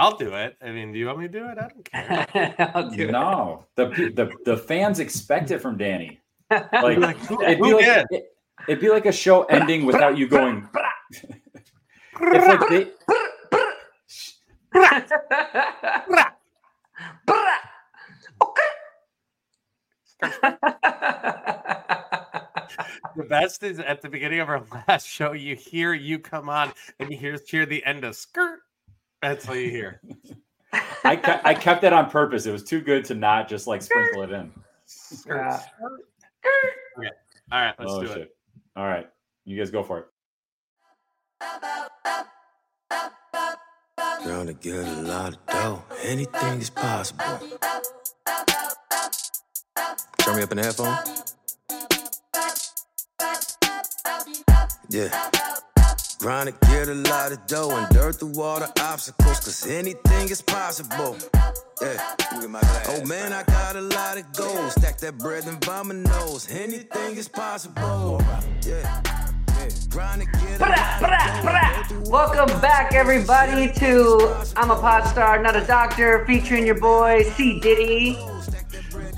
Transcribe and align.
I'll 0.00 0.16
do 0.16 0.34
it. 0.34 0.56
I 0.62 0.70
mean, 0.70 0.92
do 0.92 0.98
you 0.98 1.06
want 1.06 1.18
me 1.18 1.28
to 1.28 1.32
do 1.32 1.44
it? 1.46 1.58
I 1.58 1.68
don't 1.68 1.84
care. 1.84 2.70
I'll 2.74 2.90
do 2.90 3.02
it. 3.08 3.10
No, 3.12 3.66
the 3.76 3.86
the 4.14 4.32
the 4.44 4.56
fans 4.56 4.98
expect 4.98 5.50
it 5.50 5.58
from 5.60 5.76
Danny. 5.76 6.18
Like, 6.50 6.98
Like, 6.98 7.16
who- 7.18 7.40
it'd 7.42 7.58
be 7.62 7.72
like 7.74 7.84
did? 7.84 8.06
it, 8.10 8.24
would 8.66 8.80
be 8.80 8.88
like 8.88 9.06
a 9.06 9.12
show 9.12 9.44
ending 9.44 9.84
without 9.86 10.18
you 10.18 10.26
going. 10.26 10.66
if 12.20 12.60
like 12.60 12.68
they, 12.68 12.90
The 23.16 23.24
best 23.24 23.62
is 23.62 23.78
at 23.80 24.02
the 24.02 24.08
beginning 24.08 24.40
of 24.40 24.48
our 24.48 24.62
last 24.88 25.06
show, 25.06 25.32
you 25.32 25.56
hear 25.56 25.92
you 25.94 26.18
come 26.18 26.48
on 26.48 26.72
and 26.98 27.10
you 27.10 27.16
hear, 27.18 27.38
hear 27.46 27.66
the 27.66 27.84
end 27.84 28.04
of 28.04 28.14
skirt. 28.14 28.59
That's 29.22 29.48
all 29.48 29.56
you 29.56 29.70
hear. 29.70 30.00
I 31.04 31.16
ke- 31.16 31.44
I 31.44 31.54
kept 31.54 31.82
that 31.82 31.92
on 31.92 32.10
purpose. 32.10 32.46
It 32.46 32.52
was 32.52 32.64
too 32.64 32.80
good 32.80 33.04
to 33.06 33.14
not 33.14 33.48
just 33.48 33.66
like 33.66 33.82
sprinkle 33.82 34.22
it 34.22 34.30
in. 34.30 34.52
Yeah. 35.26 35.60
Okay. 36.98 37.10
All 37.52 37.60
right, 37.60 37.74
let's 37.78 37.92
oh 37.92 38.00
do 38.00 38.06
shit! 38.06 38.18
it. 38.18 38.36
All 38.76 38.86
right, 38.86 39.08
you 39.44 39.58
guys 39.58 39.70
go 39.70 39.82
for 39.82 39.98
it. 39.98 40.06
Girl, 44.24 44.46
to 44.46 44.52
get 44.52 44.76
a 44.76 45.02
lot 45.02 45.34
of 45.34 45.46
dough, 45.46 45.82
anything 46.02 46.60
is 46.60 46.70
possible. 46.70 47.40
Turn 50.18 50.36
me 50.36 50.42
up 50.42 50.52
in 50.52 50.58
the 50.58 50.64
headphone. 50.64 50.96
Yeah. 54.90 55.30
Grind 56.20 56.48
to 56.48 56.66
get 56.66 56.86
a 56.86 56.94
lot 56.94 57.32
of 57.32 57.46
dough 57.46 57.74
and 57.74 57.88
dirt 57.94 58.16
through 58.16 58.42
all 58.42 58.60
the 58.60 58.70
obstacles, 58.82 59.40
cause 59.40 59.66
anything 59.66 60.28
is 60.28 60.42
possible. 60.42 61.16
Yeah. 61.80 62.14
Oh 62.88 63.02
man, 63.06 63.32
I 63.32 63.42
got 63.44 63.74
a 63.74 63.80
lot 63.80 64.18
of 64.18 64.30
goals. 64.34 64.72
Stack 64.72 64.98
that 64.98 65.16
bread 65.16 65.46
and 65.46 65.64
vomit 65.64 65.96
nose. 65.96 66.46
Anything 66.50 67.16
is 67.16 67.26
possible. 67.26 68.20
Yeah. 68.66 69.00
Yeah. 69.56 69.68
Grind 69.88 70.20
to 70.20 70.26
get 70.26 70.60
a 70.60 70.66
lot 70.66 70.92
of 70.92 71.00
dough 71.00 71.46
and 71.48 71.64
dirt 71.74 71.86
through 71.88 72.12
all 72.12 72.28
Welcome 72.28 72.60
back, 72.60 72.92
everybody, 72.92 73.72
to 73.72 74.36
I'm 74.56 74.70
a 74.70 74.76
Pod 74.76 75.08
Star, 75.08 75.42
Not 75.42 75.56
a 75.56 75.66
Doctor, 75.66 76.26
featuring 76.26 76.66
your 76.66 76.78
boy 76.78 77.22
C 77.34 77.60
Diddy. 77.60 78.18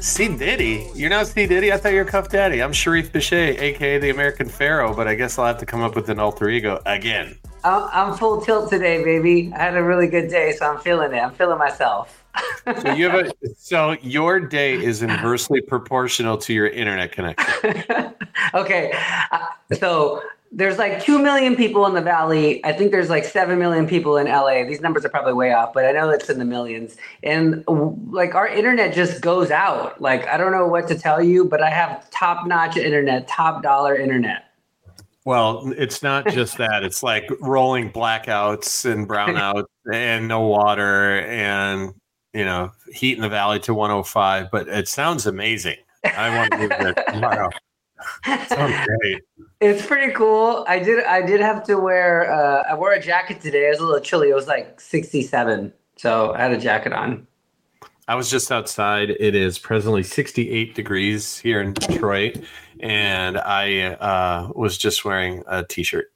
C 0.02 0.26
Diddy, 0.26 0.90
you're 0.96 1.10
not 1.10 1.28
C 1.28 1.46
Diddy. 1.46 1.72
I 1.72 1.76
thought 1.76 1.92
you 1.92 1.98
were 1.98 2.04
Cuff 2.04 2.28
Daddy. 2.28 2.60
I'm 2.60 2.72
Sharif 2.72 3.12
Bichet, 3.12 3.60
aka 3.60 3.98
the 3.98 4.10
American 4.10 4.48
Pharaoh, 4.48 4.92
but 4.92 5.06
I 5.06 5.14
guess 5.14 5.38
I'll 5.38 5.46
have 5.46 5.58
to 5.58 5.66
come 5.66 5.80
up 5.80 5.94
with 5.94 6.08
an 6.08 6.18
alter 6.18 6.50
ego 6.50 6.82
again. 6.84 7.38
I'm, 7.64 7.88
I'm 7.92 8.14
full 8.16 8.40
tilt 8.40 8.70
today, 8.70 9.02
baby. 9.02 9.52
I 9.54 9.58
had 9.58 9.76
a 9.76 9.82
really 9.82 10.06
good 10.06 10.28
day, 10.28 10.52
so 10.52 10.70
I'm 10.70 10.80
feeling 10.80 11.12
it. 11.12 11.20
I'm 11.20 11.32
feeling 11.32 11.58
myself. 11.58 12.24
So 12.64 12.94
you 12.94 13.08
have 13.10 13.26
a 13.26 13.32
so 13.58 13.96
your 14.00 14.40
day 14.40 14.74
is 14.74 15.02
inversely 15.02 15.60
proportional 15.60 16.38
to 16.38 16.54
your 16.54 16.66
internet 16.66 17.12
connection. 17.12 18.14
okay, 18.54 18.92
uh, 19.30 19.46
so 19.78 20.22
there's 20.50 20.78
like 20.78 21.02
2 21.02 21.18
million 21.18 21.56
people 21.56 21.86
in 21.86 21.94
the 21.94 22.00
valley. 22.00 22.64
I 22.64 22.72
think 22.72 22.90
there's 22.90 23.08
like 23.08 23.24
7 23.24 23.58
million 23.58 23.86
people 23.86 24.18
in 24.18 24.26
LA. 24.26 24.64
These 24.64 24.80
numbers 24.80 25.04
are 25.04 25.08
probably 25.08 25.32
way 25.32 25.52
off, 25.52 25.72
but 25.72 25.86
I 25.86 25.92
know 25.92 26.10
it's 26.10 26.28
in 26.28 26.38
the 26.38 26.44
millions. 26.44 26.96
And 27.22 27.64
like 28.10 28.34
our 28.34 28.46
internet 28.46 28.94
just 28.94 29.22
goes 29.22 29.50
out. 29.50 30.00
Like, 30.00 30.26
I 30.26 30.36
don't 30.36 30.52
know 30.52 30.66
what 30.66 30.88
to 30.88 30.98
tell 30.98 31.22
you, 31.22 31.46
but 31.46 31.62
I 31.62 31.70
have 31.70 32.08
top 32.10 32.46
notch 32.46 32.76
internet, 32.76 33.26
top 33.28 33.62
dollar 33.62 33.96
internet. 33.96 34.51
Well, 35.24 35.72
it's 35.76 36.02
not 36.02 36.26
just 36.28 36.58
that. 36.58 36.82
It's 36.82 37.02
like 37.02 37.28
rolling 37.40 37.92
blackouts 37.92 38.90
and 38.90 39.08
brownouts 39.08 39.66
and 39.92 40.26
no 40.26 40.40
water 40.40 41.20
and 41.20 41.94
you 42.32 42.44
know 42.44 42.72
heat 42.92 43.16
in 43.16 43.22
the 43.22 43.28
valley 43.28 43.60
to 43.60 43.74
105. 43.74 44.50
But 44.50 44.68
it 44.68 44.88
sounds 44.88 45.26
amazing. 45.26 45.76
I 46.04 46.36
want 46.36 46.52
to 46.52 46.58
move 46.58 46.70
there 46.70 46.94
tomorrow. 47.08 47.50
Sounds 48.48 48.86
great. 48.86 49.22
It's 49.60 49.86
pretty 49.86 50.12
cool. 50.12 50.64
I 50.66 50.80
did 50.80 51.04
I 51.04 51.22
did 51.22 51.40
have 51.40 51.62
to 51.64 51.76
wear 51.76 52.32
uh, 52.32 52.64
I 52.68 52.74
wore 52.74 52.92
a 52.92 53.00
jacket 53.00 53.40
today. 53.40 53.66
It 53.66 53.70
was 53.70 53.78
a 53.78 53.84
little 53.84 54.00
chilly. 54.00 54.30
It 54.30 54.34
was 54.34 54.48
like 54.48 54.80
67. 54.80 55.72
So 55.96 56.34
I 56.34 56.38
had 56.38 56.52
a 56.52 56.58
jacket 56.58 56.92
on. 56.92 57.26
I 58.08 58.16
was 58.16 58.28
just 58.28 58.50
outside. 58.50 59.10
It 59.10 59.36
is 59.36 59.58
presently 59.58 60.02
68 60.02 60.74
degrees 60.74 61.38
here 61.38 61.60
in 61.60 61.72
Detroit, 61.74 62.38
and 62.82 63.38
I 63.38 63.94
uh, 63.94 64.50
was 64.54 64.76
just 64.76 65.04
wearing 65.04 65.44
a 65.46 65.64
t-shirt. 65.64 66.12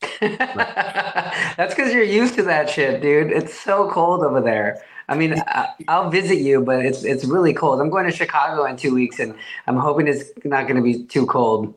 That's 0.20 1.74
because 1.74 1.92
you're 1.92 2.02
used 2.02 2.34
to 2.34 2.42
that 2.44 2.68
shit, 2.68 3.00
dude. 3.00 3.32
It's 3.32 3.58
so 3.58 3.90
cold 3.90 4.22
over 4.22 4.40
there. 4.40 4.82
I 5.08 5.16
mean, 5.16 5.34
I, 5.46 5.68
I'll 5.88 6.10
visit 6.10 6.38
you, 6.38 6.60
but 6.60 6.84
it's 6.84 7.04
it's 7.04 7.24
really 7.24 7.52
cold. 7.52 7.80
I'm 7.80 7.90
going 7.90 8.06
to 8.06 8.12
Chicago 8.12 8.64
in 8.64 8.76
two 8.76 8.94
weeks, 8.94 9.18
and 9.18 9.34
I'm 9.66 9.76
hoping 9.76 10.06
it's 10.06 10.30
not 10.44 10.66
going 10.66 10.76
to 10.76 10.82
be 10.82 11.04
too 11.04 11.26
cold. 11.26 11.74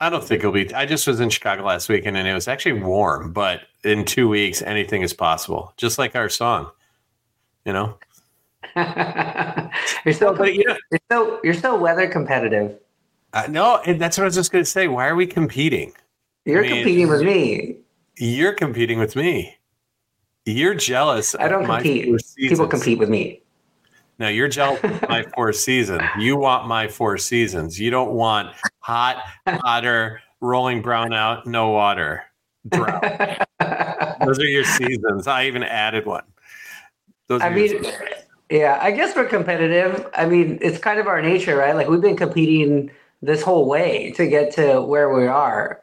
I 0.00 0.10
don't 0.10 0.22
think 0.22 0.40
it'll 0.40 0.52
be. 0.52 0.72
I 0.74 0.84
just 0.84 1.06
was 1.06 1.20
in 1.20 1.30
Chicago 1.30 1.64
last 1.64 1.88
weekend, 1.88 2.16
and 2.16 2.28
it 2.28 2.34
was 2.34 2.48
actually 2.48 2.80
warm. 2.80 3.32
But 3.32 3.62
in 3.82 4.04
two 4.04 4.28
weeks, 4.28 4.62
anything 4.62 5.02
is 5.02 5.12
possible. 5.12 5.72
Just 5.76 5.98
like 5.98 6.14
our 6.14 6.28
song, 6.28 6.70
you 7.64 7.72
know. 7.72 7.98
you're 10.04 10.14
so 10.14 10.34
But 10.34 10.54
you 10.54 10.64
know, 10.64 10.76
you're 10.90 11.00
so 11.10 11.40
you're 11.44 11.54
so 11.54 11.76
weather 11.76 12.08
competitive. 12.08 12.78
Uh, 13.32 13.46
no, 13.48 13.80
and 13.84 14.00
that's 14.00 14.16
what 14.18 14.24
I 14.24 14.26
was 14.26 14.34
just 14.34 14.52
going 14.52 14.64
to 14.64 14.70
say. 14.70 14.88
Why 14.88 15.06
are 15.08 15.16
we 15.16 15.26
competing? 15.26 15.92
You're 16.44 16.62
mean- 16.62 16.74
competing 16.74 17.08
with 17.08 17.22
me. 17.22 17.76
You're 18.18 18.54
competing 18.54 18.98
with 18.98 19.14
me. 19.14 19.58
You're 20.46 20.74
jealous. 20.74 21.34
I 21.38 21.48
don't 21.48 21.66
compete. 21.66 22.08
People 22.36 22.68
compete 22.68 22.98
with 22.98 23.08
me. 23.10 23.42
No, 24.18 24.28
you're 24.28 24.48
jealous 24.48 24.82
of 24.82 25.08
my 25.08 25.22
four 25.34 25.52
seasons. 25.52 26.02
You 26.18 26.36
want 26.36 26.66
my 26.66 26.88
four 26.88 27.18
seasons. 27.18 27.78
You 27.78 27.90
don't 27.90 28.12
want 28.12 28.54
hot, 28.78 29.22
hotter, 29.46 30.22
rolling 30.40 30.80
brown 30.80 31.12
out, 31.12 31.46
no 31.46 31.70
water, 31.70 32.22
drought. 32.70 33.46
Those 34.24 34.38
are 34.38 34.44
your 34.44 34.64
seasons. 34.64 35.26
I 35.26 35.46
even 35.46 35.62
added 35.62 36.06
one. 36.06 36.24
Those 37.26 37.42
I 37.42 37.50
mean, 37.50 37.68
seasons. 37.68 37.94
yeah, 38.48 38.78
I 38.80 38.92
guess 38.92 39.14
we're 39.14 39.26
competitive. 39.26 40.08
I 40.14 40.24
mean, 40.24 40.58
it's 40.62 40.78
kind 40.78 40.98
of 40.98 41.06
our 41.06 41.20
nature, 41.20 41.56
right? 41.56 41.74
Like 41.74 41.88
we've 41.88 42.00
been 42.00 42.16
competing 42.16 42.90
this 43.22 43.42
whole 43.42 43.66
way 43.66 44.12
to 44.12 44.26
get 44.26 44.52
to 44.52 44.80
where 44.82 45.12
we 45.12 45.26
are. 45.26 45.82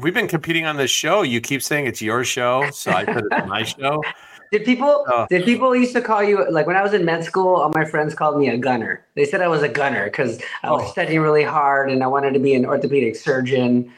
we've 0.00 0.14
been 0.14 0.28
competing 0.28 0.64
on 0.64 0.76
this 0.76 0.90
show. 0.92 1.22
You 1.22 1.40
keep 1.40 1.60
saying 1.62 1.86
it's 1.86 2.00
your 2.00 2.22
show, 2.24 2.70
so 2.70 2.92
I 2.92 3.04
put 3.04 3.24
it 3.24 3.32
on 3.32 3.48
my 3.48 3.64
show. 3.64 4.02
Did 4.52 4.64
people 4.64 5.04
Oh. 5.08 5.26
did 5.28 5.44
people 5.44 5.76
used 5.76 5.92
to 5.92 6.00
call 6.00 6.22
you 6.24 6.50
like 6.50 6.66
when 6.66 6.74
I 6.76 6.82
was 6.82 6.94
in 6.94 7.04
med 7.04 7.22
school, 7.22 7.56
all 7.56 7.70
my 7.74 7.84
friends 7.84 8.14
called 8.14 8.38
me 8.40 8.48
a 8.48 8.56
gunner. 8.56 9.04
They 9.14 9.26
said 9.26 9.42
I 9.42 9.48
was 9.48 9.62
a 9.62 9.68
gunner 9.68 10.04
because 10.06 10.40
I 10.62 10.70
was 10.70 10.84
Oh. 10.86 10.90
studying 10.90 11.20
really 11.20 11.42
hard 11.44 11.90
and 11.90 12.02
I 12.02 12.06
wanted 12.06 12.32
to 12.32 12.38
be 12.40 12.54
an 12.54 12.64
orthopedic 12.64 13.14
surgeon. 13.14 13.92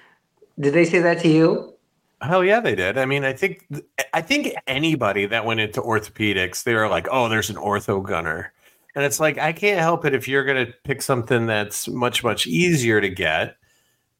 Did 0.58 0.74
they 0.74 0.84
say 0.84 0.98
that 0.98 1.20
to 1.20 1.28
you? 1.28 1.72
Hell 2.20 2.42
yeah, 2.42 2.58
they 2.58 2.74
did. 2.74 2.98
I 2.98 3.04
mean, 3.04 3.22
I 3.24 3.32
think 3.32 3.64
I 4.12 4.20
think 4.22 4.52
anybody 4.66 5.24
that 5.26 5.44
went 5.44 5.60
into 5.60 5.80
orthopedics, 5.82 6.64
they 6.64 6.74
were 6.74 6.88
like, 6.88 7.06
"Oh, 7.12 7.28
there's 7.28 7.48
an 7.50 7.56
ortho 7.56 8.02
gunner," 8.02 8.52
and 8.94 9.04
it's 9.04 9.20
like 9.20 9.38
I 9.38 9.52
can't 9.52 9.80
help 9.80 10.04
it 10.04 10.14
if 10.14 10.28
you're 10.28 10.44
going 10.44 10.66
to 10.66 10.72
pick 10.84 11.02
something 11.02 11.46
that's 11.46 11.88
much 11.88 12.24
much 12.24 12.46
easier 12.46 13.00
to 13.00 13.08
get. 13.08 13.56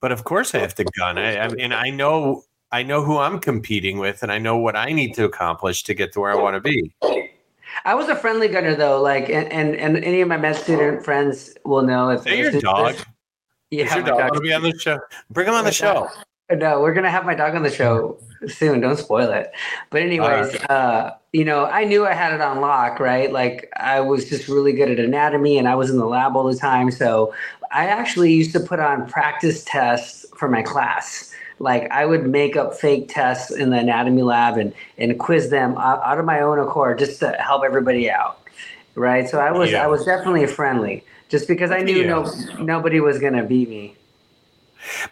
But 0.01 0.13
of 0.13 0.25
course, 0.25 0.55
I 0.55 0.59
have 0.59 0.75
to 0.77 0.85
gun. 0.85 1.19
I, 1.19 1.39
I 1.39 1.49
mean, 1.49 1.73
I 1.73 1.91
know 1.91 2.45
I 2.73 2.83
know 2.83 3.03
who 3.03 3.19
I'm 3.19 3.41
competing 3.41 3.99
with, 3.99 4.23
and 4.23 4.31
I 4.31 4.39
know 4.39 4.57
what 4.57 4.77
I 4.77 4.93
need 4.93 5.15
to 5.15 5.25
accomplish 5.25 5.83
to 5.85 5.95
get 5.95 6.13
to 6.13 6.21
where 6.21 6.31
I 6.31 6.37
want 6.37 6.55
to 6.55 6.61
be. 6.61 6.95
I 7.85 7.95
was 7.95 8.09
a 8.09 8.17
friendly 8.17 8.49
gunner 8.49 8.75
though, 8.75 9.01
like 9.01 9.29
and 9.29 9.51
and, 9.53 9.77
and 9.77 9.97
any 10.05 10.21
of 10.21 10.29
my 10.29 10.37
med 10.37 10.57
student 10.57 11.05
friends 11.05 11.55
will 11.65 11.83
know 11.83 12.11
if 12.11 12.25
Hey, 12.25 12.39
your 12.39 12.61
dog. 12.61 12.97
Yeah, 13.71 13.85
Is 13.85 13.95
your 13.95 14.05
dog 14.05 14.35
to 14.35 14.41
be 14.41 14.53
on 14.53 14.63
the 14.63 14.77
show? 14.79 14.99
Bring 15.31 15.49
him 15.49 15.55
on 15.55 15.65
the 15.65 15.73
show. 15.73 16.09
No, 16.53 16.81
we're 16.81 16.95
gonna 16.95 17.13
have 17.13 17.25
my 17.25 17.37
dog 17.37 17.55
on 17.55 17.63
the 17.63 17.71
show 17.71 18.19
soon. 18.49 18.81
Don't 18.81 18.97
spoil 18.97 19.31
it. 19.31 19.53
But 19.91 20.03
anyways, 20.03 20.57
uh, 20.65 21.15
you 21.33 21.45
know, 21.45 21.67
I 21.67 21.85
knew 21.85 22.07
I 22.07 22.13
had 22.13 22.33
it 22.33 22.41
on 22.41 22.61
lock, 22.61 22.99
right? 22.99 23.33
Like 23.33 23.71
I 23.77 24.01
was 24.01 24.29
just 24.29 24.49
really 24.49 24.73
good 24.73 24.91
at 24.91 24.99
anatomy, 24.99 25.59
and 25.59 25.69
I 25.69 25.77
was 25.77 25.91
in 25.91 25.97
the 25.97 26.07
lab 26.07 26.37
all 26.37 26.45
the 26.45 26.57
time. 26.57 26.91
So 26.91 27.33
I 27.71 27.87
actually 27.87 28.33
used 28.33 28.53
to 28.53 28.61
put 28.61 28.81
on 28.81 29.09
practice 29.09 29.65
tests 29.65 30.27
for 30.37 30.49
my 30.49 30.63
class. 30.63 31.33
Like 31.61 31.91
I 31.93 32.05
would 32.07 32.27
make 32.27 32.57
up 32.57 32.75
fake 32.75 33.09
tests 33.09 33.53
in 33.53 33.71
the 33.71 33.79
anatomy 33.79 34.23
lab 34.23 34.57
and 34.57 34.73
and 34.99 35.19
quiz 35.19 35.51
them 35.51 35.77
out, 35.79 36.19
of 36.19 36.25
my 36.25 36.41
own 36.41 36.59
accord 36.59 36.99
just 36.99 37.21
to 37.21 37.31
help 37.33 37.63
everybody 37.65 38.11
out, 38.11 38.41
right? 38.97 39.29
So 39.29 39.39
I 39.39 39.53
was 39.53 39.71
Yeah. 39.71 39.85
I 39.85 39.87
was 39.87 40.05
definitely 40.05 40.47
friendly, 40.47 41.05
just 41.29 41.47
because 41.47 41.71
I 41.71 41.83
knew 41.83 42.05
no 42.07 42.29
nobody 42.59 42.99
was 42.99 43.21
gonna 43.21 43.45
beat 43.45 43.69
me. 43.69 43.95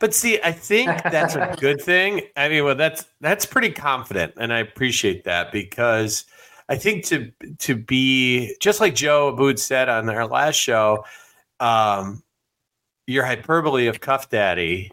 But 0.00 0.14
see, 0.14 0.40
I 0.42 0.52
think 0.52 0.88
that's 1.04 1.34
a 1.34 1.56
good 1.60 1.80
thing. 1.80 2.22
I 2.36 2.48
mean, 2.48 2.64
well, 2.64 2.74
that's 2.74 3.06
that's 3.20 3.46
pretty 3.46 3.70
confident, 3.70 4.34
and 4.36 4.52
I 4.52 4.58
appreciate 4.58 5.24
that 5.24 5.52
because 5.52 6.24
I 6.68 6.76
think 6.76 7.04
to 7.06 7.32
to 7.58 7.74
be 7.74 8.54
just 8.60 8.80
like 8.80 8.94
Joe 8.94 9.34
Abboud 9.34 9.58
said 9.58 9.88
on 9.88 10.08
our 10.10 10.26
last 10.26 10.56
show, 10.56 11.04
um, 11.60 12.22
your 13.06 13.24
hyperbole 13.24 13.86
of 13.86 14.00
Cuff 14.00 14.28
Daddy 14.28 14.92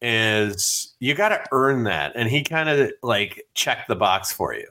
is 0.00 0.94
you 1.00 1.14
got 1.14 1.30
to 1.30 1.44
earn 1.52 1.84
that, 1.84 2.12
and 2.14 2.28
he 2.28 2.42
kind 2.42 2.68
of 2.68 2.92
like 3.02 3.44
checked 3.54 3.88
the 3.88 3.96
box 3.96 4.32
for 4.32 4.54
you. 4.54 4.68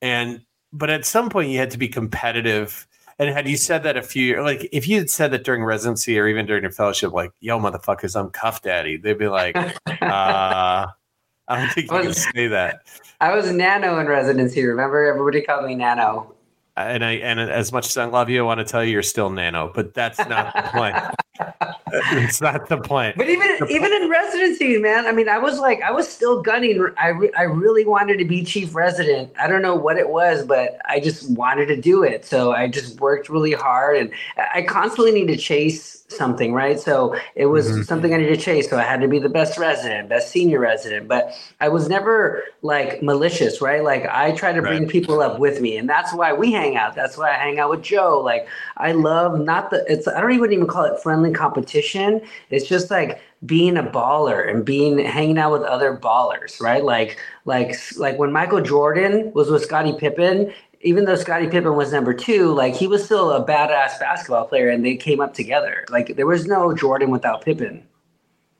And 0.00 0.40
but 0.72 0.90
at 0.90 1.04
some 1.04 1.30
point 1.30 1.50
you 1.50 1.58
had 1.58 1.70
to 1.72 1.78
be 1.78 1.88
competitive. 1.88 2.86
And 3.20 3.30
had 3.30 3.48
you 3.48 3.56
said 3.56 3.82
that 3.82 3.96
a 3.96 4.02
few 4.02 4.24
years, 4.24 4.44
like 4.44 4.68
if 4.70 4.86
you 4.86 4.98
had 4.98 5.10
said 5.10 5.32
that 5.32 5.42
during 5.42 5.64
residency 5.64 6.18
or 6.18 6.28
even 6.28 6.46
during 6.46 6.62
your 6.62 6.70
fellowship, 6.70 7.12
like, 7.12 7.32
yo, 7.40 7.58
motherfuckers, 7.58 8.18
I'm 8.18 8.30
Cuff 8.30 8.62
Daddy, 8.62 8.96
they'd 8.96 9.18
be 9.18 9.26
like, 9.26 9.56
uh, 9.86 10.86
I 11.48 11.58
don't 11.58 11.72
think 11.72 11.90
you 11.90 12.00
can 12.00 12.14
say 12.14 12.46
that. 12.46 12.82
I 13.20 13.34
was 13.34 13.50
Nano 13.50 13.98
in 13.98 14.06
residency. 14.06 14.64
Remember, 14.64 15.04
everybody 15.04 15.42
called 15.42 15.66
me 15.66 15.74
Nano. 15.74 16.34
And 16.76 17.04
I 17.04 17.12
and 17.14 17.40
as 17.40 17.72
much 17.72 17.86
as 17.86 17.96
I 17.96 18.04
love 18.04 18.30
you, 18.30 18.40
I 18.40 18.44
want 18.44 18.58
to 18.58 18.64
tell 18.64 18.84
you 18.84 18.92
you're 18.92 19.02
still 19.02 19.30
Nano, 19.30 19.72
but 19.74 19.94
that's 19.94 20.18
not 20.28 20.54
the 20.54 20.62
point. 20.70 20.96
It's 21.92 22.40
not 22.40 22.68
the 22.68 22.78
point. 22.78 23.16
But 23.16 23.28
even 23.28 23.48
The 23.58 23.66
even 23.66 23.92
in 23.92 24.08
residency, 24.08 24.78
man, 24.78 25.06
I 25.06 25.12
mean, 25.12 25.28
I 25.28 25.38
was 25.38 25.58
like, 25.58 25.80
I 25.82 25.90
was 25.90 26.08
still 26.08 26.42
gunning. 26.42 26.86
I 26.98 27.08
re- 27.08 27.32
I 27.36 27.42
really 27.42 27.84
wanted 27.84 28.18
to 28.18 28.24
be 28.24 28.44
chief 28.44 28.74
resident. 28.74 29.32
I 29.38 29.48
don't 29.48 29.62
know 29.62 29.74
what 29.74 29.96
it 29.96 30.08
was, 30.08 30.44
but 30.44 30.78
I 30.84 31.00
just 31.00 31.30
wanted 31.30 31.66
to 31.66 31.76
do 31.80 32.02
it. 32.02 32.24
So 32.24 32.52
I 32.52 32.68
just 32.68 33.00
worked 33.00 33.28
really 33.28 33.52
hard, 33.52 33.96
and 33.96 34.10
I 34.54 34.62
constantly 34.62 35.12
need 35.12 35.28
to 35.28 35.36
chase 35.36 35.97
something, 36.08 36.52
right? 36.54 36.80
So 36.80 37.14
it 37.34 37.46
was 37.46 37.68
Mhm. 37.68 37.84
something 37.86 38.14
I 38.14 38.16
needed 38.16 38.38
to 38.38 38.40
chase. 38.40 38.68
So 38.68 38.78
I 38.78 38.82
had 38.82 39.00
to 39.02 39.08
be 39.08 39.18
the 39.18 39.28
best 39.28 39.58
resident, 39.58 40.08
best 40.08 40.30
senior 40.30 40.58
resident. 40.58 41.06
But 41.06 41.32
I 41.60 41.68
was 41.68 41.88
never 41.88 42.42
like 42.62 43.02
malicious, 43.02 43.60
right? 43.60 43.84
Like 43.84 44.08
I 44.10 44.32
try 44.32 44.52
to 44.52 44.62
bring 44.62 44.82
Right. 44.82 44.88
people 44.88 45.20
up 45.20 45.38
with 45.38 45.60
me, 45.60 45.76
and 45.76 45.88
that's 45.88 46.12
why 46.14 46.32
we 46.32 46.50
hang 46.52 46.76
out. 46.76 46.94
That's 46.94 47.18
why 47.18 47.30
I 47.30 47.34
hang 47.34 47.58
out 47.58 47.70
with 47.70 47.82
Joe. 47.82 48.20
Like 48.24 48.48
I 48.78 48.92
love 48.92 49.38
not 49.38 49.70
the 49.70 49.84
it's 49.86 50.08
I 50.08 50.20
don't 50.20 50.32
even 50.32 50.52
even 50.52 50.66
call 50.66 50.84
it 50.84 50.98
friendly 51.02 51.30
competition. 51.32 52.22
It's 52.50 52.66
just 52.66 52.90
like 52.90 53.20
being 53.46 53.76
a 53.76 53.82
baller 53.84 54.48
and 54.50 54.64
being 54.64 54.98
hanging 54.98 55.38
out 55.38 55.52
with 55.52 55.62
other 55.62 55.94
ballers, 55.96 56.60
right? 56.60 56.82
Like 56.82 57.18
like 57.44 57.74
like 57.98 58.18
when 58.18 58.32
Michael 58.32 58.60
Jordan 58.62 59.30
was 59.34 59.50
with 59.50 59.62
Scottie 59.62 59.92
Pippen, 59.92 60.52
even 60.82 61.04
though 61.04 61.16
Scottie 61.16 61.48
Pippen 61.48 61.74
was 61.74 61.92
number 61.92 62.14
two, 62.14 62.52
like 62.54 62.74
he 62.74 62.86
was 62.86 63.04
still 63.04 63.32
a 63.32 63.44
badass 63.44 63.98
basketball 63.98 64.46
player 64.46 64.68
and 64.68 64.84
they 64.84 64.96
came 64.96 65.20
up 65.20 65.34
together. 65.34 65.84
Like 65.90 66.16
there 66.16 66.26
was 66.26 66.46
no 66.46 66.74
Jordan 66.74 67.10
without 67.10 67.44
Pippen. 67.44 67.84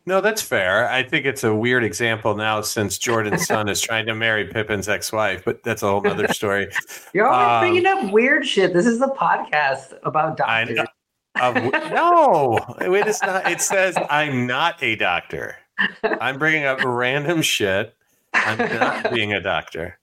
No, 0.06 0.20
that's 0.23 0.41
fair. 0.41 0.88
I 0.88 1.03
think 1.03 1.26
it's 1.26 1.44
a 1.44 1.55
weird 1.55 1.85
example 1.85 2.35
now 2.35 2.62
since 2.62 2.97
Jordan's 2.97 3.47
son 3.47 3.69
is 3.69 3.79
trying 3.81 4.06
to 4.06 4.15
marry 4.15 4.47
Pippen's 4.47 4.88
ex-wife, 4.88 5.44
but 5.44 5.62
that's 5.62 5.82
a 5.82 5.87
whole 5.87 6.06
other 6.09 6.26
story. 6.32 6.69
You're 7.12 7.29
always 7.29 7.49
Um, 7.49 7.61
bringing 7.61 7.87
up 7.87 8.11
weird 8.12 8.47
shit. 8.47 8.73
This 8.73 8.87
is 8.87 8.99
the 9.00 9.09
podcast 9.09 9.99
about 10.05 10.38
doctors. 10.38 10.79
Of- 11.41 11.55
no, 11.93 12.59
it 12.81 13.06
is 13.06 13.20
not. 13.23 13.50
It 13.50 13.61
says 13.61 13.97
I'm 14.09 14.47
not 14.47 14.82
a 14.82 14.97
doctor. 14.97 15.56
I'm 16.03 16.38
bringing 16.38 16.65
up 16.65 16.82
random 16.82 17.43
shit. 17.43 17.94
I'm 18.32 18.59
not 18.59 19.12
being 19.15 19.35
a 19.35 19.41
doctor. 19.41 19.99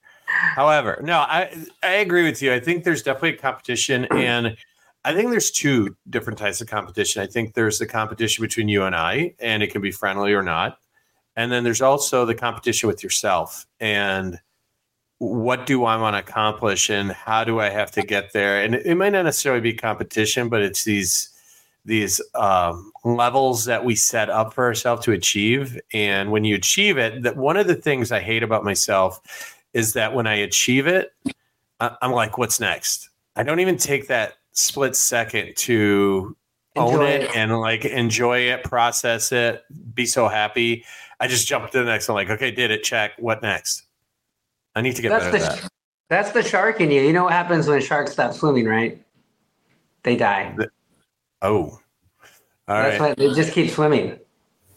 However, 0.55 0.99
no, 1.03 1.19
I 1.19 1.53
I 1.83 1.95
agree 1.95 2.23
with 2.23 2.41
you. 2.41 2.53
I 2.53 2.59
think 2.59 2.83
there's 2.83 3.03
definitely 3.03 3.35
a 3.35 3.37
competition, 3.37 4.05
and 4.11 4.57
I 5.03 5.13
think 5.13 5.29
there's 5.29 5.51
two 5.51 5.95
different 6.09 6.39
types 6.39 6.61
of 6.61 6.67
competition. 6.67 7.21
I 7.21 7.27
think 7.27 7.53
there's 7.53 7.79
the 7.79 7.85
competition 7.85 8.41
between 8.41 8.67
you 8.67 8.83
and 8.83 8.95
I, 8.95 9.35
and 9.39 9.61
it 9.61 9.71
can 9.71 9.81
be 9.81 9.91
friendly 9.91 10.33
or 10.33 10.43
not. 10.43 10.79
And 11.35 11.51
then 11.51 11.63
there's 11.63 11.81
also 11.81 12.25
the 12.25 12.35
competition 12.35 12.87
with 12.87 13.03
yourself 13.03 13.67
and 13.79 14.39
what 15.17 15.65
do 15.65 15.85
I 15.85 15.95
want 15.97 16.15
to 16.15 16.19
accomplish 16.19 16.89
and 16.89 17.11
how 17.11 17.43
do 17.43 17.59
I 17.59 17.69
have 17.69 17.91
to 17.91 18.01
get 18.01 18.33
there? 18.33 18.63
And 18.63 18.75
it, 18.75 18.85
it 18.85 18.95
might 18.95 19.11
not 19.13 19.25
necessarily 19.25 19.61
be 19.61 19.73
competition, 19.73 20.49
but 20.49 20.61
it's 20.61 20.83
these 20.83 21.29
these 21.85 22.19
um, 22.33 22.91
levels 23.03 23.65
that 23.65 23.85
we 23.85 23.95
set 23.95 24.27
up 24.27 24.55
for 24.55 24.65
ourselves 24.65 25.05
to 25.05 25.11
achieve. 25.11 25.79
And 25.93 26.31
when 26.31 26.43
you 26.43 26.55
achieve 26.55 26.97
it, 26.97 27.21
that 27.21 27.37
one 27.37 27.57
of 27.57 27.67
the 27.67 27.75
things 27.75 28.11
I 28.11 28.21
hate 28.21 28.41
about 28.41 28.63
myself 28.63 29.21
is 29.75 29.91
that 29.93 30.15
when 30.15 30.25
I 30.25 30.35
achieve 30.35 30.87
it, 30.87 31.11
I'm 31.81 32.11
like, 32.11 32.37
what's 32.37 32.61
next? 32.61 33.09
I 33.35 33.43
don't 33.43 33.59
even 33.59 33.75
take 33.77 34.07
that 34.07 34.35
split 34.53 34.95
second 34.95 35.55
to 35.57 36.35
own 36.77 37.01
it, 37.03 37.23
it. 37.23 37.35
and 37.35 37.59
like 37.59 37.83
enjoy 37.83 38.39
it, 38.39 38.63
process 38.63 39.33
it, 39.33 39.63
be 39.93 40.05
so 40.05 40.29
happy. 40.29 40.85
I 41.19 41.27
just 41.27 41.45
jump 41.45 41.69
to 41.71 41.79
the 41.79 41.83
next. 41.83 42.07
I'm 42.09 42.15
like, 42.15 42.29
okay, 42.29 42.51
did 42.51 42.71
it. 42.71 42.83
Check. 42.83 43.11
What 43.19 43.41
next? 43.41 43.83
I 44.75 44.81
need 44.81 44.95
to 44.95 45.01
get 45.01 45.09
That's 45.09 45.25
better 45.25 45.39
the 45.39 45.45
at 45.45 45.61
that. 45.61 45.71
that's 46.09 46.31
the 46.31 46.41
shark 46.41 46.79
in 46.79 46.89
you. 46.89 47.01
You 47.01 47.11
know 47.11 47.25
what 47.25 47.33
happens 47.33 47.67
when 47.67 47.81
sharks 47.81 48.13
stop 48.13 48.33
swimming, 48.33 48.65
right? 48.65 49.01
They 50.03 50.15
die. 50.15 50.55
Oh, 51.41 51.47
all 51.49 51.79
That's 52.67 52.99
right. 52.99 53.09
why 53.19 53.27
they 53.27 53.33
just 53.33 53.51
keep 53.51 53.71
swimming. 53.71 54.17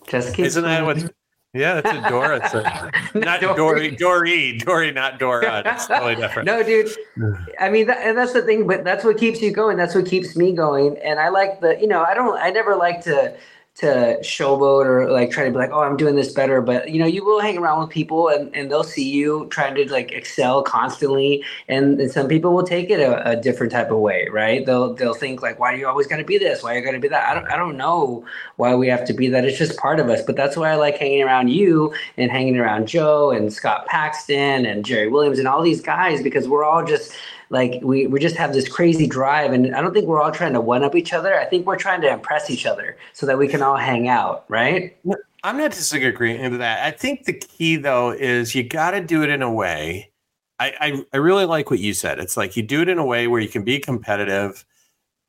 Just 0.08 0.34
keep. 0.34 0.46
Isn't 0.46 0.64
that 0.64 0.84
what? 0.84 1.12
Yeah, 1.54 1.80
that's 1.80 2.06
a 2.06 2.10
Dora. 2.10 2.36
It's 2.44 2.54
a, 2.54 3.18
not 3.18 3.40
Dory. 3.40 3.56
Dory. 3.56 3.90
Dory. 3.96 4.58
Dory, 4.58 4.92
not 4.92 5.18
Dora. 5.18 5.62
It's 5.66 5.86
totally 5.86 6.14
different. 6.14 6.46
No, 6.46 6.62
dude. 6.62 6.90
I 7.60 7.70
mean, 7.70 7.86
that, 7.86 7.98
and 7.98 8.16
that's 8.16 8.32
the 8.32 8.42
thing, 8.42 8.66
but 8.66 8.84
that's 8.84 9.04
what 9.04 9.16
keeps 9.16 9.40
you 9.40 9.50
going. 9.50 9.76
That's 9.76 9.94
what 9.94 10.06
keeps 10.06 10.36
me 10.36 10.52
going. 10.52 10.98
And 10.98 11.18
I 11.18 11.30
like 11.30 11.60
the, 11.60 11.78
you 11.80 11.86
know, 11.86 12.04
I 12.04 12.14
don't, 12.14 12.38
I 12.38 12.50
never 12.50 12.76
like 12.76 13.02
to, 13.04 13.34
to 13.78 14.18
showboat 14.22 14.86
or 14.86 15.08
like 15.08 15.30
try 15.30 15.44
to 15.44 15.50
be 15.52 15.56
like, 15.56 15.70
oh, 15.72 15.80
I'm 15.80 15.96
doing 15.96 16.16
this 16.16 16.32
better. 16.32 16.60
But 16.60 16.90
you 16.90 16.98
know, 16.98 17.06
you 17.06 17.24
will 17.24 17.40
hang 17.40 17.58
around 17.58 17.80
with 17.80 17.90
people 17.90 18.28
and, 18.28 18.54
and 18.54 18.68
they'll 18.68 18.82
see 18.82 19.08
you 19.08 19.46
trying 19.50 19.76
to 19.76 19.90
like 19.92 20.10
excel 20.10 20.64
constantly. 20.64 21.44
And, 21.68 22.00
and 22.00 22.10
some 22.10 22.26
people 22.26 22.52
will 22.52 22.64
take 22.64 22.90
it 22.90 22.98
a, 22.98 23.30
a 23.30 23.36
different 23.36 23.70
type 23.70 23.92
of 23.92 23.98
way, 23.98 24.28
right? 24.32 24.66
They'll, 24.66 24.94
they'll 24.94 25.14
think 25.14 25.42
like, 25.42 25.60
why 25.60 25.72
are 25.72 25.76
you 25.76 25.86
always 25.86 26.08
to 26.08 26.24
be 26.24 26.38
this? 26.38 26.64
Why 26.64 26.74
are 26.74 26.80
you 26.80 26.92
to 26.92 26.98
be 26.98 27.06
that? 27.06 27.28
I 27.28 27.34
don't, 27.34 27.48
I 27.52 27.56
don't 27.56 27.76
know 27.76 28.24
why 28.56 28.74
we 28.74 28.88
have 28.88 29.04
to 29.06 29.12
be 29.12 29.28
that. 29.28 29.44
It's 29.44 29.58
just 29.58 29.78
part 29.78 30.00
of 30.00 30.08
us. 30.08 30.22
But 30.22 30.34
that's 30.34 30.56
why 30.56 30.70
I 30.70 30.74
like 30.74 30.96
hanging 30.96 31.22
around 31.22 31.48
you 31.48 31.94
and 32.16 32.32
hanging 32.32 32.58
around 32.58 32.88
Joe 32.88 33.30
and 33.30 33.52
Scott 33.52 33.86
Paxton 33.86 34.66
and 34.66 34.84
Jerry 34.84 35.06
Williams 35.06 35.38
and 35.38 35.46
all 35.46 35.62
these 35.62 35.80
guys 35.80 36.20
because 36.20 36.48
we're 36.48 36.64
all 36.64 36.84
just 36.84 37.12
like 37.50 37.80
we, 37.82 38.06
we 38.06 38.20
just 38.20 38.36
have 38.36 38.52
this 38.52 38.68
crazy 38.68 39.06
drive 39.06 39.52
and 39.52 39.74
I 39.74 39.80
don't 39.80 39.92
think 39.92 40.06
we're 40.06 40.20
all 40.20 40.32
trying 40.32 40.52
to 40.52 40.60
one 40.60 40.84
up 40.84 40.94
each 40.94 41.12
other. 41.12 41.38
I 41.38 41.44
think 41.44 41.66
we're 41.66 41.76
trying 41.76 42.00
to 42.02 42.10
impress 42.10 42.50
each 42.50 42.66
other 42.66 42.96
so 43.12 43.26
that 43.26 43.38
we 43.38 43.48
can 43.48 43.62
all 43.62 43.76
hang 43.76 44.08
out, 44.08 44.44
right? 44.48 44.96
I'm 45.44 45.56
not 45.56 45.70
disagreeing 45.70 46.50
with 46.50 46.60
that. 46.60 46.84
I 46.84 46.90
think 46.90 47.24
the 47.24 47.32
key 47.32 47.76
though 47.76 48.10
is 48.10 48.54
you 48.54 48.62
got 48.62 48.92
to 48.92 49.00
do 49.00 49.22
it 49.22 49.30
in 49.30 49.42
a 49.42 49.52
way. 49.52 50.10
I, 50.58 50.74
I 50.80 51.04
I 51.14 51.16
really 51.18 51.44
like 51.44 51.70
what 51.70 51.78
you 51.78 51.94
said. 51.94 52.18
It's 52.18 52.36
like 52.36 52.56
you 52.56 52.62
do 52.62 52.82
it 52.82 52.88
in 52.88 52.98
a 52.98 53.04
way 53.04 53.28
where 53.28 53.40
you 53.40 53.48
can 53.48 53.62
be 53.62 53.78
competitive 53.78 54.64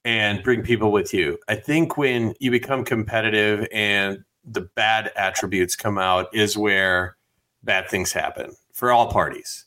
and 0.04 0.42
bring 0.44 0.64
people 0.64 0.92
with 0.92 1.14
you. 1.14 1.38
I 1.48 1.56
think 1.56 1.98
when 1.98 2.34
you 2.40 2.52
become 2.52 2.84
competitive 2.84 3.68
and 3.72 4.24
the 4.44 4.62
bad 4.62 5.12
attributes 5.16 5.76
come 5.76 5.98
out 5.98 6.34
is 6.34 6.58
where 6.58 7.18
bad 7.64 7.90
things 7.90 8.12
happen 8.12 8.56
for 8.74 8.92
all 8.92 9.12
parties. 9.12 9.66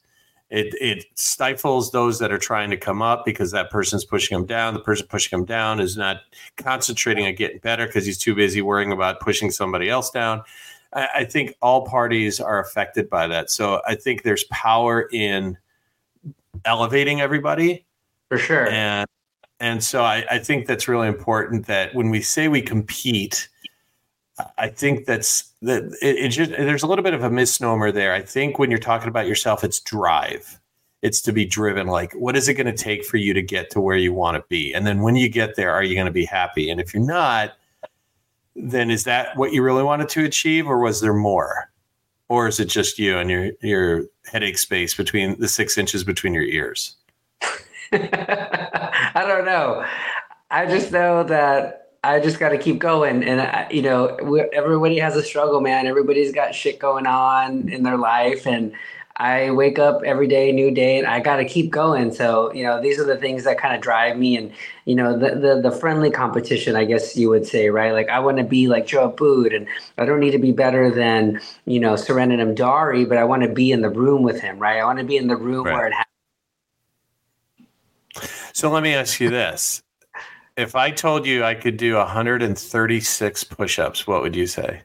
It 0.52 0.74
it 0.82 1.06
stifles 1.14 1.92
those 1.92 2.18
that 2.18 2.30
are 2.30 2.38
trying 2.38 2.68
to 2.70 2.76
come 2.76 3.00
up 3.00 3.24
because 3.24 3.52
that 3.52 3.70
person's 3.70 4.04
pushing 4.04 4.36
them 4.36 4.46
down. 4.46 4.74
The 4.74 4.80
person 4.80 5.06
pushing 5.08 5.38
them 5.38 5.46
down 5.46 5.80
is 5.80 5.96
not 5.96 6.18
concentrating 6.58 7.24
on 7.24 7.34
getting 7.34 7.58
better 7.58 7.86
because 7.86 8.04
he's 8.04 8.18
too 8.18 8.34
busy 8.34 8.60
worrying 8.60 8.92
about 8.92 9.20
pushing 9.20 9.50
somebody 9.50 9.88
else 9.88 10.10
down. 10.10 10.42
I, 10.92 11.08
I 11.16 11.24
think 11.24 11.56
all 11.62 11.86
parties 11.86 12.38
are 12.38 12.60
affected 12.60 13.08
by 13.08 13.26
that. 13.28 13.50
So 13.50 13.80
I 13.86 13.94
think 13.94 14.24
there's 14.24 14.44
power 14.44 15.08
in 15.10 15.56
elevating 16.66 17.22
everybody 17.22 17.86
For 18.28 18.36
sure. 18.36 18.68
and 18.68 19.08
and 19.58 19.82
so 19.82 20.02
I, 20.04 20.26
I 20.30 20.38
think 20.38 20.66
that's 20.66 20.86
really 20.86 21.08
important 21.08 21.66
that 21.66 21.94
when 21.94 22.10
we 22.10 22.20
say 22.20 22.48
we 22.48 22.60
compete 22.60 23.48
i 24.58 24.68
think 24.68 25.06
that's 25.06 25.52
that 25.62 25.84
it, 26.02 26.16
it 26.16 26.28
just 26.28 26.50
there's 26.50 26.82
a 26.82 26.86
little 26.86 27.04
bit 27.04 27.14
of 27.14 27.22
a 27.22 27.30
misnomer 27.30 27.92
there. 27.92 28.12
I 28.12 28.20
think 28.20 28.58
when 28.58 28.70
you're 28.70 28.78
talking 28.78 29.08
about 29.08 29.26
yourself 29.26 29.64
it's 29.64 29.80
drive. 29.80 30.58
It's 31.00 31.20
to 31.22 31.32
be 31.32 31.44
driven 31.44 31.86
like 31.86 32.12
what 32.14 32.36
is 32.36 32.48
it 32.48 32.54
going 32.54 32.66
to 32.66 32.72
take 32.72 33.04
for 33.04 33.16
you 33.16 33.32
to 33.32 33.42
get 33.42 33.70
to 33.70 33.80
where 33.80 33.96
you 33.96 34.12
want 34.12 34.36
to 34.36 34.44
be? 34.48 34.72
And 34.72 34.86
then 34.86 35.02
when 35.02 35.16
you 35.16 35.28
get 35.28 35.56
there 35.56 35.72
are 35.72 35.82
you 35.82 35.94
going 35.94 36.06
to 36.06 36.12
be 36.12 36.24
happy? 36.24 36.70
And 36.70 36.80
if 36.80 36.92
you're 36.92 37.04
not 37.04 37.52
then 38.54 38.90
is 38.90 39.04
that 39.04 39.36
what 39.36 39.52
you 39.52 39.62
really 39.62 39.82
wanted 39.82 40.08
to 40.10 40.24
achieve 40.24 40.68
or 40.68 40.78
was 40.78 41.00
there 41.00 41.14
more? 41.14 41.70
Or 42.28 42.48
is 42.48 42.60
it 42.60 42.66
just 42.66 42.98
you 42.98 43.18
and 43.18 43.30
your 43.30 43.52
your 43.60 44.04
headache 44.26 44.58
space 44.58 44.94
between 44.94 45.38
the 45.38 45.48
six 45.48 45.78
inches 45.78 46.02
between 46.02 46.34
your 46.34 46.44
ears? 46.44 46.96
I 47.92 49.24
don't 49.26 49.44
know. 49.44 49.84
I 50.50 50.66
just 50.66 50.92
know 50.92 51.22
that 51.24 51.81
I 52.04 52.18
just 52.18 52.40
got 52.40 52.48
to 52.48 52.58
keep 52.58 52.78
going. 52.80 53.22
And, 53.22 53.40
I, 53.40 53.68
you 53.70 53.82
know, 53.82 54.16
we, 54.22 54.40
everybody 54.52 54.98
has 54.98 55.14
a 55.14 55.22
struggle, 55.22 55.60
man. 55.60 55.86
Everybody's 55.86 56.32
got 56.32 56.54
shit 56.54 56.78
going 56.80 57.06
on 57.06 57.68
in 57.68 57.84
their 57.84 57.96
life. 57.96 58.44
And 58.44 58.72
I 59.18 59.52
wake 59.52 59.78
up 59.78 60.02
every 60.04 60.26
day, 60.26 60.50
new 60.50 60.72
day, 60.72 60.98
and 60.98 61.06
I 61.06 61.20
got 61.20 61.36
to 61.36 61.44
keep 61.44 61.70
going. 61.70 62.12
So, 62.12 62.52
you 62.52 62.64
know, 62.64 62.80
these 62.82 62.98
are 62.98 63.04
the 63.04 63.16
things 63.16 63.44
that 63.44 63.58
kind 63.58 63.76
of 63.76 63.80
drive 63.80 64.16
me. 64.16 64.36
And, 64.36 64.52
you 64.84 64.96
know, 64.96 65.16
the, 65.16 65.36
the, 65.36 65.60
the 65.60 65.70
friendly 65.70 66.10
competition, 66.10 66.74
I 66.74 66.84
guess 66.86 67.16
you 67.16 67.28
would 67.28 67.46
say, 67.46 67.68
right? 67.70 67.92
Like, 67.92 68.08
I 68.08 68.18
want 68.18 68.38
to 68.38 68.44
be 68.44 68.66
like 68.66 68.84
Joe 68.86 69.08
Boot, 69.08 69.52
and 69.52 69.68
I 69.96 70.04
don't 70.04 70.18
need 70.18 70.32
to 70.32 70.38
be 70.38 70.50
better 70.50 70.90
than, 70.90 71.40
you 71.66 71.78
know, 71.78 71.94
Surena 71.94 72.36
Namdari, 72.36 73.08
but 73.08 73.16
I 73.18 73.22
want 73.22 73.42
to 73.44 73.48
be 73.48 73.70
in 73.70 73.80
the 73.80 73.90
room 73.90 74.22
with 74.22 74.40
him, 74.40 74.58
right? 74.58 74.80
I 74.80 74.84
want 74.84 74.98
to 74.98 75.04
be 75.04 75.18
in 75.18 75.28
the 75.28 75.36
room 75.36 75.66
Right. 75.66 75.74
where 75.74 75.86
it 75.86 75.92
happens. 75.92 76.08
So 78.54 78.70
let 78.70 78.82
me 78.82 78.92
ask 78.94 79.20
you 79.20 79.30
this. 79.30 79.82
If 80.56 80.76
I 80.76 80.90
told 80.90 81.26
you 81.26 81.44
I 81.44 81.54
could 81.54 81.76
do 81.76 81.94
136 81.94 83.44
push 83.44 83.78
ups, 83.78 84.06
what 84.06 84.22
would 84.22 84.36
you 84.36 84.46
say? 84.46 84.82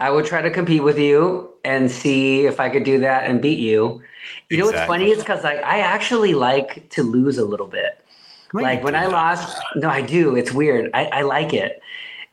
I 0.00 0.10
would 0.10 0.26
try 0.26 0.42
to 0.42 0.50
compete 0.50 0.82
with 0.82 0.98
you 0.98 1.50
and 1.64 1.90
see 1.90 2.46
if 2.46 2.60
I 2.60 2.68
could 2.68 2.84
do 2.84 3.00
that 3.00 3.24
and 3.24 3.42
beat 3.42 3.58
you. 3.58 4.02
You 4.48 4.58
know 4.58 4.66
what's 4.66 4.86
funny 4.86 5.10
is 5.10 5.18
because 5.18 5.42
like 5.42 5.58
I 5.58 5.80
actually 5.80 6.34
like 6.34 6.88
to 6.90 7.02
lose 7.02 7.38
a 7.38 7.44
little 7.44 7.66
bit. 7.66 8.00
Like 8.52 8.82
when 8.82 8.94
I 8.94 9.06
lost, 9.06 9.58
no, 9.76 9.88
I 9.88 10.00
do. 10.00 10.34
It's 10.34 10.52
weird. 10.52 10.90
I, 10.94 11.06
I 11.06 11.22
like 11.22 11.52
it, 11.52 11.82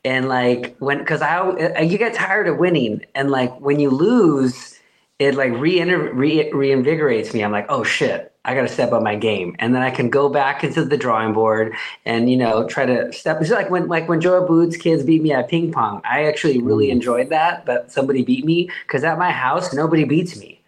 and 0.06 0.30
like 0.30 0.76
when 0.80 1.00
because 1.00 1.22
I 1.22 1.82
you 1.82 1.98
get 1.98 2.14
tired 2.14 2.48
of 2.48 2.58
winning, 2.58 3.06
and 3.16 3.32
like 3.32 3.60
when 3.60 3.80
you 3.80 3.90
lose, 3.90 4.80
it 5.20 5.36
like 5.36 5.52
re 5.54 5.82
re 5.84 6.52
reinvigorates 6.52 7.34
me. 7.34 7.44
I'm 7.44 7.52
like, 7.52 7.66
oh 7.68 7.84
shit, 7.84 8.34
I 8.46 8.54
got 8.54 8.62
to 8.62 8.68
step 8.68 8.92
up 8.92 9.02
my 9.02 9.16
game, 9.16 9.56
and 9.60 9.74
then 9.74 9.82
I 9.82 9.90
can 9.90 10.10
go 10.10 10.30
back 10.30 10.64
into 10.64 10.86
the 10.86 10.98
drawing 10.98 11.34
board 11.34 11.74
and 12.06 12.30
you 12.30 12.38
know 12.38 12.68
try 12.68 12.86
to 12.86 13.12
step. 13.12 13.42
It's 13.42 13.50
like 13.50 13.70
when 13.70 13.88
like 13.88 14.08
when 14.08 14.22
Joe 14.22 14.46
Booth's 14.46 14.78
kids 14.78 15.04
beat 15.04 15.22
me 15.22 15.34
at 15.34 15.50
ping 15.50 15.72
pong. 15.72 16.02
I 16.06 16.26
actually 16.26 16.62
really 16.62 16.88
mm. 16.88 16.92
enjoyed 16.92 17.30
that 17.30 17.66
that 17.66 17.92
somebody 17.92 18.24
beat 18.24 18.46
me 18.46 18.70
because 18.86 19.04
at 19.04 19.18
my 19.18 19.32
house 19.32 19.74
nobody 19.74 20.04
beats 20.04 20.38
me. 20.38 20.62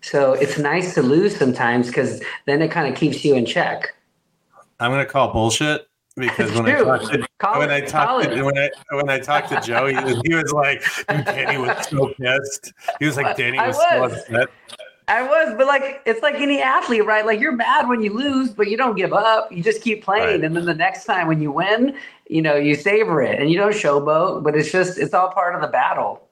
So 0.00 0.32
it's 0.32 0.58
nice 0.58 0.94
to 0.94 1.02
lose 1.02 1.36
sometimes 1.36 1.86
because 1.86 2.22
then 2.46 2.60
it 2.60 2.72
kind 2.72 2.92
of 2.92 2.98
keeps 2.98 3.24
you 3.24 3.36
in 3.36 3.46
check. 3.46 3.94
I'm 4.80 4.90
gonna 4.90 5.06
call 5.06 5.32
bullshit 5.32 5.86
because 6.16 6.52
when 6.52 6.66
I 6.66 6.82
talked 6.82 7.12
to 7.12 7.26
when. 7.58 7.70
I 7.70 7.80
talked 7.80 8.24
to, 8.24 8.42
when 8.42 8.58
I 8.58 8.70
when 8.90 9.08
I 9.08 9.18
talked 9.20 9.48
to 9.50 9.60
Joe, 9.60 9.86
he 9.86 9.94
was, 9.94 10.20
he 10.24 10.34
was 10.34 10.52
like, 10.52 10.82
Danny 11.08 11.56
was 11.56 11.86
so 11.86 12.12
pissed. 12.20 12.72
He 12.98 13.06
was 13.06 13.16
like, 13.16 13.36
Danny 13.38 13.58
I 13.58 13.68
was, 13.68 13.76
so 13.76 14.00
was. 14.00 14.12
upset. 14.12 14.48
I 15.12 15.22
was, 15.22 15.54
but 15.58 15.66
like 15.66 16.00
it's 16.06 16.22
like 16.22 16.36
any 16.36 16.62
athlete, 16.62 17.04
right? 17.04 17.26
Like 17.26 17.38
you're 17.38 17.52
mad 17.52 17.86
when 17.88 18.02
you 18.02 18.12
lose, 18.14 18.50
but 18.50 18.68
you 18.70 18.76
don't 18.78 18.96
give 18.96 19.12
up. 19.12 19.52
You 19.52 19.62
just 19.62 19.82
keep 19.82 20.02
playing, 20.02 20.24
Right. 20.40 20.44
and 20.44 20.56
then 20.56 20.64
the 20.64 20.74
next 20.74 21.04
time 21.04 21.26
when 21.28 21.42
you 21.42 21.52
win, 21.52 21.94
you 22.28 22.40
know 22.40 22.54
you 22.54 22.74
savor 22.74 23.20
it, 23.20 23.38
and 23.38 23.50
you 23.50 23.58
don't 23.58 23.74
showboat. 23.74 24.42
But 24.42 24.56
it's 24.56 24.72
just 24.72 24.98
it's 24.98 25.12
all 25.12 25.30
part 25.30 25.54
of 25.54 25.60
the 25.60 25.66
battle. 25.68 26.26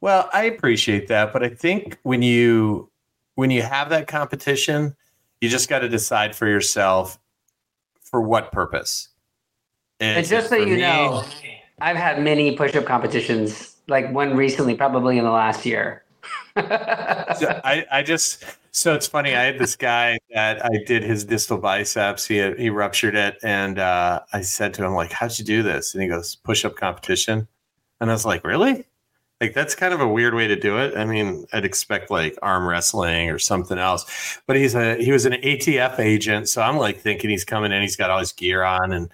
Well, 0.00 0.28
I 0.32 0.44
appreciate 0.44 1.06
that, 1.08 1.32
but 1.32 1.42
I 1.44 1.48
think 1.50 1.98
when 2.02 2.20
you 2.22 2.90
when 3.36 3.50
you 3.52 3.62
have 3.62 3.90
that 3.90 4.08
competition, 4.08 4.96
you 5.40 5.48
just 5.48 5.68
got 5.68 5.78
to 5.80 5.88
decide 5.88 6.34
for 6.34 6.48
yourself 6.48 7.18
for 8.02 8.20
what 8.20 8.50
purpose. 8.50 9.08
And 10.00 10.18
Is 10.18 10.28
just 10.28 10.48
so 10.48 10.56
you 10.56 10.74
me? 10.74 10.80
know, 10.80 11.24
I've 11.80 11.96
had 11.96 12.20
many 12.22 12.56
push-up 12.56 12.86
competitions, 12.86 13.76
like 13.86 14.12
one 14.12 14.34
recently, 14.36 14.74
probably 14.74 15.18
in 15.18 15.24
the 15.24 15.30
last 15.30 15.64
year. 15.66 16.02
So 17.38 17.60
I, 17.64 17.86
I 17.90 18.02
just 18.02 18.44
so 18.72 18.94
it's 18.94 19.06
funny. 19.06 19.34
I 19.34 19.44
had 19.44 19.58
this 19.58 19.76
guy 19.76 20.18
that 20.34 20.64
I 20.64 20.70
did 20.86 21.02
his 21.02 21.24
distal 21.24 21.58
biceps. 21.58 22.26
He 22.26 22.38
he 22.54 22.70
ruptured 22.70 23.14
it, 23.14 23.38
and 23.42 23.78
uh, 23.78 24.20
I 24.32 24.40
said 24.42 24.74
to 24.74 24.84
him 24.84 24.94
like, 24.94 25.12
"How'd 25.12 25.38
you 25.38 25.44
do 25.44 25.62
this?" 25.62 25.94
And 25.94 26.02
he 26.02 26.08
goes, 26.08 26.36
"Push 26.36 26.64
up 26.64 26.76
competition." 26.76 27.48
And 28.00 28.10
I 28.10 28.12
was 28.12 28.24
like, 28.24 28.44
"Really?" 28.44 28.86
Like 29.40 29.54
that's 29.54 29.74
kind 29.76 29.94
of 29.94 30.00
a 30.00 30.08
weird 30.08 30.34
way 30.34 30.48
to 30.48 30.56
do 30.56 30.78
it. 30.78 30.96
I 30.96 31.04
mean, 31.04 31.46
I'd 31.52 31.64
expect 31.64 32.10
like 32.10 32.36
arm 32.42 32.66
wrestling 32.66 33.30
or 33.30 33.38
something 33.38 33.78
else, 33.78 34.40
but 34.46 34.56
he's 34.56 34.74
a 34.74 34.96
he 34.96 35.12
was 35.12 35.26
an 35.26 35.34
ATF 35.34 36.00
agent, 36.00 36.48
so 36.48 36.62
I'm 36.62 36.76
like 36.76 36.98
thinking 36.98 37.30
he's 37.30 37.44
coming 37.44 37.72
in. 37.72 37.82
He's 37.82 37.96
got 37.96 38.10
all 38.10 38.18
his 38.18 38.32
gear 38.32 38.64
on, 38.64 38.92
and 38.92 39.10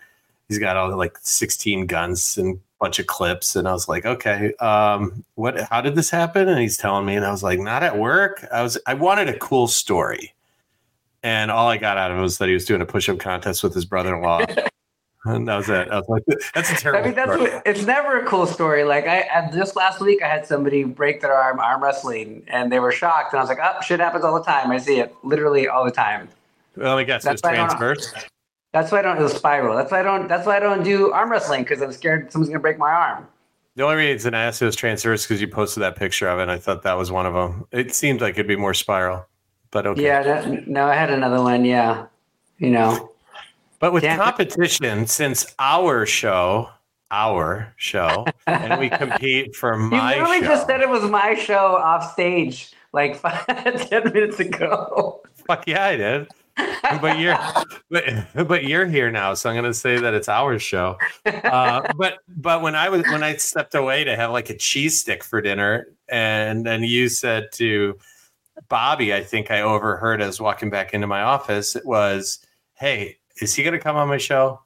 he's 0.49 0.59
got 0.59 0.76
all 0.76 0.97
like 0.97 1.18
16 1.21 1.87
guns 1.87 2.38
and 2.38 2.59
bunch 2.81 2.99
of 2.99 3.07
clips 3.07 3.57
and 3.57 3.69
i 3.69 3.73
was 3.73 3.88
like 3.88 4.04
okay 4.04 4.52
um 4.54 5.25
what 5.37 5.61
how 5.71 5.81
did 5.81 5.95
this 5.95 6.11
happen 6.11 6.49
and 6.49 6.61
he's 6.61 6.76
telling 6.76 7.07
me 7.07 7.14
and 7.14 7.25
i 7.25 7.31
was 7.31 7.43
like 7.43 7.59
not 7.59 7.83
at 7.83 7.99
work 7.99 8.45
i 8.52 8.62
was 8.62 8.76
i 8.87 8.95
wanted 8.95 9.28
a 9.28 9.38
cool 9.38 9.66
story 9.66 10.35
and 11.23 11.50
all 11.50 11.69
i 11.69 11.76
got 11.76 11.97
out 11.97 12.11
of 12.11 12.19
it 12.19 12.21
was 12.21 12.38
that 12.38 12.49
he 12.49 12.54
was 12.54 12.64
doing 12.64 12.81
a 12.81 12.87
push-up 12.87 13.19
contest 13.19 13.62
with 13.62 13.75
his 13.75 13.85
brother-in-law 13.85 14.40
and 15.25 15.49
that 15.49 15.57
was 15.57 15.69
it 15.69 15.88
i 15.90 15.97
was 15.97 16.09
like 16.09 16.23
that's 16.54 16.71
a 16.71 16.75
terrible 16.75 17.04
I 17.04 17.07
mean, 17.07 17.14
that's 17.14 17.33
story. 17.33 17.50
what, 17.50 17.62
it's 17.66 17.85
never 17.85 18.21
a 18.21 18.26
cool 18.26 18.47
story. 18.47 18.85
Like 18.85 19.07
I, 19.07 19.26
I 19.33 19.50
just 19.50 19.76
last 19.76 20.00
week, 20.00 20.23
I 20.23 20.28
had 20.28 20.47
somebody 20.47 20.85
break 20.85 21.23
their 21.23 21.33
arm 21.33 21.59
arm 21.61 21.83
wrestling, 21.83 22.43
and 22.47 22.71
they 22.71 22.78
were 22.78 22.93
shocked. 22.93 23.33
And 23.33 23.40
I 23.40 23.43
was 23.43 23.49
like, 23.49 23.59
"Oh, 23.62 23.81
shit 23.81 24.00
happens 24.00 24.23
all 24.23 24.35
the 24.35 24.45
time. 24.45 24.71
I 24.71 24.76
see 24.76 24.99
it 24.99 25.14
literally 25.23 25.66
all 25.66 25.85
the 25.85 25.90
time." 25.90 26.28
well 26.76 26.99
i 26.99 27.04
guess 27.04 27.25
it 27.25 27.31
was 27.31 27.40
That's 27.40 27.52
I 27.52 27.57
transverse 27.57 28.12
That's 28.75 28.93
why 28.93 28.99
I 28.99 29.02
don't. 29.02 29.16
do 29.19 29.28
spiral. 29.28 29.75
That's 29.76 29.90
why 29.90 30.00
I 30.00 30.02
don't. 30.02 30.28
That's 30.28 30.47
why 30.47 30.57
I 30.59 30.61
don't 30.61 30.83
do 30.83 31.11
arm 31.12 31.31
wrestling 31.33 31.62
because 31.62 31.81
I'm 31.81 31.93
scared 31.93 32.31
someone's 32.31 32.50
gonna 32.50 32.61
break 32.61 32.76
my 32.76 32.90
arm. 32.93 33.26
the 33.76 33.83
only 33.85 33.97
reason 33.97 34.35
i 34.35 34.43
asked 34.45 34.61
it 34.62 34.66
was 34.66 34.76
transverse 34.76 35.25
because 35.25 35.40
you 35.40 35.49
posted 35.49 35.83
that 35.83 35.97
picture 35.97 36.28
of 36.28 36.38
it 36.38 36.43
and 36.43 36.50
i 36.50 36.59
thought 36.59 36.83
that 36.83 36.97
was 36.99 37.11
one 37.11 37.26
of 37.26 37.35
them 37.35 37.66
it 37.73 37.93
seemed 37.95 38.21
like 38.21 38.35
it'd 38.35 38.47
be 38.47 38.54
more 38.57 38.75
spiral 38.75 39.26
but 39.73 39.87
okay 39.87 40.02
Yeah. 40.04 40.23
That, 40.23 40.69
no, 40.69 40.85
I 40.87 40.95
had 40.95 41.11
another 41.11 41.40
one. 41.43 41.64
Yeah. 41.64 42.07
You 42.59 42.71
know. 42.71 43.11
But 43.81 43.93
with 43.93 44.02
Damn. 44.04 44.19
competition, 44.21 45.07
since 45.09 45.54
our 45.59 46.07
show, 46.07 46.69
our 47.11 47.75
show, 47.76 48.25
and 48.47 48.78
we 48.81 48.88
compete 49.02 49.54
for 49.57 49.76
my. 49.76 50.14
You 50.14 50.21
literally 50.23 50.40
show. 50.43 50.54
just 50.54 50.66
said 50.69 50.81
it 50.81 50.88
was 50.88 51.02
my 51.11 51.35
show 51.35 51.76
off 51.76 52.12
stage 52.12 52.73
like 52.93 53.16
five, 53.25 53.45
ten 53.90 54.04
minutes 54.12 54.38
ago. 54.40 55.21
Fuck 55.49 55.64
yeah, 55.66 55.85
I 55.87 55.97
did. 55.97 56.28
but 57.01 57.19
you're 57.19 57.37
but, 57.91 58.05
but 58.49 58.65
you're 58.65 58.87
here 58.87 59.11
now, 59.11 59.35
so 59.35 59.51
I'm 59.51 59.57
gonna 59.57 59.75
say 59.75 59.99
that 59.99 60.15
it's 60.15 60.29
our 60.29 60.59
show. 60.59 60.97
Uh, 61.27 61.93
but 61.97 62.19
but 62.29 62.63
when 62.63 62.75
I 62.75 62.89
was 62.89 63.03
when 63.05 63.23
I 63.23 63.37
stepped 63.37 63.75
away 63.75 64.05
to 64.05 64.15
have 64.17 64.31
like 64.31 64.51
a 64.51 64.57
cheese 64.57 65.01
stick 65.01 65.25
for 65.25 65.41
dinner, 65.41 65.89
and 66.09 66.65
then 66.65 66.83
you 66.85 67.09
said 67.09 67.51
to 67.53 67.99
Bobby, 68.69 69.13
I 69.13 69.23
think 69.23 69.51
I 69.51 69.63
overheard 69.63 70.23
as 70.23 70.41
walking 70.41 70.71
back 70.71 70.95
into 70.95 71.07
my 71.07 71.23
office, 71.23 71.75
it 71.75 71.85
was, 71.85 72.39
"Hey, 72.75 73.19
is 73.41 73.55
he 73.55 73.65
gonna 73.65 73.81
come 73.81 73.97
on 73.97 74.09
my 74.09 74.19
show?" 74.19 74.61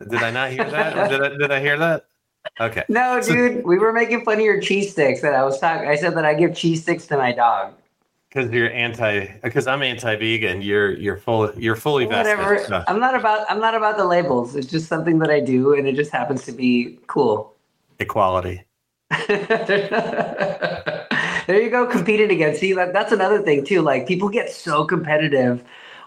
Did 0.00 0.22
I 0.22 0.30
not 0.30 0.50
hear 0.50 0.64
that? 0.68 1.10
Did 1.10 1.22
I 1.22 1.28
did 1.30 1.50
I 1.50 1.60
hear 1.60 1.78
that? 1.78 2.06
Okay. 2.60 2.84
No, 2.88 3.20
So- 3.20 3.32
dude, 3.32 3.64
we 3.64 3.78
were 3.78 3.92
making 3.92 4.24
fun 4.24 4.34
of 4.38 4.44
your 4.44 4.60
cheese 4.60 4.92
sticks. 4.92 5.20
That 5.22 5.34
I 5.34 5.44
was 5.44 5.58
talking. 5.58 5.88
I 5.88 5.96
said 5.96 6.16
that 6.16 6.24
I 6.24 6.34
give 6.34 6.54
cheese 6.54 6.82
sticks 6.82 7.06
to 7.08 7.16
my 7.16 7.32
dog. 7.32 7.74
Because 8.32 8.50
you're 8.50 8.70
anti, 8.72 9.26
because 9.42 9.66
I'm 9.66 9.82
anti-vegan. 9.82 10.62
You're 10.62 10.92
you're 10.92 11.18
full. 11.18 11.52
You're 11.54 11.76
fully 11.76 12.06
vested. 12.06 12.38
Whatever. 12.38 12.64
so- 12.64 12.84
I'm 12.88 12.98
not 12.98 13.14
about. 13.14 13.44
I'm 13.50 13.60
not 13.60 13.74
about 13.74 13.98
the 13.98 14.06
labels. 14.06 14.56
It's 14.56 14.68
just 14.68 14.88
something 14.88 15.18
that 15.18 15.28
I 15.28 15.40
do, 15.40 15.74
and 15.74 15.86
it 15.86 15.96
just 15.96 16.10
happens 16.10 16.44
to 16.44 16.52
be 16.52 16.98
cool. 17.08 17.54
equality. 17.98 18.64
there 19.28 21.06
you 21.48 21.68
go, 21.68 21.86
competing 21.86 22.30
again. 22.30 22.54
See, 22.54 22.72
that, 22.72 22.94
that's 22.94 23.12
another 23.12 23.42
thing 23.42 23.64
too. 23.66 23.82
Like 23.82 24.06
people 24.06 24.30
get 24.30 24.50
so 24.50 24.84
competitive 24.84 25.62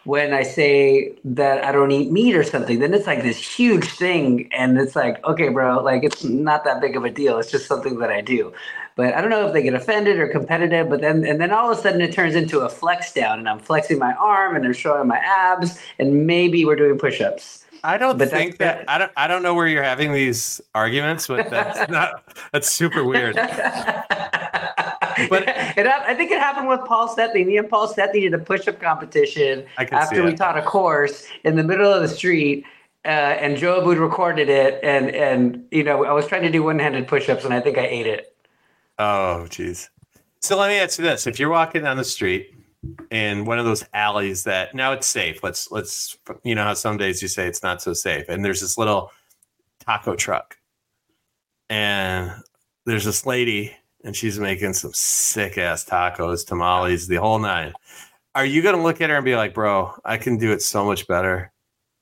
when 0.06 0.34
I 0.34 0.42
say 0.44 1.14
that 1.26 1.64
I 1.64 1.72
don't 1.72 1.92
eat 1.92 2.12
meat 2.12 2.36
or 2.36 2.44
something. 2.44 2.80
Then 2.80 2.94
it's 2.96 3.06
like 3.06 3.22
this 3.22 3.38
huge 3.38 3.86
thing, 3.86 4.50
and 4.52 4.80
it's 4.80 4.96
like, 4.96 5.24
okay, 5.26 5.50
bro, 5.50 5.84
like 5.84 6.04
it's 6.04 6.24
not 6.24 6.64
that 6.64 6.82
big 6.82 6.96
of 6.96 7.04
a 7.06 7.12
deal. 7.12 7.38
It's 7.38 7.52
just 7.52 7.68
something 7.68 8.00
that 8.00 8.10
I 8.10 8.22
do. 8.22 8.52
But 8.96 9.14
I 9.14 9.22
don't 9.22 9.30
know 9.30 9.46
if 9.46 9.54
they 9.54 9.62
get 9.62 9.74
offended 9.74 10.18
or 10.20 10.28
competitive. 10.28 10.90
But 10.90 11.02
then, 11.02 11.26
and 11.26 11.40
then 11.40 11.52
all 11.52 11.70
of 11.70 11.78
a 11.78 11.82
sudden, 11.82 12.00
it 12.00 12.14
turns 12.14 12.34
into 12.34 12.62
a 12.62 12.70
flex 12.70 13.14
down, 13.14 13.40
and 13.40 13.50
I'm 13.50 13.60
flexing 13.60 14.00
my 14.00 14.14
arm, 14.14 14.56
and 14.56 14.66
I'm 14.66 14.74
showing 14.74 15.08
my 15.08 15.18
abs, 15.18 15.78
and 16.00 16.26
maybe 16.26 16.64
we're 16.64 16.78
doing 16.78 16.98
push-ups. 16.98 17.66
I 17.84 17.98
don't 18.00 18.18
But 18.18 18.32
think 18.32 18.58
that 18.58 18.84
I 18.88 18.98
don't 18.98 19.12
I 19.16 19.28
don't 19.28 19.44
know 19.44 19.54
where 19.54 19.68
you're 19.68 19.84
having 19.84 20.12
these 20.12 20.60
arguments, 20.74 21.28
but 21.28 21.52
that's 21.52 21.90
not 21.92 22.24
that's 22.52 22.72
super 22.72 23.04
weird. 23.04 23.36
but 25.30 25.44
it, 25.48 25.86
I 25.86 26.16
think 26.16 26.32
it 26.32 26.40
happened 26.40 26.68
with 26.68 26.80
Paul 26.86 27.14
Stethney. 27.16 27.46
Me 27.46 27.58
and 27.58 27.70
Paul 27.70 27.88
Stethney 27.94 28.22
did 28.22 28.34
a 28.34 28.40
push-up 28.40 28.82
competition 28.82 29.66
I 29.78 29.86
can 29.86 30.00
see 30.00 30.04
after 30.04 30.24
we 30.24 30.34
taught 30.34 30.58
a 30.58 30.64
course 30.64 31.28
in 31.44 31.56
the 31.56 31.64
middle 31.64 31.92
of 31.92 32.02
the 32.02 32.08
street. 32.08 32.66
Uh, 33.04 33.10
and 33.10 33.56
Joe 33.56 33.80
Abboud 33.80 34.00
recorded 34.00 34.50
it, 34.50 34.80
and 34.82 35.12
and 35.12 35.64
you 35.70 35.84
know 35.84 36.06
I 36.06 36.12
was 36.12 36.26
trying 36.26 36.42
to 36.42 36.50
do 36.50 36.64
one-handed 36.64 37.08
push-ups, 37.08 37.46
and 37.46 37.54
I 37.54 37.60
think 37.60 37.78
I 37.78 37.86
ate 37.86 38.08
it. 38.08 38.35
Oh, 38.98 39.48
geez. 39.48 39.90
So 40.42 40.58
let 40.58 40.70
me 40.70 40.76
ask 40.78 41.00
you 41.00 41.04
this: 41.06 41.28
If 41.28 41.40
you're 41.40 41.50
walking 41.50 41.84
down 41.84 41.98
the 41.98 42.04
street 42.04 42.54
in 43.10 43.46
one 43.46 43.58
of 43.60 43.66
those 43.66 43.84
alleys 43.94 44.44
that 44.44 44.76
now 44.76 44.92
it's 44.94 45.08
safe, 45.08 45.44
let's 45.44 45.72
let's 45.72 46.18
you 46.44 46.56
know 46.56 46.64
how 46.64 46.74
some 46.74 46.98
days 46.98 47.22
you 47.22 47.28
say 47.28 47.48
it's 47.48 47.64
not 47.64 47.82
so 47.82 47.94
safe, 47.94 48.30
and 48.30 48.46
there's 48.46 48.62
this 48.62 48.78
little 48.78 49.12
taco 49.80 50.16
truck, 50.16 50.58
and 51.70 52.32
there's 52.86 53.06
this 53.06 53.26
lady, 53.26 53.76
and 54.04 54.16
she's 54.16 54.40
making 54.40 54.74
some 54.74 54.94
sick 54.94 55.58
ass 55.58 55.84
tacos, 55.84 56.46
tamales, 56.46 57.08
the 57.08 57.16
whole 57.16 57.40
nine. 57.40 57.74
Are 58.36 58.46
you 58.46 58.62
gonna 58.62 58.84
look 58.84 59.02
at 59.02 59.10
her 59.10 59.16
and 59.16 59.26
be 59.26 59.36
like, 59.36 59.54
"Bro, 59.54 59.94
I 60.06 60.18
can 60.18 60.38
do 60.38 60.52
it 60.52 60.62
so 60.62 60.86
much 60.86 61.08
better"? 61.08 61.52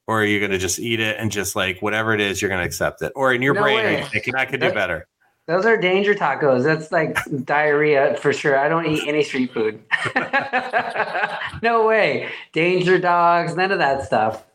Or 0.06 0.22
are 0.22 0.26
you 0.26 0.40
going 0.40 0.52
to 0.52 0.58
just 0.58 0.80
eat 0.80 1.00
it 1.00 1.16
and 1.18 1.32
just 1.32 1.56
like 1.56 1.82
whatever 1.82 2.14
it 2.14 2.20
is, 2.20 2.42
you're 2.42 2.50
going 2.50 2.60
to 2.60 2.66
accept 2.66 3.02
it? 3.02 3.14
Or 3.16 3.34
in 3.34 3.42
your 3.42 3.54
No 3.54 3.62
brain, 3.62 3.80
are 3.80 3.84
way. 3.84 4.00
you 4.00 4.06
thinking 4.08 4.36
I 4.36 4.44
could 4.44 4.60
do 4.60 4.70
better? 4.74 5.08
Those 5.46 5.66
are 5.66 5.76
danger 5.76 6.16
tacos. 6.16 6.64
That's 6.64 6.92
like 6.92 7.18
diarrhea 7.44 8.16
for 8.18 8.32
sure. 8.32 8.58
I 8.58 8.70
don't 8.70 8.86
eat 8.86 9.06
any 9.08 9.24
street 9.24 9.52
food. 9.54 9.82
no 11.62 11.86
way. 11.86 12.30
Danger 12.54 12.98
dogs. 12.98 13.56
None 13.56 13.72
of 13.72 13.80
that 13.80 14.06
stuff. 14.06 14.46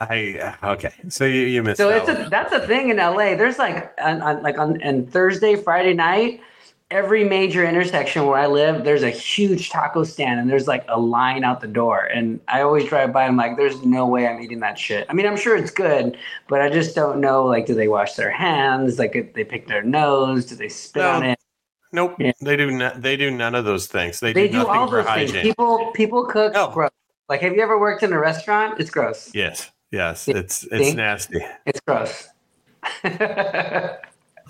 I 0.00 0.56
uh, 0.62 0.72
okay. 0.72 0.92
So 1.08 1.24
you, 1.24 1.42
you 1.42 1.62
missed 1.62 1.78
So 1.78 1.88
that 1.88 2.08
it's 2.08 2.18
one. 2.18 2.26
a, 2.26 2.30
that's 2.30 2.52
a 2.52 2.66
thing 2.66 2.90
in 2.90 2.96
LA. 2.98 3.34
There's 3.34 3.58
like 3.58 3.92
on, 4.02 4.20
on 4.22 4.42
like 4.42 4.58
on, 4.58 4.82
on 4.84 5.06
Thursday, 5.06 5.56
Friday 5.56 5.94
night, 5.94 6.40
every 6.92 7.24
major 7.24 7.66
intersection 7.66 8.26
where 8.26 8.38
I 8.38 8.46
live, 8.46 8.84
there's 8.84 9.02
a 9.02 9.10
huge 9.10 9.70
taco 9.70 10.04
stand 10.04 10.38
and 10.38 10.48
there's 10.50 10.68
like 10.68 10.84
a 10.88 11.00
line 11.00 11.42
out 11.42 11.60
the 11.60 11.66
door. 11.66 12.04
And 12.04 12.38
I 12.48 12.60
always 12.60 12.84
drive 12.84 13.12
by 13.12 13.22
and 13.24 13.30
I'm 13.30 13.36
like, 13.36 13.56
there's 13.56 13.82
no 13.82 14.06
way 14.06 14.28
I'm 14.28 14.40
eating 14.42 14.60
that 14.60 14.78
shit. 14.78 15.06
I 15.08 15.14
mean, 15.14 15.26
I'm 15.26 15.36
sure 15.36 15.56
it's 15.56 15.70
good, 15.70 16.18
but 16.48 16.60
I 16.60 16.68
just 16.68 16.94
don't 16.94 17.18
know. 17.20 17.46
Like, 17.46 17.64
do 17.66 17.74
they 17.74 17.88
wash 17.88 18.14
their 18.14 18.30
hands? 18.30 18.98
Like, 18.98 19.16
if 19.16 19.32
they 19.32 19.42
pick 19.42 19.66
their 19.68 19.82
nose? 19.82 20.44
Do 20.44 20.54
they 20.54 20.68
spit 20.68 21.02
No. 21.02 21.10
on 21.12 21.22
it? 21.24 21.38
Nope, 21.92 22.16
Yeah. 22.18 22.32
they 22.42 22.56
do. 22.56 22.70
No, 22.70 22.92
they 22.96 23.16
do 23.16 23.30
none 23.30 23.54
of 23.54 23.64
those 23.64 23.86
things. 23.86 24.20
They, 24.20 24.32
They 24.32 24.46
do 24.46 24.52
do 24.52 24.58
nothing 24.58 24.80
all 24.80 24.88
for 24.88 24.96
those 24.96 25.06
hygiene. 25.06 25.32
things. 25.34 25.48
People 25.48 25.90
people 25.92 26.24
cook 26.26 26.52
No. 26.54 26.70
gross. 26.70 26.90
Like, 27.28 27.40
have 27.40 27.54
you 27.54 27.62
ever 27.62 27.78
worked 27.78 28.02
in 28.02 28.12
a 28.12 28.18
restaurant? 28.18 28.78
It's 28.80 28.90
gross. 28.90 29.30
Yes, 29.34 29.70
yes, 29.90 30.28
it's 30.28 30.64
it's 30.70 30.94
nasty. 30.94 31.40
It's 31.66 31.80
gross. 31.86 32.28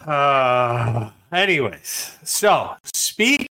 Uh, 0.04 1.10
anyways, 1.32 2.18
so 2.24 2.74
speaking 2.94 3.46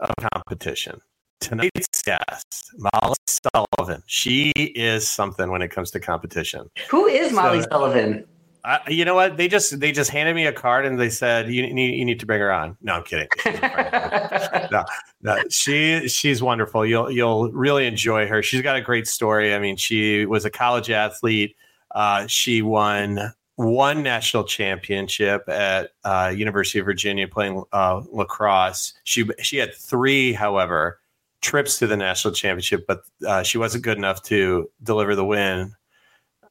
of 0.00 0.10
competition, 0.32 1.00
tonight's 1.40 2.02
guest, 2.02 2.72
Molly 2.76 3.16
Sullivan, 3.26 4.02
she 4.06 4.50
is 4.56 5.06
something 5.06 5.50
when 5.50 5.62
it 5.62 5.68
comes 5.68 5.90
to 5.92 6.00
competition. 6.00 6.68
Who 6.90 7.06
is 7.06 7.32
Molly 7.32 7.62
So- 7.62 7.68
Sullivan? 7.70 8.26
Uh, 8.66 8.78
you 8.88 9.04
know 9.04 9.14
what? 9.14 9.36
They 9.36 9.46
just 9.46 9.78
they 9.78 9.92
just 9.92 10.08
handed 10.10 10.34
me 10.34 10.46
a 10.46 10.52
card 10.52 10.86
and 10.86 10.98
they 10.98 11.10
said 11.10 11.50
you 11.52 11.70
need 11.74 11.98
you 11.98 12.04
need 12.06 12.18
to 12.20 12.24
bring 12.24 12.40
her 12.40 12.50
on. 12.50 12.78
No, 12.80 12.94
I'm 12.94 13.02
kidding. 13.02 13.28
She's 13.42 13.60
no, 14.70 14.84
no, 15.20 15.36
she 15.50 16.08
she's 16.08 16.42
wonderful. 16.42 16.86
You'll 16.86 17.10
you'll 17.10 17.52
really 17.52 17.86
enjoy 17.86 18.26
her. 18.26 18.42
She's 18.42 18.62
got 18.62 18.76
a 18.76 18.80
great 18.80 19.06
story. 19.06 19.54
I 19.54 19.58
mean, 19.58 19.76
she 19.76 20.24
was 20.24 20.46
a 20.46 20.50
college 20.50 20.88
athlete. 20.88 21.56
Uh, 21.94 22.26
she 22.26 22.62
won 22.62 23.34
one 23.56 24.02
national 24.02 24.44
championship 24.44 25.48
at 25.48 25.90
uh, 26.04 26.32
University 26.34 26.80
of 26.80 26.86
Virginia 26.86 27.28
playing 27.28 27.62
uh, 27.72 28.02
lacrosse. 28.10 28.94
She 29.04 29.28
she 29.40 29.58
had 29.58 29.74
three, 29.74 30.32
however, 30.32 31.00
trips 31.40 31.78
to 31.78 31.86
the 31.86 31.96
national 31.96 32.34
championship, 32.34 32.86
but 32.86 33.02
uh, 33.26 33.42
she 33.42 33.58
wasn't 33.58 33.84
good 33.84 33.98
enough 33.98 34.22
to 34.24 34.70
deliver 34.82 35.14
the 35.14 35.24
win. 35.24 35.74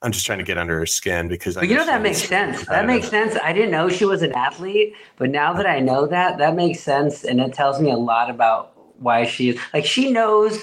I'm 0.01 0.12
just 0.12 0.25
trying 0.25 0.39
to 0.39 0.43
get 0.43 0.57
under 0.57 0.77
her 0.77 0.86
skin 0.86 1.29
because 1.29 1.55
you 1.62 1.75
know 1.75 1.86
that 1.86 2.01
makes 2.01 2.27
sense. 2.27 2.65
That 2.65 2.86
makes 2.86 3.07
sense. 3.07 3.38
I 3.41 3.53
didn't 3.53 3.72
know 3.72 3.88
she 3.88 4.03
was 4.03 4.22
an 4.22 4.33
athlete, 4.33 4.95
but 5.17 5.29
now 5.29 5.53
that 5.53 5.65
I 5.65 5.79
know 5.79 6.05
that, 6.07 6.38
that 6.39 6.55
makes 6.55 6.81
sense, 6.81 7.24
and 7.24 7.39
it 7.39 7.53
tells 7.53 7.79
me 7.79 7.89
a 7.89 7.98
lot 7.98 8.29
about 8.29 8.74
why 9.00 9.25
she 9.25 9.50
is. 9.50 9.60
Like 9.74 9.86
she 9.86 10.12
knows 10.12 10.62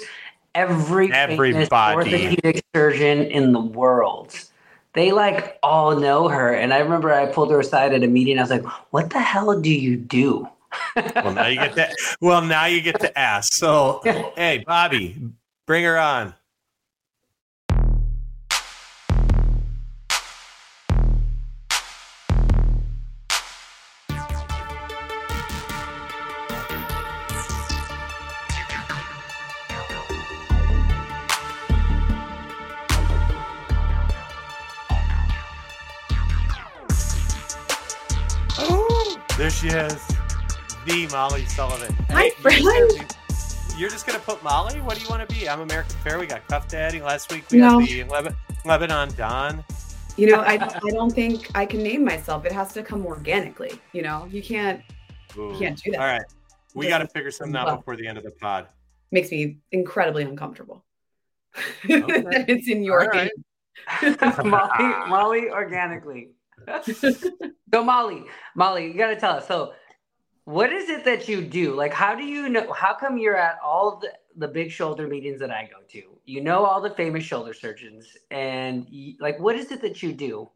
every 0.54 1.11
Everybody. 1.12 1.94
orthopedic 1.94 2.62
surgeon 2.75 3.23
in 3.23 3.52
the 3.52 3.61
world. 3.61 4.38
They 4.94 5.12
like 5.12 5.59
all 5.62 5.99
know 5.99 6.28
her, 6.28 6.52
and 6.52 6.75
I 6.75 6.78
remember 6.78 7.12
I 7.12 7.26
pulled 7.26 7.50
her 7.50 7.61
aside 7.61 7.92
at 7.94 8.02
a 8.02 8.09
meeting. 8.09 8.38
I 8.38 8.42
was 8.42 8.50
like, 8.50 8.64
"What 8.90 9.11
the 9.11 9.20
hell 9.20 9.61
do 9.61 9.70
you 9.70 9.97
do?" 9.97 10.49
Well, 10.97 11.32
now 11.32 11.47
you 11.47 11.56
get 11.56 11.75
to. 11.75 12.16
Well, 12.20 12.42
now 12.42 12.66
you 12.66 12.80
get 12.80 13.00
to 13.00 13.18
ask. 13.18 13.52
So, 13.52 14.00
hey, 14.37 14.64
Bobby, 14.66 15.20
bring 15.66 15.85
her 15.85 15.99
on. 15.99 16.35
The 40.90 41.06
Molly 41.12 41.44
Sullivan. 41.47 41.94
Hi, 42.11 42.23
Hey, 42.25 42.32
you're 42.42 42.50
just 42.50 42.62
friend. 42.62 42.90
gonna 42.90 43.78
You're 43.78 43.90
just 43.90 44.06
gonna 44.06 44.18
put 44.18 44.42
Molly. 44.42 44.80
What 44.80 44.97
do 44.97 45.02
you 45.04 45.09
want 45.09 45.26
to 45.28 45.35
be? 45.35 45.49
I'm 45.49 45.61
American 45.61 45.94
Fair. 46.02 46.18
We 46.18 46.26
got 46.26 46.47
Cuff 46.49 46.66
Daddy 46.68 47.00
last 47.00 47.32
week. 47.32 47.44
We 47.50 47.59
No. 47.59 47.78
had 47.78 47.88
the 47.88 48.02
Leb- 48.04 48.37
Lebanon 48.64 49.11
Don. 49.16 49.64
You 50.16 50.26
know, 50.32 50.40
I, 50.40 50.54
I 50.54 50.90
don't 50.90 51.11
think 51.14 51.49
I 51.54 51.64
can 51.64 51.82
name 51.82 52.04
myself. 52.04 52.44
It 52.44 52.52
has 52.52 52.73
to 52.75 52.82
come 52.82 53.06
organically. 53.06 53.80
You 53.92 54.02
know, 54.02 54.26
you 54.30 54.42
can't 54.42 54.82
Ooh. 55.38 55.52
you 55.52 55.59
can't 55.59 55.80
do 55.82 55.92
that. 55.92 56.00
All 56.00 56.06
right, 56.06 56.23
we 56.75 56.88
got 56.88 56.99
to 56.99 57.06
figure 57.06 57.30
something 57.30 57.56
out 57.56 57.78
before 57.78 57.94
the 57.97 58.06
end 58.06 58.18
of 58.18 58.25
the 58.25 58.32
pod. 58.32 58.66
Makes 59.12 59.30
me 59.30 59.59
incredibly 59.73 60.25
uncomfortable. 60.25 60.85
Okay. 61.85 62.00
that 62.23 62.44
it's 62.49 62.68
in 62.68 62.82
your 62.82 63.02
All 63.02 63.09
right. 63.09 63.30
game. 64.02 64.16
Molly, 64.44 64.95
Molly, 65.08 65.50
organically. 65.50 66.30
so 67.71 67.84
Molly, 67.84 68.25
Molly, 68.56 68.86
you 68.88 68.95
gotta 68.95 69.17
tell 69.17 69.36
us. 69.36 69.47
So, 69.49 69.73
what 70.50 70.73
is 70.73 70.89
it 70.89 71.04
that 71.04 71.28
you 71.28 71.43
do? 71.43 71.75
Like, 71.75 71.93
how 71.93 72.15
do 72.15 72.25
you 72.25 72.49
know? 72.49 72.73
How 72.73 72.95
come 72.95 73.17
you're 73.17 73.36
at 73.36 73.58
all 73.65 74.00
the 74.00 74.13
the 74.36 74.49
big 74.49 74.71
shoulder 74.71 75.06
meetings 75.06 75.39
that 75.41 75.50
I 75.50 75.69
go 75.71 75.78
to? 75.91 76.02
You 76.25 76.41
know 76.41 76.65
all 76.65 76.80
the 76.80 76.91
famous 76.91 77.25
shoulder 77.25 77.54
surgeons, 77.54 78.17
and 78.30 78.86
you, 78.89 79.15
like, 79.21 79.39
what 79.39 79.56
is 79.56 79.71
it 79.71 79.80
that 79.82 80.02
you 80.02 80.13
do? 80.13 80.50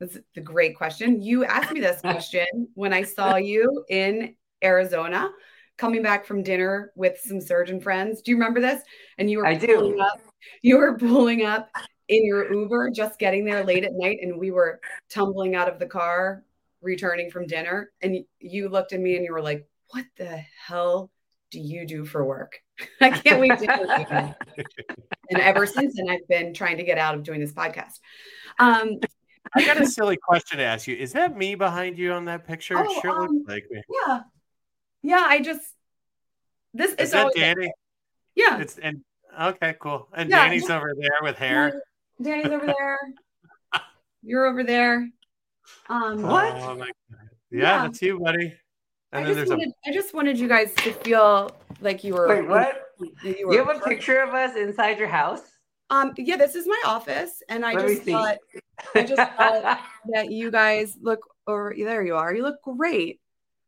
That's 0.00 0.18
a 0.36 0.40
great 0.40 0.76
question. 0.76 1.20
You 1.20 1.44
asked 1.44 1.72
me 1.72 1.80
this 1.80 2.00
question 2.02 2.46
when 2.74 2.92
I 2.92 3.02
saw 3.02 3.36
you 3.36 3.84
in 3.90 4.34
Arizona, 4.64 5.30
coming 5.76 6.02
back 6.02 6.24
from 6.24 6.42
dinner 6.42 6.92
with 6.96 7.18
some 7.22 7.40
surgeon 7.40 7.80
friends. 7.80 8.22
Do 8.22 8.30
you 8.30 8.36
remember 8.36 8.60
this? 8.60 8.82
And 9.18 9.30
you 9.30 9.38
were 9.38 9.46
I 9.46 9.54
do. 9.54 9.98
up. 10.00 10.20
You 10.62 10.78
were 10.78 10.96
pulling 10.96 11.44
up 11.44 11.68
in 12.08 12.24
your 12.24 12.52
Uber, 12.52 12.90
just 12.90 13.18
getting 13.18 13.44
there 13.44 13.64
late 13.64 13.84
at 13.84 13.92
night, 13.92 14.18
and 14.22 14.38
we 14.38 14.50
were 14.50 14.80
tumbling 15.10 15.54
out 15.54 15.68
of 15.68 15.78
the 15.78 15.86
car, 15.86 16.44
returning 16.82 17.30
from 17.30 17.46
dinner. 17.46 17.90
And 18.00 18.18
you 18.38 18.68
looked 18.68 18.92
at 18.92 19.00
me 19.00 19.16
and 19.16 19.24
you 19.24 19.32
were 19.32 19.42
like, 19.42 19.66
"What 19.90 20.04
the 20.16 20.42
hell 20.66 21.10
do 21.50 21.60
you 21.60 21.86
do 21.86 22.04
for 22.04 22.24
work?" 22.24 22.58
I 23.00 23.10
can't 23.10 23.40
wait 23.40 23.58
to 23.58 23.66
hear 23.66 23.76
you 23.76 24.04
again. 24.04 24.34
And 25.30 25.40
ever 25.40 25.64
since 25.64 25.96
then, 25.96 26.10
I've 26.10 26.28
been 26.28 26.52
trying 26.52 26.76
to 26.76 26.82
get 26.82 26.98
out 26.98 27.14
of 27.14 27.22
doing 27.22 27.40
this 27.40 27.54
podcast. 27.54 28.00
Um, 28.58 29.00
I 29.54 29.64
got 29.64 29.80
a 29.80 29.86
silly 29.86 30.18
question 30.18 30.58
to 30.58 30.64
ask 30.64 30.86
you. 30.86 30.94
Is 30.94 31.12
that 31.12 31.34
me 31.34 31.54
behind 31.54 31.96
you 31.96 32.12
on 32.12 32.26
that 32.26 32.46
picture? 32.46 32.76
Oh, 32.76 33.00
sure 33.00 33.22
um, 33.22 33.36
looks 33.38 33.48
like 33.48 33.64
me. 33.70 33.82
Yeah. 34.06 34.20
Yeah, 35.02 35.24
I 35.26 35.40
just 35.40 35.62
this 36.74 36.92
Is 36.92 37.06
is 37.06 37.10
that 37.12 37.32
Danny? 37.34 37.70
yeah. 38.34 38.58
It's 38.58 38.78
and 38.78 39.02
okay, 39.40 39.74
cool. 39.78 40.08
And 40.14 40.30
Yeah, 40.30 40.44
Danny's 40.44 40.70
over 40.70 40.94
there 40.98 41.18
with 41.22 41.36
hair. 41.36 41.82
Danny's 42.20 42.46
over 42.46 42.66
there. 42.66 42.98
You're 44.22 44.46
over 44.46 44.64
there. 44.64 45.08
Um 45.88 46.22
What? 46.22 46.54
Oh, 46.56 46.76
my 46.76 46.86
God. 46.86 46.94
Yeah, 47.50 47.60
Yeah. 47.60 47.82
that's 47.82 48.02
you, 48.02 48.18
buddy. 48.20 48.54
I 49.12 49.18
And 49.18 49.26
then 49.26 49.34
just 49.34 49.36
there's 49.36 49.48
wanted 49.50 49.72
I 49.86 49.92
just 49.92 50.14
wanted 50.14 50.38
you 50.38 50.48
guys 50.48 50.72
to 50.76 50.92
feel 50.92 51.50
like 51.80 52.02
you 52.04 52.14
were 52.14 52.28
Wait, 52.28 52.48
what? 52.48 52.82
that 52.98 53.36
you 53.38 53.46
were 53.48 53.54
You 53.54 53.64
have 53.64 53.76
a 53.76 53.80
picture 53.80 54.20
of 54.20 54.30
us 54.34 54.56
inside 54.56 54.98
your 54.98 55.08
house? 55.08 55.42
um 55.90 56.12
yeah, 56.16 56.36
this 56.36 56.54
is 56.54 56.66
my 56.66 56.82
office 56.86 57.42
and 57.48 57.66
I 57.66 57.74
Let 57.74 57.88
just 57.88 58.02
thought 58.04 58.36
I 58.94 59.02
just 59.02 59.32
thought 59.36 59.80
that 60.14 60.30
you 60.30 60.50
guys 60.50 60.96
look 61.02 61.20
or 61.46 61.74
there 61.76 62.02
you 62.02 62.16
are. 62.16 62.34
You 62.34 62.42
look 62.42 62.62
great. 62.62 63.20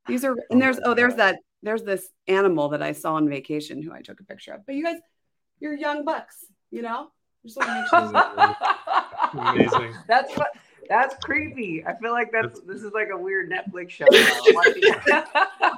These 0.07 0.24
are 0.24 0.35
and 0.50 0.62
there's 0.62 0.78
oh 0.83 0.94
there's 0.94 1.16
that 1.16 1.37
there's 1.62 1.83
this 1.83 2.09
animal 2.28 2.70
that 2.70 2.83
I 2.83 2.92
saw 2.92 3.14
on 3.14 3.28
vacation 3.28 3.83
who 3.83 3.92
I 3.92 4.00
took 4.02 4.20
a 4.20 4.24
picture 4.24 4.52
of. 4.52 4.64
But 4.66 4.74
you 4.76 4.85
guys, 4.85 4.96
you're 5.61 5.74
young 5.74 6.04
bucks, 6.04 6.44
you 6.70 6.83
know? 6.83 7.09
Just 7.44 7.57
want 7.57 7.68
to 7.68 7.74
make 7.74 7.88
sure. 7.88 8.57
Amazing. 9.33 9.94
That's 10.07 10.33
what. 10.37 10.48
That's 10.88 11.14
creepy. 11.25 11.85
I 11.87 11.94
feel 11.97 12.12
like 12.12 12.31
that's 12.33 12.61
this 12.61 12.83
is 12.83 12.92
like 12.92 13.09
a 13.12 13.16
weird 13.18 13.51
Netflix 13.51 13.90
show. 13.90 14.05
I'm 14.12 14.55
watching- 14.55 14.83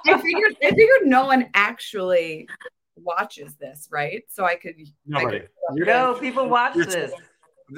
I 0.07 0.21
figured 0.21 0.57
I 0.63 0.71
figured 0.71 1.03
no 1.05 1.27
one 1.27 1.49
actually 1.55 2.49
watches 2.97 3.55
this, 3.57 3.89
right? 3.91 4.25
So 4.29 4.45
I 4.45 4.57
could 4.57 4.75
I 4.79 4.85
Nobody. 5.07 5.41
could 5.41 5.49
no, 5.87 6.15
people 6.21 6.49
watch 6.49 6.75
You're- 6.77 6.91
this. 6.91 7.13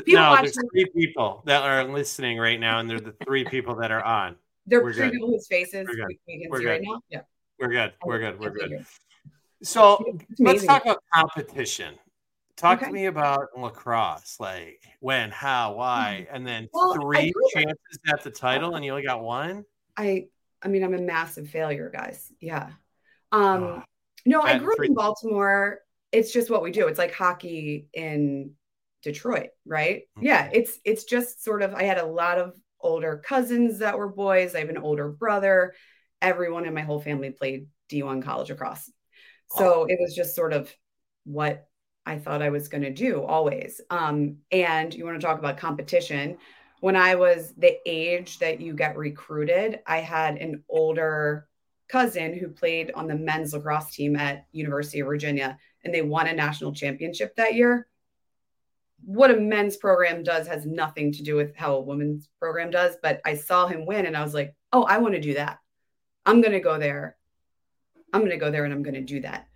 People 0.05 0.15
no, 0.23 0.31
watch 0.31 0.41
there's 0.43 0.55
this- 0.55 0.65
three 0.73 0.85
people 0.95 1.43
that 1.47 1.63
are 1.63 1.85
listening 1.85 2.39
right 2.39 2.61
now, 2.61 2.79
and 2.81 2.89
they're 2.91 3.01
the 3.01 3.15
three 3.25 3.45
people 3.45 3.75
that 3.77 3.91
are 3.91 4.03
on. 4.05 4.37
there 4.67 4.83
We're 4.83 4.93
three 4.93 5.07
good. 5.07 5.13
people 5.13 5.29
whose 5.29 5.47
faces 5.49 5.87
We're 5.89 5.95
good. 5.97 6.07
we, 6.09 6.19
we 6.29 6.43
can 6.43 6.51
We're 6.51 6.59
see 6.59 6.65
good. 6.65 6.71
right 6.71 6.83
now. 6.83 7.01
Yeah. 7.09 7.21
We're 7.59 7.69
good. 7.69 7.93
We're 8.05 8.19
good. 8.19 8.39
We're 8.39 8.51
good. 8.51 8.87
So 9.63 10.05
let's 10.39 10.65
talk 10.65 10.83
about 10.85 11.03
competition. 11.13 11.95
Talk 12.59 12.81
to 12.81 12.91
me 12.91 13.07
about 13.07 13.49
lacrosse, 13.57 14.37
like 14.41 14.83
when, 15.01 15.31
how, 15.31 15.75
why, 15.75 16.27
and 16.31 16.47
then 16.47 16.69
Well, 16.73 16.95
three 16.95 17.33
chances 17.53 17.99
at 18.09 18.23
the 18.25 18.31
title, 18.31 18.75
and 18.75 18.85
you 18.85 18.91
only 18.91 19.05
got 19.05 19.23
one. 19.23 19.65
I 19.97 20.27
I 20.63 20.69
mean 20.69 20.83
I'm 20.83 20.95
a 20.95 20.99
massive 20.99 21.49
failure, 21.49 21.91
guys. 21.93 22.33
Yeah. 22.41 22.71
Um 23.33 23.63
Oh, 23.63 23.83
no, 24.27 24.43
I 24.43 24.59
grew 24.59 24.75
up 24.75 24.85
in 24.85 24.95
Baltimore. 24.95 25.81
It's 26.13 26.33
just 26.33 26.51
what 26.51 26.63
we 26.63 26.71
do. 26.71 26.89
It's 26.89 26.99
like 26.99 27.15
hockey 27.15 27.89
in 27.95 28.53
Detroit, 29.03 29.51
right? 29.65 30.03
Yeah, 30.21 30.51
it's 30.53 30.79
it's 30.85 31.05
just 31.05 31.45
sort 31.45 31.63
of 31.63 31.75
I 31.75 31.85
had 31.85 31.99
a 31.99 32.07
lot 32.07 32.39
of 32.39 32.55
older 32.81 33.23
cousins 33.25 33.79
that 33.79 33.97
were 33.97 34.09
boys. 34.09 34.55
I 34.55 34.61
have 34.61 34.69
an 34.69 34.79
older 34.79 35.09
brother. 35.09 35.75
Everyone 36.21 36.67
in 36.67 36.75
my 36.75 36.83
whole 36.83 37.01
family 37.01 37.31
played 37.31 37.69
D1 37.91 38.23
college 38.23 38.51
lacrosse. 38.51 38.91
So 39.51 39.87
it 39.89 39.97
was 39.99 40.15
just 40.15 40.37
sort 40.37 40.53
of 40.53 40.71
what 41.25 41.67
I 42.09 42.19
thought 42.19 42.41
I 42.41 42.49
was 42.49 42.69
going 42.69 42.83
to 42.85 42.91
do 42.91 43.23
always. 43.23 43.83
Um, 43.91 44.39
and 44.51 44.95
you 44.95 45.05
want 45.05 45.21
to 45.21 45.27
talk 45.27 45.39
about 45.39 45.59
competition. 45.59 46.39
When 46.81 46.97
I 46.97 47.17
was 47.17 47.53
the 47.59 47.77
age 47.85 48.39
that 48.39 48.63
you 48.63 48.73
get 48.73 48.97
recruited, 48.97 49.81
I 49.87 49.99
had 49.99 50.39
an 50.39 50.65
older 50.71 51.47
cousin 51.87 52.33
who 52.33 52.49
played 52.49 52.93
on 52.95 53.09
the 53.09 53.15
men's 53.15 53.53
lacrosse 53.53 53.95
team 53.95 54.17
at 54.17 54.47
University 54.53 55.01
of 55.01 55.07
Virginia 55.07 55.59
and 55.85 55.95
they 55.95 56.01
won 56.01 56.27
a 56.27 56.33
national 56.33 56.73
championship 56.73 57.37
that 57.37 57.55
year. 57.55 57.87
What 59.05 59.31
a 59.31 59.37
men's 59.37 59.77
program 59.77 60.23
does 60.23 60.47
has 60.47 60.65
nothing 60.65 61.13
to 61.13 61.23
do 61.23 61.37
with 61.37 61.55
how 61.57 61.75
a 61.75 61.81
women's 61.81 62.31
program 62.41 62.71
does, 62.71 62.97
but 63.03 63.21
I 63.27 63.35
saw 63.35 63.67
him 63.67 63.85
win 63.85 64.07
and 64.07 64.17
I 64.17 64.25
was 64.25 64.35
like, 64.35 64.55
"Oh, 64.73 64.83
I 64.83 64.99
want 64.99 65.15
to 65.15 65.21
do 65.21 65.35
that. 65.35 65.59
I'm 66.27 66.41
going 66.41 66.53
to 66.53 66.61
go 66.61 66.79
there. 66.79 67.17
I'm 68.13 68.21
going 68.21 68.33
to 68.33 68.39
go 68.39 68.51
there 68.51 68.65
and 68.65 68.73
I'm 68.73 68.83
going 68.83 68.95
to 68.95 69.01
do 69.01 69.21
that." 69.21 69.47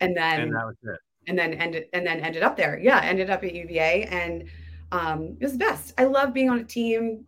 And 0.00 0.16
then 0.16 0.40
And 0.40 0.54
that 0.54 0.64
was 0.64 0.76
it. 0.82 1.00
And 1.26 1.38
then 1.38 1.54
ended 1.54 1.86
and 1.92 2.06
then 2.06 2.20
ended 2.20 2.42
up 2.42 2.56
there. 2.56 2.78
Yeah, 2.78 3.00
ended 3.02 3.30
up 3.30 3.44
at 3.44 3.54
UVA 3.54 4.04
and 4.04 4.44
um, 4.92 5.36
it 5.40 5.44
was 5.44 5.52
the 5.52 5.58
best. 5.58 5.94
I 5.98 6.04
love 6.04 6.32
being 6.34 6.50
on 6.50 6.58
a 6.58 6.64
team. 6.64 7.26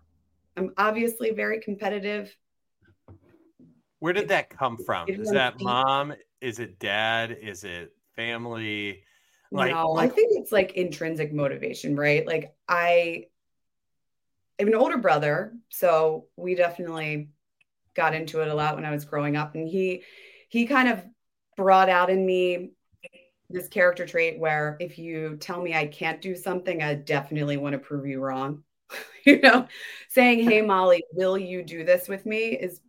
I'm 0.57 0.73
obviously 0.77 1.31
very 1.31 1.61
competitive. 1.61 2.35
Where 4.01 4.13
did 4.13 4.29
that 4.29 4.51
come 4.51 4.77
from? 4.79 5.09
Is 5.09 5.31
that 5.31 5.61
mom? 5.61 6.15
Is 6.41 6.59
it 6.59 6.79
dad? 6.79 7.37
Is 7.41 7.65
it 7.65 7.93
family? 8.17 9.05
Like, 9.53 9.73
no, 9.73 9.97
I 9.97 10.09
think 10.09 10.33
it's 10.33 10.51
like 10.51 10.73
intrinsic 10.73 11.33
motivation, 11.33 11.95
right? 11.95 12.27
Like 12.27 12.55
I 12.69 13.27
I 14.59 14.63
have 14.63 14.69
an 14.69 14.75
older 14.75 14.99
brother, 14.99 15.55
so 15.69 16.27
we 16.37 16.55
definitely 16.55 17.31
got 17.95 18.15
into 18.15 18.41
it 18.41 18.49
a 18.49 18.55
lot 18.55 18.75
when 18.75 18.85
I 18.85 18.91
was 18.91 19.05
growing 19.05 19.37
up. 19.37 19.55
And 19.55 19.69
he 19.69 20.03
he 20.49 20.67
kind 20.67 20.89
of 20.89 21.05
brought 21.57 21.89
out 21.89 22.11
in 22.11 22.25
me 22.25 22.73
this 23.53 23.69
character 23.69 24.07
trait 24.07 24.39
where 24.39 24.77
if 24.81 24.99
you 24.99 25.37
tell 25.37 25.61
me 25.61 25.75
I 25.75 25.87
can't 25.87 26.21
do 26.21 26.35
something, 26.35 26.83
I 26.83 26.95
definitely 26.95 27.57
want 27.57 27.75
to 27.75 27.79
prove 27.79 28.07
you 28.07 28.21
wrong. 28.21 28.63
you 29.27 29.41
know, 29.41 29.67
saying, 30.09 30.49
Hey 30.49 30.63
Molly, 30.63 31.05
will 31.13 31.39
you 31.39 31.63
do 31.63 31.85
this 31.85 32.09
with 32.09 32.27
me 32.27 32.51
is 32.51 32.81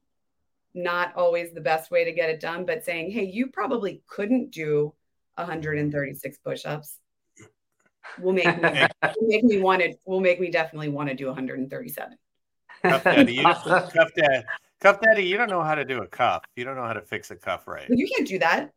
not 0.73 1.15
always 1.15 1.53
the 1.53 1.61
best 1.61 1.91
way 1.91 2.03
to 2.03 2.11
get 2.11 2.29
it 2.29 2.39
done, 2.39 2.65
but 2.65 2.83
saying, 2.83 3.11
Hey, 3.11 3.25
you 3.25 3.47
probably 3.47 4.01
couldn't 4.07 4.51
do 4.51 4.93
136 5.35 6.37
push-ups 6.39 6.99
will 8.19 8.33
make 8.33 8.45
me 8.45 8.87
will 9.19 9.27
make 9.27 9.43
me 9.43 9.59
want 9.59 9.81
to 9.81 9.93
will 10.05 10.19
make 10.19 10.39
me 10.39 10.49
definitely 10.49 10.89
want 10.89 11.09
to 11.09 11.15
do 11.15 11.27
137. 11.27 12.17
cuff 12.83 13.03
daddy, 13.03 13.33
you 13.33 13.43
don't, 13.43 13.55
cuff 13.63 14.09
daddy, 14.15 14.43
cuff 14.79 14.99
daddy, 15.01 15.23
you 15.23 15.37
don't 15.37 15.49
know 15.49 15.63
how 15.63 15.75
to 15.75 15.85
do 15.85 16.01
a 16.01 16.07
cuff. 16.07 16.43
You 16.55 16.65
don't 16.65 16.75
know 16.75 16.85
how 16.85 16.93
to 16.93 17.01
fix 17.01 17.31
a 17.31 17.35
cuff 17.35 17.67
right. 17.67 17.87
You 17.89 18.07
can't 18.07 18.27
do 18.27 18.39
that. 18.39 18.71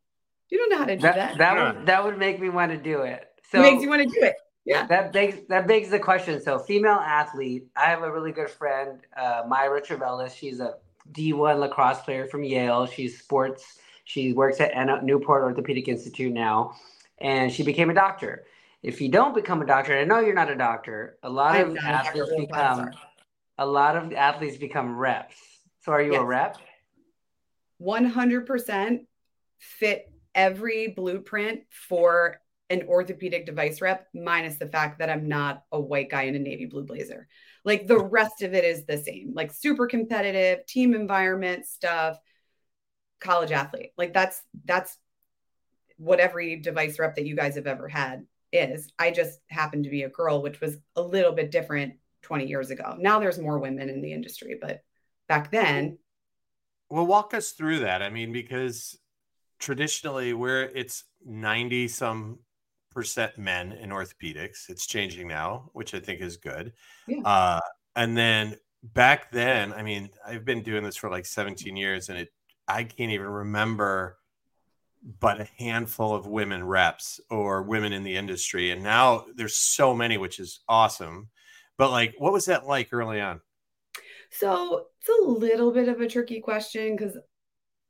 You 0.50 0.59
don't 0.59 0.70
know 0.70 0.78
how 0.78 0.85
to 0.85 0.96
do 0.96 1.02
that. 1.02 1.14
that, 1.16 1.38
that 1.38 1.56
Yeah. 1.56 1.72
would 1.72 1.87
that 1.87 2.04
would 2.04 2.18
make 2.18 2.40
me 2.40 2.48
want 2.48 2.70
to 2.72 2.78
do 2.78 3.02
it. 3.02 3.28
So 3.50 3.59
it 3.59 3.62
makes 3.62 3.82
you 3.82 3.88
want 3.88 4.02
to 4.02 4.09
do 4.09 4.24
it. 4.24 4.35
Yeah. 4.64 4.87
that 4.87 5.12
begs 5.12 5.37
that 5.48 5.66
begs 5.68 5.90
the 5.90 5.98
question. 5.98 6.40
So 6.40 6.59
female 6.59 6.94
athlete, 7.00 7.66
I 7.76 7.85
have 7.87 8.02
a 8.02 8.11
really 8.12 8.32
good 8.32 8.50
friend, 8.50 9.00
uh, 9.16 9.44
Myra 9.48 9.80
Travellis. 9.80 10.35
She's 10.35 10.61
a 10.61 10.74
D1 11.12 11.59
lacrosse 11.61 12.00
player 12.02 12.26
from 12.26 12.42
Yale. 12.42 12.87
She's 12.87 13.18
sports. 13.18 13.78
She 14.04 14.32
works 14.32 14.61
at 14.61 14.72
N- 14.74 15.04
Newport 15.04 15.42
Orthopedic 15.44 15.88
Institute 15.88 16.32
now, 16.32 16.74
and 17.18 17.52
she 17.52 17.62
became 17.62 17.90
a 17.90 17.94
doctor. 17.94 18.44
If 18.82 19.00
you 19.00 19.09
don't 19.09 19.35
become 19.35 19.62
a 19.62 19.66
doctor, 19.66 19.92
and 19.96 20.00
I 20.12 20.16
know 20.16 20.24
you're 20.24 20.35
not 20.35 20.50
a 20.50 20.54
doctor. 20.56 21.16
A 21.22 21.30
lot 21.30 21.56
I'm 21.56 21.68
of 21.70 21.74
not 21.74 21.85
a 21.85 21.88
athletes 21.88 22.32
become 22.38 22.90
a 23.59 23.66
lot 23.66 23.96
of 23.96 24.12
athletes 24.12 24.56
become 24.59 24.96
reps. 24.96 25.37
So 25.80 25.92
are 25.92 26.02
you 26.02 26.14
a 26.14 26.24
rep? 26.24 26.56
100% 27.80 29.06
fit 29.59 30.11
every 30.37 30.88
blueprint 30.88 31.62
for 31.70 32.40
an 32.70 32.83
orthopedic 32.88 33.46
device 33.46 33.81
rep, 33.81 34.07
minus 34.14 34.59
the 34.59 34.68
fact 34.68 34.99
that 34.99 35.11
I'm 35.11 35.29
not 35.29 35.62
a 35.72 35.81
white 35.81 36.11
guy 36.11 36.22
in 36.22 36.35
a 36.35 36.38
navy 36.38 36.66
blue 36.66 36.85
blazer. 36.85 37.29
Like 37.64 37.87
the 37.87 37.99
rest 37.99 38.42
of 38.42 38.55
it 38.55 38.64
is 38.64 38.85
the 38.85 38.99
same, 38.99 39.33
like 39.35 39.53
super 39.53 39.87
competitive, 39.87 40.66
team 40.66 40.94
environment 40.94 41.66
stuff, 41.66 42.18
college 43.20 43.53
athlete. 43.53 43.90
Like 43.96 44.12
that's 44.12 44.42
that's 44.64 44.96
what 45.96 46.20
every 46.20 46.57
device 46.57 46.99
rep 46.99 47.14
that 47.16 47.27
you 47.27 47.37
guys 47.37 47.55
have 47.57 47.66
ever 47.66 47.88
had 47.88 48.27
is. 48.53 48.92
I 48.99 49.11
just 49.11 49.40
happened 49.49 49.85
to 49.85 49.90
be 49.90 50.03
a 50.03 50.09
girl, 50.11 50.42
which 50.42 50.61
was 50.61 50.77
a 50.96 51.03
little 51.03 51.33
bit 51.33 51.51
different 51.51 51.94
20 52.22 52.46
years 52.46 52.70
ago. 52.70 52.96
Now 52.99 53.18
there's 53.20 53.38
more 53.38 53.59
women 53.59 53.88
in 53.88 54.03
the 54.03 54.12
industry, 54.12 54.59
but 54.61 54.83
back 55.29 55.51
then, 55.51 55.99
Well, 56.88 57.07
walk 57.07 57.35
us 57.35 57.53
through 57.53 57.81
that. 57.81 58.03
I 58.03 58.11
mean, 58.11 58.33
because 58.33 58.96
traditionally, 59.59 60.33
where 60.33 60.62
it's 60.62 61.05
90 61.25 61.88
some 61.88 62.38
percent 62.90 63.37
men 63.37 63.73
in 63.73 63.90
orthopedics, 63.90 64.69
it's 64.69 64.87
changing 64.87 65.29
now, 65.29 65.71
which 65.73 65.95
I 65.95 66.01
think 66.01 66.21
is 66.21 66.37
good. 66.38 66.73
Yeah. 67.07 67.21
Uh, 67.25 67.61
and 67.95 68.16
then 68.16 68.57
back 68.83 69.31
then, 69.31 69.73
I 69.73 69.83
mean, 69.83 70.11
I've 70.27 70.45
been 70.45 70.62
doing 70.62 70.83
this 70.83 70.97
for 70.97 71.11
like 71.11 71.27
17 71.27 71.77
years 71.77 72.09
and 72.09 72.19
it, 72.19 72.33
I 72.66 72.85
can't 72.85 73.12
even 73.12 73.27
remember 73.27 74.16
but 75.21 75.40
a 75.40 75.49
handful 75.59 76.14
of 76.14 76.27
women 76.27 76.64
reps 76.64 77.21
or 77.31 77.62
women 77.62 77.92
in 77.92 78.03
the 78.03 78.16
industry. 78.16 78.73
And 78.73 78.83
now 78.83 79.27
there's 79.37 79.57
so 79.57 79.95
many, 79.95 80.19
which 80.19 80.40
is 80.40 80.61
awesome. 80.69 81.29
But 81.77 81.90
like, 81.90 82.14
what 82.19 82.33
was 82.33 82.47
that 82.47 82.66
like 82.66 82.88
early 82.92 83.21
on? 83.21 83.40
So 84.31 84.87
it's 84.99 85.09
a 85.09 85.29
little 85.29 85.71
bit 85.71 85.88
of 85.88 86.01
a 86.01 86.09
tricky 86.09 86.40
question 86.40 86.97
because 86.97 87.16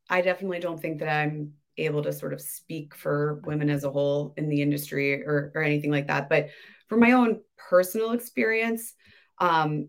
I 0.08 0.20
definitely 0.20 0.60
don't 0.60 0.80
think 0.80 1.00
that 1.00 1.08
I'm 1.08 1.52
able 1.76 2.02
to 2.02 2.12
sort 2.12 2.32
of 2.32 2.40
speak 2.40 2.94
for 2.94 3.40
women 3.44 3.68
as 3.68 3.84
a 3.84 3.90
whole 3.90 4.32
in 4.36 4.48
the 4.48 4.62
industry 4.62 5.24
or, 5.24 5.52
or 5.54 5.62
anything 5.62 5.90
like 5.90 6.06
that. 6.06 6.28
But 6.28 6.48
from 6.88 7.00
my 7.00 7.12
own 7.12 7.40
personal 7.56 8.12
experience, 8.12 8.94
um, 9.38 9.88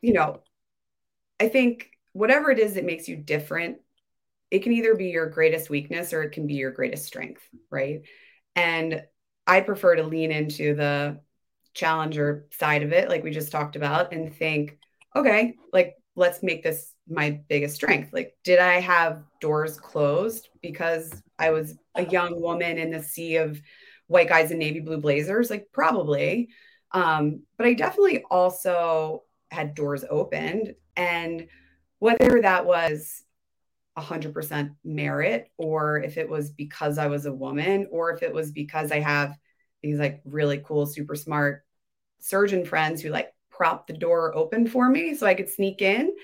you 0.00 0.12
know, 0.12 0.40
I 1.38 1.48
think 1.48 1.90
whatever 2.12 2.50
it 2.50 2.58
is 2.58 2.74
that 2.74 2.84
makes 2.84 3.08
you 3.08 3.16
different, 3.16 3.78
it 4.50 4.60
can 4.60 4.72
either 4.72 4.94
be 4.94 5.06
your 5.06 5.28
greatest 5.28 5.70
weakness 5.70 6.12
or 6.12 6.22
it 6.22 6.32
can 6.32 6.46
be 6.46 6.54
your 6.54 6.70
greatest 6.70 7.04
strength, 7.04 7.42
right? 7.70 8.02
And 8.54 9.02
I 9.46 9.60
prefer 9.60 9.96
to 9.96 10.02
lean 10.02 10.32
into 10.32 10.74
the 10.74 11.20
challenger 11.74 12.46
side 12.50 12.82
of 12.82 12.92
it, 12.92 13.08
like 13.08 13.22
we 13.22 13.30
just 13.30 13.52
talked 13.52 13.76
about, 13.76 14.12
and 14.12 14.34
think, 14.34 14.78
okay, 15.14 15.54
like 15.72 15.94
let's 16.16 16.42
make 16.42 16.62
this 16.62 16.94
my 17.08 17.40
biggest 17.48 17.76
strength. 17.76 18.12
Like, 18.12 18.34
did 18.42 18.58
I 18.58 18.80
have 18.80 19.22
doors 19.40 19.78
closed 19.78 20.48
because 20.62 21.22
I 21.38 21.50
was 21.50 21.76
a 21.94 22.04
young 22.06 22.40
woman 22.40 22.78
in 22.78 22.90
the 22.90 23.02
sea 23.02 23.36
of 23.36 23.60
white 24.08 24.28
guys 24.28 24.50
in 24.50 24.58
navy 24.58 24.80
blue 24.80 24.98
blazers? 24.98 25.50
Like, 25.50 25.68
probably. 25.72 26.48
Um, 26.92 27.42
but 27.58 27.66
I 27.66 27.74
definitely 27.74 28.24
also 28.30 29.24
had 29.50 29.74
doors 29.74 30.04
opened. 30.08 30.74
And 30.96 31.46
whether 31.98 32.40
that 32.40 32.64
was 32.64 33.22
100% 33.96 34.70
merit 34.84 35.50
or 35.56 35.98
if 35.98 36.16
it 36.16 36.28
was 36.28 36.50
because 36.50 36.98
I 36.98 37.06
was 37.06 37.26
a 37.26 37.32
woman 37.32 37.88
or 37.90 38.12
if 38.12 38.22
it 38.22 38.32
was 38.32 38.50
because 38.50 38.90
I 38.90 39.00
have 39.00 39.36
these 39.82 39.98
like 39.98 40.20
really 40.24 40.62
cool, 40.64 40.86
super 40.86 41.14
smart 41.14 41.64
surgeon 42.18 42.64
friends 42.64 43.00
who 43.00 43.10
like 43.10 43.32
prop 43.56 43.86
the 43.86 43.92
door 43.92 44.36
open 44.36 44.66
for 44.66 44.88
me 44.88 45.14
so 45.14 45.26
I 45.26 45.34
could 45.34 45.48
sneak 45.48 45.82
in. 45.82 46.14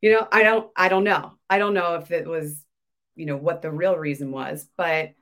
You 0.00 0.12
know, 0.12 0.28
I 0.30 0.42
don't 0.42 0.70
I 0.76 0.88
don't 0.88 1.04
know. 1.04 1.32
I 1.48 1.58
don't 1.58 1.74
know 1.74 1.94
if 1.96 2.10
it 2.10 2.26
was, 2.26 2.64
you 3.16 3.26
know, 3.26 3.36
what 3.36 3.62
the 3.62 3.70
real 3.70 3.96
reason 3.96 4.30
was, 4.30 4.68
but 4.76 5.14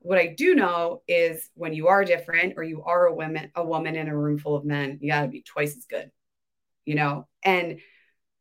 what 0.00 0.18
I 0.18 0.28
do 0.28 0.54
know 0.54 1.02
is 1.08 1.50
when 1.54 1.72
you 1.72 1.88
are 1.88 2.04
different 2.04 2.54
or 2.56 2.62
you 2.62 2.84
are 2.84 3.06
a 3.06 3.14
woman 3.14 3.50
a 3.54 3.64
woman 3.64 3.96
in 3.96 4.08
a 4.08 4.16
room 4.16 4.38
full 4.38 4.54
of 4.54 4.64
men, 4.64 4.98
you 5.00 5.10
got 5.10 5.22
to 5.22 5.28
be 5.28 5.42
twice 5.42 5.76
as 5.76 5.86
good. 5.86 6.10
You 6.84 6.94
know, 6.94 7.26
and 7.42 7.80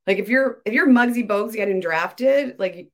like 0.05 0.19
if 0.19 0.29
you're 0.29 0.61
if 0.65 0.73
you're 0.73 0.87
Muggsy 0.87 1.27
Bogues 1.27 1.53
getting 1.53 1.79
drafted, 1.79 2.59
like 2.59 2.89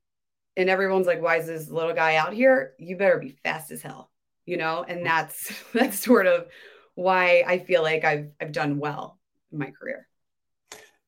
and 0.56 0.70
everyone's 0.70 1.06
like, 1.06 1.22
why 1.22 1.38
is 1.38 1.46
this 1.46 1.70
little 1.70 1.94
guy 1.94 2.16
out 2.16 2.32
here? 2.32 2.74
You 2.78 2.96
better 2.96 3.18
be 3.18 3.36
fast 3.42 3.70
as 3.70 3.82
hell, 3.82 4.10
you 4.44 4.56
know? 4.56 4.84
And 4.86 5.04
that's 5.04 5.52
that's 5.72 5.98
sort 5.98 6.26
of 6.26 6.46
why 6.94 7.44
I 7.46 7.58
feel 7.58 7.82
like 7.82 8.04
I've 8.04 8.30
I've 8.40 8.52
done 8.52 8.78
well 8.78 9.18
in 9.52 9.58
my 9.58 9.70
career. 9.70 10.08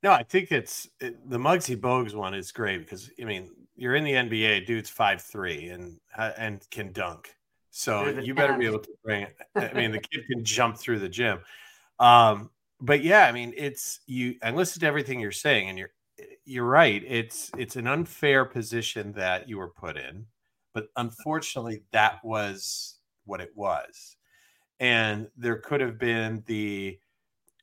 No, 0.03 0.13
I 0.13 0.23
think 0.23 0.53
it's 0.53 0.89
it, 1.01 1.29
the 1.29 1.39
Muggsy 1.39 1.77
Bogues 1.77 2.15
one 2.15 2.35
is 2.35 2.53
great 2.53 2.79
because 2.79 3.11
I 3.21 3.25
mean 3.25 3.51
you're 3.75 3.95
in 3.95 4.05
the 4.05 4.13
NBA, 4.13 4.67
dude's 4.67 4.91
five 4.91 5.23
three 5.23 5.69
and 5.69 5.99
uh, 6.17 6.33
and 6.37 6.65
can 6.71 6.93
dunk, 6.93 7.35
so 7.71 8.07
you 8.07 8.35
better 8.35 8.57
be 8.57 8.67
able 8.67 8.81
to 8.81 8.91
bring 9.03 9.23
it. 9.23 9.37
I 9.57 9.73
mean, 9.73 9.91
the 9.91 9.99
kid 9.99 10.25
can 10.31 10.45
jump 10.45 10.77
through 10.77 11.01
the 11.01 11.09
gym. 11.09 11.41
Um, 11.99 12.51
but 12.81 13.03
yeah, 13.03 13.27
I 13.27 13.33
mean, 13.33 13.55
it's 13.57 14.01
you. 14.07 14.37
I 14.43 14.51
listened 14.51 14.83
to 14.83 14.87
everything 14.87 15.21
you're 15.21 15.33
saying, 15.33 15.71
and 15.71 15.79
you're 15.79 15.91
you're 16.45 16.67
right. 16.67 17.03
It's 17.07 17.51
it's 17.57 17.77
an 17.77 17.87
unfair 17.87 18.45
position 18.45 19.13
that 19.13 19.49
you 19.49 19.59
were 19.59 19.71
put 19.71 19.97
in, 19.97 20.27
but 20.73 20.89
unfortunately, 20.97 21.83
that 21.93 22.23
was 22.23 22.97
what 23.25 23.41
it 23.41 23.53
was, 23.55 24.17
and 24.81 25.29
there 25.37 25.57
could 25.57 25.81
have 25.81 25.99
been 25.99 26.45
the 26.47 26.99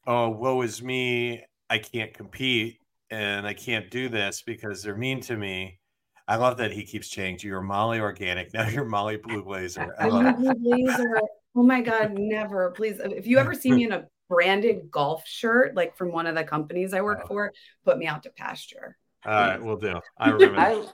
oh, 0.08 0.30
woe 0.30 0.62
is 0.62 0.82
me. 0.82 1.44
I 1.70 1.78
can't 1.78 2.14
compete 2.14 2.80
and 3.10 3.46
I 3.46 3.54
can't 3.54 3.90
do 3.92 4.10
this 4.10 4.42
because 4.42 4.82
they're 4.82 4.96
mean 4.96 5.22
to 5.22 5.38
me. 5.38 5.80
I 6.28 6.38
love 6.38 6.58
that 6.58 6.72
he 6.72 6.84
keeps 6.84 7.10
changing. 7.10 7.50
You're 7.50 7.62
Molly 7.62 8.00
Organic. 8.00 8.54
Now 8.54 8.68
you're 8.68 8.86
Molly 8.86 9.18
Blue 9.18 9.44
Blazer. 9.44 9.94
I 10.00 10.08
love 10.08 10.38
Blue 10.38 10.54
blazer. 10.56 11.20
Oh 11.56 11.64
my 11.64 11.82
God, 11.82 12.18
never. 12.18 12.72
Please. 12.72 13.02
If 13.04 13.28
you 13.28 13.38
ever 13.38 13.54
see 13.54 13.72
me 13.72 13.84
in 13.84 13.92
a 13.92 14.08
branded 14.30 14.90
golf 14.90 15.28
shirt, 15.28 15.76
like 15.76 15.98
from 15.98 16.14
one 16.14 16.26
of 16.26 16.36
the 16.36 16.44
companies 16.46 16.94
I 16.94 17.02
work 17.02 17.20
uh-huh. 17.20 17.28
for, 17.28 17.54
put 17.84 17.98
me 17.98 18.08
out 18.08 18.24
to 18.24 18.30
pasture. 18.30 18.98
All 19.26 19.34
right, 19.34 19.62
we'll 19.62 19.76
do. 19.76 20.00
I 20.18 20.30
remember. 20.30 20.60
I 20.60 20.86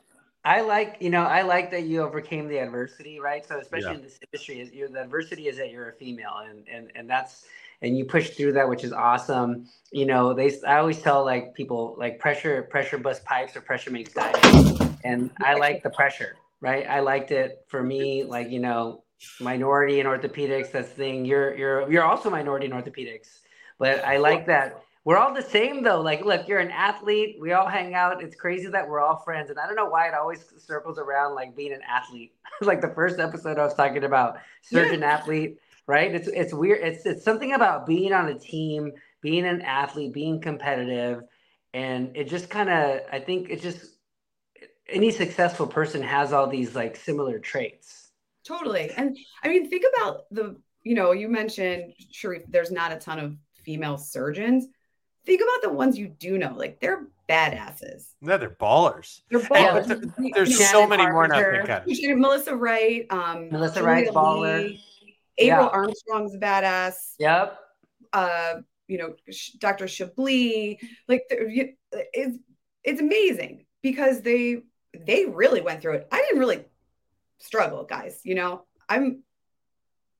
I 0.43 0.61
like, 0.61 0.97
you 1.01 1.09
know, 1.09 1.23
I 1.23 1.41
like 1.41 1.71
that 1.71 1.83
you 1.83 2.01
overcame 2.01 2.47
the 2.47 2.57
adversity, 2.57 3.19
right? 3.19 3.45
So 3.45 3.59
especially 3.59 3.89
Yeah. 3.89 3.95
in 3.95 4.01
this 4.01 4.17
industry, 4.23 4.61
is 4.61 4.71
you're, 4.71 4.87
the 4.87 5.01
adversity 5.01 5.49
is 5.49 5.57
that 5.57 5.71
you're 5.71 5.89
a 5.89 5.93
female, 5.93 6.37
and 6.49 6.67
and 6.67 6.91
and 6.95 7.09
that's 7.09 7.45
and 7.81 7.97
you 7.97 8.05
push 8.05 8.31
through 8.31 8.53
that, 8.53 8.67
which 8.67 8.83
is 8.83 8.91
awesome. 8.91 9.67
You 9.91 10.05
know, 10.05 10.33
they 10.33 10.51
I 10.67 10.77
always 10.77 10.99
tell 11.01 11.23
like 11.23 11.53
people 11.53 11.95
like 11.97 12.19
pressure 12.19 12.63
pressure 12.63 12.97
bust 12.97 13.23
pipes 13.25 13.55
or 13.55 13.61
pressure 13.61 13.91
makes 13.91 14.13
diamonds, 14.13 14.81
and 15.03 15.29
I 15.41 15.55
like 15.55 15.83
the 15.83 15.89
pressure, 15.89 16.35
right? 16.61 16.85
I 16.87 16.99
liked 16.99 17.31
it 17.31 17.65
for 17.67 17.83
me, 17.83 18.23
like 18.23 18.49
you 18.49 18.59
know, 18.59 19.03
minority 19.39 19.99
in 19.99 20.07
orthopedics. 20.07 20.71
That's 20.71 20.89
the 20.89 20.95
thing. 20.95 21.25
You're 21.25 21.55
you're 21.57 21.91
you're 21.91 22.03
also 22.03 22.29
minority 22.29 22.65
in 22.65 22.71
orthopedics, 22.71 23.39
but 23.79 24.03
I 24.03 24.17
like 24.17 24.47
that 24.47 24.83
we're 25.07 25.15
all 25.15 25.33
the 25.33 25.41
same 25.41 25.83
though. 25.83 26.01
Like, 26.01 26.25
look, 26.25 26.49
you're 26.49 26.59
an 26.59 26.69
athlete. 26.69 27.37
We 27.39 27.53
all 27.53 27.69
hang 27.69 27.95
out. 27.95 28.21
It's 28.21 28.35
crazy 28.35 28.67
that 28.67 28.89
we're 28.89 28.99
all 28.99 29.15
friends. 29.15 29.49
And 29.49 29.57
I 29.57 29.65
don't 29.65 29.77
know 29.77 29.87
why 29.87 30.09
it 30.09 30.13
always 30.13 30.43
circles 30.57 30.99
around 30.99 31.33
like 31.33 31.55
being 31.55 31.71
an 31.71 31.79
athlete. 31.87 32.33
like 32.61 32.81
the 32.81 32.89
first 32.89 33.17
episode 33.17 33.57
I 33.57 33.63
was 33.63 33.73
talking 33.73 34.03
about 34.03 34.39
surgeon 34.63 35.03
athlete, 35.03 35.59
right? 35.87 36.13
It's 36.13 36.27
it's 36.27 36.53
weird. 36.53 36.81
It's 36.83 37.05
it's 37.05 37.23
something 37.23 37.53
about 37.53 37.85
being 37.87 38.13
on 38.13 38.27
a 38.27 38.37
team, 38.37 38.91
being 39.21 39.45
an 39.45 39.61
athlete, 39.61 40.13
being 40.13 40.39
competitive. 40.41 41.23
And 41.73 42.15
it 42.15 42.25
just 42.29 42.49
kind 42.49 42.69
of 42.69 43.01
I 43.11 43.19
think 43.19 43.49
it 43.49 43.61
just 43.61 43.83
any 44.89 45.11
successful 45.11 45.67
person 45.67 46.01
has 46.01 46.31
all 46.33 46.47
these 46.47 46.75
like 46.75 46.95
similar 46.95 47.39
traits. 47.39 48.09
Totally. 48.45 48.89
And 48.95 49.17
I 49.43 49.49
mean, 49.49 49.69
think 49.69 49.83
about 49.97 50.21
the, 50.31 50.55
you 50.83 50.95
know, 50.95 51.11
you 51.11 51.27
mentioned, 51.27 51.93
Sharif, 52.11 52.43
there's 52.47 52.71
not 52.71 52.93
a 52.93 52.95
ton 52.97 53.19
of 53.19 53.35
female 53.65 53.97
surgeons. 53.97 54.67
Think 55.25 55.41
about 55.41 55.61
the 55.69 55.75
ones 55.75 55.97
you 55.97 56.07
do 56.07 56.37
know. 56.37 56.53
Like 56.55 56.79
they're 56.79 57.07
badasses. 57.27 58.13
No, 58.21 58.37
they're 58.37 58.51
ballers. 58.51 59.19
They're 59.29 59.41
ballers. 59.41 59.87
but 59.89 59.99
th- 60.01 60.11
You 60.19 60.31
there's 60.33 60.51
know, 60.51 60.55
so 60.55 60.63
Shannon 60.63 60.89
many 60.89 61.11
more 61.11 61.27
now. 61.27 61.33
Carpenter. 61.35 61.55
Thank 61.57 61.67
God. 61.67 61.83
you 61.87 61.95
should- 61.95 62.17
Melissa 62.17 62.55
Wright, 62.55 63.05
um, 63.09 63.49
Melissa 63.49 63.79
Julia 63.81 63.89
Wright's 63.89 64.11
baller. 64.11 64.67
Lee, 64.69 64.83
April 65.37 65.65
Yeah. 65.65 65.69
Armstrong's 65.69 66.35
a 66.35 66.39
badass. 66.39 66.95
Yep. 67.19 67.59
Uh, 68.13 68.53
you 68.87 68.97
know, 68.97 69.15
Dr. 69.59 69.87
Chablis, 69.87 70.77
like 71.07 71.23
it's 71.29 72.37
it's 72.83 73.01
amazing 73.01 73.65
because 73.81 74.21
they 74.21 74.61
they 74.97 75.25
really 75.25 75.61
went 75.61 75.81
through 75.81 75.95
it. 75.95 76.07
I 76.11 76.21
didn't 76.21 76.39
really 76.39 76.65
struggle, 77.39 77.83
guys. 77.83 78.21
You 78.23 78.35
know, 78.35 78.65
I'm. 78.87 79.23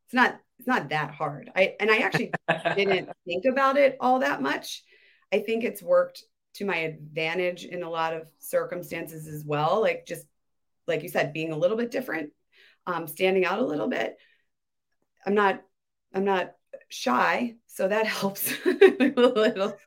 It's 0.06 0.13
not 0.13 0.39
it's 0.60 0.67
not 0.67 0.89
that 0.89 1.12
hard. 1.12 1.51
I 1.56 1.75
and 1.80 1.89
I 1.91 1.97
actually 1.97 2.32
didn't 2.75 3.10
think 3.25 3.45
about 3.45 3.77
it 3.77 3.97
all 3.99 4.19
that 4.19 4.41
much. 4.41 4.84
I 5.34 5.39
think 5.39 5.63
it's 5.63 5.82
worked 5.82 6.23
to 6.56 6.65
my 6.65 6.77
advantage 6.77 7.65
in 7.65 7.84
a 7.84 7.89
lot 7.89 8.13
of 8.13 8.30
circumstances 8.39 9.27
as 9.27 9.43
well. 9.45 9.82
Like 9.82 10.06
just 10.06 10.25
like 10.88 11.03
you 11.03 11.10
said, 11.10 11.34
being 11.34 11.51
a 11.51 11.58
little 11.58 11.77
bit 11.77 11.91
different, 11.91 12.32
um, 12.86 13.08
standing 13.08 13.45
out 13.45 13.60
a 13.60 13.65
little 13.65 13.88
bit. 13.89 14.17
I'm 15.25 15.34
not 15.36 15.62
I'm 16.13 16.25
not 16.25 16.53
shy, 16.89 17.56
so 17.67 17.88
that 17.88 18.06
helps 18.08 18.51
a 18.65 19.13
little. 19.15 19.77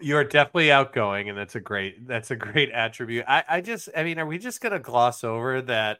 You're 0.00 0.24
definitely 0.24 0.72
outgoing, 0.72 1.28
and 1.28 1.38
that's 1.38 1.54
a 1.54 1.60
great 1.60 2.06
that's 2.06 2.30
a 2.30 2.36
great 2.36 2.70
attribute. 2.70 3.24
I, 3.28 3.44
I 3.48 3.60
just 3.60 3.88
I 3.96 4.04
mean, 4.04 4.18
are 4.18 4.26
we 4.26 4.38
just 4.38 4.60
gonna 4.60 4.78
gloss 4.78 5.24
over 5.24 5.62
that 5.62 5.98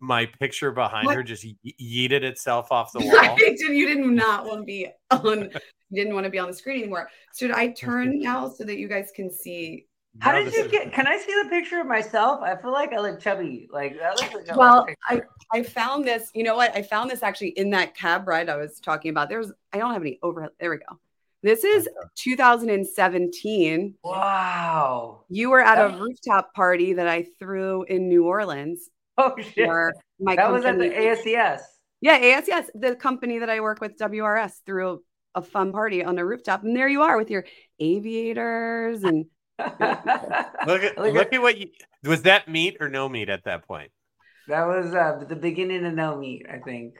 my 0.00 0.26
picture 0.26 0.72
behind 0.72 1.06
What? 1.06 1.16
her 1.16 1.22
just 1.22 1.44
ye- 1.44 1.74
yeeted 1.80 2.22
itself 2.22 2.72
off 2.72 2.92
the 2.92 3.00
I 3.20 3.28
wall? 3.28 3.36
did 3.36 3.58
you 3.58 3.86
did 3.86 3.98
not 3.98 4.46
want 4.46 4.60
to 4.60 4.64
be 4.64 4.88
on 5.10 5.50
you 5.90 6.02
didn't 6.02 6.14
want 6.14 6.24
to 6.24 6.30
be 6.30 6.38
on 6.38 6.48
the 6.48 6.54
screen 6.54 6.80
anymore. 6.80 7.08
Should 7.36 7.52
I 7.52 7.68
turn 7.72 8.20
now 8.20 8.48
so 8.48 8.64
that 8.64 8.78
you 8.78 8.88
guys 8.88 9.12
can 9.14 9.30
see? 9.30 9.86
How 10.20 10.32
did 10.32 10.52
you 10.52 10.68
get? 10.68 10.92
Can 10.92 11.06
I 11.06 11.18
see 11.18 11.32
the 11.42 11.48
picture 11.48 11.80
of 11.80 11.86
myself? 11.86 12.40
I 12.42 12.56
feel 12.56 12.72
like 12.72 12.92
I 12.92 12.98
look 12.98 13.20
chubby. 13.20 13.68
Like 13.72 13.98
that 13.98 14.20
looks 14.20 14.34
like 14.34 14.46
a 14.50 14.56
Well, 14.56 14.86
picture. 14.86 15.28
I 15.52 15.62
found 15.62 16.04
this, 16.06 16.30
you 16.34 16.42
know 16.42 16.56
what? 16.56 16.74
I 16.76 16.82
found 16.82 17.10
this 17.10 17.22
actually 17.22 17.50
in 17.50 17.70
that 17.70 17.94
cab 17.96 18.26
ride 18.26 18.48
I 18.48 18.56
was 18.56 18.80
talking 18.80 19.10
about. 19.10 19.28
There's 19.28 19.52
I 19.72 19.78
don't 19.78 19.92
have 19.92 20.02
any 20.02 20.18
overhead. 20.22 20.50
There 20.58 20.70
we 20.70 20.78
go. 20.78 20.98
This 21.42 21.62
is 21.64 21.88
2017. 22.16 23.94
wow. 24.02 25.20
You 25.28 25.50
were 25.50 25.60
at 25.60 25.78
a 25.78 25.96
rooftop 25.96 26.52
party 26.54 26.94
that 26.94 27.06
I 27.06 27.26
threw 27.38 27.84
in 27.84 28.08
New 28.08 28.24
Orleans 28.26 28.88
Oh 29.18 29.34
shit. 29.38 29.66
for 29.66 29.94
my 30.18 30.34
That 30.36 30.50
was 30.50 30.64
at 30.64 30.78
the 30.78 30.88
company. 30.88 31.06
ASCS. 31.06 31.60
Yeah, 32.00 32.14
ASS, 32.16 32.70
the 32.74 32.96
company 32.96 33.38
that 33.38 33.48
I 33.48 33.60
work 33.60 33.80
with, 33.80 33.96
WRS, 33.98 34.60
threw 34.66 35.02
a 35.34 35.42
fun 35.42 35.72
party 35.72 36.04
on 36.04 36.18
a 36.18 36.24
rooftop. 36.26 36.62
And 36.64 36.76
there 36.76 36.88
you 36.88 37.02
are 37.02 37.16
with 37.16 37.30
your 37.30 37.44
aviators 37.78 39.02
and 39.04 39.26
Look 39.58 40.82
at 40.82 40.98
Look 40.98 41.14
look 41.14 41.32
at 41.32 41.40
what 41.42 41.56
you 41.56 41.68
was 42.04 42.22
that 42.22 42.48
meat 42.48 42.76
or 42.80 42.88
no 42.88 43.08
meat 43.08 43.28
at 43.28 43.44
that 43.44 43.66
point? 43.66 43.90
That 44.48 44.66
was 44.66 44.94
uh, 44.94 45.24
the 45.28 45.36
beginning 45.36 45.84
of 45.86 45.94
no 45.94 46.16
meat, 46.16 46.46
I 46.50 46.58
think. 46.58 46.96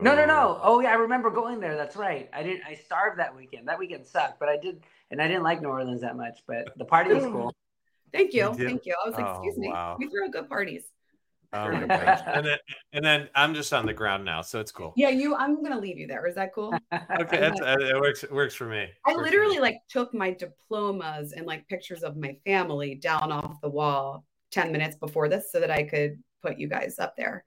No, 0.00 0.16
no, 0.16 0.26
no. 0.26 0.58
Oh 0.62 0.80
yeah, 0.80 0.90
I 0.90 0.94
remember 0.94 1.30
going 1.30 1.60
there. 1.60 1.76
That's 1.76 1.94
right. 1.94 2.28
I 2.32 2.42
didn't. 2.42 2.62
I 2.66 2.74
starved 2.74 3.20
that 3.20 3.36
weekend. 3.36 3.68
That 3.68 3.78
weekend 3.78 4.04
sucked, 4.04 4.40
but 4.40 4.48
I 4.48 4.56
did, 4.56 4.82
and 5.10 5.22
I 5.22 5.28
didn't 5.28 5.44
like 5.44 5.62
New 5.62 5.68
Orleans 5.68 6.00
that 6.00 6.16
much. 6.16 6.42
But 6.46 6.76
the 6.76 6.84
party 6.84 7.14
was 7.14 7.24
cool. 7.24 7.54
thank 8.12 8.32
you. 8.32 8.52
You? 8.58 8.66
Thank 8.66 8.84
you. 8.84 8.94
I 9.04 9.08
was 9.08 9.16
like, 9.16 9.26
Oh, 9.26 9.30
excuse 9.30 9.58
me. 9.58 9.68
wow. 9.68 9.96
We 9.98 10.08
throw 10.08 10.28
good 10.28 10.48
parties. 10.48 10.82
Oh 11.54 11.70
my 11.70 11.86
gosh. 11.86 12.20
and 12.26 12.46
then 12.46 12.58
and 12.92 13.04
then 13.04 13.28
I'm 13.34 13.54
just 13.54 13.72
on 13.72 13.84
the 13.86 13.92
ground 13.92 14.24
now, 14.24 14.40
so 14.42 14.58
it's 14.60 14.72
cool. 14.72 14.92
Yeah, 14.96 15.10
you 15.10 15.34
I'm 15.34 15.62
gonna 15.62 15.78
leave 15.80 15.98
you 15.98 16.06
there. 16.06 16.26
Is 16.26 16.34
that 16.36 16.54
cool? 16.54 16.72
Okay, 17.20 17.38
that's, 17.38 17.60
uh, 17.60 17.76
it 17.78 18.00
works. 18.00 18.24
It 18.24 18.32
works 18.32 18.54
for 18.54 18.66
me. 18.66 18.88
I 19.06 19.12
Works 19.12 19.22
literally 19.24 19.56
me. 19.56 19.60
like 19.62 19.76
took 19.88 20.12
my 20.14 20.30
diplomas 20.30 21.32
and 21.32 21.46
like 21.46 21.66
pictures 21.68 22.02
of 22.02 22.16
my 22.16 22.36
family 22.46 22.94
down 22.94 23.30
off 23.30 23.60
the 23.60 23.68
wall 23.68 24.24
10 24.50 24.72
minutes 24.72 24.96
before 24.96 25.28
this 25.28 25.52
so 25.52 25.60
that 25.60 25.70
I 25.70 25.82
could 25.84 26.22
put 26.42 26.58
you 26.58 26.68
guys 26.68 26.98
up 26.98 27.16
there. 27.16 27.44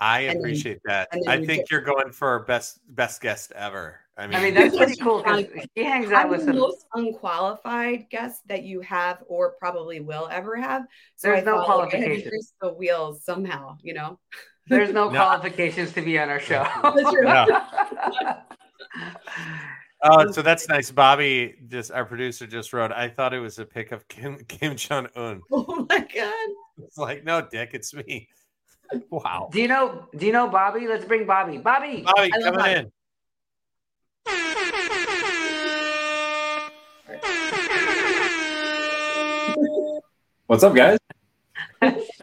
I 0.00 0.20
and 0.20 0.30
then- 0.30 0.36
appreciate 0.38 0.80
that. 0.84 1.08
I 1.26 1.36
you 1.36 1.46
think 1.46 1.68
ju- 1.68 1.76
you're 1.76 1.84
going 1.84 2.12
for 2.12 2.40
best 2.44 2.80
best 2.94 3.20
guest 3.20 3.52
ever. 3.56 4.00
I 4.18 4.26
mean, 4.26 4.36
I 4.36 4.42
mean, 4.42 4.54
that's 4.54 4.76
pretty 4.76 4.96
cool 4.96 5.22
because 5.22 5.44
he 5.76 5.84
hangs 5.84 6.10
out 6.10 6.24
I'm 6.24 6.30
with 6.30 6.40
the 6.40 6.46
some. 6.46 6.56
most 6.58 6.84
unqualified 6.94 8.06
guest 8.10 8.42
that 8.48 8.64
you 8.64 8.80
have 8.80 9.22
or 9.28 9.52
probably 9.60 10.00
will 10.00 10.28
ever 10.30 10.56
have. 10.56 10.82
So 11.16 11.28
There's 11.28 11.42
I 11.42 11.44
no 11.44 11.58
thought, 11.64 11.78
like, 11.78 11.94
I 11.94 11.98
had 11.98 12.04
to 12.04 12.08
qualifications. 12.22 12.30
grease 12.30 12.52
the 12.60 12.72
wheels 12.74 13.24
somehow, 13.24 13.76
you 13.80 13.94
know? 13.94 14.18
There's 14.66 14.92
no 14.92 15.08
No. 15.08 15.20
qualifications 15.20 15.92
to 15.92 16.02
be 16.02 16.18
on 16.18 16.28
our 16.30 16.40
show. 16.40 16.66
That's 16.82 17.10
true. 17.10 17.28
oh, 20.02 20.30
so 20.32 20.42
that's 20.42 20.68
nice. 20.68 20.90
Bobby, 20.90 21.54
just 21.68 21.90
our 21.92 22.04
producer, 22.04 22.46
just 22.46 22.72
wrote. 22.72 22.92
I 22.92 23.08
thought 23.08 23.34
it 23.34 23.40
was 23.40 23.58
a 23.58 23.64
pic 23.64 23.92
of 23.92 24.06
Kim 24.08 24.38
Kim 24.48 24.76
Jong 24.76 25.08
Un. 25.16 25.40
Oh 25.52 25.86
my 25.88 25.98
God. 26.00 26.48
It's 26.82 26.98
like, 26.98 27.24
no, 27.24 27.46
Dick, 27.50 27.70
it's 27.72 27.94
me. 27.94 28.28
Wow, 29.10 29.50
do 29.52 29.60
you 29.60 29.68
know? 29.68 30.06
Do 30.16 30.26
you 30.26 30.32
know 30.32 30.48
Bobby? 30.48 30.86
Let's 30.88 31.04
bring 31.04 31.26
Bobby. 31.26 31.58
Bobby. 31.58 32.02
Bobby 32.02 32.30
I 32.32 32.40
coming 32.42 32.58
Bobby. 32.58 32.72
in. 32.72 32.92
What's 40.46 40.62
up, 40.64 40.74
guys? 40.74 40.98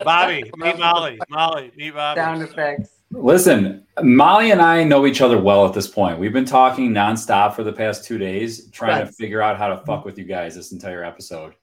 Bobby, 0.04 0.52
meet 0.58 0.80
Molly. 0.80 1.20
Molly, 1.30 1.72
meet 1.76 1.94
Bobby. 1.94 2.20
Sound 2.20 2.41
effects. 2.41 2.89
Listen, 3.12 3.86
Molly 4.02 4.52
and 4.52 4.62
I 4.62 4.84
know 4.84 5.06
each 5.06 5.22
other 5.22 5.39
well 5.39 5.65
at 5.68 5.74
this 5.74 5.88
point. 5.88 6.18
We've 6.20 6.34
been 6.34 6.46
talking 6.46 6.91
nonstop 6.91 7.54
for 7.54 7.63
the 7.63 7.72
past 7.72 8.04
two 8.04 8.18
days, 8.18 8.70
trying 8.72 9.06
to 9.06 9.12
figure 9.12 9.41
out 9.41 9.58
how 9.58 9.68
to 9.68 9.78
fuck 9.86 10.06
with 10.06 10.18
you 10.18 10.26
guys 10.26 10.56
this 10.56 10.72
entire 10.72 11.04
episode. 11.04 11.54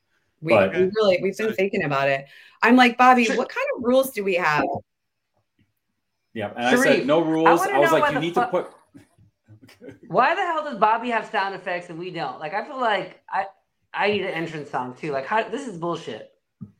We, 0.40 0.52
But- 0.54 0.72
we 0.72 0.90
really, 0.94 1.18
we've 1.22 1.36
been 1.36 1.52
thinking 1.54 1.84
about 1.84 2.08
it. 2.08 2.26
I'm 2.62 2.76
like, 2.76 2.96
Bobby, 2.96 3.26
what 3.30 3.48
kind 3.48 3.66
of 3.76 3.82
rules 3.84 4.10
do 4.12 4.22
we 4.22 4.34
have? 4.34 4.64
Yeah, 6.32 6.52
and 6.56 6.64
I 6.64 6.76
said 6.82 7.06
no 7.06 7.20
rules. 7.20 7.58
wanna 7.58 7.72
I, 7.72 7.78
was 7.80 7.92
like, 7.92 8.14
you 8.14 8.20
need 8.20 8.34
fu- 8.34 8.40
to 8.40 8.46
put. 8.46 8.70
Why 10.08 10.34
the 10.34 10.42
hell 10.42 10.64
does 10.64 10.78
Bobby 10.78 11.10
have 11.10 11.26
sound 11.30 11.54
effects 11.54 11.90
and 11.90 11.98
we 11.98 12.10
don't? 12.10 12.38
Like, 12.40 12.54
I 12.54 12.64
feel 12.64 12.80
like 12.80 13.22
I 13.28 13.46
I 13.94 14.08
need 14.08 14.22
an 14.22 14.32
entrance 14.32 14.70
song 14.70 14.94
too. 14.94 15.12
Like, 15.12 15.26
how 15.26 15.42
this 15.48 15.66
is 15.66 15.78
bullshit. 15.78 16.30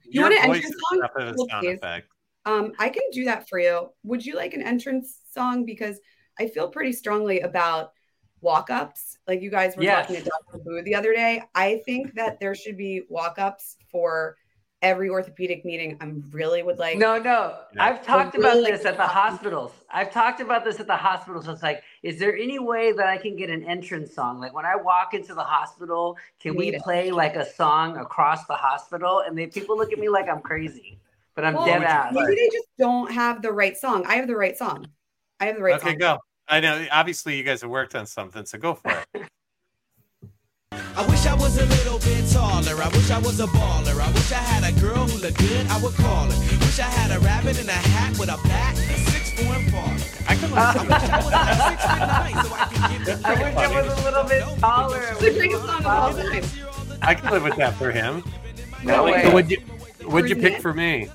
You 0.04 0.20
Your 0.20 0.30
want 0.30 0.34
an 0.44 0.54
entrance 0.54 0.76
song? 0.90 0.98
enough 0.98 1.10
of 1.16 1.28
a 1.28 1.36
Well, 1.36 1.48
sound 1.48 1.66
please. 1.66 1.78
effect. 1.78 2.08
Um, 2.44 2.72
I 2.78 2.88
can 2.88 3.02
do 3.12 3.24
that 3.26 3.48
for 3.48 3.58
you. 3.58 3.90
Would 4.04 4.24
you 4.26 4.34
like 4.34 4.54
an 4.54 4.62
entrance 4.62 5.20
song? 5.30 5.64
Because 5.64 6.00
I 6.38 6.48
feel 6.48 6.68
pretty 6.68 6.92
strongly 6.92 7.40
about 7.40 7.92
walk 8.40 8.70
ups. 8.70 9.18
Like 9.28 9.40
you 9.42 9.50
guys 9.50 9.76
were 9.76 9.84
Yes. 9.84 10.06
talking 10.08 10.22
to 10.22 10.28
Dr. 10.28 10.64
Boo 10.64 10.82
the 10.82 10.94
other 10.94 11.12
day. 11.14 11.42
I 11.54 11.82
think 11.84 12.14
that 12.14 12.40
there 12.40 12.54
should 12.54 12.76
be 12.76 13.02
walk 13.08 13.38
ups 13.38 13.76
for 13.90 14.36
every 14.82 15.08
orthopedic 15.08 15.64
meeting. 15.64 15.96
I'm 16.00 16.24
really 16.32 16.62
would 16.62 16.78
like. 16.78 16.98
No, 16.98 17.16
no. 17.18 17.56
Yeah. 17.74 17.84
I've 17.84 18.04
talked 18.04 18.34
really 18.36 18.50
about 18.50 18.62
like 18.64 18.72
this 18.74 18.84
at 18.84 18.96
the 18.96 19.06
hospitals. 19.06 19.72
I've 19.90 20.10
talked 20.12 20.40
about 20.40 20.64
this 20.64 20.80
at 20.80 20.86
the 20.88 20.96
hospitals. 20.96 21.48
It's 21.48 21.62
like, 21.62 21.82
is 22.02 22.18
there 22.18 22.36
any 22.36 22.58
way 22.58 22.92
that 22.92 23.06
I 23.06 23.16
can 23.16 23.36
get 23.36 23.48
an 23.48 23.64
entrance 23.64 24.12
song? 24.14 24.40
Like 24.40 24.52
when 24.52 24.66
I 24.66 24.74
walk 24.76 25.14
into 25.14 25.34
the 25.34 25.42
hospital, 25.44 26.18
can 26.40 26.56
we 26.56 26.66
Need 26.70 26.74
it. 26.76 26.82
play 26.82 27.10
like 27.10 27.36
a 27.36 27.46
song 27.50 27.96
across 27.96 28.44
the 28.46 28.54
hospital? 28.54 29.22
And 29.26 29.38
then 29.38 29.50
people 29.50 29.76
look 29.76 29.92
at 29.92 29.98
me 29.98 30.08
like 30.08 30.28
I'm 30.28 30.40
crazy, 30.40 30.98
but 31.34 31.44
I'm 31.44 31.54
Well, 31.54 31.64
dead 31.66 31.82
ass. 31.84 32.12
Maybe 32.12 32.34
they 32.34 32.48
just 32.52 32.68
don't 32.78 33.10
have 33.12 33.40
the 33.40 33.52
right 33.52 33.76
song. 33.76 34.04
I 34.06 34.16
have 34.16 34.26
the 34.26 34.36
right 34.36 34.58
song. 34.58 34.86
I 35.40 35.46
have 35.46 35.56
the 35.56 35.62
right 35.62 35.76
Okay, 35.76 35.90
song. 35.90 35.98
go. 35.98 36.18
I 36.48 36.60
know. 36.60 36.86
Obviously, 36.90 37.36
you 37.36 37.44
guys 37.44 37.62
have 37.62 37.70
worked 37.70 37.94
on 37.94 38.04
something, 38.06 38.44
so 38.44 38.58
go 38.58 38.74
for 38.74 38.90
it. 39.14 39.22
I 40.96 41.06
wish 41.06 41.26
I 41.26 41.34
was 41.34 41.58
a 41.58 41.66
little 41.66 41.98
bit 41.98 42.28
taller. 42.30 42.82
I 42.82 42.88
wish 42.88 43.10
I 43.10 43.18
was 43.18 43.40
a 43.40 43.46
baller. 43.46 44.00
I 44.00 44.10
wish 44.12 44.32
I 44.32 44.36
had 44.36 44.64
a 44.64 44.80
girl 44.80 45.06
who 45.06 45.18
looked 45.18 45.38
good. 45.38 45.66
I 45.68 45.80
would 45.82 45.94
call 45.94 46.30
her. 46.30 46.38
Wish 46.60 46.78
I 46.80 46.84
had 46.84 47.16
a 47.16 47.20
rabbit 47.20 47.60
in 47.60 47.68
a 47.68 47.72
hat 47.72 48.18
with 48.18 48.28
a 48.28 48.38
bat 48.48 48.78
and 48.78 48.90
a 48.90 49.10
six 49.10 49.30
four 49.40 49.54
and 49.54 49.70
four. 49.70 49.82
I 50.28 50.36
could 50.36 50.52
I 50.52 50.84
wish 50.84 51.10
I 51.10 51.16
was 51.16 51.32
like 51.32 51.70
six 51.70 51.82
foot 51.88 52.00
nine 52.00 52.44
so 52.44 52.54
I 52.54 52.64
could 52.66 53.06
give 53.06 53.24
I 53.24 53.32
wish 53.34 53.56
I 53.56 53.82
was 53.82 54.00
a 54.00 54.04
little 54.04 54.24
bit 54.24 54.60
taller. 54.60 55.14
The 55.20 55.30
greatest 55.30 55.64
song 55.64 55.80
of 55.80 55.86
all 55.86 56.12
time. 56.12 56.44
I 57.02 57.14
could 57.14 57.30
live 57.30 57.42
with 57.42 57.56
that 57.56 57.74
for 57.74 57.90
him. 57.90 58.22
No 58.84 59.04
way. 59.04 59.22
So 59.22 59.32
what'd 59.32 59.50
you 59.50 59.58
what'd 60.04 60.30
you 60.30 60.36
pick 60.36 60.60
for 60.60 60.72
me? 60.74 61.08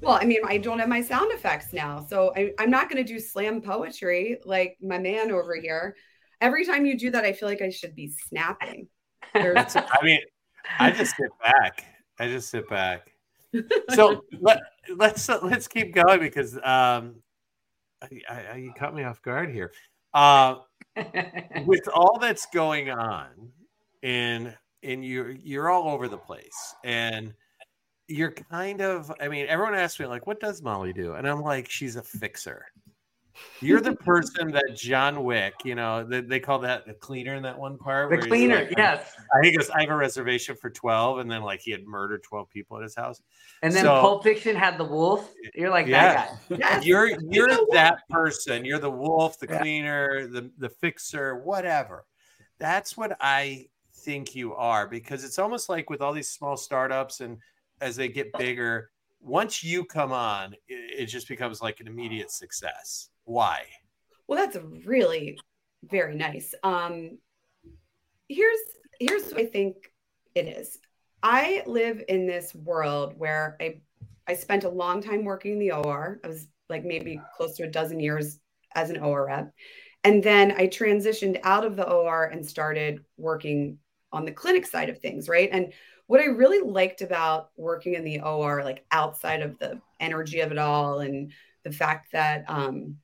Well, 0.00 0.18
I 0.20 0.24
mean, 0.24 0.40
I 0.46 0.58
don't 0.58 0.78
have 0.78 0.88
my 0.88 1.02
sound 1.02 1.32
effects 1.32 1.72
now, 1.72 2.06
so 2.08 2.32
I, 2.36 2.52
I'm 2.58 2.70
not 2.70 2.88
going 2.88 3.04
to 3.04 3.12
do 3.12 3.18
slam 3.18 3.60
poetry 3.60 4.38
like 4.44 4.78
my 4.80 4.96
man 4.96 5.32
over 5.32 5.56
here. 5.56 5.96
Every 6.40 6.64
time 6.64 6.86
you 6.86 6.96
do 6.96 7.10
that, 7.10 7.24
I 7.24 7.32
feel 7.32 7.48
like 7.48 7.62
I 7.62 7.70
should 7.70 7.94
be 7.94 8.12
snapping. 8.28 8.88
There's, 9.34 9.76
I 9.76 9.98
mean, 10.02 10.20
I 10.78 10.90
just 10.90 11.16
sit 11.16 11.30
back. 11.42 11.84
I 12.18 12.28
just 12.28 12.50
sit 12.50 12.68
back. 12.68 13.12
So 13.94 14.24
let 14.40 14.60
let's 14.96 15.28
uh, 15.28 15.38
let's 15.42 15.68
keep 15.68 15.94
going 15.94 16.20
because 16.20 16.56
um, 16.56 17.16
I, 18.02 18.08
I, 18.28 18.44
I, 18.52 18.56
you 18.56 18.72
caught 18.76 18.94
me 18.94 19.04
off 19.04 19.22
guard 19.22 19.50
here. 19.50 19.72
Uh, 20.14 20.56
with 21.66 21.86
all 21.92 22.18
that's 22.18 22.46
going 22.46 22.90
on, 22.90 23.28
and 24.02 24.56
and 24.82 25.04
you're 25.04 25.30
you're 25.30 25.70
all 25.70 25.88
over 25.88 26.08
the 26.08 26.18
place, 26.18 26.74
and 26.84 27.34
you're 28.08 28.32
kind 28.32 28.80
of. 28.80 29.12
I 29.20 29.28
mean, 29.28 29.46
everyone 29.48 29.74
asks 29.74 30.00
me 30.00 30.06
like, 30.06 30.26
"What 30.26 30.40
does 30.40 30.62
Molly 30.62 30.92
do?" 30.92 31.14
And 31.14 31.28
I'm 31.28 31.40
like, 31.40 31.70
"She's 31.70 31.96
a 31.96 32.02
fixer." 32.02 32.66
You're 33.60 33.80
the 33.80 33.96
person 33.96 34.52
that 34.52 34.76
John 34.76 35.24
Wick, 35.24 35.54
you 35.64 35.74
know, 35.74 36.04
they, 36.04 36.20
they 36.20 36.38
call 36.38 36.60
that 36.60 36.86
the 36.86 36.94
cleaner 36.94 37.34
in 37.34 37.42
that 37.42 37.58
one 37.58 37.76
part. 37.76 38.08
the 38.10 38.18
cleaner, 38.18 38.60
like, 38.66 38.74
yes. 38.76 39.12
I 39.36 39.40
think 39.42 39.56
goes, 39.58 39.68
I 39.70 39.80
have 39.80 39.90
a 39.90 39.96
reservation 39.96 40.54
for 40.54 40.70
12, 40.70 41.18
and 41.18 41.30
then 41.30 41.42
like 41.42 41.60
he 41.60 41.72
had 41.72 41.84
murdered 41.84 42.22
12 42.22 42.48
people 42.50 42.76
at 42.76 42.84
his 42.84 42.94
house. 42.94 43.20
And 43.62 43.72
then 43.72 43.82
So- 43.84 44.00
Pulp 44.00 44.22
Fiction 44.22 44.54
had 44.54 44.78
the 44.78 44.84
wolf. 44.84 45.32
You're 45.54 45.70
like 45.70 45.86
Yeah. 45.88 46.14
that 46.14 46.48
guy. 46.48 46.56
Yes. 46.58 46.84
You're 46.86 47.10
you're 47.30 47.48
that 47.72 47.98
person. 48.10 48.64
You're 48.64 48.78
the 48.78 48.90
wolf, 48.90 49.38
the 49.40 49.48
Yeah. 49.48 49.58
cleaner, 49.60 50.26
the 50.28 50.50
the 50.58 50.68
fixer, 50.68 51.36
whatever. 51.38 52.04
That's 52.60 52.96
what 52.96 53.16
I 53.20 53.66
think 54.04 54.36
you 54.36 54.54
are 54.54 54.86
because 54.86 55.24
it's 55.24 55.38
almost 55.38 55.68
like 55.68 55.90
with 55.90 56.00
all 56.00 56.12
these 56.12 56.30
small 56.30 56.56
startups 56.56 57.20
and 57.20 57.38
as 57.80 57.96
they 57.96 58.08
get 58.08 58.32
bigger, 58.38 58.90
once 59.20 59.62
you 59.64 59.84
come 59.84 60.12
on, 60.12 60.54
it, 60.68 61.02
it 61.02 61.06
just 61.06 61.28
becomes 61.28 61.60
like 61.60 61.80
an 61.80 61.86
immediate 61.86 62.30
success. 62.30 63.10
Why? 63.24 63.62
Well, 64.26 64.38
that's 64.38 64.58
really 64.86 65.38
very 65.84 66.14
nice. 66.14 66.54
Um, 66.62 67.18
here's 68.28 68.60
here's 69.00 69.24
what 69.24 69.38
I 69.38 69.46
think 69.46 69.92
it 70.34 70.46
is. 70.46 70.78
I 71.22 71.62
live 71.66 72.02
in 72.08 72.26
this 72.26 72.54
world 72.54 73.14
where 73.16 73.56
I 73.60 73.80
I 74.26 74.34
spent 74.34 74.64
a 74.64 74.68
long 74.68 75.02
time 75.02 75.24
working 75.24 75.52
in 75.52 75.58
the 75.58 75.72
OR. 75.72 76.20
I 76.22 76.28
was 76.28 76.46
like 76.68 76.84
maybe 76.84 77.20
close 77.36 77.56
to 77.56 77.64
a 77.64 77.70
dozen 77.70 77.98
years 77.98 78.38
as 78.74 78.90
an 78.90 78.98
OR 78.98 79.26
rep. 79.26 79.52
And 80.04 80.22
then 80.22 80.52
I 80.52 80.68
transitioned 80.68 81.40
out 81.42 81.64
of 81.64 81.76
the 81.76 81.88
OR 81.88 82.26
and 82.26 82.46
started 82.46 83.04
working 83.16 83.78
on 84.12 84.24
the 84.24 84.32
clinic 84.32 84.66
side 84.66 84.88
of 84.88 84.98
things, 84.98 85.28
right? 85.28 85.48
And 85.50 85.72
what 86.08 86.20
I 86.20 86.24
really 86.24 86.66
liked 86.66 87.02
about 87.02 87.50
working 87.56 87.94
in 87.94 88.02
the 88.02 88.20
OR, 88.22 88.64
like 88.64 88.84
outside 88.90 89.42
of 89.42 89.58
the 89.58 89.80
energy 90.00 90.40
of 90.40 90.50
it 90.50 90.58
all 90.58 91.00
and 91.00 91.32
the 91.64 91.70
fact 91.70 92.12
that 92.12 92.44
um, 92.48 92.96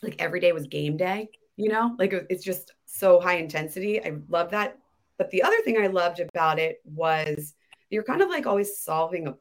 like 0.00 0.14
every 0.20 0.38
day 0.38 0.52
was 0.52 0.68
game 0.68 0.96
day, 0.96 1.28
you 1.56 1.68
know, 1.68 1.96
like 1.98 2.12
it's 2.30 2.44
just 2.44 2.72
so 2.84 3.20
high 3.20 3.38
intensity. 3.38 4.02
I 4.02 4.14
love 4.28 4.52
that. 4.52 4.78
But 5.18 5.30
the 5.30 5.42
other 5.42 5.60
thing 5.64 5.76
I 5.76 5.88
loved 5.88 6.20
about 6.20 6.60
it 6.60 6.80
was 6.84 7.54
you're 7.90 8.04
kind 8.04 8.22
of 8.22 8.28
like 8.28 8.46
always 8.46 8.78
solving 8.78 9.26
a 9.26 9.34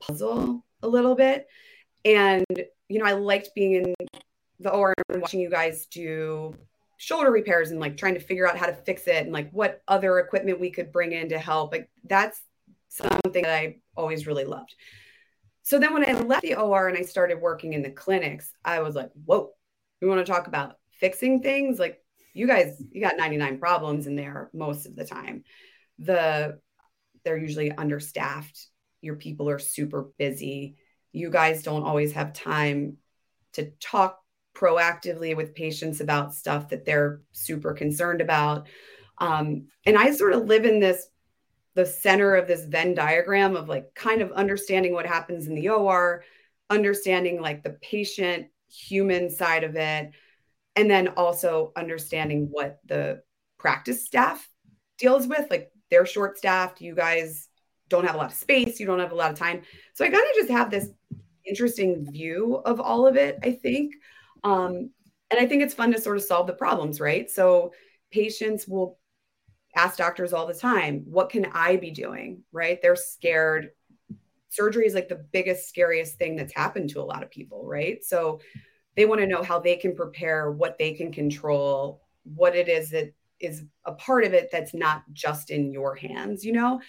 puzzle 0.00 0.64
a 0.82 0.88
little 0.88 1.14
bit. 1.14 1.46
And, 2.04 2.44
you 2.88 2.98
know, 2.98 3.04
I 3.04 3.12
liked 3.12 3.50
being 3.54 3.74
in 3.74 3.94
the 4.58 4.72
OR 4.72 4.94
and 5.10 5.22
watching 5.22 5.38
you 5.38 5.48
guys 5.48 5.86
do 5.86 6.56
shoulder 7.02 7.32
repairs 7.32 7.72
and 7.72 7.80
like 7.80 7.96
trying 7.96 8.14
to 8.14 8.20
figure 8.20 8.48
out 8.48 8.56
how 8.56 8.66
to 8.66 8.72
fix 8.72 9.08
it 9.08 9.24
and 9.24 9.32
like 9.32 9.50
what 9.50 9.82
other 9.88 10.20
equipment 10.20 10.60
we 10.60 10.70
could 10.70 10.92
bring 10.92 11.10
in 11.10 11.30
to 11.30 11.36
help. 11.36 11.72
Like 11.72 11.90
that's 12.04 12.40
something 12.90 13.42
that 13.42 13.52
I 13.52 13.78
always 13.96 14.24
really 14.24 14.44
loved. 14.44 14.72
So 15.64 15.80
then 15.80 15.94
when 15.94 16.08
I 16.08 16.12
left 16.12 16.42
the 16.42 16.54
OR 16.54 16.86
and 16.86 16.96
I 16.96 17.02
started 17.02 17.40
working 17.40 17.72
in 17.72 17.82
the 17.82 17.90
clinics, 17.90 18.52
I 18.64 18.82
was 18.82 18.94
like, 18.94 19.10
whoa, 19.24 19.50
we 20.00 20.06
want 20.06 20.24
to 20.24 20.32
talk 20.32 20.46
about 20.46 20.76
fixing 20.92 21.42
things? 21.42 21.80
Like 21.80 21.98
you 22.34 22.46
guys, 22.46 22.80
you 22.92 23.00
got 23.00 23.16
99 23.16 23.58
problems 23.58 24.06
in 24.06 24.14
there 24.14 24.48
most 24.54 24.86
of 24.86 24.94
the 24.94 25.04
time. 25.04 25.42
The 25.98 26.60
they're 27.24 27.36
usually 27.36 27.72
understaffed. 27.72 28.68
Your 29.00 29.16
people 29.16 29.50
are 29.50 29.58
super 29.58 30.12
busy. 30.18 30.76
You 31.10 31.30
guys 31.30 31.64
don't 31.64 31.82
always 31.82 32.12
have 32.12 32.32
time 32.32 32.98
to 33.54 33.72
talk 33.80 34.21
proactively 34.54 35.36
with 35.36 35.54
patients 35.54 36.00
about 36.00 36.34
stuff 36.34 36.68
that 36.68 36.84
they're 36.84 37.20
super 37.32 37.72
concerned 37.72 38.20
about. 38.20 38.66
Um, 39.18 39.68
and 39.86 39.96
I 39.96 40.10
sort 40.12 40.34
of 40.34 40.46
live 40.46 40.64
in 40.64 40.80
this 40.80 41.06
the 41.74 41.86
center 41.86 42.34
of 42.34 42.46
this 42.46 42.66
Venn 42.66 42.94
diagram 42.94 43.56
of 43.56 43.68
like 43.68 43.94
kind 43.94 44.20
of 44.20 44.30
understanding 44.32 44.92
what 44.92 45.06
happens 45.06 45.46
in 45.46 45.54
the 45.54 45.70
OR, 45.70 46.22
understanding 46.68 47.40
like 47.40 47.62
the 47.62 47.78
patient 47.82 48.48
human 48.68 49.30
side 49.30 49.64
of 49.64 49.74
it, 49.76 50.10
and 50.76 50.90
then 50.90 51.08
also 51.08 51.72
understanding 51.76 52.48
what 52.50 52.78
the 52.84 53.22
practice 53.58 54.04
staff 54.04 54.46
deals 54.98 55.26
with. 55.26 55.50
Like 55.50 55.70
they're 55.90 56.06
short 56.06 56.36
staffed, 56.36 56.80
you 56.80 56.94
guys 56.94 57.48
don't 57.88 58.06
have 58.06 58.14
a 58.14 58.18
lot 58.18 58.32
of 58.32 58.36
space, 58.36 58.78
you 58.78 58.86
don't 58.86 58.98
have 58.98 59.12
a 59.12 59.16
lot 59.16 59.30
of 59.30 59.38
time. 59.38 59.62
So 59.94 60.04
I 60.04 60.08
kind 60.08 60.22
of 60.22 60.36
just 60.36 60.50
have 60.50 60.70
this 60.70 60.88
interesting 61.46 62.10
view 62.10 62.56
of 62.64 62.80
all 62.80 63.06
of 63.06 63.16
it, 63.16 63.38
I 63.42 63.52
think. 63.52 63.94
Um, 64.44 64.90
and 65.30 65.40
I 65.40 65.46
think 65.46 65.62
it's 65.62 65.74
fun 65.74 65.92
to 65.92 66.00
sort 66.00 66.16
of 66.16 66.22
solve 66.22 66.46
the 66.46 66.52
problems, 66.52 67.00
right? 67.00 67.30
So 67.30 67.72
patients 68.10 68.68
will 68.68 68.98
ask 69.74 69.96
doctors 69.96 70.32
all 70.32 70.46
the 70.46 70.54
time, 70.54 71.04
what 71.06 71.30
can 71.30 71.46
I 71.52 71.76
be 71.76 71.90
doing? 71.90 72.42
Right? 72.52 72.80
They're 72.82 72.96
scared. 72.96 73.70
Surgery 74.50 74.86
is 74.86 74.94
like 74.94 75.08
the 75.08 75.24
biggest, 75.32 75.68
scariest 75.68 76.18
thing 76.18 76.36
that's 76.36 76.54
happened 76.54 76.90
to 76.90 77.00
a 77.00 77.04
lot 77.04 77.22
of 77.22 77.30
people, 77.30 77.66
right? 77.66 78.04
So 78.04 78.40
they 78.96 79.06
want 79.06 79.22
to 79.22 79.26
know 79.26 79.42
how 79.42 79.58
they 79.58 79.76
can 79.76 79.96
prepare, 79.96 80.50
what 80.50 80.76
they 80.78 80.92
can 80.92 81.10
control, 81.10 82.02
what 82.24 82.54
it 82.54 82.68
is 82.68 82.90
that 82.90 83.14
is 83.40 83.64
a 83.84 83.92
part 83.92 84.24
of 84.24 84.34
it 84.34 84.50
that's 84.52 84.74
not 84.74 85.02
just 85.12 85.50
in 85.50 85.72
your 85.72 85.94
hands, 85.94 86.44
you 86.44 86.52
know? 86.52 86.80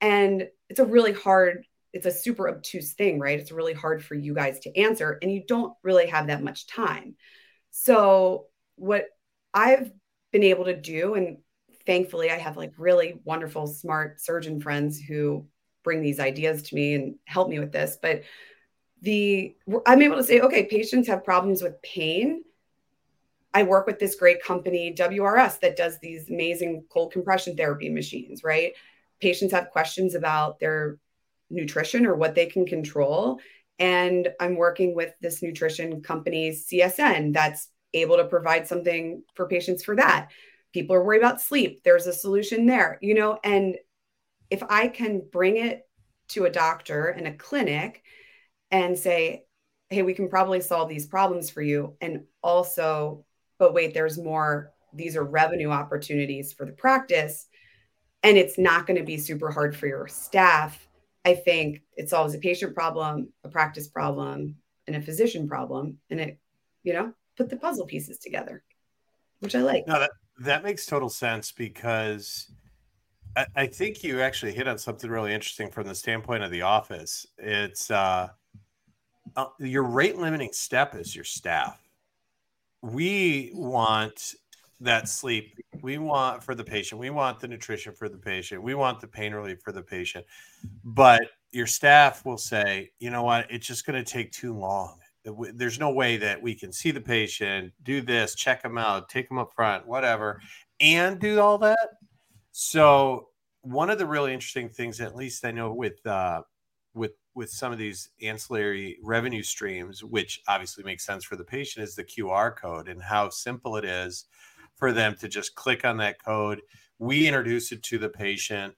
And 0.00 0.48
it's 0.68 0.80
a 0.80 0.84
really 0.84 1.12
hard, 1.12 1.64
it's 1.92 2.06
a 2.06 2.10
super 2.10 2.48
obtuse 2.48 2.94
thing, 2.94 3.18
right? 3.18 3.38
It's 3.38 3.52
really 3.52 3.74
hard 3.74 4.04
for 4.04 4.14
you 4.14 4.34
guys 4.34 4.60
to 4.60 4.76
answer, 4.78 5.18
and 5.22 5.32
you 5.32 5.42
don't 5.46 5.74
really 5.82 6.06
have 6.06 6.28
that 6.28 6.42
much 6.42 6.66
time. 6.66 7.16
So, 7.70 8.46
what 8.76 9.06
I've 9.52 9.92
been 10.32 10.42
able 10.42 10.64
to 10.64 10.76
do, 10.76 11.14
and 11.14 11.38
thankfully, 11.86 12.30
I 12.30 12.38
have 12.38 12.56
like 12.56 12.72
really 12.78 13.20
wonderful, 13.24 13.66
smart 13.66 14.20
surgeon 14.20 14.60
friends 14.60 15.00
who 15.00 15.46
bring 15.82 16.00
these 16.00 16.20
ideas 16.20 16.62
to 16.62 16.74
me 16.74 16.94
and 16.94 17.14
help 17.26 17.48
me 17.48 17.58
with 17.58 17.72
this. 17.72 17.98
But 18.00 18.22
the 19.02 19.54
I'm 19.86 20.02
able 20.02 20.16
to 20.16 20.24
say, 20.24 20.40
okay, 20.40 20.64
patients 20.64 21.08
have 21.08 21.24
problems 21.24 21.62
with 21.62 21.80
pain. 21.82 22.42
I 23.54 23.64
work 23.64 23.86
with 23.86 23.98
this 23.98 24.14
great 24.14 24.42
company, 24.42 24.94
WRS, 24.96 25.60
that 25.60 25.76
does 25.76 25.98
these 25.98 26.30
amazing 26.30 26.84
cold 26.88 27.12
compression 27.12 27.54
therapy 27.54 27.90
machines, 27.90 28.42
right? 28.42 28.72
Patients 29.20 29.52
have 29.52 29.70
questions 29.70 30.14
about 30.14 30.58
their 30.58 30.96
nutrition 31.52 32.06
or 32.06 32.14
what 32.14 32.34
they 32.34 32.46
can 32.46 32.66
control. 32.66 33.38
And 33.78 34.28
I'm 34.40 34.56
working 34.56 34.94
with 34.94 35.12
this 35.20 35.42
nutrition 35.42 36.02
company, 36.02 36.50
CSN, 36.50 37.32
that's 37.32 37.68
able 37.94 38.16
to 38.16 38.24
provide 38.24 38.66
something 38.66 39.22
for 39.34 39.46
patients 39.46 39.84
for 39.84 39.96
that. 39.96 40.30
People 40.72 40.96
are 40.96 41.04
worried 41.04 41.18
about 41.18 41.40
sleep. 41.40 41.82
There's 41.84 42.06
a 42.06 42.12
solution 42.12 42.66
there, 42.66 42.98
you 43.02 43.14
know, 43.14 43.38
and 43.44 43.76
if 44.50 44.62
I 44.68 44.88
can 44.88 45.22
bring 45.32 45.56
it 45.56 45.82
to 46.28 46.44
a 46.44 46.50
doctor 46.50 47.06
and 47.06 47.26
a 47.26 47.34
clinic 47.34 48.02
and 48.70 48.98
say, 48.98 49.44
hey, 49.90 50.02
we 50.02 50.14
can 50.14 50.28
probably 50.28 50.60
solve 50.60 50.88
these 50.88 51.06
problems 51.06 51.50
for 51.50 51.62
you. 51.62 51.96
And 52.00 52.24
also, 52.42 53.24
but 53.58 53.74
wait, 53.74 53.94
there's 53.94 54.18
more. 54.18 54.72
These 54.94 55.16
are 55.16 55.24
revenue 55.24 55.70
opportunities 55.70 56.52
for 56.52 56.66
the 56.66 56.72
practice. 56.72 57.46
And 58.22 58.36
it's 58.38 58.58
not 58.58 58.86
going 58.86 58.98
to 58.98 59.04
be 59.04 59.18
super 59.18 59.50
hard 59.50 59.76
for 59.76 59.86
your 59.86 60.06
staff. 60.06 60.86
I 61.24 61.34
think 61.34 61.82
it 61.96 62.08
solves 62.08 62.34
a 62.34 62.38
patient 62.38 62.74
problem, 62.74 63.32
a 63.44 63.48
practice 63.48 63.88
problem, 63.88 64.56
and 64.86 64.96
a 64.96 65.00
physician 65.02 65.48
problem. 65.48 65.98
And 66.10 66.20
it, 66.20 66.38
you 66.82 66.92
know, 66.92 67.12
put 67.36 67.48
the 67.48 67.56
puzzle 67.56 67.86
pieces 67.86 68.18
together, 68.18 68.62
which 69.40 69.54
I 69.54 69.60
like. 69.60 69.86
No, 69.86 70.00
that 70.00 70.10
that 70.40 70.64
makes 70.64 70.86
total 70.86 71.08
sense 71.08 71.52
because 71.52 72.50
I, 73.36 73.46
I 73.54 73.66
think 73.66 74.02
you 74.02 74.20
actually 74.20 74.52
hit 74.52 74.68
on 74.68 74.78
something 74.78 75.10
really 75.10 75.32
interesting 75.32 75.70
from 75.70 75.86
the 75.86 75.94
standpoint 75.94 76.42
of 76.42 76.50
the 76.50 76.62
office. 76.62 77.26
It's 77.38 77.90
uh, 77.90 78.28
uh, 79.36 79.46
your 79.58 79.84
rate 79.84 80.16
limiting 80.16 80.52
step 80.52 80.94
is 80.94 81.14
your 81.14 81.24
staff. 81.24 81.78
We 82.82 83.52
want 83.54 84.34
that 84.82 85.08
sleep 85.08 85.54
we 85.82 85.98
want 85.98 86.42
for 86.42 86.54
the 86.54 86.64
patient. 86.64 87.00
We 87.00 87.10
want 87.10 87.40
the 87.40 87.48
nutrition 87.48 87.92
for 87.92 88.08
the 88.08 88.18
patient. 88.18 88.62
We 88.62 88.74
want 88.74 89.00
the 89.00 89.08
pain 89.08 89.34
relief 89.34 89.60
for 89.62 89.72
the 89.72 89.82
patient. 89.82 90.24
But 90.84 91.22
your 91.50 91.66
staff 91.66 92.24
will 92.24 92.38
say, 92.38 92.92
you 92.98 93.10
know 93.10 93.22
what, 93.24 93.50
it's 93.50 93.66
just 93.66 93.84
going 93.84 94.02
to 94.02 94.10
take 94.10 94.30
too 94.32 94.54
long. 94.56 94.98
There's 95.24 95.78
no 95.78 95.90
way 95.90 96.16
that 96.16 96.40
we 96.40 96.54
can 96.54 96.72
see 96.72 96.90
the 96.90 97.00
patient, 97.00 97.72
do 97.82 98.00
this, 98.00 98.34
check 98.34 98.62
them 98.62 98.78
out, 98.78 99.08
take 99.08 99.28
them 99.28 99.38
up 99.38 99.52
front, 99.52 99.86
whatever, 99.86 100.40
and 100.80 101.20
do 101.20 101.40
all 101.40 101.58
that. 101.58 101.90
So 102.50 103.28
one 103.62 103.90
of 103.90 103.98
the 103.98 104.06
really 104.06 104.32
interesting 104.32 104.68
things, 104.68 105.00
at 105.00 105.14
least 105.14 105.44
I 105.44 105.52
know 105.52 105.72
with 105.72 106.04
uh, 106.06 106.42
with 106.94 107.12
with 107.34 107.50
some 107.50 107.72
of 107.72 107.78
these 107.78 108.10
ancillary 108.20 108.98
revenue 109.02 109.42
streams, 109.42 110.02
which 110.02 110.42
obviously 110.48 110.84
makes 110.84 111.06
sense 111.06 111.24
for 111.24 111.36
the 111.36 111.44
patient, 111.44 111.84
is 111.84 111.94
the 111.94 112.04
QR 112.04 112.54
code 112.54 112.88
and 112.88 113.00
how 113.00 113.30
simple 113.30 113.76
it 113.76 113.84
is 113.84 114.26
for 114.76 114.92
them 114.92 115.16
to 115.20 115.28
just 115.28 115.54
click 115.54 115.84
on 115.84 115.98
that 115.98 116.22
code. 116.22 116.60
We 116.98 117.26
introduce 117.26 117.72
it 117.72 117.82
to 117.84 117.98
the 117.98 118.08
patient, 118.08 118.74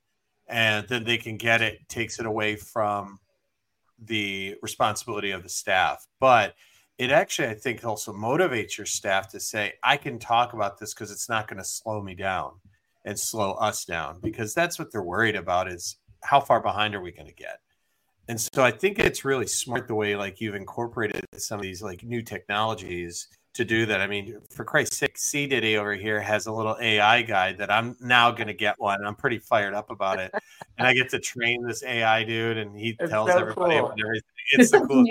and 0.49 0.87
then 0.89 1.05
they 1.05 1.19
can 1.19 1.37
get 1.37 1.63
it. 1.63 1.89
Takes 1.89 2.19
it 2.19 2.27
away 2.27 2.57
from 2.57 3.19
the 3.99 4.57
responsibility 4.63 5.31
of 5.31 5.43
the 5.43 5.49
staff, 5.49 6.07
but 6.21 6.55
it 6.99 7.11
actually 7.11 7.49
I 7.49 7.55
think 7.55 7.85
also 7.85 8.13
motivates 8.13 8.77
your 8.79 8.87
staff 8.87 9.29
to 9.31 9.41
say, 9.41 9.75
"I 9.83 9.97
can 9.97 10.19
talk 10.19 10.53
about 10.53 10.79
this 10.79 10.95
because 10.95 11.11
it's 11.11 11.29
not 11.29 11.49
going 11.49 11.59
to 11.59 11.65
slow 11.65 12.03
me 12.03 12.15
down." 12.15 12.61
and 13.05 13.19
slow 13.19 13.53
us 13.53 13.85
down 13.85 14.19
because 14.21 14.55
that's 14.55 14.79
what 14.79 14.91
they're 14.91 15.03
worried 15.03 15.37
about 15.37 15.69
is 15.69 15.97
how 16.23 16.41
far 16.41 16.61
behind 16.61 16.95
are 16.95 17.01
we 17.01 17.13
going 17.13 17.27
to 17.27 17.35
get 17.35 17.61
and 18.29 18.41
so 18.41 18.65
i 18.65 18.71
think 18.71 18.99
it's 18.99 19.25
really 19.25 19.47
smart 19.47 19.87
the 19.87 19.95
way 19.95 20.17
like 20.17 20.41
you've 20.41 20.55
incorporated 20.55 21.25
some 21.37 21.59
of 21.59 21.63
these 21.63 21.83
like 21.83 22.03
new 22.03 22.23
technologies 22.23 23.29
to 23.55 23.65
do 23.65 23.87
that. 23.87 24.01
I 24.01 24.07
mean 24.07 24.39
for 24.51 24.65
christ's 24.65 24.99
sake 24.99 25.17
c 25.17 25.47
diddy 25.47 25.77
over 25.77 25.95
here 25.95 26.21
has 26.21 26.47
a 26.47 26.53
little 26.53 26.77
ai 26.81 27.23
guide 27.23 27.59
that 27.59 27.71
i'm 27.71 27.97
now 28.01 28.31
going 28.31 28.47
to 28.49 28.55
get 28.55 28.79
one. 28.79 29.05
I'm 29.05 29.15
pretty 29.15 29.39
fired 29.39 29.75
up 29.75 29.91
about 29.91 30.21
it. 30.21 30.33
And 30.77 30.89
i 30.89 30.93
get 30.93 31.09
to 31.11 31.21
train 31.21 31.65
this 31.65 31.85
ai 31.85 32.25
dude 32.25 32.59
and 32.59 32.77
he 32.77 32.97
it's 32.99 33.09
tells 33.09 33.31
so 33.31 33.39
everybody 33.39 33.79
cool. 33.79 33.93
everything 33.93 34.23
it's 34.53 34.73
the 34.73 34.81
cool 34.89 35.07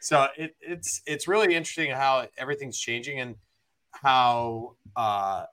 so 0.00 0.26
it, 0.36 0.56
it's 0.60 1.02
it's 1.06 1.28
really 1.28 1.54
interesting 1.54 1.92
how 1.92 2.26
everything's 2.36 2.76
changing 2.76 3.20
and 3.20 3.36
how 3.92 4.74
uh 4.96 5.44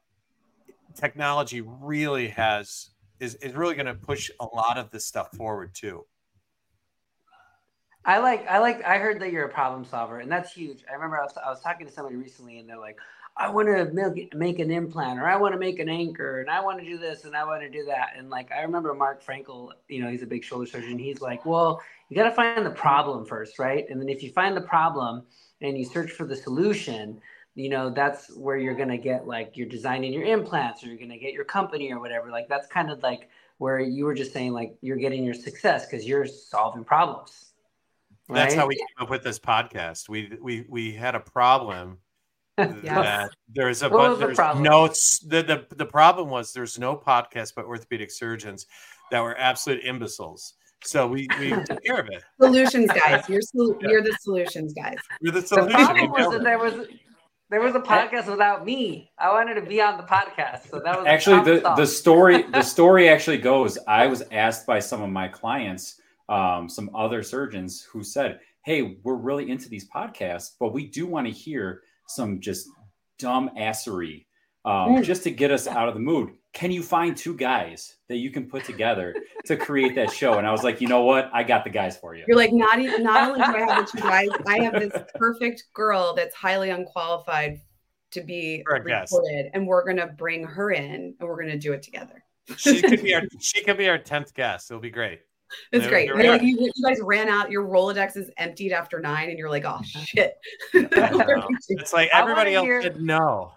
technology 0.96 1.62
really 1.62 2.28
has 2.30 2.90
is, 3.20 3.36
is 3.36 3.54
really 3.54 3.76
going 3.76 3.86
to 3.86 3.94
push 3.94 4.30
a 4.40 4.46
lot 4.46 4.78
of 4.78 4.90
this 4.92 5.06
stuff 5.06 5.32
forward 5.38 5.74
too. 5.74 6.06
I 8.04 8.18
like 8.18 8.48
I 8.48 8.60
like 8.60 8.84
I 8.84 8.98
heard 8.98 9.20
that 9.22 9.32
you're 9.32 9.46
a 9.46 9.50
problem 9.50 9.86
solver 9.86 10.20
and 10.20 10.32
that's 10.32 10.52
huge. 10.54 10.84
I 10.90 10.94
remember 10.94 11.20
I 11.20 11.24
was, 11.24 11.34
I 11.44 11.50
was 11.50 11.62
talking 11.62 11.86
to 11.86 11.94
somebody 11.94 12.16
recently 12.16 12.58
and 12.58 12.68
they're 12.68 12.80
like, 12.80 12.98
I 13.38 13.50
want 13.50 13.68
to 13.68 13.86
make, 14.36 14.60
an 14.60 14.72
implant 14.72 15.20
or 15.20 15.28
I 15.28 15.38
want 15.38 15.54
to 15.54 15.60
make 15.60 15.80
an 15.80 15.88
anchor 15.88 16.42
and 16.42 16.50
I 16.50 16.62
want 16.62 16.80
to 16.80 16.86
do 16.86 16.98
this 16.98 17.26
and 17.26 17.36
I 17.36 17.46
want 17.46 17.62
to 17.62 17.70
do 17.70 17.86
that. 17.86 18.14
And 18.18 18.30
like 18.30 18.52
I 18.52 18.62
remember 18.62 18.94
Mark 18.94 19.22
Frankle, 19.22 19.74
you 19.88 20.04
know, 20.04 20.10
he's 20.10 20.24
a 20.24 20.28
big 20.28 20.44
shoulder 20.44 20.66
surgeon. 20.66 20.98
He's 20.98 21.22
like, 21.22 21.46
well, 21.46 21.82
you 22.10 22.18
got 22.18 22.26
to 22.26 22.32
find 22.36 22.66
the 22.66 22.72
problem 22.72 23.26
first, 23.26 23.60
right? 23.60 23.86
And 23.90 24.02
then 24.02 24.10
if 24.10 24.24
you 24.24 24.32
find 24.32 24.58
the 24.58 24.62
problem 24.62 25.24
and 25.62 25.78
you 25.78 25.86
search 25.86 26.12
for 26.12 26.26
the 26.26 26.36
solution, 26.36 27.22
you 27.56 27.70
know 27.70 27.90
that's 27.90 28.34
where 28.38 28.58
you're 28.58 28.76
going 28.76 28.90
to 28.90 28.98
get 28.98 29.28
like 29.28 29.58
you're 29.58 29.68
designing 29.68 30.14
your 30.14 30.24
implants 30.24 30.84
or 30.84 30.88
you're 30.88 30.98
going 30.98 31.10
to 31.10 31.18
get 31.18 31.34
your 31.34 31.44
company 31.44 31.92
or 31.92 32.00
whatever 32.00 32.30
like 32.30 32.48
that's 32.48 32.66
kind 32.68 32.90
of 32.90 33.04
like 33.04 33.28
where 33.58 33.80
you 33.80 34.06
were 34.06 34.14
just 34.14 34.32
saying 34.32 34.54
like 34.54 34.74
you're 34.82 34.96
getting 34.96 35.24
your 35.24 35.34
success 35.34 35.86
because 35.86 36.06
you're 36.08 36.26
solving 36.26 36.84
problems 36.86 37.51
right? 38.32 38.44
that's 38.44 38.56
how 38.56 38.68
we 38.68 38.76
came 38.76 38.86
up 39.00 39.10
with 39.10 39.24
this 39.24 39.40
podcast 39.40 40.10
we 40.10 40.32
we 40.42 40.66
we 40.70 40.94
had 40.94 41.16
a 41.16 41.20
problem 41.20 41.98
that 42.58 43.30
there's 43.52 43.82
a 43.82 43.90
bunch 43.90 44.20
there's 44.20 44.38
the 44.38 44.54
notes 44.56 45.20
the, 45.20 45.42
the 45.42 45.76
the 45.76 45.86
problem 45.86 46.30
was 46.30 46.54
there's 46.54 46.78
no 46.78 46.96
podcast 46.96 47.56
by 47.56 47.62
orthopedic 47.62 48.12
surgeons 48.12 48.68
that 49.10 49.22
were 49.22 49.38
absolute 49.38 49.84
imbeciles 49.84 50.54
so 50.84 51.08
we 51.08 51.28
we 51.40 51.50
took 51.66 51.84
care 51.84 52.00
of 52.00 52.08
it. 52.08 52.24
Solutions 52.40 52.92
guys, 52.92 53.28
you're 53.30 53.42
you're 53.82 54.02
the 54.02 54.18
solutions 54.22 54.74
guys. 54.74 54.98
You're 55.22 55.34
the 55.34 55.42
solution. 55.42 55.70
The 55.72 55.86
problem 55.86 56.12
was 56.12 56.32
that 56.32 56.44
there 56.44 56.58
was 56.58 56.88
there 57.50 57.62
was 57.62 57.76
a 57.76 57.80
podcast 57.80 58.28
without 58.28 58.66
me. 58.66 59.12
I 59.18 59.32
wanted 59.32 59.56
to 59.56 59.62
be 59.62 59.82
on 59.82 59.98
the 59.98 60.04
podcast, 60.04 60.70
so 60.70 60.82
that 60.84 60.98
was 60.98 61.08
actually 61.08 61.44
the 61.44 61.74
the 61.76 61.86
story. 61.86 62.44
the 62.44 62.62
story 62.62 63.10
actually 63.10 63.38
goes. 63.38 63.78
I 63.88 64.08
was 64.08 64.24
asked 64.32 64.66
by 64.66 64.80
some 64.80 65.02
of 65.02 65.10
my 65.10 65.28
clients, 65.28 66.01
um, 66.32 66.70
some 66.70 66.90
other 66.96 67.24
surgeons, 67.24 67.82
who 67.84 68.04
said, 68.04 68.40
"Hey, 68.64 68.98
we're 69.04 69.16
really 69.16 69.50
into 69.50 69.70
these 69.70 69.90
podcasts, 69.90 70.52
but 70.60 70.74
we 70.74 70.88
do 70.88 71.06
want 71.06 71.28
to 71.28 71.34
hear 71.34 71.82
some 72.08 72.40
just 72.40 72.68
dumb 73.20 73.50
assery, 73.58 74.26
um, 74.66 74.96
mm. 74.96 75.04
just 75.04 75.24
to 75.24 75.32
get 75.32 75.52
us 75.52 75.68
out 75.68 75.88
of 75.88 75.94
the 75.94 76.00
mood." 76.00 76.32
can 76.54 76.72
you 76.72 76.84
find 76.84 77.16
two 77.16 77.36
guys 77.36 77.96
that 78.10 78.18
you 78.18 78.30
can 78.30 78.46
put 78.46 78.66
together 78.66 79.16
to 79.46 79.56
create 79.56 79.96
that 79.96 80.12
show? 80.12 80.38
And 80.38 80.46
I 80.46 80.52
was 80.52 80.64
like, 80.64 80.82
you 80.82 80.88
know 80.88 81.04
what? 81.04 81.30
I 81.34 81.44
got 81.44 81.64
the 81.64 81.70
guys 81.70 81.98
for 81.98 82.14
you. 82.14 82.26
You're 82.28 82.38
like, 82.38 82.52
not 82.52 82.80
even, 82.80 83.04
not 83.04 83.30
only 83.30 83.40
do 83.40 83.46
I 83.46 83.60
have 83.60 83.86
the 83.86 83.92
two 83.92 84.04
guys, 84.04 84.30
I 84.46 84.60
have 84.60 84.74
this 84.74 84.92
perfect 85.16 85.66
girl 85.74 86.14
that's 86.14 86.36
highly 86.36 86.70
unqualified 86.70 87.62
to 88.12 88.22
be 88.22 88.64
recorded, 88.70 89.52
and 89.54 89.66
we're 89.66 89.86
gonna 89.86 90.08
bring 90.08 90.44
her 90.44 90.72
in, 90.72 91.16
and 91.18 91.30
we're 91.30 91.40
gonna 91.40 91.58
do 91.58 91.72
it 91.72 91.82
together. 91.82 92.22
she 92.58 92.82
could 92.82 93.02
be 93.02 93.16
our 93.16 93.22
she 93.40 93.64
could 93.64 93.78
be 93.78 93.88
our 93.88 93.98
tenth 93.98 94.34
guest. 94.34 94.70
It'll 94.70 94.82
be 94.82 94.90
great. 94.90 95.22
It's 95.72 95.88
great. 95.88 96.14
Like 96.16 96.42
you, 96.42 96.58
you, 96.60 96.84
guys 96.84 97.00
ran 97.02 97.30
out. 97.30 97.52
Your 97.52 97.64
Rolodex 97.64 98.18
is 98.18 98.30
emptied 98.38 98.72
after 98.72 99.00
nine, 99.00 99.30
and 99.30 99.38
you're 99.38 99.50
like, 99.50 99.66
"Oh 99.66 99.82
shit!" 99.84 100.38
it's 100.74 101.94
like 101.94 102.10
everybody 102.14 102.56
else 102.56 102.66
hear, 102.66 102.82
did 102.82 103.02
know. 103.02 103.54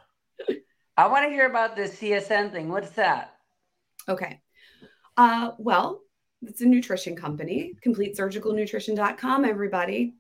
I 0.97 1.09
want 1.09 1.25
to 1.25 1.31
hear 1.31 1.47
about 1.47 1.77
this 1.77 1.97
CSN 1.97 2.53
thing. 2.53 2.69
What's 2.69 2.91
that? 2.91 3.35
Okay. 4.09 4.41
Uh, 5.17 5.53
well, 5.59 6.01
it's 6.43 6.61
a 6.61 6.67
nutrition 6.67 7.17
company, 7.17 7.73
completesurgicalnutrition.com, 7.85 9.45
everybody. 9.45 10.15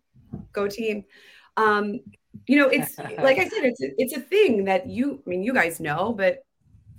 Go 0.52 0.68
team. 0.68 1.04
Um, 1.56 2.00
you 2.46 2.58
know, 2.58 2.68
it's 2.68 2.98
like 2.98 3.38
I 3.38 3.48
said, 3.48 3.64
it's 3.64 3.82
a, 3.82 3.88
it's 3.98 4.16
a 4.16 4.20
thing 4.20 4.64
that 4.64 4.88
you, 4.88 5.22
I 5.24 5.30
mean, 5.30 5.42
you 5.42 5.52
guys 5.52 5.78
know, 5.78 6.12
but 6.12 6.44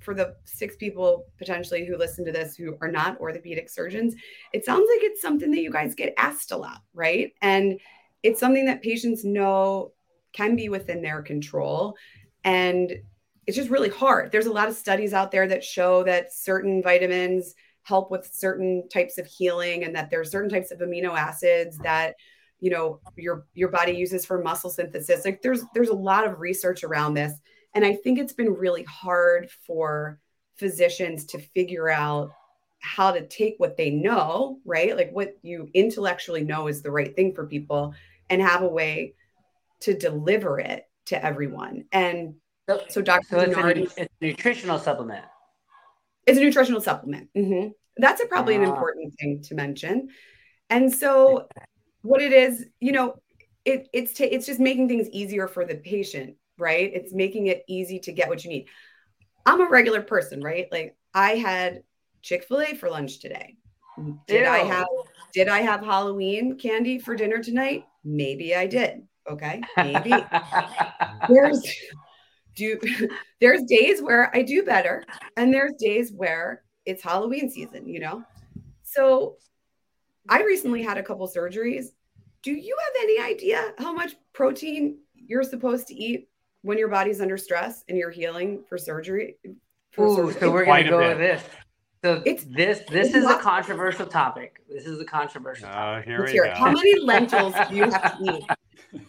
for 0.05 0.13
the 0.13 0.35
six 0.45 0.75
people 0.75 1.25
potentially 1.37 1.85
who 1.85 1.97
listen 1.97 2.23
to 2.25 2.31
this 2.31 2.55
who 2.55 2.77
are 2.81 2.91
not 2.91 3.19
orthopedic 3.19 3.69
surgeons, 3.69 4.15
it 4.53 4.63
sounds 4.63 4.87
like 4.93 5.03
it's 5.03 5.21
something 5.21 5.51
that 5.51 5.61
you 5.61 5.71
guys 5.71 5.95
get 5.95 6.13
asked 6.17 6.51
a 6.51 6.57
lot, 6.57 6.81
right? 6.93 7.33
And 7.41 7.79
it's 8.23 8.39
something 8.39 8.65
that 8.65 8.81
patients 8.81 9.25
know 9.25 9.91
can 10.31 10.55
be 10.55 10.69
within 10.69 11.01
their 11.01 11.21
control. 11.21 11.95
And 12.43 12.93
it's 13.47 13.57
just 13.57 13.69
really 13.69 13.89
hard. 13.89 14.31
There's 14.31 14.45
a 14.45 14.53
lot 14.53 14.69
of 14.69 14.75
studies 14.75 15.13
out 15.13 15.31
there 15.31 15.47
that 15.47 15.63
show 15.63 16.03
that 16.03 16.33
certain 16.33 16.81
vitamins 16.81 17.55
help 17.83 18.09
with 18.09 18.29
certain 18.33 18.87
types 18.89 19.17
of 19.17 19.25
healing 19.25 19.83
and 19.83 19.95
that 19.95 20.09
there 20.09 20.19
are 20.19 20.25
certain 20.25 20.49
types 20.49 20.71
of 20.71 20.79
amino 20.79 21.17
acids 21.17 21.77
that 21.79 22.15
you 22.59 22.71
know 22.71 22.99
your 23.15 23.45
your 23.53 23.69
body 23.69 23.91
uses 23.91 24.25
for 24.25 24.41
muscle 24.41 24.71
synthesis 24.71 25.23
like 25.23 25.41
there's 25.43 25.63
there's 25.75 25.89
a 25.89 25.93
lot 25.93 26.25
of 26.25 26.39
research 26.39 26.83
around 26.83 27.13
this 27.13 27.33
and 27.75 27.85
i 27.85 27.93
think 27.93 28.17
it's 28.17 28.33
been 28.33 28.53
really 28.53 28.83
hard 28.83 29.49
for 29.65 30.19
physicians 30.55 31.25
to 31.25 31.37
figure 31.37 31.89
out 31.89 32.31
how 32.79 33.11
to 33.11 33.27
take 33.27 33.55
what 33.57 33.77
they 33.77 33.89
know 33.89 34.59
right 34.65 34.95
like 34.95 35.11
what 35.11 35.37
you 35.41 35.69
intellectually 35.73 36.43
know 36.43 36.67
is 36.67 36.81
the 36.81 36.91
right 36.91 37.15
thing 37.15 37.33
for 37.33 37.45
people 37.45 37.93
and 38.29 38.41
have 38.41 38.63
a 38.63 38.67
way 38.67 39.13
to 39.79 39.95
deliver 39.95 40.59
it 40.59 40.87
to 41.05 41.23
everyone 41.23 41.85
and 41.91 42.35
so, 42.89 43.01
Dr. 43.01 43.27
So 43.29 43.39
it's, 43.39 43.57
a, 43.57 43.67
it's, 43.67 43.97
a, 43.97 44.07
nutritional 44.21 44.79
supplement. 44.79 45.25
It's 46.25 46.37
a 46.37 46.41
nutritional 46.41 46.81
supplement. 46.81 47.29
Mm-hmm. 47.37 47.69
That's 47.97 48.21
a, 48.21 48.25
probably 48.25 48.55
an 48.55 48.65
ah. 48.65 48.73
important 48.73 49.13
thing 49.19 49.41
to 49.43 49.55
mention. 49.55 50.09
And 50.69 50.91
so, 50.91 51.47
what 52.01 52.21
it 52.21 52.33
is, 52.33 52.65
you 52.79 52.91
know, 52.91 53.19
it, 53.65 53.87
it's 53.93 54.13
t- 54.13 54.25
it's 54.25 54.45
just 54.45 54.59
making 54.59 54.87
things 54.87 55.07
easier 55.09 55.47
for 55.47 55.65
the 55.65 55.75
patient, 55.75 56.35
right? 56.57 56.91
It's 56.93 57.13
making 57.13 57.47
it 57.47 57.63
easy 57.67 57.99
to 57.99 58.11
get 58.11 58.29
what 58.29 58.43
you 58.43 58.49
need. 58.49 58.67
I'm 59.45 59.61
a 59.61 59.69
regular 59.69 60.01
person, 60.01 60.41
right? 60.41 60.67
Like 60.71 60.95
I 61.13 61.31
had 61.31 61.83
Chick 62.21 62.45
Fil 62.45 62.61
A 62.61 62.73
for 62.75 62.89
lunch 62.89 63.19
today. 63.19 63.55
Did 64.27 64.41
Ew. 64.41 64.47
I 64.47 64.57
have 64.59 64.87
Did 65.33 65.47
I 65.47 65.59
have 65.59 65.81
Halloween 65.81 66.57
candy 66.57 66.99
for 66.99 67.15
dinner 67.15 67.41
tonight? 67.41 67.85
Maybe 68.03 68.55
I 68.55 68.67
did. 68.67 69.03
Okay, 69.29 69.61
maybe. 69.77 70.13
There's 71.29 71.63
do 72.55 72.79
there's 73.41 73.63
days 73.63 74.01
where 74.01 74.35
I 74.35 74.41
do 74.41 74.63
better 74.63 75.03
and 75.37 75.53
there's 75.53 75.73
days 75.77 76.11
where 76.15 76.63
it's 76.85 77.03
Halloween 77.03 77.49
season, 77.49 77.87
you 77.87 77.99
know? 77.99 78.23
So 78.83 79.35
I 80.29 80.41
recently 80.41 80.81
had 80.81 80.97
a 80.97 81.03
couple 81.03 81.27
surgeries. 81.27 81.87
Do 82.43 82.51
you 82.53 82.77
have 82.85 83.03
any 83.03 83.19
idea 83.19 83.73
how 83.77 83.91
much 83.91 84.15
protein 84.33 84.99
you're 85.15 85.43
supposed 85.43 85.87
to 85.87 85.95
eat 85.95 86.29
when 86.65 86.77
your 86.79 86.87
body's 86.87 87.21
under 87.21 87.37
stress 87.37 87.83
and 87.87 87.97
you're 87.97 88.09
healing 88.09 88.63
for 88.67 88.77
surgery? 88.77 89.37
For 89.91 90.05
Ooh, 90.07 90.15
surgery? 90.15 90.39
so 90.41 90.51
we're 90.51 90.65
gonna 90.65 90.89
go 90.89 90.97
with 90.97 91.17
this. 91.19 91.43
So 92.03 92.21
It's- 92.25 92.45
this 92.49 92.79
this 92.89 93.07
it's 93.07 93.15
is 93.15 93.25
a 93.25 93.37
controversial 93.37 94.05
topic. 94.07 94.61
This 94.69 94.85
is 94.85 94.99
a 94.99 95.05
controversial 95.05 95.67
Oh, 95.69 95.71
topic. 95.71 96.05
here 96.05 96.19
Let's 96.19 96.31
we 96.31 96.33
hear 96.33 96.45
go. 96.45 96.51
it. 96.51 96.57
How 96.57 96.71
many 96.71 96.99
lentils 97.01 97.53
do 97.69 97.75
you 97.75 97.83
have 97.89 98.17
to 98.17 98.23
eat? 98.35 98.43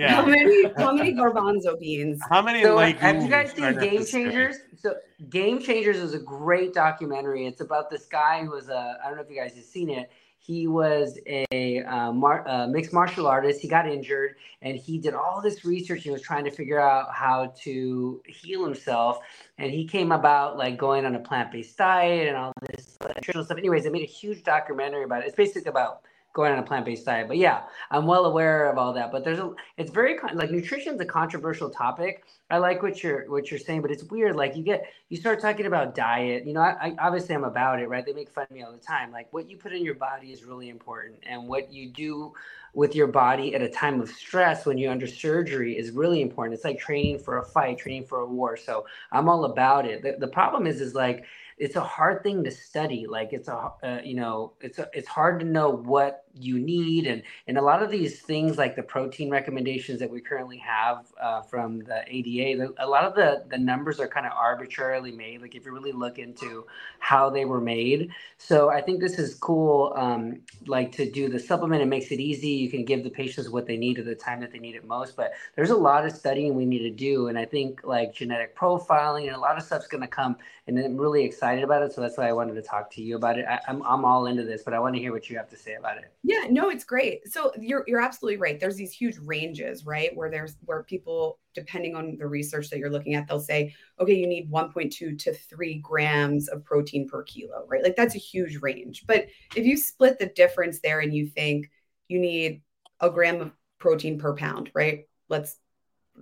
Yeah. 0.01 0.15
How 0.17 0.27
many 0.27 0.65
how 0.79 0.93
many 0.93 1.13
garbanzo 1.15 1.79
beans? 1.79 2.21
How 2.29 2.43
many 2.43 2.63
So 2.65 2.75
legumes 2.75 3.01
have 3.03 3.23
you 3.23 3.29
guys 3.29 3.53
seen 3.53 3.79
Game 3.79 3.95
necessary? 4.01 4.05
Changers? 4.25 4.57
So 4.77 4.95
Game 5.31 5.61
Changers 5.61 5.99
is 5.99 6.13
a 6.13 6.19
great 6.19 6.75
documentary. 6.75 7.47
It's 7.47 7.61
about 7.61 7.89
this 7.89 8.07
guy 8.07 8.43
who 8.45 8.51
was 8.51 8.69
a 8.69 8.99
I 9.05 9.07
don't 9.07 9.17
know 9.17 9.23
if 9.23 9.31
you 9.31 9.37
guys 9.41 9.55
have 9.55 9.65
seen 9.65 9.91
it. 9.91 10.11
He 10.47 10.69
was 10.69 11.19
a 11.27 11.83
uh, 11.83 12.13
mar- 12.13 12.47
uh, 12.47 12.69
mixed 12.69 12.93
martial 12.93 13.27
artist. 13.27 13.61
He 13.61 13.67
got 13.67 13.89
injured, 13.89 14.37
and 14.63 14.77
he 14.77 14.99
did 14.99 15.13
all 15.13 15.41
this 15.43 15.65
research. 15.65 16.05
He 16.05 16.11
was 16.11 16.23
trying 16.23 16.45
to 16.45 16.53
figure 16.53 16.79
out 16.79 17.13
how 17.13 17.53
to 17.63 18.23
heal 18.27 18.65
himself, 18.65 19.19
and 19.59 19.73
he 19.73 19.85
came 19.87 20.13
about 20.13 20.57
like 20.57 20.79
going 20.79 21.05
on 21.05 21.17
a 21.17 21.19
plant 21.19 21.51
based 21.51 21.77
diet 21.77 22.29
and 22.29 22.37
all 22.37 22.53
this 22.71 22.97
nutritional 23.03 23.45
stuff. 23.45 23.59
Anyways, 23.59 23.85
they 23.85 23.91
made 23.91 24.03
a 24.03 24.07
huge 24.07 24.45
documentary 24.45 25.03
about 25.03 25.23
it. 25.23 25.27
It's 25.27 25.37
basically 25.37 25.69
about 25.69 26.03
going 26.37 26.53
on 26.53 26.59
a 26.59 26.63
plant 26.63 26.85
based 26.85 27.07
diet. 27.07 27.27
But 27.27 27.39
yeah, 27.39 27.63
I'm 27.91 28.07
well 28.07 28.27
aware 28.27 28.71
of 28.71 28.77
all 28.77 28.93
that. 28.93 29.11
But 29.11 29.25
there's 29.25 29.39
a 29.39 29.53
it's 29.79 29.91
very 29.91 30.19
like 30.35 30.51
nutrition's 30.51 31.01
a 31.01 31.07
controversial 31.07 31.71
topic. 31.71 32.25
I 32.51 32.59
like 32.59 32.83
what 32.83 33.03
you're 33.03 33.29
what 33.31 33.51
you're 33.51 33.59
saying, 33.59 33.81
but 33.81 33.91
it's 33.91 34.05
weird. 34.05 34.37
Like 34.37 34.55
you 34.55 34.63
get 34.63 34.85
you 35.09 35.17
start 35.17 35.41
talking 35.41 35.65
about 35.65 35.95
diet. 35.95 36.47
You 36.47 36.53
know, 36.53 36.61
I, 36.61 36.89
I 36.89 36.97
obviously 37.01 37.35
I'm 37.35 37.45
about 37.45 37.81
it, 37.81 37.89
right? 37.89 38.05
They 38.05 38.13
make 38.13 38.31
fun 38.31 38.45
of 38.45 38.51
me 38.51 38.63
all 38.63 38.71
the 38.71 38.79
time. 38.79 39.11
Like 39.11 39.33
what 39.33 39.49
you 39.49 39.57
put 39.57 39.73
in 39.73 39.83
your 39.83 39.95
body 39.95 40.31
is 40.31 40.45
really 40.45 40.69
important, 40.69 41.17
and 41.27 41.49
what 41.49 41.73
you 41.73 41.89
do 41.89 42.35
with 42.75 42.95
your 42.95 43.07
body 43.07 43.55
at 43.55 43.63
a 43.63 43.69
time 43.71 44.03
of 44.03 44.11
stress 44.11 44.67
when 44.67 44.77
you're 44.77 44.93
under 44.93 45.07
surgery 45.07 45.79
is 45.79 45.93
really 45.93 46.21
important. 46.21 46.53
It's 46.53 46.65
like 46.65 46.79
training 46.79 47.19
for 47.19 47.39
a 47.39 47.45
fight, 47.45 47.79
training 47.79 48.05
for 48.05 48.19
a 48.19 48.27
war. 48.27 48.59
So 48.59 48.85
I'm 49.11 49.31
all 49.31 49.47
about 49.47 49.87
it. 49.87 50.03
The, 50.03 50.17
the 50.19 50.29
problem 50.29 50.67
is, 50.67 50.83
is 50.83 50.95
like 50.95 51.25
it's 51.59 51.77
a 51.77 51.81
hard 51.81 52.23
thing 52.23 52.45
to 52.45 52.51
study. 52.51 53.07
Like 53.09 53.33
it's 53.33 53.49
a 53.49 53.73
uh, 53.83 54.01
you 54.05 54.15
know 54.15 54.53
it's 54.61 54.79
a, 54.79 54.89
it's 54.93 55.09
hard 55.09 55.41
to 55.41 55.47
know 55.47 55.71
what 55.71 56.25
you 56.39 56.59
need 56.59 57.07
and 57.07 57.23
and 57.47 57.57
a 57.57 57.63
lot 57.63 57.83
of 57.83 57.91
these 57.91 58.21
things 58.21 58.59
like 58.59 58.77
the 58.77 58.83
protein 58.83 59.31
recommendations 59.31 59.99
that 60.01 60.11
we 60.11 60.21
currently 60.21 60.59
have 60.59 61.07
uh, 61.21 61.43
from 61.43 61.79
the 61.81 62.03
ADA, 62.07 62.73
a 62.79 62.87
lot 62.87 63.05
of 63.05 63.15
the 63.15 63.45
the 63.49 63.59
numbers 63.59 64.01
are 64.01 64.09
kind 64.09 64.27
of 64.27 64.33
arbitrarily 64.33 65.13
made. 65.13 65.41
Like 65.41 65.55
if 65.55 65.65
you 65.65 65.73
really 65.73 65.93
look 65.93 66.19
into 66.19 66.67
how 66.99 67.31
they 67.31 67.45
were 67.45 67.61
made, 67.61 68.11
so 68.39 68.71
I 68.71 68.83
think 68.83 69.01
this 69.01 69.19
is 69.19 69.35
cool. 69.35 69.93
Um, 69.97 70.41
like 70.67 70.93
to 70.93 71.11
do 71.11 71.29
the 71.29 71.39
supplement, 71.39 71.83
it 71.83 71.87
makes 71.87 72.11
it 72.11 72.21
easy. 72.21 72.49
You 72.49 72.71
can 72.71 72.85
give 72.85 73.03
the 73.05 73.11
patients 73.11 73.49
what 73.49 73.67
they 73.67 73.77
need 73.77 73.99
at 73.99 74.05
the 74.05 74.15
time 74.15 74.41
that 74.41 74.53
they 74.53 74.59
need 74.59 74.75
it 74.75 74.87
most. 74.87 75.17
But 75.17 75.33
there's 75.55 75.71
a 75.71 75.77
lot 75.77 76.05
of 76.05 76.13
studying 76.13 76.55
we 76.55 76.67
need 76.67 76.81
to 76.81 76.91
do, 76.91 77.29
and 77.29 77.39
I 77.39 77.45
think 77.47 77.83
like 77.85 78.15
genetic 78.15 78.57
profiling 78.57 79.27
and 79.27 79.37
a 79.37 79.41
lot 79.41 79.57
of 79.57 79.63
stuff's 79.63 79.87
going 79.87 80.03
to 80.03 80.09
come. 80.09 80.37
And 80.67 80.79
I'm 80.79 80.97
really 80.97 81.25
excited 81.25 81.46
about 81.55 81.83
it, 81.83 81.93
so 81.93 82.01
that's 82.01 82.17
why 82.17 82.29
I 82.29 82.33
wanted 82.33 82.55
to 82.55 82.63
talk 82.63 82.91
to 82.93 83.03
you 83.03 83.17
about 83.17 83.39
it. 83.39 83.47
I, 83.49 83.61
I'm 83.69 83.83
I'm 83.83 84.05
all 84.05 84.27
into 84.27 84.45
this, 84.45 84.63
but 84.63 84.75
I 84.75 84.81
want 84.81 84.95
to 84.95 85.01
hear 85.01 85.13
what 85.13 85.31
you 85.31 85.37
have 85.37 85.49
to 85.51 85.57
say 85.57 85.75
about 85.75 85.99
it. 85.99 86.13
Yeah, 86.23 86.45
no, 86.51 86.71
it's 86.71 86.85
great. 86.85 87.27
So 87.29 87.53
you're 87.61 87.85
you're 87.87 88.01
absolutely 88.01 88.39
right. 88.39 88.59
There's 88.59 88.77
these 88.77 88.93
huge 88.93 89.19
ranges, 89.19 89.87
right? 89.87 90.15
Where 90.15 90.31
there's 90.31 90.57
where 90.65 90.83
people, 90.83 91.39
depending 91.55 91.95
on 91.95 92.17
the 92.19 92.27
research 92.27 92.71
that 92.71 92.79
you're 92.79 92.91
looking 92.91 93.15
at, 93.15 93.27
they'll 93.29 93.41
say, 93.41 93.75
okay, 94.01 94.15
you 94.15 94.27
need 94.27 94.51
1.2 94.51 95.19
to 95.19 95.35
3 95.35 95.75
grams 95.79 96.49
of 96.49 96.65
protein 96.65 97.09
per 97.09 97.23
kilo, 97.23 97.65
right? 97.69 97.83
Like 97.83 97.97
that's 97.97 98.15
a 98.15 98.19
huge 98.19 98.61
range. 98.63 99.05
But 99.07 99.27
if 99.55 99.65
you 99.65 99.77
split 99.77 100.19
the 100.19 100.27
difference 100.27 100.81
there 100.81 101.01
and 101.01 101.15
you 101.15 101.27
think 101.27 101.71
you 102.09 102.19
need 102.19 102.63
a 103.01 103.11
gram 103.11 103.41
of 103.41 103.53
protein 103.79 104.19
per 104.19 104.35
pound, 104.35 104.71
right? 104.75 105.07
Let's 105.29 105.57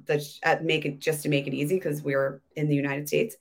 let's 0.08 0.40
uh, 0.42 0.56
make 0.62 0.84
it 0.84 0.98
just 0.98 1.22
to 1.22 1.28
make 1.28 1.46
it 1.46 1.54
easy 1.54 1.76
because 1.76 2.02
we're 2.02 2.42
in 2.56 2.68
the 2.68 2.74
United 2.74 3.08
States. 3.08 3.36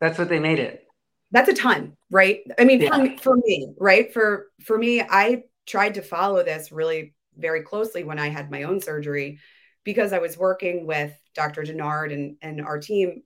That's 0.00 0.18
what 0.18 0.28
they 0.28 0.38
made 0.38 0.58
it. 0.58 0.87
That's 1.30 1.48
a 1.48 1.54
ton, 1.54 1.96
right? 2.10 2.40
I 2.58 2.64
mean, 2.64 2.80
Yeah. 2.80 2.96
for, 2.96 3.02
me- 3.02 3.16
for 3.18 3.36
me, 3.36 3.74
right? 3.78 4.12
For 4.12 4.46
for 4.64 4.78
me, 4.78 5.02
I 5.02 5.44
tried 5.66 5.94
to 5.94 6.02
follow 6.02 6.42
this 6.42 6.72
really 6.72 7.14
very 7.36 7.62
closely 7.62 8.02
when 8.04 8.18
I 8.18 8.28
had 8.28 8.50
my 8.50 8.64
own 8.64 8.80
surgery 8.80 9.38
because 9.84 10.12
I 10.12 10.18
was 10.18 10.36
working 10.38 10.86
with 10.86 11.12
Dr. 11.34 11.62
Denard 11.62 12.12
and 12.12 12.36
and 12.42 12.60
our 12.60 12.78
team, 12.78 13.22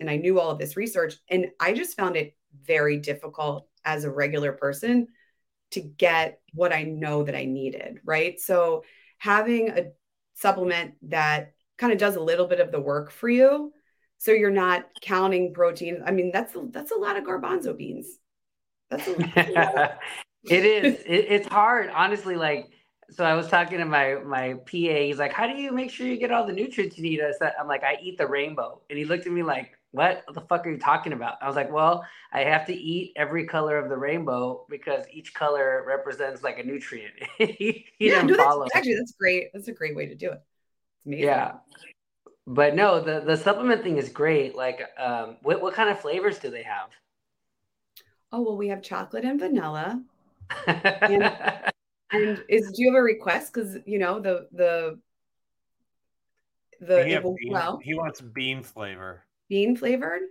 and 0.00 0.10
I 0.10 0.16
knew 0.16 0.40
all 0.40 0.50
of 0.50 0.58
this 0.58 0.76
research, 0.76 1.14
and 1.30 1.50
I 1.60 1.72
just 1.72 1.96
found 1.96 2.16
it 2.16 2.36
very 2.64 2.98
difficult 2.98 3.68
as 3.84 4.04
a 4.04 4.10
regular 4.10 4.52
person 4.52 5.08
to 5.72 5.80
get 5.80 6.40
what 6.52 6.72
I 6.72 6.84
know 6.84 7.24
that 7.24 7.34
I 7.34 7.44
needed, 7.44 7.98
right? 8.04 8.38
So 8.40 8.84
having 9.18 9.70
a 9.70 9.86
supplement 10.34 10.94
that 11.02 11.54
kind 11.78 11.92
of 11.92 11.98
does 11.98 12.16
a 12.16 12.20
little 12.20 12.46
bit 12.46 12.60
of 12.60 12.70
the 12.70 12.80
work 12.80 13.10
for 13.10 13.28
you 13.28 13.72
so 14.18 14.32
you're 14.32 14.50
not 14.50 14.86
counting 15.00 15.52
protein 15.52 16.02
i 16.06 16.10
mean 16.10 16.30
that's 16.32 16.54
a, 16.54 16.62
that's 16.70 16.92
a 16.92 16.96
lot 16.96 17.16
of 17.16 17.24
garbanzo 17.24 17.76
beans 17.76 18.18
that's 18.90 19.08
a, 19.08 19.14
that's 19.34 19.48
a 19.48 19.52
lot. 19.52 19.98
it 20.44 20.64
is. 20.64 21.00
It, 21.06 21.26
it's 21.28 21.48
hard, 21.48 21.90
honestly. 21.90 22.36
Like, 22.36 22.70
so 23.10 23.24
I 23.24 23.34
was 23.34 23.48
talking 23.48 23.78
to 23.78 23.84
my 23.84 24.16
my 24.24 24.54
PA. 24.54 24.70
He's 24.70 25.18
like, 25.18 25.32
"How 25.32 25.46
do 25.46 25.54
you 25.54 25.72
make 25.72 25.90
sure 25.90 26.06
you 26.06 26.16
get 26.16 26.30
all 26.30 26.46
the 26.46 26.52
nutrients 26.52 26.96
you 26.96 27.02
need?" 27.02 27.20
I 27.20 27.32
said, 27.38 27.52
"I'm 27.60 27.68
like, 27.68 27.82
I 27.82 27.98
eat 28.02 28.18
the 28.18 28.26
rainbow," 28.26 28.82
and 28.88 28.98
he 28.98 29.04
looked 29.04 29.26
at 29.26 29.32
me 29.32 29.42
like, 29.42 29.72
"What 29.92 30.24
the 30.32 30.40
fuck 30.42 30.66
are 30.66 30.70
you 30.70 30.78
talking 30.78 31.12
about?" 31.12 31.36
I 31.42 31.46
was 31.46 31.56
like, 31.56 31.72
"Well, 31.72 32.04
I 32.32 32.40
have 32.40 32.66
to 32.66 32.74
eat 32.74 33.12
every 33.16 33.46
color 33.46 33.78
of 33.78 33.88
the 33.88 33.96
rainbow 33.96 34.66
because 34.68 35.04
each 35.12 35.34
color 35.34 35.84
represents 35.86 36.42
like 36.42 36.58
a 36.58 36.62
nutrient." 36.62 37.14
he 37.38 37.46
he 37.98 38.10
yeah 38.10 38.22
no, 38.22 38.36
that's, 38.36 38.76
actually 38.76 38.96
that's 38.96 39.12
great 39.12 39.50
that's 39.52 39.68
a 39.68 39.72
great 39.72 39.96
way 39.96 40.06
to 40.06 40.14
do 40.14 40.30
it 40.30 40.42
it's 40.96 41.06
amazing 41.06 41.26
Yeah. 41.26 41.52
But 42.46 42.74
no, 42.74 43.00
the 43.00 43.20
the 43.20 43.36
supplement 43.36 43.82
thing 43.82 43.96
is 43.96 44.08
great. 44.10 44.54
Like, 44.54 44.82
um, 44.98 45.36
what 45.42 45.62
what 45.62 45.74
kind 45.74 45.88
of 45.88 46.00
flavors 46.00 46.38
do 46.38 46.50
they 46.50 46.62
have? 46.62 46.90
oh 48.32 48.40
well 48.42 48.56
we 48.56 48.66
have 48.66 48.82
chocolate 48.82 49.24
and 49.24 49.38
vanilla 49.38 50.02
and 50.66 52.42
is 52.48 52.72
do 52.72 52.82
you 52.82 52.90
have 52.92 52.98
a 52.98 53.02
request 53.02 53.52
because 53.52 53.76
you 53.86 53.96
know 53.98 54.18
the 54.18 54.48
the 54.52 54.98
the 56.80 57.04
he, 57.04 57.10
it 57.12 57.14
have 57.14 57.24
will- 57.24 57.36
bean- 57.36 57.52
well 57.52 57.78
he 57.82 57.94
wants 57.94 58.20
bean 58.20 58.60
flavor. 58.62 59.22
bean 59.48 59.76
flavored 59.76 60.22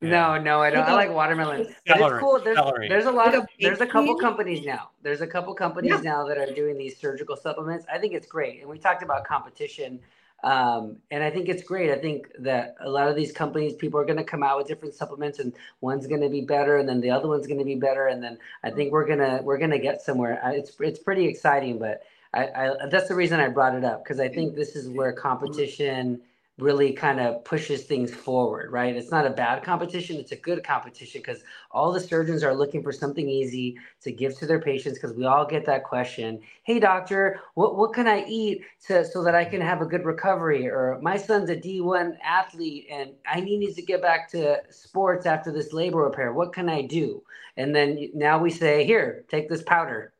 No, 0.00 0.38
no, 0.38 0.62
I 0.62 0.70
don't. 0.70 0.84
I 0.88 0.92
Like 0.94 1.08
like 1.08 1.14
watermelon. 1.16 1.66
Celery, 1.86 2.14
it's 2.14 2.20
cool. 2.20 2.40
There's, 2.42 2.56
celery. 2.56 2.88
there's 2.88 3.04
a 3.04 3.10
lot 3.10 3.26
Like 3.34 3.42
of 3.42 3.46
there's 3.60 3.82
a 3.82 3.86
couple 3.86 4.14
bean? 4.14 4.20
companies 4.20 4.64
now. 4.64 4.90
There's 5.02 5.20
a 5.20 5.26
couple 5.26 5.54
companies 5.54 5.90
Yeah. 5.92 6.00
now 6.12 6.26
that 6.28 6.38
are 6.38 6.50
doing 6.54 6.78
these 6.78 6.96
surgical 6.98 7.36
supplements. 7.36 7.84
I 7.92 7.98
think 7.98 8.14
it's 8.14 8.26
great. 8.26 8.60
And 8.62 8.70
we 8.70 8.78
talked 8.78 9.02
about 9.02 9.24
competition. 9.26 10.00
Um, 10.42 10.96
and 11.10 11.22
I 11.22 11.30
think 11.30 11.48
it's 11.48 11.62
great. 11.62 11.90
I 11.90 11.98
think 11.98 12.28
that 12.40 12.76
a 12.80 12.88
lot 12.90 13.08
of 13.08 13.16
these 13.16 13.32
companies, 13.32 13.74
people 13.74 14.00
are 14.00 14.04
going 14.04 14.16
to 14.18 14.24
come 14.24 14.42
out 14.42 14.58
with 14.58 14.66
different 14.68 14.94
supplements, 14.94 15.38
and 15.38 15.52
one's 15.80 16.06
going 16.06 16.22
to 16.22 16.28
be 16.30 16.40
better, 16.42 16.76
and 16.78 16.88
then 16.88 17.00
the 17.00 17.10
other 17.10 17.28
one's 17.28 17.46
going 17.46 17.58
to 17.58 17.64
be 17.64 17.74
better, 17.76 18.06
and 18.08 18.22
then 18.22 18.38
I 18.64 18.70
think 18.70 18.92
we're 18.92 19.06
gonna 19.06 19.40
we're 19.42 19.58
gonna 19.58 19.78
get 19.78 20.00
somewhere. 20.02 20.40
I- 20.44 20.54
It's 20.54 20.76
it's 20.80 20.98
pretty 20.98 21.26
exciting, 21.26 21.78
but 21.78 22.02
I, 22.34 22.46
I 22.46 22.86
that's 22.90 23.08
the 23.08 23.14
reason 23.14 23.40
I 23.40 23.48
brought 23.48 23.74
it 23.74 23.84
up 23.84 24.04
because 24.04 24.20
I 24.20 24.28
think 24.28 24.54
this 24.54 24.76
is 24.76 24.88
where 24.88 25.12
competition 25.12 26.20
really 26.60 26.92
kind 26.92 27.20
of 27.20 27.44
pushes 27.44 27.84
things 27.84 28.14
forward, 28.14 28.70
right? 28.70 28.94
It's 28.94 29.10
not 29.10 29.26
a 29.26 29.30
bad 29.30 29.62
competition, 29.62 30.16
it's 30.16 30.32
a 30.32 30.36
good 30.36 30.62
competition 30.62 31.20
because 31.20 31.42
all 31.70 31.92
the 31.92 32.00
surgeons 32.00 32.42
are 32.42 32.54
looking 32.54 32.82
for 32.82 32.92
something 32.92 33.28
easy 33.28 33.78
to 34.02 34.12
give 34.12 34.38
to 34.38 34.46
their 34.46 34.60
patients 34.60 34.98
because 34.98 35.16
we 35.16 35.24
all 35.24 35.46
get 35.46 35.64
that 35.66 35.84
question. 35.84 36.40
Hey 36.62 36.78
doctor, 36.78 37.40
what, 37.54 37.76
what 37.76 37.94
can 37.94 38.06
I 38.06 38.24
eat 38.26 38.62
to, 38.86 39.04
so 39.04 39.22
that 39.22 39.34
I 39.34 39.44
can 39.44 39.60
have 39.60 39.80
a 39.80 39.86
good 39.86 40.04
recovery? 40.04 40.68
Or 40.68 40.98
my 41.02 41.16
son's 41.16 41.50
a 41.50 41.56
D1 41.56 42.16
athlete 42.24 42.86
and 42.90 43.12
I 43.26 43.40
need 43.40 43.58
needs 43.58 43.76
to 43.76 43.82
get 43.82 44.02
back 44.02 44.30
to 44.30 44.60
sports 44.70 45.26
after 45.26 45.50
this 45.52 45.72
labral 45.72 46.04
repair. 46.04 46.32
What 46.32 46.52
can 46.52 46.68
I 46.68 46.82
do? 46.82 47.22
And 47.56 47.74
then 47.74 48.10
now 48.14 48.38
we 48.38 48.50
say, 48.50 48.84
here, 48.84 49.24
take 49.28 49.48
this 49.48 49.62
powder. 49.62 50.12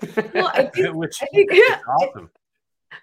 well 0.34 0.50
i 0.54 0.64
think, 0.64 0.94
Which 0.94 1.22
I 1.22 1.26
think 1.34 1.50
yeah 1.52 1.80
awesome. 2.00 2.30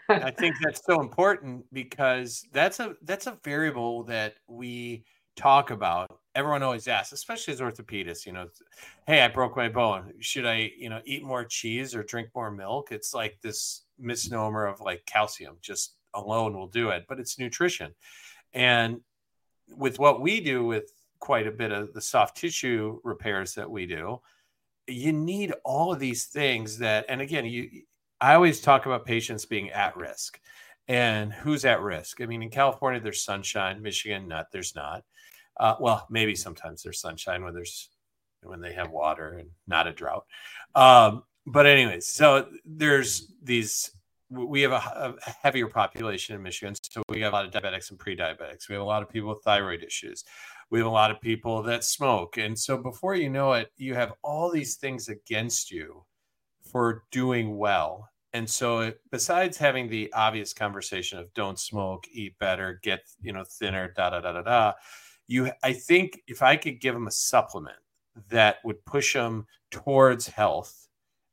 I 0.09 0.31
think 0.31 0.55
that's 0.61 0.81
so 0.85 1.01
important 1.01 1.65
because 1.71 2.45
that's 2.51 2.79
a 2.79 2.95
that's 3.03 3.27
a 3.27 3.37
variable 3.43 4.03
that 4.03 4.35
we 4.47 5.05
talk 5.35 5.71
about. 5.71 6.19
Everyone 6.35 6.63
always 6.63 6.87
asks, 6.87 7.11
especially 7.11 7.53
as 7.53 7.61
orthopedists, 7.61 8.25
you 8.25 8.33
know, 8.33 8.47
hey, 9.07 9.21
I 9.21 9.27
broke 9.27 9.55
my 9.55 9.69
bone. 9.69 10.13
Should 10.19 10.45
I, 10.45 10.71
you 10.77 10.89
know, 10.89 11.01
eat 11.05 11.23
more 11.23 11.45
cheese 11.45 11.95
or 11.95 12.03
drink 12.03 12.29
more 12.35 12.51
milk? 12.51 12.91
It's 12.91 13.13
like 13.13 13.39
this 13.41 13.83
misnomer 13.99 14.65
of 14.65 14.81
like 14.81 15.05
calcium 15.05 15.57
just 15.61 15.95
alone 16.13 16.53
will 16.53 16.67
do 16.67 16.89
it, 16.89 17.05
but 17.07 17.19
it's 17.19 17.39
nutrition. 17.39 17.93
And 18.53 19.01
with 19.75 19.99
what 19.99 20.21
we 20.21 20.39
do 20.41 20.65
with 20.65 20.91
quite 21.19 21.47
a 21.47 21.51
bit 21.51 21.71
of 21.71 21.93
the 21.93 22.01
soft 22.01 22.37
tissue 22.37 22.99
repairs 23.03 23.53
that 23.55 23.69
we 23.69 23.85
do, 23.85 24.19
you 24.87 25.13
need 25.13 25.53
all 25.63 25.93
of 25.93 25.99
these 25.99 26.25
things 26.25 26.77
that 26.79 27.05
and 27.09 27.21
again, 27.21 27.45
you 27.45 27.83
I 28.23 28.35
always 28.35 28.61
talk 28.61 28.85
about 28.85 29.05
patients 29.05 29.45
being 29.45 29.69
at 29.71 29.97
risk. 29.97 30.39
And 30.87 31.33
who's 31.33 31.65
at 31.65 31.81
risk? 31.81 32.21
I 32.21 32.25
mean, 32.25 32.41
in 32.41 32.49
California, 32.49 33.01
there's 33.01 33.21
sunshine. 33.21 33.81
Michigan, 33.81 34.29
not. 34.29 34.45
There's 34.49 34.75
not. 34.75 35.03
Uh, 35.59 35.75
well, 35.81 36.07
maybe 36.09 36.33
sometimes 36.33 36.81
there's 36.81 37.01
sunshine 37.01 37.43
when 37.43 37.53
there's 37.53 37.89
when 38.41 38.61
they 38.61 38.71
have 38.71 38.91
water 38.91 39.39
and 39.39 39.49
not 39.67 39.87
a 39.87 39.91
drought. 39.91 40.25
Um, 40.73 41.23
but 41.45 41.65
anyways, 41.65 42.07
so 42.07 42.47
there's 42.63 43.29
these. 43.43 43.91
We 44.29 44.61
have 44.61 44.71
a, 44.71 45.15
a 45.27 45.29
heavier 45.29 45.67
population 45.67 46.33
in 46.33 46.41
Michigan, 46.41 46.75
So 46.89 47.03
we 47.09 47.19
have 47.21 47.33
a 47.33 47.35
lot 47.35 47.45
of 47.45 47.51
diabetics 47.51 47.89
and 47.89 47.99
pre-diabetics. 47.99 48.69
We 48.69 48.75
have 48.75 48.81
a 48.81 48.85
lot 48.85 49.03
of 49.03 49.09
people 49.09 49.29
with 49.29 49.43
thyroid 49.43 49.83
issues. 49.83 50.23
We 50.69 50.79
have 50.79 50.87
a 50.87 50.91
lot 50.91 51.11
of 51.11 51.19
people 51.19 51.61
that 51.63 51.83
smoke. 51.83 52.37
And 52.37 52.57
so 52.57 52.77
before 52.77 53.15
you 53.15 53.29
know 53.29 53.51
it, 53.51 53.69
you 53.75 53.95
have 53.95 54.13
all 54.23 54.49
these 54.49 54.75
things 54.75 55.09
against 55.09 55.71
you 55.71 56.05
for 56.71 57.03
doing 57.11 57.57
well. 57.57 58.09
And 58.33 58.49
so 58.49 58.79
it, 58.79 58.99
besides 59.11 59.57
having 59.57 59.89
the 59.89 60.11
obvious 60.13 60.53
conversation 60.53 61.19
of 61.19 61.33
don't 61.33 61.59
smoke, 61.59 62.05
eat 62.11 62.37
better, 62.39 62.79
get, 62.83 63.01
you 63.21 63.31
know, 63.33 63.43
thinner, 63.43 63.93
da 63.95 64.09
da 64.09 64.21
da 64.21 64.33
da 64.33 64.41
da, 64.41 64.73
you 65.27 65.51
I 65.63 65.73
think 65.73 66.21
if 66.27 66.41
I 66.41 66.55
could 66.57 66.81
give 66.81 66.95
them 66.95 67.07
a 67.07 67.11
supplement 67.11 67.77
that 68.29 68.57
would 68.63 68.83
push 68.85 69.13
them 69.13 69.45
towards 69.71 70.27
health, 70.27 70.87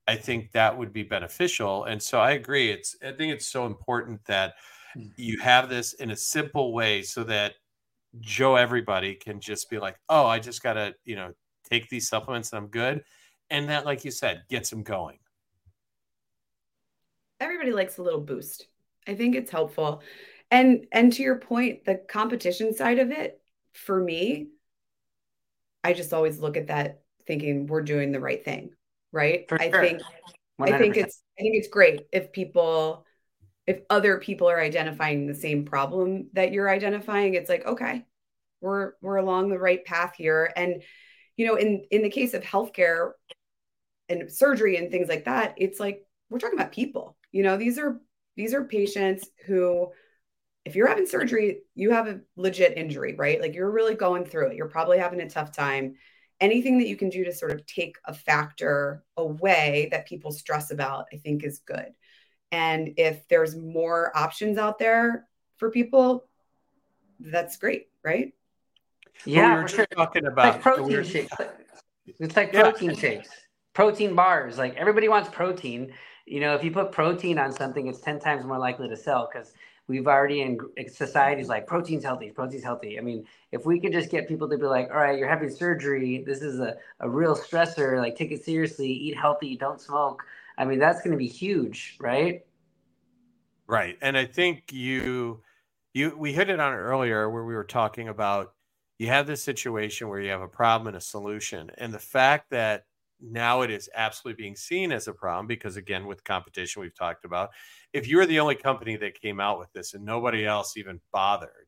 I 0.08 0.16
think 0.16 0.52
that 0.52 0.76
would 0.76 0.92
be 0.92 1.02
beneficial. 1.04 1.84
And 1.84 2.02
so 2.02 2.20
I 2.20 2.32
agree. 2.32 2.70
It's 2.70 2.96
I 3.02 3.12
think 3.12 3.32
it's 3.32 3.46
so 3.46 3.66
important 3.66 4.24
that 4.26 4.54
Hmm. 4.94 5.10
you 5.16 5.38
have 5.40 5.68
this 5.68 5.94
in 5.94 6.10
a 6.10 6.16
simple 6.16 6.72
way 6.74 7.02
so 7.02 7.24
that 7.24 7.54
Joe 8.20 8.56
everybody 8.56 9.16
can 9.16 9.40
just 9.40 9.70
be 9.70 9.78
like, 9.78 9.98
oh, 10.10 10.26
I 10.26 10.40
just 10.40 10.62
gotta, 10.64 10.96
you 11.04 11.16
know, 11.16 11.34
take 11.70 11.90
these 11.90 12.08
supplements 12.08 12.52
and 12.52 12.58
I'm 12.64 12.68
good. 12.70 13.04
And 13.50 13.70
that, 13.70 13.86
like 13.86 14.04
you 14.04 14.12
said, 14.12 14.44
gets 14.50 14.70
them 14.70 14.84
going. 14.84 15.19
Everybody 17.40 17.72
likes 17.72 17.98
a 17.98 18.02
little 18.02 18.20
boost. 18.20 18.66
I 19.06 19.14
think 19.14 19.34
it's 19.34 19.50
helpful. 19.50 20.02
And 20.50 20.86
and 20.92 21.12
to 21.14 21.22
your 21.22 21.36
point, 21.36 21.84
the 21.84 21.96
competition 21.96 22.74
side 22.74 22.98
of 22.98 23.10
it, 23.10 23.40
for 23.72 24.00
me, 24.00 24.48
I 25.82 25.92
just 25.92 26.12
always 26.12 26.38
look 26.38 26.56
at 26.56 26.68
that 26.68 27.02
thinking 27.26 27.66
we're 27.66 27.82
doing 27.82 28.12
the 28.12 28.20
right 28.20 28.44
thing, 28.44 28.70
right? 29.12 29.48
For 29.48 29.60
I 29.60 29.70
sure. 29.70 29.80
think 29.80 30.02
I 30.60 30.78
think 30.78 30.96
it's 30.96 31.22
I 31.38 31.42
think 31.42 31.56
it's 31.56 31.68
great 31.68 32.06
if 32.12 32.32
people 32.32 33.06
if 33.66 33.80
other 33.88 34.18
people 34.18 34.50
are 34.50 34.60
identifying 34.60 35.26
the 35.26 35.34
same 35.34 35.64
problem 35.64 36.28
that 36.32 36.52
you're 36.52 36.68
identifying, 36.68 37.34
it's 37.34 37.48
like, 37.48 37.64
okay, 37.64 38.04
we're 38.60 38.92
we're 39.00 39.16
along 39.16 39.48
the 39.48 39.58
right 39.58 39.84
path 39.84 40.14
here. 40.16 40.52
And 40.56 40.82
you 41.36 41.46
know, 41.46 41.54
in 41.54 41.84
in 41.90 42.02
the 42.02 42.10
case 42.10 42.34
of 42.34 42.42
healthcare 42.42 43.12
and 44.08 44.30
surgery 44.30 44.76
and 44.76 44.90
things 44.90 45.08
like 45.08 45.24
that, 45.26 45.54
it's 45.56 45.78
like 45.78 46.04
we're 46.28 46.38
talking 46.38 46.58
about 46.58 46.72
people. 46.72 47.16
You 47.32 47.42
know, 47.42 47.56
these 47.56 47.78
are 47.78 48.00
these 48.36 48.54
are 48.54 48.64
patients 48.64 49.28
who 49.46 49.90
if 50.64 50.76
you're 50.76 50.88
having 50.88 51.06
surgery, 51.06 51.60
you 51.74 51.90
have 51.90 52.06
a 52.06 52.20
legit 52.36 52.76
injury, 52.76 53.14
right? 53.14 53.40
Like 53.40 53.54
you're 53.54 53.70
really 53.70 53.94
going 53.94 54.24
through 54.26 54.48
it. 54.48 54.56
You're 54.56 54.68
probably 54.68 54.98
having 54.98 55.20
a 55.20 55.30
tough 55.30 55.52
time. 55.52 55.94
Anything 56.38 56.78
that 56.78 56.88
you 56.88 56.96
can 56.96 57.08
do 57.08 57.24
to 57.24 57.32
sort 57.32 57.52
of 57.52 57.64
take 57.66 57.96
a 58.04 58.12
factor 58.12 59.02
away 59.16 59.88
that 59.90 60.06
people 60.06 60.32
stress 60.32 60.70
about, 60.70 61.06
I 61.12 61.16
think 61.16 61.44
is 61.44 61.60
good. 61.60 61.92
And 62.52 62.94
if 62.98 63.26
there's 63.28 63.56
more 63.56 64.16
options 64.16 64.58
out 64.58 64.78
there 64.78 65.26
for 65.56 65.70
people, 65.70 66.26
that's 67.20 67.56
great, 67.56 67.88
right? 68.04 68.32
But 69.24 69.26
we 69.26 69.32
Yeah, 69.32 69.62
were 69.62 69.68
sure. 69.68 69.86
talking 69.86 70.26
about 70.26 70.54
like 70.54 70.62
protein 70.62 70.86
we 70.86 70.96
were- 70.96 71.04
shakes. 71.04 71.32
It's 72.06 72.36
like 72.36 72.52
Yeah. 72.52 72.62
protein 72.62 72.94
shakes, 72.96 73.28
protein 73.72 74.14
bars. 74.14 74.58
Like 74.58 74.76
everybody 74.76 75.08
wants 75.08 75.28
protein. 75.30 75.94
You 76.30 76.38
know, 76.38 76.54
if 76.54 76.62
you 76.62 76.70
put 76.70 76.92
protein 76.92 77.40
on 77.40 77.50
something, 77.50 77.88
it's 77.88 78.00
ten 78.00 78.20
times 78.20 78.44
more 78.44 78.58
likely 78.58 78.88
to 78.88 78.96
sell 78.96 79.28
because 79.30 79.52
we've 79.88 80.06
already 80.06 80.42
in 80.42 80.60
societies 80.88 81.48
like 81.48 81.66
protein's 81.66 82.04
healthy, 82.04 82.30
protein's 82.30 82.62
healthy. 82.62 82.98
I 82.98 83.02
mean, 83.02 83.26
if 83.50 83.66
we 83.66 83.80
could 83.80 83.92
just 83.92 84.10
get 84.10 84.28
people 84.28 84.48
to 84.48 84.56
be 84.56 84.66
like, 84.66 84.90
all 84.90 84.98
right, 84.98 85.18
you're 85.18 85.28
having 85.28 85.50
surgery, 85.50 86.22
this 86.24 86.40
is 86.40 86.60
a, 86.60 86.76
a 87.00 87.10
real 87.10 87.34
stressor, 87.34 87.98
like 87.98 88.14
take 88.14 88.30
it 88.30 88.44
seriously, 88.44 88.88
eat 88.88 89.16
healthy, 89.16 89.56
don't 89.56 89.80
smoke. 89.80 90.22
I 90.56 90.64
mean, 90.64 90.78
that's 90.78 91.02
going 91.02 91.10
to 91.10 91.18
be 91.18 91.26
huge, 91.26 91.96
right? 91.98 92.42
Right. 93.66 93.98
And 94.00 94.16
I 94.16 94.26
think 94.26 94.72
you 94.72 95.42
you 95.94 96.16
we 96.16 96.32
hit 96.32 96.48
it 96.48 96.60
on 96.60 96.74
earlier 96.74 97.28
where 97.28 97.44
we 97.44 97.54
were 97.54 97.64
talking 97.64 98.08
about 98.08 98.54
you 99.00 99.08
have 99.08 99.26
this 99.26 99.42
situation 99.42 100.08
where 100.08 100.20
you 100.20 100.30
have 100.30 100.42
a 100.42 100.48
problem 100.48 100.86
and 100.86 100.96
a 100.96 101.00
solution. 101.00 101.72
And 101.76 101.92
the 101.92 101.98
fact 101.98 102.50
that 102.50 102.84
now 103.22 103.62
it 103.62 103.70
is 103.70 103.88
absolutely 103.94 104.42
being 104.42 104.56
seen 104.56 104.92
as 104.92 105.08
a 105.08 105.12
problem 105.12 105.46
because 105.46 105.76
again 105.76 106.06
with 106.06 106.24
competition 106.24 106.82
we've 106.82 106.94
talked 106.94 107.24
about 107.24 107.50
if 107.92 108.08
you're 108.08 108.26
the 108.26 108.40
only 108.40 108.54
company 108.54 108.96
that 108.96 109.20
came 109.20 109.40
out 109.40 109.58
with 109.58 109.72
this 109.72 109.94
and 109.94 110.04
nobody 110.04 110.46
else 110.46 110.76
even 110.76 111.00
bothered 111.12 111.66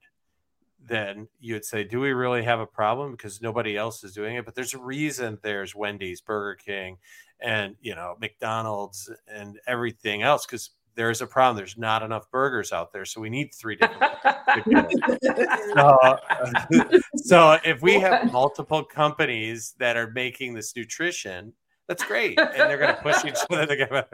then 0.85 1.29
you 1.39 1.55
would 1.55 1.65
say 1.65 1.85
do 1.85 2.01
we 2.01 2.13
really 2.13 2.43
have 2.43 2.59
a 2.59 2.67
problem? 2.67 3.13
because 3.13 3.41
nobody 3.41 3.77
else 3.77 4.03
is 4.03 4.15
doing 4.15 4.37
it 4.37 4.45
but 4.45 4.55
there's 4.55 4.75
a 4.75 4.79
reason 4.79 5.39
there's 5.43 5.75
wendy's 5.75 6.21
burger 6.21 6.57
king 6.57 6.97
and 7.41 7.77
you 7.81 7.95
know 7.95 8.17
mcdonald's 8.21 9.11
and 9.29 9.59
everything 9.67 10.23
else 10.23 10.47
because 10.47 10.71
there's 10.95 11.21
a 11.21 11.27
problem 11.27 11.57
there's 11.57 11.79
not 11.79 12.03
enough 12.03 12.31
burgers 12.31 12.73
out 12.73 12.93
there 12.93 13.05
so 13.05 13.21
we 13.21 13.31
need 13.31 13.53
three 13.55 13.77
different 13.77 14.03
so, 15.75 15.99
uh, 16.03 16.99
so 17.17 17.59
if 17.65 17.83
we 17.83 17.95
have 17.95 18.31
multiple 18.33 18.85
companies 18.85 19.75
that 19.79 19.97
are 19.97 20.11
making 20.11 20.55
this 20.55 20.75
nutrition 20.77 21.53
that's 21.89 22.05
great 22.05 22.39
and 22.39 22.71
they're 22.71 22.79
going 22.79 22.95
to 22.95 23.03
push 23.03 23.25
each 23.25 23.39
other 23.51 23.67
together. 23.67 24.07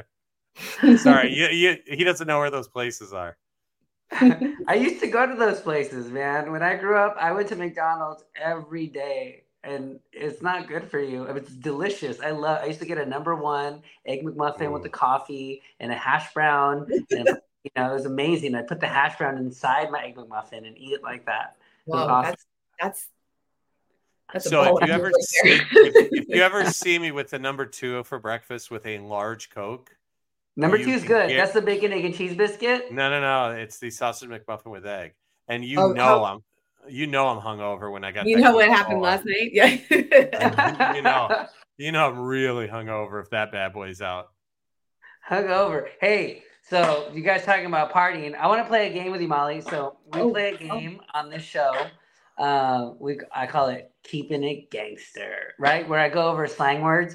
sorry 0.98 1.34
you, 1.34 1.46
you, 1.48 1.76
he 1.86 2.04
doesn't 2.04 2.26
know 2.26 2.38
where 2.38 2.50
those 2.50 2.68
places 2.68 3.12
are 3.12 3.36
I 4.10 4.74
used 4.74 5.00
to 5.00 5.06
go 5.06 5.26
to 5.26 5.34
those 5.34 5.60
places, 5.60 6.10
man. 6.10 6.50
When 6.50 6.62
I 6.62 6.76
grew 6.76 6.96
up, 6.96 7.16
I 7.20 7.32
went 7.32 7.48
to 7.48 7.56
McDonald's 7.56 8.24
every 8.34 8.86
day, 8.86 9.44
and 9.64 9.98
it's 10.12 10.40
not 10.42 10.68
good 10.68 10.88
for 10.90 11.00
you. 11.00 11.24
It's 11.24 11.50
delicious. 11.52 12.20
I 12.20 12.30
love. 12.30 12.60
I 12.62 12.66
used 12.66 12.80
to 12.80 12.86
get 12.86 12.98
a 12.98 13.06
number 13.06 13.34
one 13.34 13.82
egg 14.06 14.24
McMuffin 14.24 14.72
with 14.72 14.82
the 14.82 14.88
mm. 14.88 14.92
coffee 14.92 15.62
and 15.80 15.90
a 15.92 15.96
hash 15.96 16.32
brown. 16.32 16.86
And, 17.10 17.28
you 17.64 17.70
know, 17.76 17.90
it 17.90 17.94
was 17.94 18.06
amazing. 18.06 18.54
I 18.54 18.62
put 18.62 18.80
the 18.80 18.86
hash 18.86 19.18
brown 19.18 19.36
inside 19.36 19.90
my 19.90 20.04
egg 20.04 20.16
McMuffin 20.16 20.66
and 20.66 20.78
eat 20.78 20.92
it 20.92 21.02
like 21.02 21.26
that. 21.26 21.56
It 21.86 21.90
Wow, 21.90 22.06
awesome. 22.06 22.30
that's 22.30 22.46
that's 22.80 23.08
that's 24.32 24.50
so 24.50 24.76
if 24.78 24.86
you 24.86 24.92
ever 24.92 25.06
right 25.06 25.14
see, 25.22 25.48
if, 25.48 26.12
if 26.12 26.28
you 26.28 26.42
ever 26.42 26.66
see 26.66 26.98
me 26.98 27.10
with 27.12 27.30
the 27.30 27.38
number 27.38 27.64
two 27.64 28.04
for 28.04 28.18
breakfast 28.18 28.70
with 28.70 28.84
a 28.86 28.98
large 28.98 29.50
coke 29.50 29.96
Number 30.54 30.76
two 30.76 30.90
is 30.90 31.02
good. 31.02 31.28
get- 31.30 31.36
That's 31.36 31.52
the 31.52 31.62
bacon, 31.62 31.92
egg, 31.92 32.04
and 32.04 32.14
cheese 32.14 32.34
biscuit. 32.36 32.92
no 32.92 33.08
no 33.08 33.20
no 33.20 33.56
it's 33.56 33.78
the 33.78 33.90
sausage 33.90 34.28
mcmuffin 34.28 34.66
with 34.70 34.86
egg 34.86 35.14
and 35.48 35.64
you 35.64 35.80
Oh, 35.80 35.92
know 35.92 36.04
how- 36.04 36.24
i'm 36.24 36.42
you 36.90 37.06
know 37.06 37.28
i'm 37.28 37.40
hungover 37.40 37.90
when 37.92 38.04
i 38.04 38.10
got 38.12 38.26
you 38.26 38.36
know 38.38 38.52
what 38.54 38.68
happened 38.68 39.00
last 39.00 39.24
night? 39.24 39.50
Yeah. 39.52 40.94
You 40.94 41.02
know. 41.02 41.46
you 41.76 41.92
know 41.92 42.08
i'm 42.08 42.18
really 42.18 42.66
hungover 42.68 43.22
if 43.22 43.30
that 43.30 43.52
bad 43.52 43.72
boy's 43.72 44.00
out 44.00 44.28
Hungover. 45.28 45.88
Hey, 46.00 46.42
so 46.62 47.10
you 47.12 47.22
guys 47.22 47.44
talking 47.44 47.66
about 47.66 47.92
partying? 47.92 48.34
I 48.34 48.46
want 48.46 48.62
to 48.62 48.68
play 48.68 48.88
a 48.88 48.92
game 48.92 49.12
with 49.12 49.20
you, 49.20 49.28
Molly. 49.28 49.60
So 49.60 49.98
we 50.06 50.20
Oh, 50.20 50.30
play 50.32 50.54
a 50.54 50.56
game 50.56 51.00
on 51.12 51.28
this 51.28 51.42
show. 51.42 51.86
Uh, 52.38 52.92
we 52.98 53.18
I 53.34 53.46
call 53.46 53.68
it 53.68 53.90
keeping 54.04 54.42
it 54.42 54.70
gangster, 54.70 55.54
right? 55.58 55.86
Where 55.86 55.98
I 56.00 56.08
go 56.08 56.28
over 56.30 56.46
slang 56.46 56.80
words. 56.80 57.14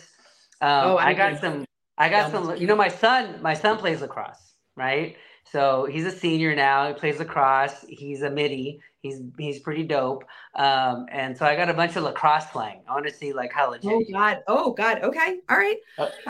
Um, 0.61 0.91
Oh, 0.91 0.97
I, 0.97 1.07
I 1.07 1.13
got 1.13 1.30
do. 1.32 1.38
some. 1.39 1.65
I 1.97 2.09
got 2.09 2.32
Yeah. 2.32 2.41
some. 2.41 2.57
You 2.57 2.67
know, 2.67 2.76
my 2.76 2.89
son. 2.89 3.41
My 3.41 3.53
son 3.55 3.78
plays 3.78 4.01
lacrosse, 4.01 4.53
right? 4.76 5.15
So 5.51 5.86
he's 5.86 6.05
a 6.05 6.11
senior 6.11 6.55
now. 6.55 6.89
He 6.89 6.93
plays 6.93 7.17
lacrosse. 7.17 7.84
He's 7.89 8.21
a 8.21 8.30
midi. 8.30 8.82
He's 9.04 9.20
he's 9.38 9.60
pretty 9.60 9.84
dope. 9.84 10.24
Um, 10.56 11.08
and 11.12 11.38
so 11.38 11.45
I 11.45 11.58
got 11.58 11.70
a 11.70 11.74
bunch 11.74 11.97
of 11.97 12.04
lacrosse 12.04 12.49
slang. 12.54 12.82
I 12.89 12.93
want 12.93 13.06
to 13.06 13.14
see 13.14 13.34
like 13.34 13.51
how 13.51 13.70
legit. 13.70 13.91
oh 13.91 13.99
you- 13.99 14.14
God. 14.14 14.39
Oh 14.47 14.72
God. 14.72 15.04
Okay. 15.04 15.39
All 15.49 15.58
right. 15.58 15.78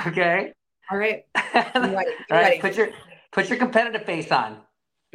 Okay. 0.08 0.52
All 0.92 0.98
right. 0.98 1.24
All 1.36 1.64
I'm 1.76 1.94
ready. 1.94 2.12
I'm 2.32 2.38
right. 2.38 2.42
ready. 2.42 2.60
Put 2.60 2.76
your 2.76 2.90
put 3.32 3.48
your 3.48 3.60
competitive 3.60 4.04
face 4.06 4.32
on. 4.32 4.58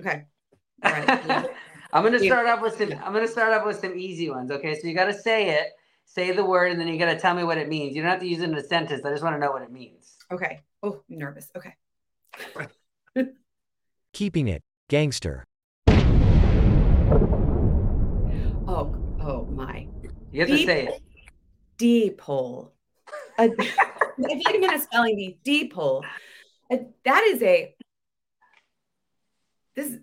Okay. 0.01 0.23
All 0.85 0.93
right. 0.93 1.47
I'm 1.93 2.05
gonna 2.05 2.21
start 2.21 2.47
off 2.47 2.63
with 2.63 2.79
some. 2.79 2.93
I'm 3.03 3.13
gonna 3.13 3.27
start 3.27 3.53
off 3.53 3.67
with 3.67 3.81
some 3.81 3.99
easy 3.99 4.31
ones. 4.31 4.53
Okay, 4.53 4.79
so 4.79 4.87
you 4.87 4.95
got 4.95 5.07
to 5.07 5.15
say 5.15 5.51
it, 5.51 5.69
say 6.05 6.31
the 6.31 6.45
word, 6.45 6.71
and 6.71 6.81
then 6.81 6.87
you 6.87 6.97
got 6.97 7.13
to 7.13 7.19
tell 7.19 7.35
me 7.35 7.43
what 7.43 7.59
it 7.59 7.69
means. 7.69 7.97
You 7.97 8.03
don't 8.03 8.11
have 8.11 8.21
to 8.21 8.27
use 8.27 8.41
it 8.41 8.51
in 8.51 8.55
a 8.55 8.63
sentence. 8.63 9.05
I 9.05 9.11
just 9.11 9.25
want 9.25 9.35
to 9.35 9.41
know 9.41 9.51
what 9.51 9.63
it 9.63 9.73
means. 9.73 10.17
Okay. 10.31 10.61
Oh, 10.83 11.03
I'm 11.11 11.19
nervous. 11.19 11.51
Okay. 11.57 11.75
Keeping 14.13 14.47
it 14.47 14.63
gangster. 14.89 15.45
Oh. 18.69 18.95
Oh 19.19 19.47
my. 19.47 19.89
You 20.31 20.41
have 20.41 20.51
to 20.51 20.59
say 20.59 20.89
it. 20.89 21.03
Deep 21.79 22.21
hole. 22.21 22.75
A, 23.39 23.45
if 23.59 23.67
you 24.19 24.43
give 24.45 24.61
me 24.61 24.69
a 24.71 24.79
spelling 24.79 25.17
bee, 25.17 25.39
deep 25.43 25.73
hole. 25.73 26.05
A- 26.71 26.87
that 27.07 27.25
is 27.25 27.43
a. 27.43 27.75
This. 29.75 29.97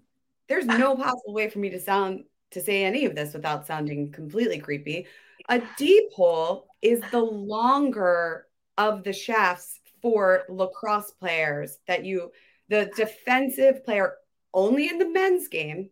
There's 0.49 0.65
no 0.65 0.95
possible 0.95 1.33
way 1.33 1.49
for 1.49 1.59
me 1.59 1.69
to 1.69 1.79
sound 1.79 2.23
to 2.51 2.61
say 2.61 2.83
any 2.83 3.05
of 3.05 3.13
this 3.13 3.33
without 3.33 3.67
sounding 3.67 4.11
completely 4.11 4.57
creepy. 4.57 5.05
A 5.47 5.61
deep 5.77 6.11
hole 6.13 6.67
is 6.81 7.01
the 7.11 7.21
longer 7.21 8.47
of 8.79 9.03
the 9.03 9.13
shafts 9.13 9.79
for 10.01 10.43
lacrosse 10.49 11.11
players 11.11 11.77
that 11.87 12.03
you, 12.03 12.31
the 12.69 12.91
defensive 12.95 13.85
player, 13.85 14.15
only 14.53 14.89
in 14.89 14.97
the 14.97 15.09
men's 15.09 15.47
game, 15.47 15.89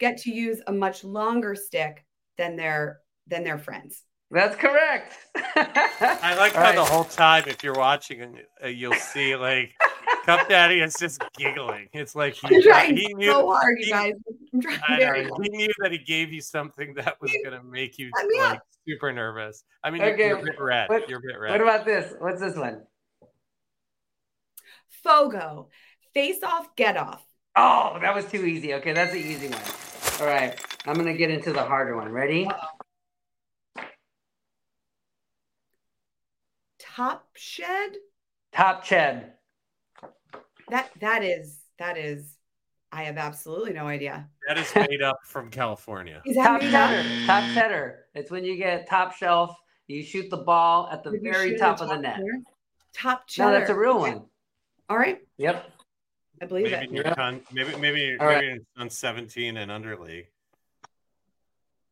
get 0.00 0.16
to 0.22 0.32
use 0.32 0.60
a 0.66 0.72
much 0.72 1.04
longer 1.04 1.54
stick 1.54 2.04
than 2.38 2.56
their 2.56 3.00
than 3.28 3.44
their 3.44 3.58
friends. 3.58 4.02
That's 4.32 4.56
correct. 4.56 5.12
I 5.36 6.34
like 6.38 6.56
All 6.56 6.62
how 6.64 6.72
the 6.72 6.84
whole 6.84 7.04
time, 7.04 7.44
if 7.48 7.62
you're 7.64 7.74
watching, 7.74 8.38
uh, 8.62 8.68
you'll 8.68 8.92
see 8.94 9.34
like 9.36 9.72
Cuff 10.24 10.48
Daddy 10.48 10.80
is 10.80 10.94
just 10.98 11.20
giggling. 11.36 11.88
It's 11.92 12.14
like 12.14 12.36
I'm 12.44 12.50
he, 12.54 12.62
trying 12.62 12.96
he 12.96 13.12
knew 13.14 13.30
so 13.32 13.46
hard, 13.50 13.76
you 13.80 13.86
he- 13.86 13.90
guys. 13.90 14.12
I'm 14.54 14.60
trying 14.60 14.78
very 15.00 15.22
know, 15.24 15.30
hard. 15.34 15.48
he 15.50 15.56
knew 15.56 15.68
that 15.80 15.90
he 15.92 15.98
gave 15.98 16.32
you 16.32 16.40
something 16.40 16.94
that 16.94 17.16
was 17.20 17.32
gonna 17.44 17.62
make 17.62 17.98
you 17.98 18.10
like 18.38 18.56
up. 18.56 18.62
super 18.88 19.12
nervous. 19.12 19.64
I 19.82 19.90
mean, 19.90 20.02
Okay, 20.02 20.28
you're 20.28 20.38
a 20.38 20.42
bit 20.44 20.60
red. 20.60 20.88
what- 20.88 21.08
you're 21.08 21.18
a 21.18 21.22
bit 21.22 21.38
red. 21.38 21.50
What 21.50 21.60
about 21.60 21.84
this? 21.84 22.14
What's 22.20 22.40
this 22.40 22.56
one? 22.56 22.82
Fogo, 25.02 25.68
face 26.14 26.42
off, 26.42 26.74
get 26.76 26.96
off. 26.96 27.24
Oh, 27.56 27.98
that 28.00 28.14
was 28.14 28.26
too 28.26 28.44
easy. 28.44 28.74
Okay, 28.74 28.92
that's 28.92 29.12
the 29.12 29.18
easy 29.18 29.48
one. 29.48 29.60
All 30.20 30.26
right, 30.26 30.54
I'm 30.86 30.96
gonna 30.96 31.14
get 31.14 31.30
into 31.30 31.50
the 31.52 31.62
harder 31.62 31.96
one. 31.96 32.10
Ready? 32.12 32.46
Top 36.78 37.28
shed. 37.34 37.92
Top 38.52 38.84
shed. 38.84 39.32
That 40.68 40.90
that 41.00 41.22
is 41.24 41.60
that 41.78 41.96
is. 41.96 42.36
I 42.92 43.04
have 43.04 43.18
absolutely 43.18 43.72
no 43.72 43.86
idea. 43.86 44.28
that 44.48 44.58
is 44.58 44.74
made 44.74 45.00
up 45.00 45.20
from 45.24 45.48
California. 45.48 46.20
Is 46.26 46.34
that 46.34 46.44
Top 46.44 46.60
made 46.60 46.70
cheddar. 46.72 47.08
Top 47.26 47.54
cheddar. 47.54 48.04
It's 48.14 48.32
when 48.32 48.44
you 48.44 48.56
get 48.56 48.88
top 48.88 49.14
shelf. 49.14 49.54
You 49.86 50.02
shoot 50.02 50.28
the 50.28 50.38
ball 50.38 50.88
at 50.92 51.04
the 51.04 51.12
Did 51.12 51.22
very 51.22 51.50
shoot 51.50 51.58
top 51.60 51.80
of 51.80 51.88
the 51.88 51.96
net. 51.96 52.16
cheddar? 52.16 52.38
Top 52.92 53.22
No, 53.38 53.52
that's 53.52 53.70
a 53.70 53.74
real 53.76 53.98
one. 54.00 54.24
All 54.88 54.98
right, 54.98 55.18
Yep. 55.38 55.70
I 56.40 56.46
believe 56.46 56.70
Maybe 56.70 56.84
it. 56.86 56.90
your 56.92 57.14
son, 57.14 57.42
maybe 57.52 57.76
maybe 57.76 58.16
All 58.18 58.26
maybe 58.26 58.46
your 58.46 58.58
son's 58.76 58.96
17 58.96 59.56
and 59.58 59.70
under 59.70 59.96
league. 59.96 60.28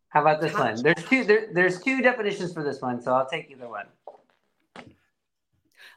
How 0.09 0.23
about 0.23 0.41
this 0.41 0.55
one? 0.55 0.83
There's 0.83 1.05
two. 1.05 1.25
There, 1.25 1.49
there's 1.53 1.81
two 1.81 2.01
definitions 2.01 2.53
for 2.55 2.65
this 2.65 2.81
one, 2.81 3.03
so 3.03 3.13
I'll 3.13 3.29
take 3.29 3.51
either 3.51 3.69
one. 3.69 3.87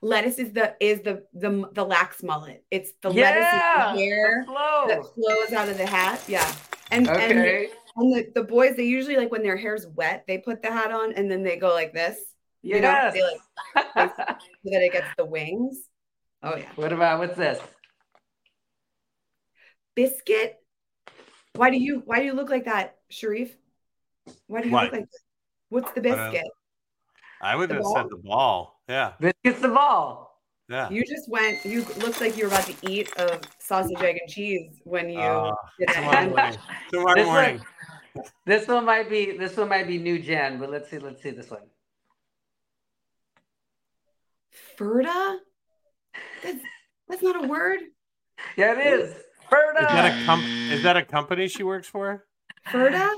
Lettuce 0.01 0.37
is 0.39 0.51
the 0.51 0.75
is 0.81 1.01
the 1.01 1.23
the 1.33 1.69
the 1.73 1.85
lax 1.85 2.23
mullet. 2.23 2.65
It's 2.71 2.91
the 3.01 3.11
yeah, 3.11 3.23
lettuce 3.29 3.97
the 3.99 4.03
hair 4.03 4.43
flow. 4.45 4.85
that 4.87 5.01
flows 5.15 5.53
out 5.53 5.69
of 5.69 5.77
the 5.77 5.85
hat. 5.85 6.21
Yeah, 6.27 6.51
and 6.91 7.07
and 7.07 7.39
Okay. 7.39 7.69
and 7.95 8.13
the, 8.13 8.31
the 8.35 8.43
boys 8.43 8.75
they 8.75 8.83
usually 8.83 9.15
like 9.15 9.31
when 9.31 9.43
their 9.43 9.55
hair's 9.57 9.87
wet 9.87 10.25
they 10.27 10.37
put 10.39 10.61
the 10.61 10.71
hat 10.71 10.91
on 10.91 11.13
and 11.13 11.29
then 11.31 11.43
they 11.43 11.55
go 11.57 11.69
like 11.73 11.93
this 11.93 12.17
you 12.63 12.75
know, 12.75 12.81
yes. 12.89 13.13
they, 13.13 13.21
like- 13.21 13.39
so 14.17 14.25
that 14.65 14.83
it 14.83 14.91
gets 14.93 15.07
the 15.17 15.25
wings. 15.25 15.87
Oh 16.43 16.55
yeah, 16.55 16.65
what 16.75 16.91
about 16.93 17.19
what's 17.19 17.37
this? 17.37 17.59
Biscuit. 19.95 20.57
Why 21.55 21.69
do 21.69 21.77
you 21.77 22.01
why 22.05 22.19
do 22.19 22.25
you 22.25 22.33
look 22.33 22.49
like 22.49 22.65
that, 22.65 22.97
Sharif? 23.09 23.55
Why 24.47 24.61
do 24.61 24.67
you 24.67 24.73
What? 24.73 24.83
look 24.85 24.93
like? 24.93 25.05
What's 25.69 25.91
the 25.93 26.01
biscuit? 26.01 26.47
I 27.41 27.55
would 27.55 27.69
The 27.69 27.75
have 27.75 27.83
ball? 27.83 27.95
said 27.95 28.05
the 28.09 28.17
ball. 28.17 28.81
Yeah, 28.87 29.13
Biscuits 29.19 29.61
the 29.61 29.69
ball. 29.69 30.41
yeah. 30.69 30.89
You 30.89 31.03
just 31.05 31.29
went. 31.29 31.65
You 31.65 31.83
looked 31.97 32.21
like 32.21 32.37
you 32.37 32.43
were 32.43 32.49
about 32.53 32.65
to 32.67 32.75
eat 32.81 33.11
a 33.17 33.39
sausage, 33.59 34.01
egg, 34.01 34.17
and 34.21 34.29
cheese 34.31 34.79
when 34.83 35.09
you 35.09 35.19
Uh, 35.21 35.51
did 35.79 35.89
tomorrow 35.89 36.15
hand- 36.17 36.29
morning. 36.31 36.57
Tomorrow 36.91 37.15
This 37.15 37.25
morning. 37.27 37.61
one, 38.15 38.25
this 38.45 38.67
one 38.67 38.85
might 38.85 39.09
be 39.09 39.37
this 39.37 39.55
one 39.55 39.69
might 39.69 39.87
be 39.87 39.97
new 39.97 40.19
gen, 40.19 40.59
but 40.59 40.69
let's 40.69 40.89
see. 40.89 40.99
Let's 40.99 41.21
see 41.23 41.31
this 41.31 41.49
one. 41.49 41.61
Ferda? 44.77 45.37
That's 46.43 46.59
that's 47.07 47.21
not 47.23 47.43
a 47.43 47.47
word. 47.47 47.79
Yeah, 48.57 48.73
it 48.77 48.85
is. 48.99 49.15
Ferda. 49.51 49.81
Is 49.81 49.87
that 49.87 50.21
a 50.21 50.25
com- 50.25 50.43
Is 50.71 50.83
that 50.83 50.97
a 50.97 51.03
company 51.05 51.47
she 51.47 51.63
works 51.63 51.87
for? 51.87 52.25
Ferda? 52.69 53.09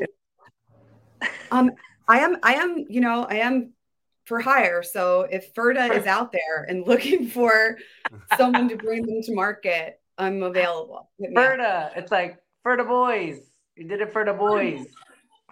Um, 1.52 1.72
I 2.08 2.20
am 2.20 2.38
I 2.44 2.56
am, 2.56 2.86
you 2.90 3.02
know, 3.02 3.24
I 3.24 3.36
am 3.36 3.74
for 4.26 4.40
hire. 4.40 4.84
So 4.84 5.22
if 5.22 5.54
Ferda 5.54 5.96
is 5.98 6.06
out 6.08 6.32
there 6.32 6.64
and 6.68 6.86
looking 6.88 7.28
for 7.28 7.78
someone 8.38 8.68
to 8.70 8.76
bring 8.78 9.06
them 9.06 9.22
to 9.24 9.34
market, 9.36 10.00
I'm 10.18 10.44
available. 10.44 11.10
Hit. 11.20 11.34
Ferda. 11.34 11.92
It's 11.98 12.12
like 12.12 12.38
Ferda 12.66 12.88
boys. 12.88 13.40
You 13.76 13.88
did 13.88 14.02
it 14.02 14.12
for 14.12 14.24
the 14.26 14.34
boys. 14.34 14.86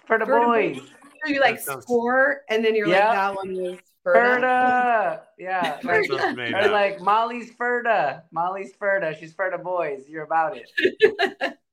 For 0.08 0.18
the 0.18 0.26
Ferda 0.26 0.46
boys. 0.46 0.82
So 1.26 1.32
you 1.32 1.40
like 1.40 1.64
That 1.66 1.84
score, 1.84 2.42
and 2.50 2.66
then 2.66 2.76
you're 2.76 2.88
Yeah. 2.88 3.08
like, 3.10 3.16
that 3.18 3.36
one 3.36 3.54
was 3.54 3.80
Ferda. 4.06 4.42
Ferda. 4.42 5.22
Yeah. 5.38 5.80
That 5.84 6.10
Like, 6.38 6.66
or 6.66 6.70
like 6.70 7.02
Molly's 7.02 7.52
Ferda. 7.52 8.24
Molly's 8.32 8.74
Ferda. 8.74 9.18
She's 9.20 9.34
Ferda 9.34 9.62
boys. 9.62 10.06
You're 10.08 10.24
about 10.24 10.58
it. 10.58 10.72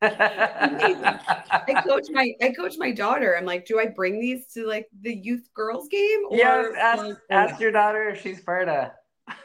I 0.03 1.83
coach 1.87 2.07
my 2.11 2.33
I 2.43 2.51
coach 2.51 2.75
my 2.79 2.93
daughter. 2.93 3.37
I'm 3.37 3.45
like, 3.45 3.67
do 3.67 3.81
I 3.81 3.87
bring 3.87 4.21
these 4.21 4.47
to 4.55 4.67
like 4.67 4.89
the 5.01 5.15
youth 5.15 5.49
girls 5.55 5.89
game? 5.89 6.21
Or 6.31 6.37
yes. 6.37 6.75
Ask, 6.79 7.03
or- 7.05 7.23
ask 7.31 7.55
oh, 7.57 7.61
your 7.61 7.73
daughter 7.73 8.11
if 8.11 8.23
she's 8.23 8.41
Ferda. 8.41 8.93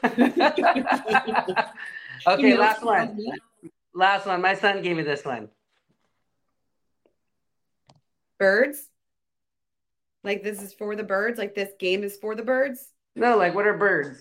You 2.25 2.33
okay. 2.33 2.53
know, 2.53 2.59
Last 2.59 2.83
one. 2.85 3.19
Last 3.93 4.25
one. 4.25 4.41
My 4.41 4.53
son 4.53 4.81
gave 4.81 4.95
me 4.95 5.03
this 5.03 5.25
one. 5.25 5.49
Birds. 8.39 8.89
Like 10.23 10.43
this 10.43 10.61
is 10.61 10.73
for 10.73 10.95
the 10.95 11.03
birds. 11.03 11.37
Like 11.37 11.55
this 11.55 11.71
game 11.79 12.03
is 12.03 12.17
for 12.17 12.35
the 12.35 12.43
birds. 12.43 12.89
No, 13.15 13.37
like 13.37 13.53
what 13.53 13.67
are 13.67 13.77
birds? 13.77 14.19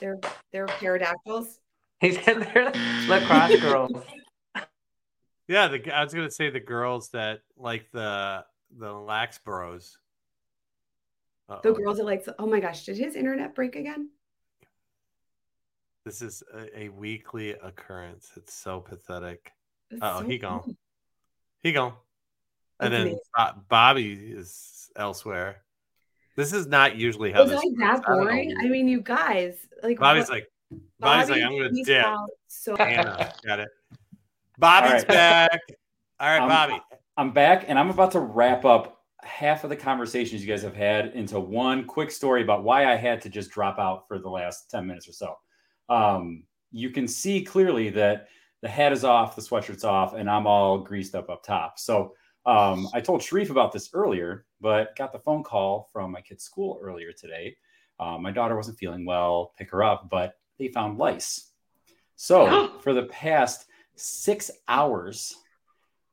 They're 0.00 0.20
they're 0.52 0.66
pterodactyls. 0.66 1.58
He 2.00 2.12
said 2.12 2.48
they're 2.54 2.72
lacrosse 3.08 3.60
girls. 3.60 4.04
Yeah, 5.48 5.68
the, 5.68 5.90
I 5.90 6.04
was 6.04 6.12
gonna 6.12 6.30
say 6.30 6.50
the 6.50 6.60
girls 6.60 7.08
that 7.10 7.40
like 7.56 7.90
the 7.92 8.44
the 8.76 8.92
lax 8.92 9.38
bros. 9.38 9.98
The 11.48 11.54
Uh-oh. 11.54 11.72
girls 11.72 11.96
that 11.96 12.04
like. 12.04 12.26
Oh 12.38 12.46
my 12.46 12.60
gosh! 12.60 12.84
Did 12.84 12.98
his 12.98 13.16
internet 13.16 13.54
break 13.54 13.74
again? 13.74 14.10
This 16.04 16.20
is 16.20 16.42
a, 16.54 16.84
a 16.84 16.88
weekly 16.90 17.50
occurrence. 17.50 18.30
It's 18.36 18.54
so 18.54 18.80
pathetic. 18.80 19.52
Oh, 20.02 20.20
so 20.20 20.26
he 20.26 20.38
gone. 20.38 20.60
funny. 20.60 20.76
He 21.62 21.72
gone. 21.72 21.94
And 22.80 22.92
then 22.92 23.00
amazing. 23.02 23.62
Bobby 23.68 24.12
is 24.12 24.90
elsewhere. 24.96 25.62
This 26.36 26.52
is 26.52 26.66
not 26.66 26.94
usually 26.96 27.32
how 27.32 27.42
Was 27.42 27.50
this 27.50 27.60
I 27.60 27.64
works. 27.66 27.78
that 27.78 28.08
I 28.08 28.14
boring? 28.14 28.48
know. 28.54 28.64
I 28.64 28.68
mean, 28.68 28.86
you 28.88 29.00
guys 29.00 29.56
like. 29.82 29.98
Bobby's 29.98 30.24
what- 30.28 30.30
like, 30.38 30.48
Bobby's 31.00 31.30
like, 31.30 31.42
I'm 31.42 31.56
gonna 31.56 31.70
peaced 31.70 31.86
dip. 31.86 32.06
So 32.46 32.76
Anna, 32.76 33.32
got 33.44 33.58
it. 33.60 33.68
Bobby's 34.58 34.90
All 34.90 34.96
right. 34.98 35.08
back. 35.08 35.60
All 36.20 36.28
right, 36.28 36.40
Um, 36.42 36.48
Bobby. 36.48 36.80
I'm 37.16 37.32
back 37.32 37.64
and 37.68 37.78
I'm 37.78 37.90
about 37.90 38.12
to 38.12 38.20
wrap 38.20 38.64
up 38.64 39.02
half 39.22 39.64
of 39.64 39.70
the 39.70 39.76
conversations 39.76 40.40
you 40.44 40.48
guys 40.48 40.62
have 40.62 40.76
had 40.76 41.06
into 41.14 41.40
one 41.40 41.84
quick 41.84 42.10
story 42.10 42.42
about 42.42 42.62
why 42.64 42.90
I 42.90 42.94
had 42.96 43.20
to 43.22 43.28
just 43.28 43.50
drop 43.50 43.78
out 43.78 44.06
for 44.06 44.18
the 44.18 44.28
last 44.28 44.70
10 44.70 44.86
minutes 44.86 45.08
or 45.08 45.12
so. 45.12 45.36
Um, 45.88 46.44
you 46.70 46.90
can 46.90 47.08
see 47.08 47.42
clearly 47.42 47.90
that 47.90 48.28
the 48.62 48.68
hat 48.68 48.92
is 48.92 49.04
off, 49.04 49.34
the 49.36 49.42
sweatshirt's 49.42 49.84
off, 49.84 50.14
and 50.14 50.28
I'm 50.30 50.46
all 50.46 50.78
greased 50.78 51.14
up 51.14 51.30
up 51.30 51.42
top. 51.42 51.78
So 51.78 52.14
um, 52.48 52.88
I 52.94 53.00
told 53.00 53.22
Sharif 53.22 53.50
about 53.50 53.72
this 53.72 53.90
earlier, 53.92 54.46
but 54.60 54.96
got 54.96 55.12
the 55.12 55.18
phone 55.18 55.42
call 55.42 55.90
from 55.92 56.10
my 56.10 56.22
kid's 56.22 56.44
school 56.44 56.80
earlier 56.82 57.12
today. 57.12 57.56
Um, 58.00 58.22
my 58.22 58.32
daughter 58.32 58.56
wasn't 58.56 58.78
feeling 58.78 59.04
well, 59.04 59.52
pick 59.58 59.70
her 59.70 59.82
up, 59.82 60.08
but 60.10 60.38
they 60.58 60.68
found 60.68 60.96
lice. 60.96 61.50
So 62.16 62.78
for 62.82 62.94
the 62.94 63.02
past 63.04 63.66
six 63.96 64.50
hours, 64.66 65.36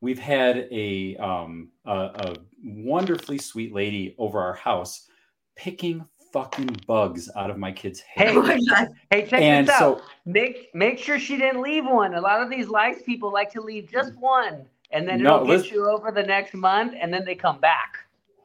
we've 0.01 0.19
had 0.19 0.67
a, 0.71 1.15
um, 1.17 1.69
a, 1.85 1.93
a 1.93 2.35
wonderfully 2.61 3.37
sweet 3.37 3.73
lady 3.73 4.13
over 4.17 4.41
our 4.41 4.55
house 4.55 5.07
picking 5.55 6.05
fucking 6.33 6.75
bugs 6.85 7.29
out 7.37 7.49
of 7.49 7.57
my 7.57 7.71
kid's 7.71 8.01
hair. 8.01 8.43
Hey, 8.43 8.59
hey, 9.09 9.25
check 9.25 9.41
and 9.41 9.67
this 9.67 9.73
out. 9.73 9.99
so 9.99 10.01
Make 10.25 10.69
make 10.75 10.99
sure 10.99 11.17
she 11.17 11.37
didn't 11.37 11.61
leave 11.61 11.85
one. 11.85 12.15
A 12.15 12.19
lot 12.19 12.41
of 12.41 12.49
these 12.49 12.67
lice 12.67 13.01
people 13.05 13.31
like 13.31 13.53
to 13.53 13.61
leave 13.61 13.89
just 13.89 14.13
one, 14.17 14.65
and 14.91 15.07
then 15.07 15.21
No, 15.21 15.43
it'll 15.43 15.57
get 15.57 15.71
you 15.71 15.89
over 15.89 16.11
the 16.11 16.23
next 16.23 16.53
month, 16.53 16.93
and 16.99 17.13
then 17.13 17.25
they 17.25 17.35
come 17.35 17.59
back. 17.59 17.97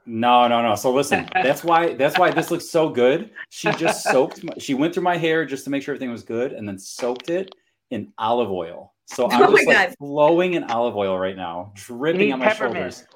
no, 0.06 0.48
no, 0.48 0.62
no. 0.62 0.74
So 0.74 0.92
listen, 0.92 1.28
that's 1.34 1.62
why 1.62 1.94
that's 1.94 2.18
why 2.18 2.30
this 2.30 2.50
looks 2.50 2.68
so 2.68 2.88
good. 2.88 3.30
She 3.50 3.70
just 3.72 4.02
soaked. 4.10 4.42
My, 4.44 4.52
she 4.58 4.74
went 4.74 4.94
through 4.94 5.02
my 5.04 5.16
hair 5.16 5.44
just 5.44 5.64
to 5.64 5.70
make 5.70 5.82
sure 5.82 5.94
everything 5.94 6.10
was 6.10 6.22
good, 6.22 6.52
and 6.52 6.66
then 6.68 6.78
soaked 6.78 7.30
it 7.30 7.54
in 7.90 8.12
olive 8.18 8.50
oil. 8.50 8.92
So 9.06 9.24
oh 9.24 9.28
I'm 9.30 9.42
Oh 9.48 9.52
just 9.52 9.66
like 9.66 9.76
God. 9.88 9.94
flowing 9.98 10.54
in 10.54 10.64
olive 10.64 10.96
oil 10.96 11.18
right 11.18 11.36
now, 11.36 11.72
dripping 11.74 12.28
mm, 12.28 12.32
on 12.34 12.38
my 12.38 12.46
peppermint. 12.48 12.94
shoulders. 12.94 13.06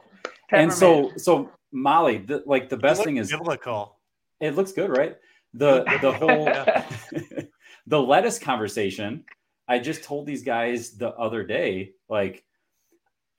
And 0.53 0.73
so, 0.73 1.13
so 1.17 1.51
Molly, 1.73 2.19
the, 2.19 2.43
like 2.47 2.69
the 2.69 2.77
best 2.77 3.05
thing 3.05 3.17
is 3.17 3.31
biblical. 3.31 3.97
It 4.41 4.55
looks 4.57 4.73
good, 4.73 4.91
right? 4.91 5.17
The 5.55 5.85
the 6.03 6.13
whole 6.13 6.47
the 7.87 8.01
lettuce 8.01 8.39
conversation. 8.39 9.25
I 9.67 9.79
just 9.79 10.05
told 10.05 10.27
these 10.27 10.43
guys 10.43 10.93
the 10.93 11.11
other 11.11 11.43
day, 11.43 11.93
like 12.09 12.45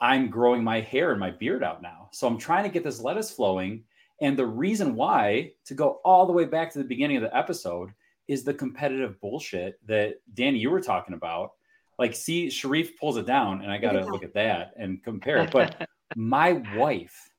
I'm 0.06 0.30
growing 0.30 0.64
my 0.64 0.82
hair 0.82 1.10
and 1.10 1.20
my 1.20 1.32
beard 1.32 1.64
out 1.64 1.82
now. 1.82 2.10
So 2.12 2.28
I'm 2.28 2.38
trying 2.38 2.62
to 2.62 2.70
get 2.70 2.84
this 2.84 3.01
lettuce 3.01 3.32
flowing. 3.32 3.86
And 4.22 4.38
the 4.38 4.45
reason 4.45 4.93
why, 4.93 5.53
to 5.66 5.74
go 5.74 5.99
all 6.06 6.28
the 6.28 6.32
way 6.32 6.45
back 6.45 6.72
to 6.72 6.78
the 6.78 6.84
beginning 6.84 7.18
of 7.18 7.24
the 7.24 7.36
episode, 7.36 7.89
is 8.28 8.43
the 8.43 8.53
competitive 8.53 9.20
bullshit 9.20 9.80
that 9.88 10.18
Danny, 10.36 10.60
you 10.60 10.70
were 10.70 10.80
talking 10.80 11.16
about. 11.16 11.53
Like, 11.97 12.14
see, 12.14 12.51
Sharif 12.51 12.99
pulls 12.99 13.18
it 13.18 13.26
down, 13.26 13.64
and 13.64 13.72
I 13.72 13.80
got 13.80 13.93
to 13.93 14.01
that. 14.01 14.08
look 14.08 14.24
at 14.24 14.36
that 14.36 14.74
and 14.78 15.03
compare 15.03 15.38
it. 15.38 15.51
But 15.51 15.89
my 16.16 16.62
wife 16.78 17.32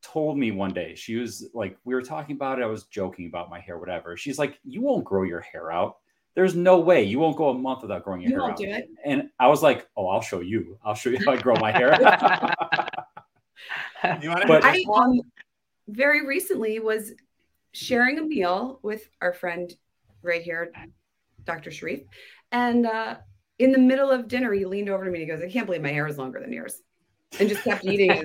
told 0.00 0.38
me 0.38 0.52
one 0.52 0.72
day 0.72 0.94
she 0.94 1.16
was 1.16 1.48
like 1.52 1.76
we 1.84 1.92
were 1.92 2.02
talking 2.02 2.36
about 2.36 2.60
it 2.60 2.62
i 2.62 2.66
was 2.66 2.84
joking 2.84 3.26
about 3.26 3.50
my 3.50 3.58
hair 3.58 3.76
whatever 3.76 4.16
she's 4.16 4.38
like 4.38 4.56
you 4.62 4.80
won't 4.80 5.04
grow 5.04 5.24
your 5.24 5.40
hair 5.40 5.72
out 5.72 5.96
There's 6.36 6.54
no 6.54 6.78
way 6.78 7.02
you 7.02 7.18
won't 7.18 7.36
go 7.36 7.48
a 7.48 7.54
month 7.58 7.82
without 7.82 8.04
growing 8.04 8.20
your 8.20 8.30
You 8.30 8.36
hair 8.36 8.42
won't 8.42 8.52
out. 8.52 8.58
do 8.58 8.68
it. 8.68 8.88
And 9.04 9.30
I 9.40 9.48
was 9.48 9.62
like, 9.62 9.88
oh, 9.96 10.06
I'll 10.08 10.20
show 10.20 10.40
you. 10.40 10.78
I'll 10.84 10.94
show 10.94 11.10
you 11.10 11.18
how 11.24 11.32
I 11.32 11.38
grow 11.38 11.56
my 11.56 11.72
hair. 11.72 11.98
You 14.22 14.28
want 14.28 14.42
to 14.42 14.46
But- 14.46 14.64
I 14.64 14.84
um, 14.94 15.20
very 15.88 16.24
recently 16.26 16.78
was 16.78 17.12
sharing 17.72 18.18
a 18.18 18.22
meal 18.22 18.78
with 18.82 19.08
our 19.20 19.32
friend 19.32 19.74
right 20.22 20.42
here, 20.42 20.70
Dr. 21.44 21.70
Sharif. 21.72 22.02
And 22.52 22.86
uh, 22.86 23.16
in 23.58 23.72
the 23.72 23.78
middle 23.78 24.10
of 24.10 24.28
dinner, 24.28 24.52
he 24.52 24.64
leaned 24.66 24.90
over 24.90 25.04
to 25.04 25.10
me 25.10 25.22
and 25.22 25.28
he 25.28 25.34
goes, 25.34 25.42
I 25.42 25.50
can't 25.50 25.66
believe 25.66 25.82
my 25.82 25.88
hair 25.90 26.06
is 26.06 26.18
longer 26.18 26.38
than 26.38 26.52
yours. 26.52 26.82
And 27.40 27.48
just 27.48 27.64
kept 27.64 27.84
eating 27.84 28.12
his, 28.12 28.24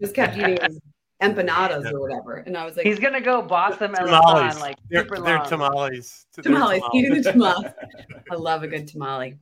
just 0.00 0.14
kept 0.14 0.36
eating 0.36 0.58
his 0.60 0.78
empanadas 1.22 1.90
or 1.92 2.00
whatever. 2.00 2.34
And 2.46 2.56
I 2.56 2.64
was 2.64 2.76
like, 2.76 2.86
He's 2.86 2.98
gonna 2.98 3.20
go 3.20 3.40
Boston 3.42 3.92
tamales. 3.94 4.10
Marathon 4.10 4.60
like 4.60 4.76
they're, 4.90 5.02
super 5.02 5.20
they're 5.20 5.38
long. 5.38 5.48
tamales. 5.48 6.26
They're 6.34 6.42
tamales, 6.42 6.82
eating 6.94 7.14
the 7.14 7.22
tamales. 7.22 7.62
tamales. 7.64 8.24
I 8.30 8.34
love 8.34 8.62
a 8.62 8.68
good 8.68 8.88
tamale. 8.88 9.38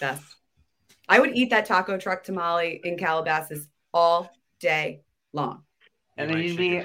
Best. 0.00 0.36
I 1.08 1.18
would 1.20 1.36
eat 1.36 1.50
that 1.50 1.66
taco 1.66 1.96
truck 1.98 2.22
tamale 2.24 2.80
in 2.84 2.98
Calabasas 2.98 3.68
all 3.94 4.30
day 4.60 5.02
long. 5.32 5.62
And 6.18 6.30
then 6.30 6.38
you'd 6.42 6.56
be- 6.56 6.82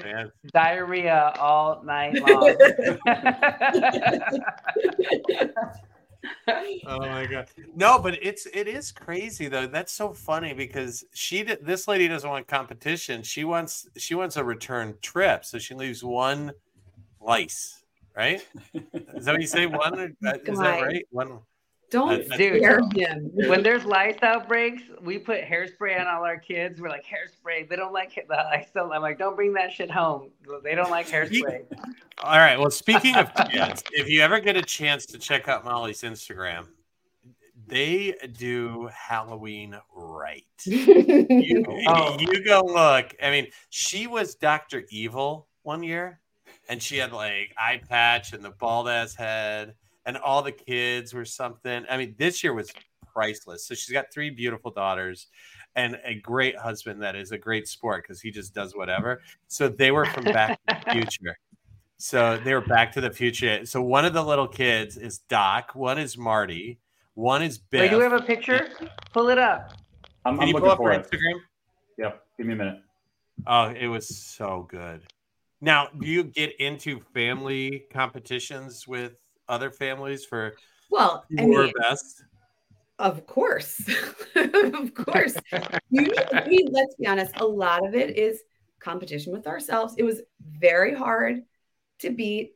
Diarrhea 0.52 1.32
all 1.38 1.82
night 1.82 2.14
long. 2.28 2.54
Oh 6.48 6.98
my 6.98 7.26
god. 7.26 7.48
No, 7.74 7.98
but 7.98 8.18
it's 8.22 8.46
it 8.46 8.66
is 8.66 8.90
crazy 8.90 9.48
though. 9.48 9.66
That's 9.66 9.92
so 9.92 10.12
funny 10.12 10.52
because 10.52 11.04
she 11.14 11.44
did, 11.44 11.64
this 11.64 11.86
lady 11.86 12.08
doesn't 12.08 12.28
want 12.28 12.48
competition. 12.48 13.22
She 13.22 13.44
wants 13.44 13.88
she 13.96 14.14
wants 14.14 14.36
a 14.36 14.44
return 14.44 14.96
trip. 15.00 15.44
So 15.44 15.58
she 15.58 15.74
leaves 15.74 16.02
one 16.02 16.52
lice, 17.20 17.84
right? 18.16 18.44
Is 18.74 19.24
that 19.24 19.32
what 19.32 19.40
you 19.40 19.46
say? 19.46 19.66
One 19.66 20.16
uh, 20.26 20.32
is 20.44 20.58
that 20.58 20.82
right? 20.82 21.06
One 21.10 21.40
Don't 21.92 22.22
Dude. 22.36 22.56
scare 22.62 22.80
him. 22.96 23.30
when 23.34 23.62
there's 23.62 23.84
lice 23.84 24.16
outbreaks, 24.22 24.82
we 25.02 25.18
put 25.18 25.42
hairspray 25.42 26.00
on 26.00 26.06
all 26.08 26.24
our 26.24 26.38
kids. 26.38 26.80
We're 26.80 26.88
like 26.88 27.04
hairspray. 27.04 27.68
They 27.68 27.76
don't 27.76 27.92
like 27.92 28.16
it. 28.16 28.26
The 28.28 28.34
lice 28.34 28.68
don't. 28.74 28.90
I'm 28.92 29.02
like, 29.02 29.18
don't 29.18 29.36
bring 29.36 29.52
that 29.54 29.70
shit 29.72 29.90
home. 29.90 30.30
They 30.64 30.74
don't 30.74 30.90
like 30.90 31.06
hairspray. 31.06 31.64
All 32.24 32.38
right. 32.38 32.58
Well, 32.58 32.70
speaking 32.70 33.14
of 33.16 33.30
kids, 33.50 33.84
if 33.92 34.08
you 34.08 34.22
ever 34.22 34.40
get 34.40 34.56
a 34.56 34.62
chance 34.62 35.06
to 35.06 35.18
check 35.18 35.46
out 35.48 35.64
Molly's 35.64 36.00
Instagram, 36.02 36.66
they 37.66 38.14
do 38.38 38.88
Halloween 38.92 39.78
right. 39.94 40.44
You, 40.66 41.64
Oh. 41.88 42.16
you 42.18 42.44
go 42.44 42.62
look. 42.64 43.14
I 43.22 43.30
mean, 43.30 43.48
she 43.70 44.06
was 44.06 44.34
Dr. 44.34 44.84
Evil 44.90 45.46
one 45.62 45.82
year, 45.82 46.20
and 46.68 46.82
she 46.82 46.96
had 46.96 47.12
like 47.12 47.54
eye 47.58 47.80
patch 47.88 48.32
and 48.32 48.44
the 48.44 48.50
bald 48.50 48.88
ass 48.88 49.14
head, 49.14 49.74
and 50.06 50.16
all 50.16 50.42
the 50.42 50.52
kids 50.52 51.14
were 51.14 51.24
something. 51.24 51.84
I 51.88 51.96
mean, 51.96 52.14
this 52.18 52.42
year 52.42 52.54
was 52.54 52.72
priceless. 53.12 53.66
So 53.66 53.74
she's 53.74 53.92
got 53.92 54.06
three 54.12 54.30
beautiful 54.30 54.70
daughters 54.70 55.28
and 55.74 55.98
a 56.04 56.14
great 56.14 56.56
husband 56.56 57.02
that 57.02 57.16
is 57.16 57.32
a 57.32 57.38
great 57.38 57.68
sport 57.68 58.02
because 58.02 58.20
he 58.20 58.30
just 58.30 58.54
does 58.54 58.74
whatever. 58.74 59.20
So 59.48 59.68
they 59.68 59.90
were 59.90 60.06
from 60.06 60.24
Back 60.24 60.58
to 60.68 60.80
the 60.84 60.90
Future. 60.92 61.38
So 61.98 62.38
they 62.38 62.54
were 62.54 62.60
Back 62.60 62.92
to 62.92 63.00
the 63.00 63.10
Future. 63.10 63.64
So 63.64 63.82
one 63.82 64.04
of 64.04 64.12
the 64.12 64.22
little 64.22 64.48
kids 64.48 64.96
is 64.96 65.18
Doc, 65.18 65.74
one 65.74 65.98
is 65.98 66.18
Marty, 66.18 66.78
one 67.14 67.42
is 67.42 67.58
Biff. 67.58 67.82
Wait, 67.82 67.90
do 67.90 67.98
we 67.98 68.02
have 68.02 68.12
a 68.12 68.22
picture? 68.22 68.68
Pull 69.12 69.28
it 69.28 69.38
up. 69.38 69.72
I'm, 70.24 70.34
Can 70.34 70.42
I'm 70.42 70.48
you 70.48 70.54
pull 70.54 70.62
looking 70.62 70.70
up 70.72 70.78
for 70.78 70.92
her 70.92 71.00
it. 71.00 71.10
Instagram? 71.10 71.40
Yep. 71.98 72.22
Give 72.38 72.46
me 72.46 72.52
a 72.54 72.56
minute. 72.56 72.78
Oh, 73.46 73.66
it 73.68 73.86
was 73.86 74.16
so 74.16 74.66
good. 74.70 75.02
Now, 75.60 75.88
do 76.00 76.08
you 76.08 76.24
get 76.24 76.56
into 76.60 77.00
family 77.14 77.84
competitions 77.92 78.86
with 78.88 79.21
other 79.52 79.70
families 79.70 80.24
for 80.24 80.54
Well, 80.90 81.24
I 81.38 81.42
your 81.42 81.64
mean, 81.64 81.72
best? 81.78 82.24
of 82.98 83.26
course, 83.26 83.80
of 84.34 84.94
course. 84.94 85.36
You, 85.90 86.12
I 86.32 86.48
mean, 86.48 86.68
let's 86.72 86.94
be 86.96 87.06
honest. 87.06 87.36
A 87.36 87.44
lot 87.44 87.86
of 87.86 87.94
it 87.94 88.16
is 88.16 88.40
competition 88.80 89.32
with 89.32 89.46
ourselves. 89.46 89.94
It 89.98 90.04
was 90.04 90.22
very 90.58 90.94
hard 90.94 91.42
to 92.00 92.10
beat 92.10 92.54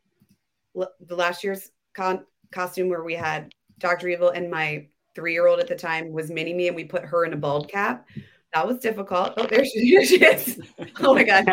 l- 0.76 0.90
the 1.00 1.14
last 1.14 1.44
year's 1.44 1.70
con- 1.94 2.24
costume 2.50 2.88
where 2.88 3.04
we 3.04 3.14
had 3.14 3.52
Dr. 3.78 4.08
Evil 4.08 4.30
and 4.30 4.50
my 4.50 4.86
three-year-old 5.14 5.60
at 5.60 5.68
the 5.68 5.76
time 5.76 6.12
was 6.12 6.30
Mini 6.30 6.54
Me, 6.54 6.66
and 6.68 6.76
we 6.76 6.84
put 6.84 7.04
her 7.04 7.24
in 7.24 7.32
a 7.34 7.36
bald 7.36 7.68
cap. 7.70 8.08
That 8.54 8.66
was 8.66 8.78
difficult. 8.78 9.34
Oh, 9.36 9.46
there 9.46 9.64
she, 9.66 9.80
here 9.80 10.04
she 10.04 10.24
is. 10.24 10.60
Oh 11.00 11.14
my 11.14 11.24
god. 11.24 11.46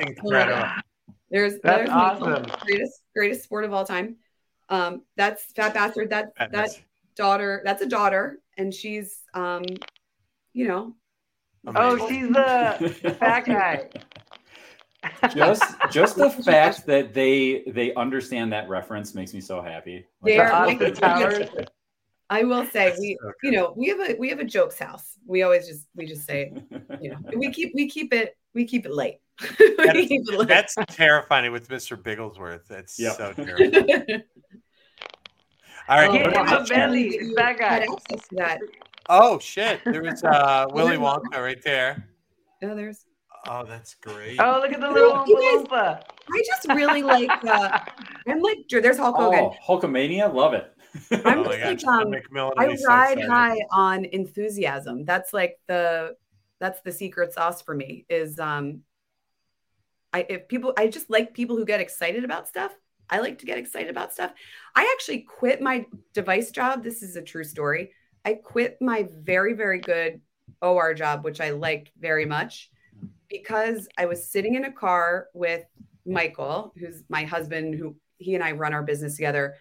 Incredible. 0.00 0.68
There's 1.30 1.54
That's 1.62 1.78
there's 1.78 1.90
awesome. 1.90 2.44
greatest 2.66 3.02
greatest 3.14 3.44
sport 3.44 3.64
of 3.64 3.72
all 3.72 3.84
time. 3.86 4.16
Um, 4.68 5.02
that's 5.16 5.44
Fat 5.52 5.74
Bastard. 5.74 6.10
That 6.10 6.32
that 6.38 6.50
Goodness. 6.52 6.80
daughter. 7.16 7.60
That's 7.64 7.82
a 7.82 7.86
daughter, 7.88 8.38
and 8.58 8.72
she's 8.72 9.22
um, 9.34 9.64
you 10.52 10.68
know, 10.68 10.94
Oh, 11.66 12.08
she's 12.08 12.28
the 12.28 13.16
fat 13.20 13.40
guy. 13.46 13.88
just 15.34 15.62
just 15.90 16.16
the 16.16 16.30
fact 16.44 16.86
that 16.86 17.12
they 17.14 17.64
they 17.68 17.94
understand 17.94 18.52
that 18.52 18.68
reference 18.68 19.14
makes 19.14 19.34
me 19.34 19.40
so 19.40 19.60
happy. 19.60 20.06
Like, 20.20 20.34
They're- 20.34 20.52
Austin 20.52 20.94
Powers. 20.96 21.48
I 22.30 22.44
will 22.44 22.64
say 22.66 22.94
we, 22.98 23.18
so 23.20 23.30
you 23.42 23.50
know, 23.50 23.74
we 23.76 23.88
have 23.88 24.00
a 24.00 24.14
we 24.18 24.30
have 24.30 24.38
a 24.38 24.44
jokes 24.44 24.78
house. 24.78 25.18
We 25.26 25.42
always 25.42 25.66
just 25.68 25.86
we 25.94 26.06
just 26.06 26.24
say, 26.26 26.52
you 27.00 27.10
know, 27.10 27.18
we 27.36 27.50
keep 27.50 27.72
we 27.74 27.88
keep 27.90 28.14
it 28.14 28.36
we 28.54 28.64
keep 28.64 28.86
it 28.86 28.92
light. 28.92 29.20
we 29.60 30.06
keep 30.06 30.22
it 30.30 30.38
light. 30.38 30.48
That's 30.48 30.74
terrifying 30.88 31.52
with 31.52 31.68
Mr. 31.68 32.00
Bigglesworth. 32.00 32.66
That's 32.68 32.98
Yep. 32.98 33.16
so 33.16 33.32
terrifying. 33.34 34.22
All 35.92 35.98
right. 35.98 36.08
Oh, 36.08 36.12
Get 36.12 36.26
what 36.26 36.34
him 36.36 36.42
about- 36.46 36.70
a 36.70 36.74
belly. 36.74 37.08
It's 37.08 37.34
that 37.36 37.58
guy. 37.58 37.68
Had 37.68 37.82
access 37.82 38.28
to 38.28 38.34
that. 38.36 38.58
oh 39.10 39.38
shit! 39.38 39.80
There 39.84 40.02
was 40.02 40.24
uh, 40.24 40.66
Willy 40.72 40.96
Wonka 40.96 41.36
right 41.36 41.62
there. 41.62 42.08
Oh, 42.62 42.74
there's. 42.74 43.04
Oh, 43.46 43.64
that's 43.64 43.94
great. 43.96 44.38
Oh, 44.40 44.60
look 44.62 44.72
at 44.72 44.80
the 44.80 44.88
little 44.90 45.24
You 45.26 45.36
Oompa 45.36 45.68
guys- 45.68 46.02
I 46.32 46.42
just 46.46 46.68
really 46.68 47.02
like. 47.02 47.28
Uh, 47.44 47.78
I'm 48.26 48.40
like 48.40 48.58
there's 48.70 48.96
Hulk 48.96 49.16
Hogan. 49.16 49.40
oh, 49.40 49.54
Hulkamania, 49.68 50.32
love 50.32 50.54
it. 50.54 50.72
I'm 51.24 51.40
oh 51.40 51.44
just 51.44 51.58
gosh, 51.84 52.06
like, 52.06 52.32
um, 52.36 52.52
I 52.56 52.64
will 52.66 52.72
be 52.72 52.76
so 52.78 52.88
ride 52.88 53.20
high 53.24 53.58
on 53.70 54.04
enthusiasm. 54.06 55.04
That's 55.04 55.32
like 55.34 55.58
the 55.66 56.16
that's 56.60 56.80
the 56.82 56.92
secret 56.92 57.34
sauce 57.34 57.60
for 57.60 57.74
me 57.74 58.06
is 58.08 58.38
um 58.38 58.82
I 60.12 60.24
if 60.28 60.46
people 60.48 60.72
I 60.78 60.86
just 60.86 61.10
like 61.10 61.34
people 61.34 61.56
who 61.56 61.64
get 61.66 61.80
excited 61.80 62.24
about 62.24 62.46
stuff. 62.48 62.72
I 63.10 63.20
like 63.20 63.38
to 63.38 63.46
get 63.46 63.58
excited 63.58 63.90
about 63.90 64.12
stuff. 64.12 64.32
I 64.74 64.90
actually 64.92 65.20
quit 65.20 65.60
my 65.60 65.86
device 66.12 66.50
job. 66.50 66.82
This 66.82 67.02
is 67.02 67.16
a 67.16 67.22
true 67.22 67.44
story. 67.44 67.92
I 68.24 68.34
quit 68.34 68.78
my 68.80 69.08
very 69.12 69.54
very 69.54 69.80
good 69.80 70.20
OR 70.60 70.94
job 70.94 71.24
which 71.24 71.40
I 71.40 71.50
liked 71.50 71.90
very 71.98 72.24
much 72.24 72.70
because 73.28 73.88
I 73.98 74.06
was 74.06 74.30
sitting 74.30 74.54
in 74.54 74.64
a 74.64 74.72
car 74.72 75.28
with 75.34 75.64
Michael, 76.06 76.72
who's 76.78 77.02
my 77.08 77.24
husband 77.24 77.74
who 77.74 77.96
he 78.18 78.34
and 78.34 78.44
I 78.44 78.52
run 78.52 78.72
our 78.72 78.82
business 78.82 79.16
together 79.16 79.56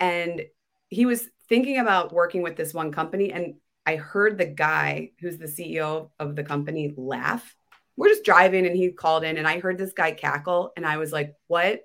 and 0.00 0.42
he 0.88 1.06
was 1.06 1.28
thinking 1.48 1.78
about 1.78 2.12
working 2.12 2.42
with 2.42 2.56
this 2.56 2.74
one 2.74 2.92
company 2.92 3.32
and 3.32 3.54
i 3.84 3.96
heard 3.96 4.38
the 4.38 4.46
guy 4.46 5.10
who's 5.20 5.38
the 5.38 5.46
ceo 5.46 6.10
of 6.18 6.36
the 6.36 6.44
company 6.44 6.92
laugh 6.96 7.54
we're 7.96 8.08
just 8.08 8.24
driving 8.24 8.66
and 8.66 8.76
he 8.76 8.90
called 8.90 9.24
in 9.24 9.36
and 9.36 9.46
i 9.46 9.58
heard 9.58 9.78
this 9.78 9.92
guy 9.92 10.12
cackle 10.12 10.72
and 10.76 10.86
i 10.86 10.96
was 10.96 11.12
like 11.12 11.34
what 11.46 11.80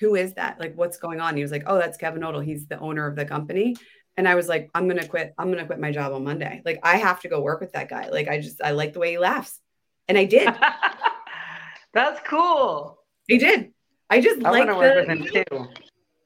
who 0.00 0.14
is 0.14 0.34
that 0.34 0.58
like 0.60 0.74
what's 0.76 0.98
going 0.98 1.20
on 1.20 1.36
he 1.36 1.42
was 1.42 1.50
like 1.50 1.64
oh 1.66 1.78
that's 1.78 1.96
kevin 1.96 2.22
odell 2.24 2.40
he's 2.40 2.66
the 2.66 2.78
owner 2.80 3.06
of 3.06 3.16
the 3.16 3.24
company 3.24 3.74
and 4.16 4.28
i 4.28 4.34
was 4.34 4.48
like 4.48 4.70
i'm 4.74 4.86
gonna 4.88 5.06
quit 5.06 5.34
i'm 5.38 5.50
gonna 5.50 5.66
quit 5.66 5.78
my 5.80 5.90
job 5.92 6.12
on 6.12 6.22
monday 6.24 6.60
like 6.64 6.78
i 6.82 6.96
have 6.96 7.20
to 7.20 7.28
go 7.28 7.40
work 7.40 7.60
with 7.60 7.72
that 7.72 7.88
guy 7.88 8.08
like 8.10 8.28
i 8.28 8.40
just 8.40 8.60
i 8.62 8.70
like 8.72 8.92
the 8.92 8.98
way 8.98 9.10
he 9.12 9.18
laughs 9.18 9.60
and 10.08 10.16
i 10.18 10.24
did 10.24 10.48
That's 11.94 12.20
cool. 12.28 12.98
i 13.30 13.36
did 13.38 13.72
i 14.10 14.20
just 14.20 14.44
I 14.44 14.50
like 14.50 14.66
want 14.68 14.70
to 14.70 14.76
work 14.76 15.06
the 15.06 15.12
him 15.14 15.44
too. 15.50 15.66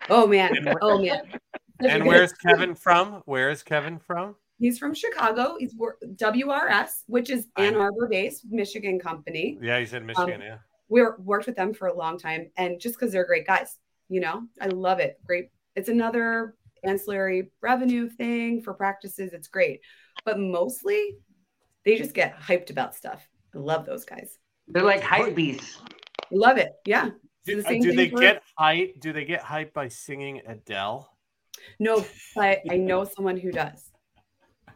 oh 0.09 0.27
man 0.27 0.53
oh 0.83 1.01
man 1.01 1.21
Such 1.31 1.41
a 1.83 1.89
And 1.93 2.03
good- 2.03 2.09
where's 2.09 2.33
Kevin 2.35 2.75
from? 2.75 3.23
Where 3.25 3.51
is 3.51 3.63
Kevin 3.63 3.99
from? 3.99 4.35
He's 4.59 4.79
from 4.79 4.93
Chicago. 4.95 5.57
He's 5.59 5.75
WRS, 5.75 6.91
which 7.07 7.31
is 7.31 7.47
Ann. 7.57 7.77
Arbor 7.77 8.07
based 8.11 8.45
Michigan 8.51 8.99
company. 9.01 9.57
Yeah, 9.63 9.79
he's 9.81 9.95
in 9.95 10.05
Michigan. 10.05 10.35
Um, 10.35 10.43
yeah. 10.43 10.59
We 10.91 11.03
worked 11.19 11.47
with 11.47 11.57
them 11.57 11.73
for 11.73 11.89
a 11.89 11.97
long 11.97 12.19
time. 12.19 12.51
And 12.57 12.79
just 12.79 12.97
because 12.97 13.13
they're 13.13 13.25
great 13.25 13.47
guys, 13.47 13.79
you 14.09 14.21
know, 14.21 14.43
I 14.61 14.67
love 14.67 14.99
it. 14.99 15.19
Great. 15.25 15.51
It's 15.77 15.89
another 15.89 16.57
ancillary 16.83 17.51
revenue 17.63 18.09
thing 18.09 18.61
for 18.61 18.75
practices. 18.75 19.33
It's 19.33 19.49
great. 19.49 19.81
But 20.25 20.39
mostly 20.39 21.17
they 21.85 21.97
just 21.97 22.13
get 22.13 22.39
hyped 22.39 22.71
about 22.71 22.95
stuff. 22.95 23.27
I 23.55 23.59
love 23.59 23.87
those 23.87 24.05
guys. 24.05 24.37
They're 24.69 24.83
like 24.83 25.03
hype 25.03 25.35
beasts. 25.35 25.79
Love 26.31 26.59
it. 26.59 26.73
Yeah. 26.85 27.11
Do, 27.45 27.57
the 27.57 27.67
uh, 27.67 27.69
same 27.69 27.83
do 27.83 27.95
they 27.95 28.09
get 28.09 28.43
hype? 28.59 29.01
Do 29.01 29.13
they 29.13 29.25
get 29.25 29.43
hype 29.43 29.73
by 29.73 29.89
singing 29.89 30.43
Adele? 30.47 31.11
No, 31.79 32.05
but 32.35 32.61
I 32.71 32.77
know 32.77 33.05
someone 33.05 33.37
who 33.37 33.51
does. 33.51 33.91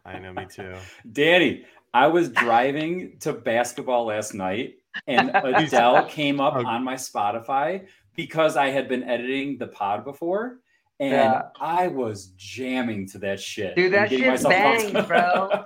I 0.05 0.19
know, 0.19 0.33
me 0.33 0.47
too. 0.47 0.75
Danny, 1.13 1.65
I 1.93 2.09
was 2.09 2.29
driving 2.29 3.19
to 3.21 3.33
basketball 3.33 4.07
last 4.07 4.35
night 4.35 4.75
and 5.07 5.31
Adele 5.35 6.07
came 6.09 6.41
up 6.41 6.55
on 6.55 6.85
my 6.85 6.95
Spotify 6.95 7.87
because 8.17 8.57
I 8.57 8.71
had 8.71 8.89
been 8.89 9.03
editing 9.05 9.59
the 9.59 9.67
pod 9.67 10.05
before. 10.05 10.61
And 11.01 11.11
Yeah. 11.11 11.43
I 11.61 11.89
was 11.89 12.27
jamming 12.37 13.09
to 13.09 13.19
that 13.19 13.41
shit. 13.41 13.75
Dude, 13.75 13.93
that 13.95 14.11
shit 14.11 14.27
myself 14.27 14.53
bangs, 14.53 14.93
pumped. 14.93 15.09
bro. 15.09 15.65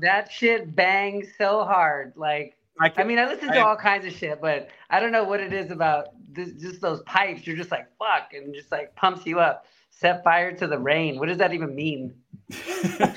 that 0.00 0.30
shit 0.32 0.74
bangs 0.74 1.28
so 1.38 1.64
hard. 1.64 2.12
Like, 2.16 2.56
I, 2.80 2.90
I 2.96 3.04
mean, 3.04 3.20
I 3.20 3.26
listen 3.26 3.48
to 3.48 3.58
I- 3.58 3.60
all 3.62 3.76
kinds 3.76 4.04
of 4.04 4.12
shit, 4.12 4.40
but 4.40 4.68
I 4.90 4.98
don't 4.98 5.12
know 5.12 5.22
what 5.24 5.38
it 5.40 5.52
is 5.52 5.70
about 5.70 6.08
this, 6.28 6.50
just 6.60 6.80
those 6.80 7.02
pipes. 7.02 7.46
You're 7.46 7.56
just 7.56 7.70
like, 7.70 7.86
fuck, 7.98 8.32
and 8.34 8.52
just 8.52 8.72
like 8.72 8.94
pumps 8.96 9.24
you 9.26 9.38
up. 9.38 9.66
Set 9.90 10.24
fire 10.24 10.50
to 10.56 10.66
the 10.66 10.76
rain. 10.78 11.20
What 11.20 11.28
does 11.28 11.38
that 11.38 11.54
even 11.54 11.72
mean? 11.72 12.12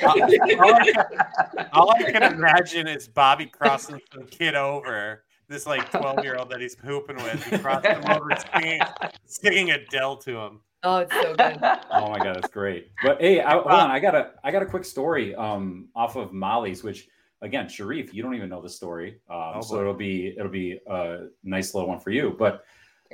all, 0.04 0.24
I, 0.24 1.68
all 1.74 1.92
I 1.98 2.04
can 2.12 2.22
imagine 2.22 2.88
is 2.88 3.08
Bobby 3.08 3.48
crossing 3.48 4.00
some 4.14 4.28
kid 4.28 4.54
over, 4.56 5.24
this 5.50 5.66
like 5.66 5.90
12 5.92 6.24
year 6.24 6.36
old 6.38 6.50
that 6.50 6.60
he's 6.62 6.76
pooping 6.76 7.18
with. 7.18 7.44
He 7.46 7.58
crossed 7.58 7.86
him 7.86 8.04
over 8.10 8.30
singing, 8.54 8.82
singing 9.26 9.72
Adele 9.72 10.18
to 10.18 10.38
him. 10.38 10.60
Oh, 10.84 10.98
it's 10.98 11.14
so 11.14 11.34
good. 11.36 11.58
oh 11.92 12.10
my 12.12 12.20
god, 12.20 12.36
that's 12.36 12.50
great. 12.50 12.92
But 13.04 13.20
hey, 13.20 13.42
I, 13.42 13.54
hold 13.54 13.66
on, 13.68 13.90
I 13.92 14.00
got 14.00 14.16
a 14.16 14.32
I 14.44 14.52
got 14.52 14.62
a 14.62 14.66
quick 14.66 14.86
story 14.86 15.34
um 15.36 15.88
off 15.96 16.16
of 16.16 16.34
Molly's, 16.34 16.84
which 16.84 17.08
again, 17.42 17.68
Sharif, 17.68 18.14
you 18.14 18.22
don't 18.24 18.36
even 18.36 18.50
know 18.50 18.62
the 18.62 18.70
story, 18.70 19.20
um, 19.30 19.54
Oh, 19.56 19.62
so 19.62 19.76
boy. 19.76 19.82
it'll 19.82 19.94
be 19.94 20.28
it'll 20.38 20.52
be 20.52 20.80
a 20.88 21.28
nice 21.44 21.74
little 21.74 21.90
one 21.90 22.00
for 22.00 22.12
you. 22.12 22.36
But 22.38 22.64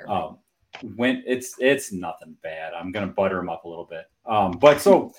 um, 0.07 0.39
when 0.95 1.23
it's 1.25 1.55
it's 1.59 1.91
nothing 1.93 2.35
bad. 2.43 2.73
I'm 2.73 2.91
gonna 2.91 3.07
butter 3.07 3.39
him 3.39 3.49
up 3.49 3.63
a 3.65 3.69
little 3.69 3.85
bit. 3.85 4.05
Um, 4.25 4.51
but 4.51 4.81
so 4.81 5.13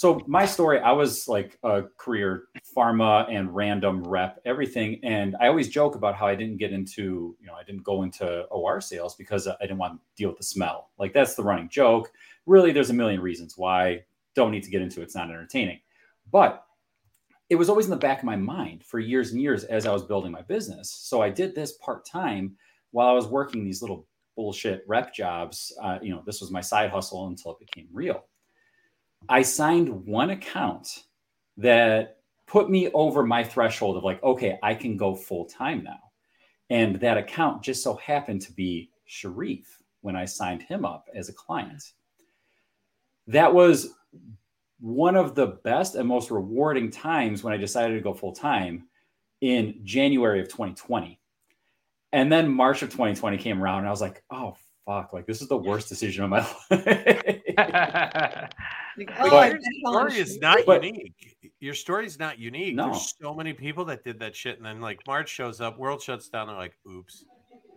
so 0.00 0.18
my 0.26 0.46
story, 0.46 0.80
I 0.80 0.92
was 0.92 1.28
like 1.28 1.58
a 1.62 1.82
career 1.98 2.44
pharma 2.74 3.30
and 3.30 3.54
random 3.54 4.02
rep, 4.02 4.40
everything, 4.46 4.98
and 5.02 5.36
I 5.38 5.48
always 5.48 5.68
joke 5.68 5.94
about 5.94 6.14
how 6.14 6.26
I 6.26 6.34
didn't 6.34 6.56
get 6.56 6.72
into 6.72 7.36
you 7.38 7.46
know 7.46 7.52
I 7.52 7.64
didn't 7.64 7.82
go 7.82 8.02
into 8.02 8.44
OR 8.44 8.80
sales 8.80 9.14
because 9.14 9.46
I 9.46 9.54
didn't 9.60 9.76
want 9.76 10.00
to 10.00 10.00
deal 10.16 10.30
with 10.30 10.38
the 10.38 10.44
smell. 10.44 10.88
Like 10.98 11.12
that's 11.12 11.34
the 11.34 11.42
running 11.42 11.68
joke. 11.68 12.10
Really, 12.46 12.72
there's 12.72 12.88
a 12.88 12.94
million 12.94 13.20
reasons 13.20 13.58
why. 13.58 14.04
Don't 14.34 14.52
need 14.52 14.62
to 14.62 14.70
get 14.70 14.80
into 14.80 15.00
it. 15.00 15.04
It's 15.04 15.14
not 15.14 15.28
entertaining, 15.28 15.80
but 16.32 16.64
it 17.50 17.56
was 17.56 17.68
always 17.68 17.84
in 17.84 17.90
the 17.90 17.98
back 17.98 18.20
of 18.20 18.24
my 18.24 18.36
mind 18.36 18.82
for 18.82 19.00
years 19.00 19.32
and 19.32 19.42
years 19.42 19.64
as 19.64 19.84
I 19.84 19.92
was 19.92 20.02
building 20.02 20.32
my 20.32 20.40
business. 20.40 20.90
So 20.90 21.20
I 21.20 21.28
did 21.28 21.54
this 21.54 21.72
part 21.72 22.06
time 22.06 22.56
while 22.92 23.08
I 23.08 23.12
was 23.12 23.26
working 23.26 23.64
these 23.66 23.82
little 23.82 24.06
bullshit 24.34 24.82
rep 24.88 25.12
jobs. 25.12 25.76
Uh, 25.82 25.98
you 26.00 26.08
know, 26.08 26.22
this 26.24 26.40
was 26.40 26.50
my 26.50 26.62
side 26.62 26.88
hustle 26.88 27.26
until 27.26 27.52
it 27.52 27.58
became 27.58 27.88
real. 27.92 28.24
I 29.28 29.42
signed 29.42 30.06
one 30.06 30.30
account 30.30 31.04
that 31.56 32.18
put 32.46 32.70
me 32.70 32.90
over 32.92 33.24
my 33.24 33.44
threshold 33.44 33.96
of 33.96 34.04
like, 34.04 34.22
okay, 34.22 34.58
I 34.62 34.74
can 34.74 34.96
go 34.96 35.14
full 35.14 35.44
time 35.44 35.84
now. 35.84 36.00
And 36.68 36.96
that 37.00 37.18
account 37.18 37.62
just 37.62 37.82
so 37.82 37.94
happened 37.96 38.42
to 38.42 38.52
be 38.52 38.90
Sharif 39.04 39.82
when 40.00 40.16
I 40.16 40.24
signed 40.24 40.62
him 40.62 40.84
up 40.84 41.08
as 41.14 41.28
a 41.28 41.32
client. 41.32 41.92
That 43.26 43.52
was 43.52 43.94
one 44.80 45.14
of 45.14 45.34
the 45.34 45.58
best 45.64 45.94
and 45.94 46.08
most 46.08 46.30
rewarding 46.30 46.90
times 46.90 47.44
when 47.44 47.52
I 47.52 47.56
decided 47.56 47.94
to 47.94 48.00
go 48.00 48.14
full 48.14 48.32
time 48.32 48.88
in 49.40 49.80
January 49.84 50.40
of 50.40 50.48
2020. 50.48 51.20
And 52.12 52.32
then 52.32 52.50
March 52.50 52.82
of 52.82 52.90
2020 52.90 53.38
came 53.38 53.62
around 53.62 53.80
and 53.80 53.88
I 53.88 53.90
was 53.90 54.00
like, 54.00 54.24
oh, 54.30 54.56
fuck, 54.86 55.12
like 55.12 55.26
this 55.26 55.42
is 55.42 55.48
the 55.48 55.56
worst 55.56 55.88
decision 55.88 56.24
of 56.24 56.30
my 56.30 56.38
life. 56.70 58.50
Like, 59.06 59.18
But 59.18 59.32
oh, 59.32 59.42
your 59.44 59.52
bet 59.54 59.60
it 59.62 59.84
on 59.86 59.92
story 60.10 60.20
is 60.20 60.38
not 60.38 60.58
But- 60.66 60.84
unique. 60.84 61.36
Your 61.60 61.74
story 61.74 62.06
is 62.06 62.18
not 62.18 62.38
unique. 62.38 62.74
No. 62.74 62.86
There's 62.86 63.14
so 63.20 63.34
many 63.34 63.52
people 63.52 63.84
that 63.86 64.02
did 64.02 64.18
that 64.20 64.34
shit, 64.34 64.56
and 64.56 64.64
then 64.64 64.80
like 64.80 65.06
March 65.06 65.28
shows 65.28 65.60
up, 65.60 65.78
world 65.78 66.00
shuts 66.02 66.28
down. 66.28 66.46
They're 66.46 66.56
like, 66.56 66.74
"Oops." 66.88 67.24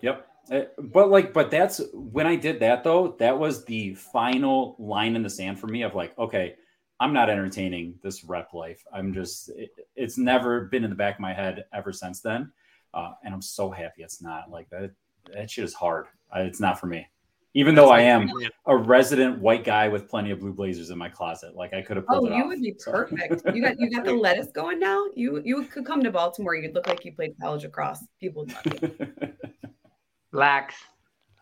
Yep. 0.01 0.27
Uh, 0.51 0.61
But 0.77 1.09
like, 1.09 1.33
but 1.33 1.51
that's 1.51 1.81
when 1.93 2.25
I 2.27 2.35
did 2.37 2.59
that 2.61 2.83
though, 2.83 3.15
that 3.19 3.37
was 3.37 3.65
the 3.65 3.93
final 3.95 4.75
line 4.79 5.15
in 5.15 5.23
the 5.23 5.29
sand 5.29 5.59
for 5.59 5.67
me 5.67 5.81
of 5.83 5.95
like, 5.95 6.17
okay, 6.17 6.55
I'm 6.99 7.13
not 7.13 7.29
entertaining 7.29 7.95
this 8.01 8.23
rep 8.23 8.53
life. 8.53 8.83
I'm 8.93 9.13
just, 9.13 9.49
it, 9.49 9.71
it's 9.95 10.17
never 10.17 10.65
been 10.65 10.83
in 10.83 10.89
the 10.89 10.95
back 10.95 11.15
of 11.15 11.21
my 11.21 11.33
head 11.33 11.65
ever 11.73 11.91
since 11.91 12.21
then. 12.21 12.51
Uh, 12.93 13.13
and 13.23 13.33
I'm 13.33 13.41
so 13.41 13.69
happy 13.71 14.03
it's 14.03 14.21
not 14.21 14.49
like 14.49 14.69
that. 14.69 14.91
That 15.33 15.49
shit 15.49 15.63
is 15.65 15.73
hard. 15.73 16.05
Uh, 16.33 16.41
it's 16.41 16.59
not 16.59 16.79
for 16.79 16.87
me. 16.87 17.07
Even 17.55 17.75
though 17.75 17.89
I 17.91 18.01
am 18.01 18.31
a 18.65 18.75
resident 18.75 19.37
white 19.39 19.63
guy 19.63 19.87
with 19.87 20.09
plenty 20.09 20.31
of 20.31 20.39
blue 20.39 20.53
blazers 20.53 20.89
in 20.89 20.97
my 20.97 21.07
closet, 21.09 21.55
like 21.55 21.71
I 21.73 21.83
could 21.83 21.97
have 21.97 22.05
Oh, 22.09 22.19
pulled 22.19 22.31
it 22.31 22.35
you 22.35 22.41
off. 22.43 22.47
would 22.47 22.61
be 22.61 22.73
So- 22.79 22.91
perfect. 22.91 23.43
You 23.55 23.61
got 23.61 23.79
you 23.79 23.91
got 23.91 24.05
the 24.05 24.13
lettuce 24.13 24.47
going 24.51 24.79
now. 24.79 25.05
You 25.15 25.39
you 25.45 25.63
could 25.65 25.85
come 25.85 26.01
to 26.03 26.09
Baltimore. 26.11 26.55
You'd 26.55 26.73
look 26.73 26.87
like 26.87 27.05
you 27.05 27.13
played 27.13 27.35
college 27.39 27.63
lacrosse. 27.63 28.03
People 28.19 28.45
would 28.45 28.53
love 28.55 28.81
you. 28.99 29.33
Lax. 30.31 30.75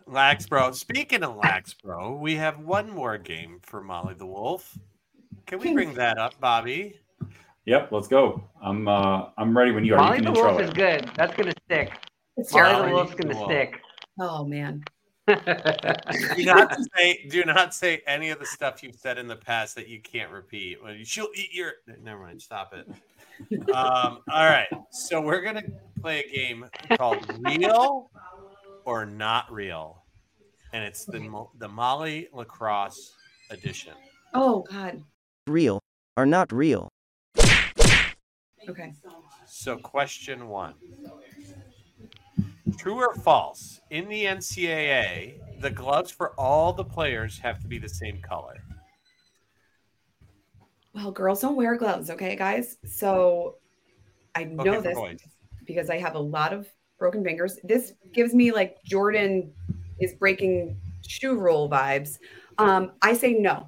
Lax, 0.07 0.45
bro. 0.47 0.71
Speaking 0.73 1.23
of 1.23 1.37
Lax, 1.37 1.73
bro, 1.73 2.15
we 2.15 2.35
have 2.35 2.59
one 2.59 2.89
more 2.89 3.17
game 3.17 3.59
for 3.63 3.81
Molly 3.81 4.13
the 4.15 4.25
Wolf. 4.25 4.77
Can 5.45 5.59
we 5.59 5.73
bring 5.73 5.93
that 5.93 6.17
up, 6.17 6.37
Bobby? 6.41 6.97
yep, 7.65 7.89
let's 7.91 8.07
go. 8.09 8.43
I'm 8.61 8.87
uh 8.87 9.27
I'm 9.37 9.57
ready 9.57 9.71
when 9.71 9.85
you 9.85 9.93
are. 9.93 9.97
Molly 9.97 10.17
you 10.17 10.25
the 10.25 10.31
Wolf 10.33 10.59
is 10.59 10.71
good. 10.71 11.09
That's 11.15 11.33
gonna 11.35 11.53
stick. 11.65 11.93
It's 12.35 12.53
Molly 12.53 12.89
the 12.89 12.95
Wolf's 12.95 13.15
gonna 13.15 13.35
Wolf. 13.35 13.49
stick. 13.49 13.79
Oh 14.19 14.43
man. 14.45 14.83
Do 15.27 16.45
not 16.45 16.77
say 16.95 17.25
do 17.29 17.43
not 17.45 17.73
say 17.73 18.01
any 18.07 18.29
of 18.29 18.39
the 18.39 18.45
stuff 18.45 18.81
you've 18.83 18.95
said 18.95 19.17
in 19.17 19.27
the 19.27 19.35
past 19.35 19.75
that 19.75 19.87
you 19.87 20.01
can't 20.01 20.31
repeat. 20.31 20.83
Well, 20.83 20.95
She'll 21.03 21.29
eat 21.35 21.53
your 21.53 21.73
never 22.01 22.21
mind, 22.21 22.41
stop 22.41 22.73
it. 22.73 22.87
Um, 23.73 24.19
all 24.29 24.45
right. 24.45 24.67
So 24.91 25.21
we're 25.21 25.41
gonna 25.41 25.63
play 26.01 26.23
a 26.23 26.35
game 26.35 26.65
called 26.97 27.25
Real 27.39 28.09
or 28.85 29.05
Not 29.05 29.51
Real. 29.51 30.03
And 30.73 30.83
it's 30.83 31.05
the 31.05 31.45
the 31.57 31.67
Molly 31.67 32.27
Lacrosse 32.33 33.13
edition. 33.49 33.93
Oh 34.33 34.65
God. 34.69 35.01
Real 35.47 35.79
or 36.17 36.25
not 36.25 36.51
real? 36.51 36.89
Okay. 38.69 38.93
So 39.47 39.77
question 39.77 40.47
one. 40.47 40.75
True 42.77 42.95
or 42.95 43.13
false? 43.15 43.81
In 43.89 44.07
the 44.07 44.25
NCAA, 44.25 45.39
the 45.61 45.69
gloves 45.69 46.11
for 46.11 46.31
all 46.39 46.73
the 46.73 46.83
players 46.83 47.37
have 47.39 47.59
to 47.61 47.67
be 47.67 47.77
the 47.77 47.89
same 47.89 48.21
color. 48.21 48.57
Well, 50.93 51.11
girls 51.11 51.41
don't 51.41 51.55
wear 51.55 51.75
gloves, 51.77 52.09
okay, 52.09 52.35
guys. 52.35 52.77
So 52.85 53.55
I 54.35 54.43
know 54.45 54.75
Okay, 54.77 54.81
this 54.89 54.97
boys. 54.97 55.19
because 55.65 55.89
I 55.89 55.97
have 55.97 56.15
a 56.15 56.19
lot 56.19 56.53
of 56.53 56.67
broken 56.99 57.23
fingers. 57.23 57.57
This 57.63 57.93
gives 58.13 58.33
me 58.33 58.51
like 58.51 58.77
Jordan 58.83 59.53
is 59.99 60.13
breaking 60.13 60.77
shoe 61.07 61.37
rule 61.37 61.69
vibes. 61.69 62.17
Um, 62.57 62.91
I 63.01 63.13
say 63.13 63.33
no. 63.33 63.67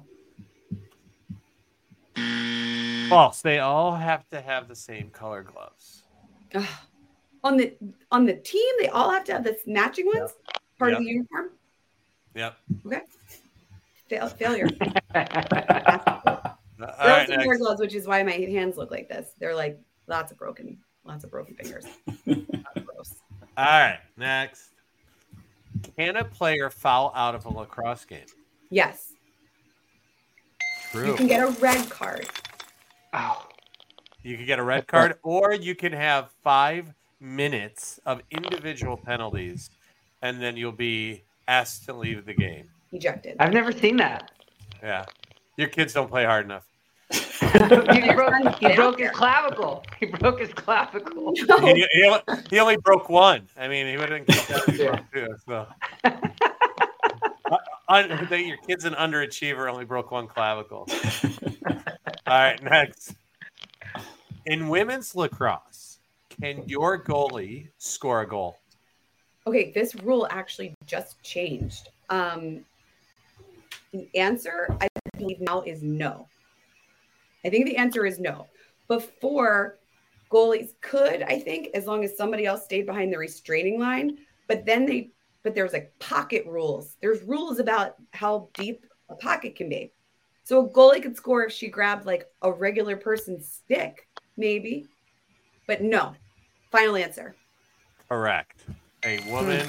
False. 3.08 3.42
They 3.42 3.58
all 3.58 3.94
have 3.94 4.28
to 4.30 4.40
have 4.40 4.68
the 4.68 4.76
same 4.76 5.10
color 5.10 5.42
gloves. 5.42 6.04
Ugh. 7.44 7.50
On 7.52 7.56
the 7.58 7.74
on 8.10 8.24
the 8.24 8.34
team, 8.34 8.72
they 8.80 8.88
all 8.88 9.10
have 9.10 9.24
to 9.24 9.32
have 9.32 9.44
the 9.44 9.56
matching 9.66 10.06
ones, 10.06 10.32
part 10.78 10.94
of 10.94 10.98
the 11.00 11.04
uniform. 11.04 11.50
Yep. 12.34 12.56
Fail, 14.08 14.28
failure. 14.28 14.68
All 16.80 17.06
Girls 17.06 17.28
wear 17.28 17.28
next. 17.28 17.58
gloves, 17.58 17.80
which 17.80 17.94
is 17.94 18.06
why 18.06 18.22
my 18.22 18.32
hands 18.32 18.76
look 18.76 18.90
like 18.90 19.08
this. 19.08 19.30
They're 19.38 19.54
like 19.54 19.78
lots 20.06 20.32
of 20.32 20.38
broken, 20.38 20.78
lots 21.04 21.24
of 21.24 21.30
broken 21.30 21.54
fingers. 21.54 21.84
Gross. 22.26 23.14
All 23.56 23.64
right, 23.64 24.00
next. 24.16 24.70
Can 25.96 26.16
a 26.16 26.24
player 26.24 26.70
foul 26.70 27.12
out 27.14 27.34
of 27.34 27.44
a 27.46 27.48
lacrosse 27.50 28.04
game? 28.04 28.26
Yes, 28.70 29.12
True. 30.90 31.06
you 31.08 31.14
can 31.14 31.26
get 31.26 31.42
a 31.46 31.50
red 31.60 31.88
card. 31.88 32.28
Oh, 33.12 33.46
You 34.22 34.36
can 34.36 34.46
get 34.46 34.58
a 34.58 34.62
red 34.64 34.86
card, 34.88 35.14
or 35.22 35.54
you 35.54 35.74
can 35.74 35.92
have 35.92 36.30
five 36.42 36.92
minutes 37.24 37.98
of 38.06 38.20
individual 38.30 38.96
penalties, 38.96 39.70
and 40.22 40.40
then 40.40 40.56
you'll 40.56 40.72
be 40.72 41.22
asked 41.48 41.84
to 41.86 41.92
leave 41.92 42.24
the 42.26 42.34
game. 42.34 42.68
Ejected. 42.92 43.36
I've 43.40 43.52
never 43.52 43.72
seen 43.72 43.96
that. 43.96 44.30
Yeah. 44.82 45.04
Your 45.56 45.68
kids 45.68 45.92
don't 45.94 46.08
play 46.08 46.24
hard 46.24 46.44
enough. 46.44 46.66
he 47.10 48.12
broke, 48.12 48.56
he 48.58 48.74
broke 48.74 48.98
his 48.98 49.10
clavicle. 49.10 49.84
He 50.00 50.06
broke 50.06 50.40
his 50.40 50.52
clavicle. 50.52 51.32
He, 51.34 51.86
he 51.92 52.04
only- 52.04 52.20
he 52.50 52.58
only 52.58 52.76
broke 52.76 53.08
one. 53.08 53.48
I 53.56 53.68
mean, 53.68 53.86
he 53.86 53.96
would 53.96 54.10
have 54.10 54.26
kept 54.26 54.48
that 54.48 54.68
if 54.68 54.76
he 54.76 54.86
broke 54.86 55.12
two. 55.12 55.36
So. 55.46 55.66
Uh, 57.50 57.56
un- 57.88 58.26
that 58.30 58.40
your 58.40 58.56
kid's 58.66 58.84
an 58.84 58.94
underachiever, 58.94 59.70
only 59.70 59.84
broke 59.84 60.10
one 60.10 60.26
clavicle. 60.26 60.88
All 61.66 61.78
right, 62.26 62.62
next. 62.62 63.14
In 64.46 64.68
women's 64.68 65.14
lacrosse, 65.14 65.93
can 66.40 66.62
your 66.68 67.02
goalie 67.02 67.68
score 67.78 68.22
a 68.22 68.28
goal? 68.28 68.58
Okay, 69.46 69.72
this 69.72 69.94
rule 69.96 70.26
actually 70.30 70.74
just 70.86 71.22
changed. 71.22 71.90
Um, 72.10 72.64
the 73.92 74.08
answer, 74.14 74.74
I 74.80 74.88
believe 75.16 75.40
now, 75.40 75.62
is 75.62 75.82
no. 75.82 76.26
I 77.44 77.50
think 77.50 77.66
the 77.66 77.76
answer 77.76 78.06
is 78.06 78.18
no. 78.18 78.46
Before, 78.88 79.78
goalies 80.30 80.70
could, 80.80 81.22
I 81.22 81.38
think, 81.38 81.68
as 81.74 81.86
long 81.86 82.04
as 82.04 82.16
somebody 82.16 82.46
else 82.46 82.64
stayed 82.64 82.86
behind 82.86 83.12
the 83.12 83.18
restraining 83.18 83.78
line. 83.78 84.18
But 84.48 84.66
then 84.66 84.86
they, 84.86 85.10
but 85.42 85.54
there's 85.54 85.72
like 85.72 85.96
pocket 85.98 86.44
rules. 86.46 86.96
There's 87.00 87.22
rules 87.22 87.58
about 87.58 87.96
how 88.12 88.48
deep 88.54 88.86
a 89.10 89.14
pocket 89.14 89.56
can 89.56 89.68
be. 89.68 89.92
So 90.42 90.64
a 90.64 90.68
goalie 90.68 91.02
could 91.02 91.16
score 91.16 91.44
if 91.44 91.52
she 91.52 91.68
grabbed 91.68 92.06
like 92.06 92.26
a 92.42 92.52
regular 92.52 92.96
person's 92.96 93.46
stick, 93.46 94.08
maybe. 94.36 94.86
But 95.66 95.82
no. 95.82 96.14
Final 96.74 96.96
answer. 96.96 97.36
Correct. 98.08 98.64
A 99.04 99.18
hmm. 99.18 99.30
woman 99.30 99.66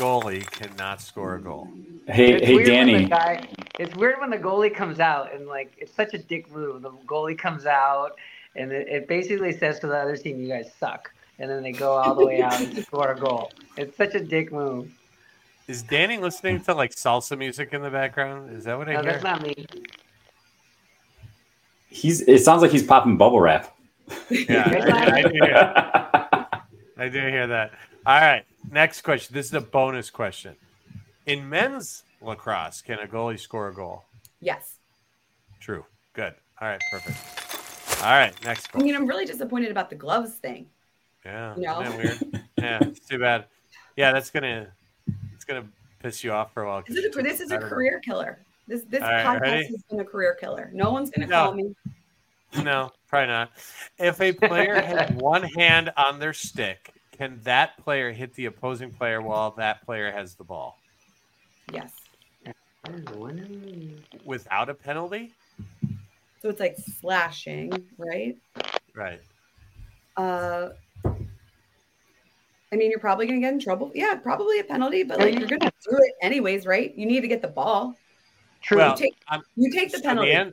goalie 0.00 0.44
cannot 0.50 1.00
score 1.00 1.36
a 1.36 1.40
goal. 1.40 1.68
Hey, 2.08 2.32
It's 2.32 2.44
hey, 2.46 2.54
weird 2.56 2.68
when 2.68 2.86
the 2.86 2.92
Danny. 2.92 3.08
guy- 3.08 3.48
it's 3.78 3.94
weird 3.94 4.18
when 4.18 4.30
the 4.30 4.36
goalie 4.36 4.74
comes 4.74 4.98
out 4.98 5.32
and 5.32 5.46
like 5.46 5.72
it's 5.78 5.94
such 5.94 6.12
a 6.12 6.18
dick 6.18 6.50
move. 6.50 6.82
The 6.82 6.90
goalie 7.06 7.38
comes 7.38 7.66
out 7.66 8.18
and 8.56 8.72
it, 8.72 8.88
it 8.88 9.06
basically 9.06 9.52
says 9.52 9.78
to 9.78 9.86
the 9.86 9.96
other 9.96 10.16
team, 10.16 10.40
"You 10.40 10.48
guys 10.48 10.72
suck," 10.80 11.12
and 11.38 11.48
then 11.48 11.62
they 11.62 11.70
go 11.70 11.92
all 11.92 12.16
the 12.16 12.26
way 12.26 12.42
out 12.42 12.60
and 12.60 12.76
score 12.84 13.12
a 13.12 13.16
goal. 13.16 13.52
It's 13.76 13.96
such 13.96 14.16
a 14.16 14.20
dick 14.20 14.50
move. 14.50 14.90
Is 15.68 15.82
Danny 15.82 16.18
listening 16.18 16.60
to 16.62 16.74
like 16.74 16.92
salsa 16.96 17.38
music 17.38 17.72
in 17.72 17.80
the 17.82 17.90
background? 17.90 18.50
Is 18.56 18.64
that 18.64 18.76
what 18.76 18.88
I 18.88 18.94
No, 18.94 19.02
hear? 19.02 19.12
that's 19.12 19.22
not 19.22 19.40
me. 19.40 19.54
He's. 21.88 22.22
It 22.22 22.40
sounds 22.40 22.60
like 22.60 22.72
he's 22.72 22.82
popping 22.82 23.16
bubble 23.16 23.40
wrap. 23.40 23.72
yeah, 24.28 24.64
I, 24.92 25.18
I 25.18 25.22
do 25.22 25.28
hear, 25.28 26.09
I 27.00 27.08
do 27.08 27.18
hear 27.18 27.46
that. 27.46 27.72
All 28.04 28.20
right, 28.20 28.44
next 28.70 29.00
question. 29.00 29.32
This 29.34 29.46
is 29.46 29.54
a 29.54 29.60
bonus 29.62 30.10
question. 30.10 30.54
In 31.24 31.48
men's 31.48 32.02
lacrosse, 32.20 32.82
can 32.82 32.98
a 32.98 33.06
goalie 33.06 33.40
score 33.40 33.68
a 33.68 33.74
goal? 33.74 34.04
Yes. 34.40 34.76
True. 35.60 35.84
Good. 36.12 36.34
All 36.60 36.68
right, 36.68 36.80
perfect. 36.92 38.02
All 38.04 38.10
right, 38.12 38.34
next 38.44 38.66
I 38.66 38.70
question. 38.72 38.86
mean, 38.86 38.94
I'm 38.94 39.06
really 39.06 39.24
disappointed 39.24 39.70
about 39.70 39.88
the 39.88 39.96
gloves 39.96 40.32
thing. 40.32 40.66
Yeah. 41.24 41.54
No. 41.56 41.80
Isn't 41.80 41.96
that 41.96 42.04
weird? 42.32 42.44
yeah, 42.58 42.78
it's 42.82 43.00
too 43.08 43.18
bad. 43.18 43.46
Yeah, 43.96 44.12
that's 44.12 44.30
gonna 44.30 44.68
it's 45.34 45.44
gonna 45.44 45.64
piss 46.02 46.22
you 46.22 46.32
off 46.32 46.52
for 46.52 46.64
a 46.64 46.68
while. 46.68 46.82
This 46.86 46.98
is 46.98 47.16
a, 47.16 47.22
this 47.22 47.40
is 47.40 47.50
a 47.50 47.58
career 47.58 47.98
killer. 48.00 48.38
This 48.68 48.82
this 48.82 49.02
All 49.02 49.08
podcast 49.08 49.66
has 49.68 49.82
been 49.90 50.00
a 50.00 50.04
career 50.04 50.34
killer. 50.38 50.70
No 50.74 50.90
one's 50.92 51.10
gonna 51.10 51.26
No. 51.26 51.44
call 51.44 51.54
me. 51.54 51.74
No, 52.62 52.90
probably 53.10 53.26
not. 53.26 53.50
If 53.98 54.20
a 54.20 54.32
player 54.32 54.80
has 54.80 55.10
one 55.16 55.42
hand 55.42 55.92
on 55.96 56.18
their 56.20 56.32
stick, 56.32 56.92
can 57.12 57.40
that 57.42 57.76
player 57.78 58.12
hit 58.12 58.32
the 58.34 58.46
opposing 58.46 58.90
player 58.92 59.20
while 59.20 59.50
that 59.58 59.84
player 59.84 60.10
has 60.10 60.36
the 60.36 60.44
ball 60.44 60.78
Yes. 61.72 61.92
without 64.24 64.70
a 64.70 64.74
penalty? 64.74 65.32
So 66.40 66.48
it's 66.48 66.60
like 66.60 66.76
slashing, 67.00 67.70
right? 67.98 68.36
Right. 68.94 69.20
Uh 70.16 70.70
I 72.72 72.76
mean, 72.76 72.90
you're 72.90 73.00
probably 73.00 73.26
gonna 73.26 73.40
get 73.40 73.52
in 73.52 73.58
trouble. 73.58 73.90
Yeah, 73.94 74.14
probably 74.14 74.60
a 74.60 74.64
penalty, 74.64 75.02
but 75.02 75.18
like 75.18 75.36
you're 75.38 75.48
gonna 75.48 75.70
do 75.88 75.96
it 75.98 76.14
anyways, 76.22 76.66
right? 76.66 76.94
You 76.96 77.04
need 77.04 77.20
to 77.20 77.28
get 77.28 77.42
the 77.42 77.48
ball. 77.48 77.96
True. 78.62 78.78
Well, 78.78 78.90
you 78.90 78.96
take 78.96 79.14
you 79.56 79.72
take 79.72 79.90
the 79.90 79.98
so 79.98 80.04
penalty. 80.04 80.32
an- 80.32 80.52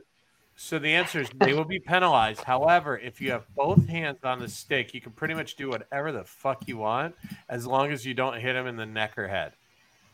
so 0.60 0.80
the 0.80 0.92
answer 0.92 1.20
is 1.20 1.28
they 1.36 1.52
will 1.52 1.64
be 1.64 1.78
penalized. 1.78 2.42
However, 2.42 2.98
if 2.98 3.20
you 3.20 3.30
have 3.30 3.44
both 3.54 3.86
hands 3.86 4.18
on 4.24 4.40
the 4.40 4.48
stick, 4.48 4.92
you 4.92 5.00
can 5.00 5.12
pretty 5.12 5.32
much 5.32 5.54
do 5.54 5.68
whatever 5.68 6.10
the 6.10 6.24
fuck 6.24 6.66
you 6.66 6.78
want 6.78 7.14
as 7.48 7.64
long 7.64 7.92
as 7.92 8.04
you 8.04 8.12
don't 8.12 8.40
hit 8.40 8.56
him 8.56 8.66
in 8.66 8.74
the 8.74 8.84
neck 8.84 9.16
or 9.16 9.28
head. 9.28 9.52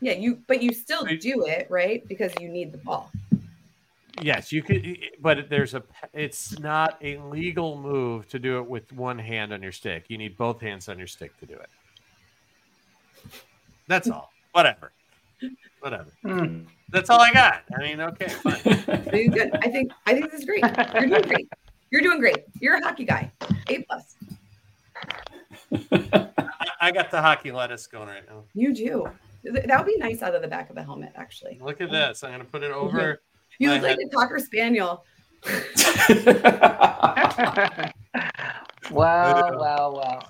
yeah, 0.01 0.13
you 0.13 0.39
but 0.47 0.61
you 0.61 0.71
still 0.71 1.03
do 1.03 1.45
it, 1.47 1.65
right? 1.71 2.07
Because 2.07 2.31
you 2.39 2.47
need 2.47 2.71
the 2.71 2.77
ball. 2.77 3.11
Yes, 4.21 4.51
you 4.51 4.61
could, 4.61 4.99
but 5.19 5.49
there's 5.49 5.73
a. 5.73 5.81
It's 6.13 6.59
not 6.59 6.99
a 7.01 7.17
legal 7.17 7.77
move 7.77 8.27
to 8.29 8.37
do 8.37 8.59
it 8.59 8.67
with 8.67 8.93
one 8.93 9.17
hand 9.17 9.51
on 9.51 9.63
your 9.63 9.71
stick. 9.71 10.05
You 10.09 10.19
need 10.19 10.37
both 10.37 10.61
hands 10.61 10.87
on 10.89 10.99
your 10.99 11.07
stick 11.07 11.35
to 11.39 11.47
do 11.47 11.55
it. 11.55 11.69
That's 13.87 14.09
all. 14.09 14.31
Whatever. 14.51 14.91
Whatever. 15.79 16.11
Hmm. 16.23 16.61
That's 16.89 17.09
all 17.09 17.19
I 17.19 17.31
got. 17.33 17.63
I 17.77 17.81
mean, 17.81 17.99
okay, 18.01 18.27
fine. 18.27 18.61
Good. 19.11 19.51
I 19.61 19.69
think 19.69 19.91
I 20.05 20.13
think 20.13 20.31
this 20.31 20.41
is 20.41 20.45
great. 20.45 20.63
You're 20.93 21.07
doing 21.07 21.21
great. 21.23 21.49
You're 21.91 22.01
doing 22.01 22.19
great. 22.19 22.37
You're 22.59 22.75
a 22.75 22.83
hockey 22.83 23.05
guy. 23.05 23.31
A 23.69 23.81
plus. 23.83 24.15
I, 25.91 26.67
I 26.81 26.91
got 26.91 27.11
the 27.11 27.21
hockey 27.21 27.51
lettuce 27.51 27.87
going 27.87 28.07
right 28.07 28.23
now. 28.29 28.43
You 28.53 28.73
do. 28.73 29.09
That 29.43 29.77
would 29.77 29.87
be 29.87 29.97
nice 29.97 30.21
out 30.21 30.35
of 30.35 30.41
the 30.41 30.47
back 30.47 30.69
of 30.69 30.75
the 30.75 30.83
helmet, 30.83 31.11
actually. 31.15 31.59
Look 31.61 31.81
at 31.81 31.91
this. 31.91 32.23
I'm 32.23 32.31
gonna 32.31 32.45
put 32.45 32.63
it 32.63 32.71
over. 32.71 33.21
You 33.59 33.71
look 33.71 33.83
like 33.83 33.91
head. 33.91 34.07
a 34.07 34.09
cocker 34.09 34.39
spaniel. 34.39 35.05
wow, 38.91 39.49
do. 39.51 39.57
wow, 39.57 40.21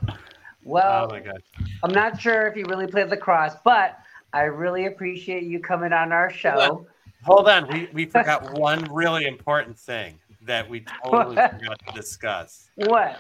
wow. 0.63 1.07
Oh 1.07 1.07
my 1.09 1.19
god. 1.19 1.41
I'm 1.83 1.93
not 1.93 2.19
sure 2.19 2.47
if 2.47 2.57
you 2.57 2.65
really 2.65 2.87
played 2.87 3.09
lacrosse, 3.09 3.55
but 3.63 3.97
I 4.33 4.43
really 4.43 4.85
appreciate 4.85 5.43
you 5.43 5.59
coming 5.59 5.93
on 5.93 6.11
our 6.11 6.29
show. 6.29 6.85
Hold 7.23 7.47
on. 7.49 7.67
We 7.71 7.89
we 7.93 8.05
forgot 8.05 8.53
one 8.57 8.83
really 8.91 9.25
important 9.25 9.77
thing 9.79 10.19
that 10.43 10.69
we 10.69 10.81
totally 11.03 11.35
What? 11.35 11.59
forgot 11.59 11.79
to 11.87 11.93
discuss. 11.93 12.69
What? 12.75 13.17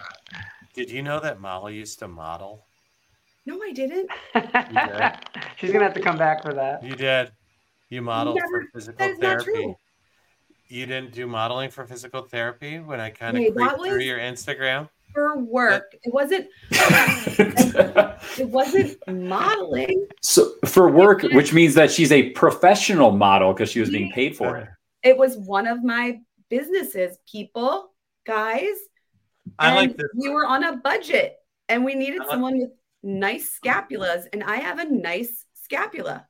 Did 0.73 0.91
you 0.91 1.01
know 1.01 1.19
that 1.21 1.39
Molly 1.39 1.75
used 1.75 1.99
to 1.99 2.07
model? 2.07 2.65
No, 3.45 3.61
I 3.63 3.71
didn't. 3.71 4.09
She's 5.57 5.71
gonna 5.71 5.85
have 5.85 5.93
to 5.93 6.01
come 6.01 6.17
back 6.17 6.43
for 6.43 6.53
that. 6.53 6.83
You 6.83 6.95
did. 6.95 7.31
You 7.89 8.01
modeled 8.01 8.35
Never- 8.37 8.63
for 8.63 8.71
physical 8.73 8.97
that 8.99 9.11
is 9.11 9.19
not 9.19 9.41
therapy. 9.43 9.51
true. 9.63 9.75
You 10.67 10.85
didn't 10.87 11.13
do 11.13 11.27
modeling 11.27 11.69
for 11.69 11.85
physical 11.85 12.23
therapy 12.23 12.79
when 12.79 12.99
I 12.99 13.11
kind 13.11 13.37
of 13.37 13.41
Wait, 13.41 13.55
creeped 13.55 13.71
that 13.71 13.77
through 13.79 13.97
was- 13.97 14.05
your 14.05 14.17
Instagram. 14.19 14.89
For 15.15 15.39
work, 15.39 15.95
it 16.03 16.13
wasn't. 16.13 16.47
It 18.37 18.49
wasn't 18.49 18.97
modeling. 19.07 20.07
so 20.21 20.51
for 20.65 20.89
work, 20.89 21.21
which 21.21 21.53
means 21.53 21.73
that 21.75 21.89
she's 21.91 22.11
a 22.11 22.31
professional 22.31 23.11
model 23.11 23.53
because 23.53 23.69
she 23.69 23.79
was 23.79 23.89
being 23.89 24.11
paid 24.11 24.35
for 24.35 24.57
it. 24.57 24.67
It 25.03 25.17
was 25.17 25.37
one 25.37 25.67
of 25.67 25.83
my 25.83 26.19
businesses. 26.49 27.17
People, 27.31 27.93
guys, 28.25 28.75
I 29.59 29.67
and 29.69 29.75
like 29.75 29.97
this. 29.97 30.07
We 30.15 30.29
were 30.29 30.45
on 30.45 30.63
a 30.63 30.77
budget, 30.77 31.35
and 31.69 31.85
we 31.85 31.95
needed 31.95 32.19
like- 32.19 32.29
someone 32.29 32.57
with 32.59 32.71
nice 33.03 33.57
scapulas, 33.63 34.25
and 34.33 34.43
I 34.43 34.57
have 34.57 34.79
a 34.79 34.85
nice 34.89 35.45
scapula. 35.53 36.27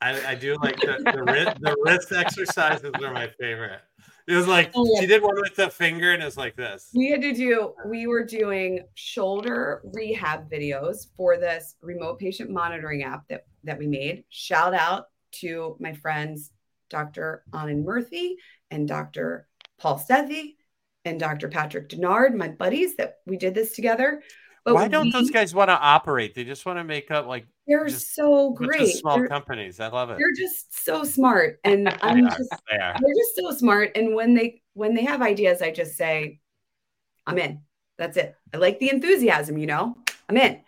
I, 0.00 0.30
I 0.32 0.34
do 0.34 0.56
like 0.62 0.76
the 0.80 1.10
the 1.12 1.22
wrist, 1.22 1.56
the 1.60 1.76
wrist 1.84 2.12
exercises 2.12 2.92
are 3.02 3.12
my 3.12 3.28
favorite. 3.38 3.80
It 4.28 4.34
was 4.34 4.46
like 4.46 4.70
Oh, 4.74 4.86
yeah. 4.92 5.00
she 5.00 5.06
did 5.06 5.22
one 5.22 5.34
with 5.40 5.56
the 5.56 5.68
finger 5.70 6.12
and 6.12 6.22
it 6.22 6.26
was 6.26 6.36
like 6.36 6.56
this. 6.56 6.90
We 6.94 7.10
had 7.10 7.22
to 7.22 7.32
do. 7.32 7.74
We 7.86 8.06
were 8.06 8.24
doing 8.24 8.80
shoulder 8.94 9.82
rehab 9.92 10.50
videos 10.50 11.08
for 11.16 11.36
this 11.36 11.76
remote 11.82 12.18
patient 12.18 12.50
monitoring 12.50 13.02
app 13.02 13.26
that 13.28 13.46
that 13.64 13.78
we 13.78 13.86
made. 13.86 14.24
Shout 14.28 14.74
out 14.74 15.06
to 15.40 15.76
my 15.80 15.92
friends, 15.92 16.50
Dr. 16.90 17.44
Anand 17.52 17.84
Murthy 17.84 18.34
and 18.70 18.86
Dr. 18.86 19.48
Paul 19.78 19.98
Sethi 19.98 20.54
and 21.04 21.18
Dr. 21.18 21.48
Patrick 21.48 21.88
Denard, 21.88 22.34
my 22.34 22.48
buddies 22.48 22.96
that 22.96 23.16
we 23.26 23.36
did 23.36 23.54
this 23.54 23.74
together. 23.74 24.22
But 24.64 24.74
Why 24.74 24.88
don't 24.88 25.06
we- 25.06 25.12
those 25.12 25.30
guys 25.30 25.54
want 25.54 25.68
to 25.70 25.78
operate? 25.78 26.34
They 26.34 26.44
just 26.44 26.64
want 26.66 26.78
to 26.78 26.84
make 26.84 27.10
up 27.10 27.26
like 27.26 27.46
They're 27.66 27.88
so 27.88 28.50
great. 28.52 28.94
small 28.96 29.18
They're, 29.18 29.28
companies. 29.28 29.80
I 29.80 29.88
love 29.88 30.10
it. 30.10 30.18
they're 30.18 30.32
just 30.36 30.84
so 30.84 31.02
smart, 31.04 31.58
and 31.64 31.88
I'm 32.02 32.28
just 32.28 32.50
They 32.70 32.76
are. 32.78 32.94
they're 33.00 33.14
just 33.14 33.36
so 33.36 33.50
smart. 33.52 33.90
And 33.96 34.14
when 34.14 34.34
they 34.34 34.62
when 34.74 34.94
they 34.94 35.02
have 35.04 35.20
ideas, 35.20 35.62
I 35.62 35.70
just 35.72 35.96
say, 35.96 36.38
I'm 37.26 37.38
in. 37.38 37.60
That's 37.98 38.16
it. 38.16 38.34
I 38.54 38.56
like 38.58 38.78
the 38.78 38.90
enthusiasm, 38.90 39.58
you 39.58 39.66
know. 39.66 39.96
I'm 40.28 40.36
in. 40.36 40.60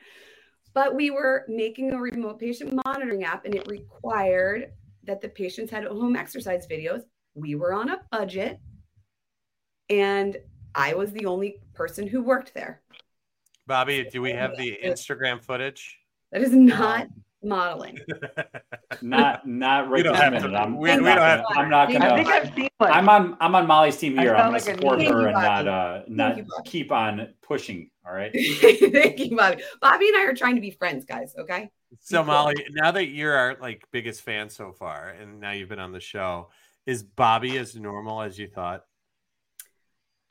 But 0.74 0.94
we 0.96 1.10
were 1.10 1.44
making 1.48 1.92
a 1.92 1.98
remote 2.00 2.40
patient 2.40 2.78
monitoring 2.84 3.22
app, 3.24 3.44
and 3.44 3.54
it 3.54 3.66
required 3.68 4.72
that 5.04 5.20
the 5.20 5.28
patients 5.28 5.70
had 5.70 5.84
home 5.84 6.16
exercise 6.16 6.66
videos. 6.66 7.02
We 7.34 7.54
were 7.54 7.72
on 7.72 7.90
a 7.90 8.00
budget, 8.10 8.58
and 9.88 10.36
I 10.74 10.94
was 10.94 11.12
the 11.12 11.26
only 11.26 11.60
person 11.74 12.06
who 12.08 12.22
worked 12.22 12.54
there. 12.54 12.82
Bobby, 13.66 14.04
do 14.10 14.20
we 14.22 14.32
have 14.32 14.56
the 14.56 14.78
Instagram 14.84 15.42
footage? 15.42 15.98
That 16.32 16.42
is 16.42 16.52
not 16.52 17.06
modeling. 17.42 17.98
Not 19.02 19.46
not 19.46 19.88
right 19.90 19.98
We 19.98 20.02
don't 20.04 20.12
this 20.14 20.22
have 20.22 20.32
minute. 20.32 20.48
to- 20.48 20.56
I'm, 20.56 20.76
we- 20.78 20.90
I'm 20.90 20.98
we 21.02 21.04
not 21.04 21.14
don't 21.16 21.44
gonna- 21.54 21.60
I'm 21.60 21.70
not 21.70 21.92
gonna. 21.92 22.12
I 22.12 22.16
think 22.16 22.28
I've 22.28 22.54
seen 22.54 22.68
one. 22.78 22.92
I'm 22.92 23.08
on 23.08 23.36
I'm 23.40 23.54
on 23.54 23.66
Molly's 23.66 23.96
team 23.96 24.16
here. 24.16 24.34
I'm 24.34 24.46
gonna 24.46 24.56
a 24.56 24.60
support 24.60 24.98
her 25.00 25.04
you, 25.04 25.26
and 25.26 25.32
not 25.32 25.68
uh 25.68 26.02
not 26.08 26.36
you, 26.38 26.46
keep 26.64 26.92
on 26.92 27.34
pushing. 27.42 27.90
All 28.06 28.14
right. 28.14 28.30
Thank 28.60 29.18
you, 29.18 29.36
Bobby. 29.36 29.62
Bobby 29.80 30.08
and 30.08 30.16
I 30.16 30.24
are 30.26 30.34
trying 30.34 30.54
to 30.54 30.60
be 30.60 30.70
friends, 30.70 31.04
guys. 31.04 31.34
Okay. 31.38 31.70
So 32.00 32.18
Cool. 32.18 32.26
Molly, 32.26 32.54
now 32.70 32.92
that 32.92 33.06
you're 33.08 33.34
our 33.34 33.56
like 33.60 33.84
biggest 33.92 34.22
fan 34.22 34.48
so 34.48 34.72
far, 34.72 35.08
and 35.20 35.40
now 35.40 35.50
you've 35.52 35.68
been 35.68 35.78
on 35.80 35.92
the 35.92 36.00
show, 36.00 36.50
is 36.86 37.02
Bobby 37.02 37.58
as 37.58 37.74
normal 37.76 38.22
as 38.22 38.38
you 38.38 38.46
thought? 38.48 38.84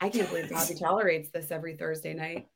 I 0.00 0.08
can't 0.08 0.28
believe 0.28 0.50
Bobby 0.50 0.74
tolerates 0.74 1.30
this 1.30 1.50
every 1.50 1.76
Thursday 1.76 2.14
night. 2.14 2.48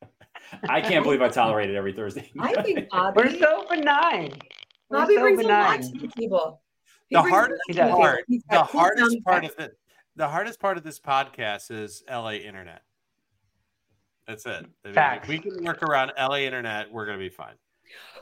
I 0.68 0.80
can't 0.80 1.04
believe 1.04 1.22
I 1.22 1.28
tolerate 1.28 1.70
it 1.70 1.76
every 1.76 1.92
Thursday. 1.92 2.30
I 2.38 2.60
think 2.62 2.88
Bobby, 2.90 3.14
We're 3.16 3.38
so 3.38 3.64
benign. 3.68 4.32
We're 4.88 4.98
Bobby 5.00 5.14
so 5.16 5.20
brings 5.20 5.40
a 5.44 5.48
lot 5.48 5.82
to 5.82 5.88
the 5.98 6.08
table. 6.16 6.62
He 7.08 7.16
The 7.16 7.22
hardest 7.22 7.60
lot 7.68 7.74
to 7.74 7.74
the 7.74 7.82
table. 7.82 7.96
part, 7.98 8.24
the 8.50 8.62
hardest 8.62 9.24
part 9.24 9.44
of 9.44 9.54
it, 9.58 9.78
the 10.16 10.28
hardest 10.28 10.60
part 10.60 10.76
of 10.76 10.84
this 10.84 10.98
podcast 11.00 11.70
is 11.70 12.02
LA 12.10 12.32
internet. 12.32 12.82
That's 14.26 14.44
it. 14.44 14.66
I 14.84 14.88
mean, 14.88 15.20
if 15.22 15.28
we 15.28 15.38
can 15.38 15.64
work 15.64 15.82
around 15.82 16.12
LA 16.18 16.38
internet, 16.40 16.92
we're 16.92 17.06
gonna 17.06 17.18
be 17.18 17.30
fine. 17.30 17.54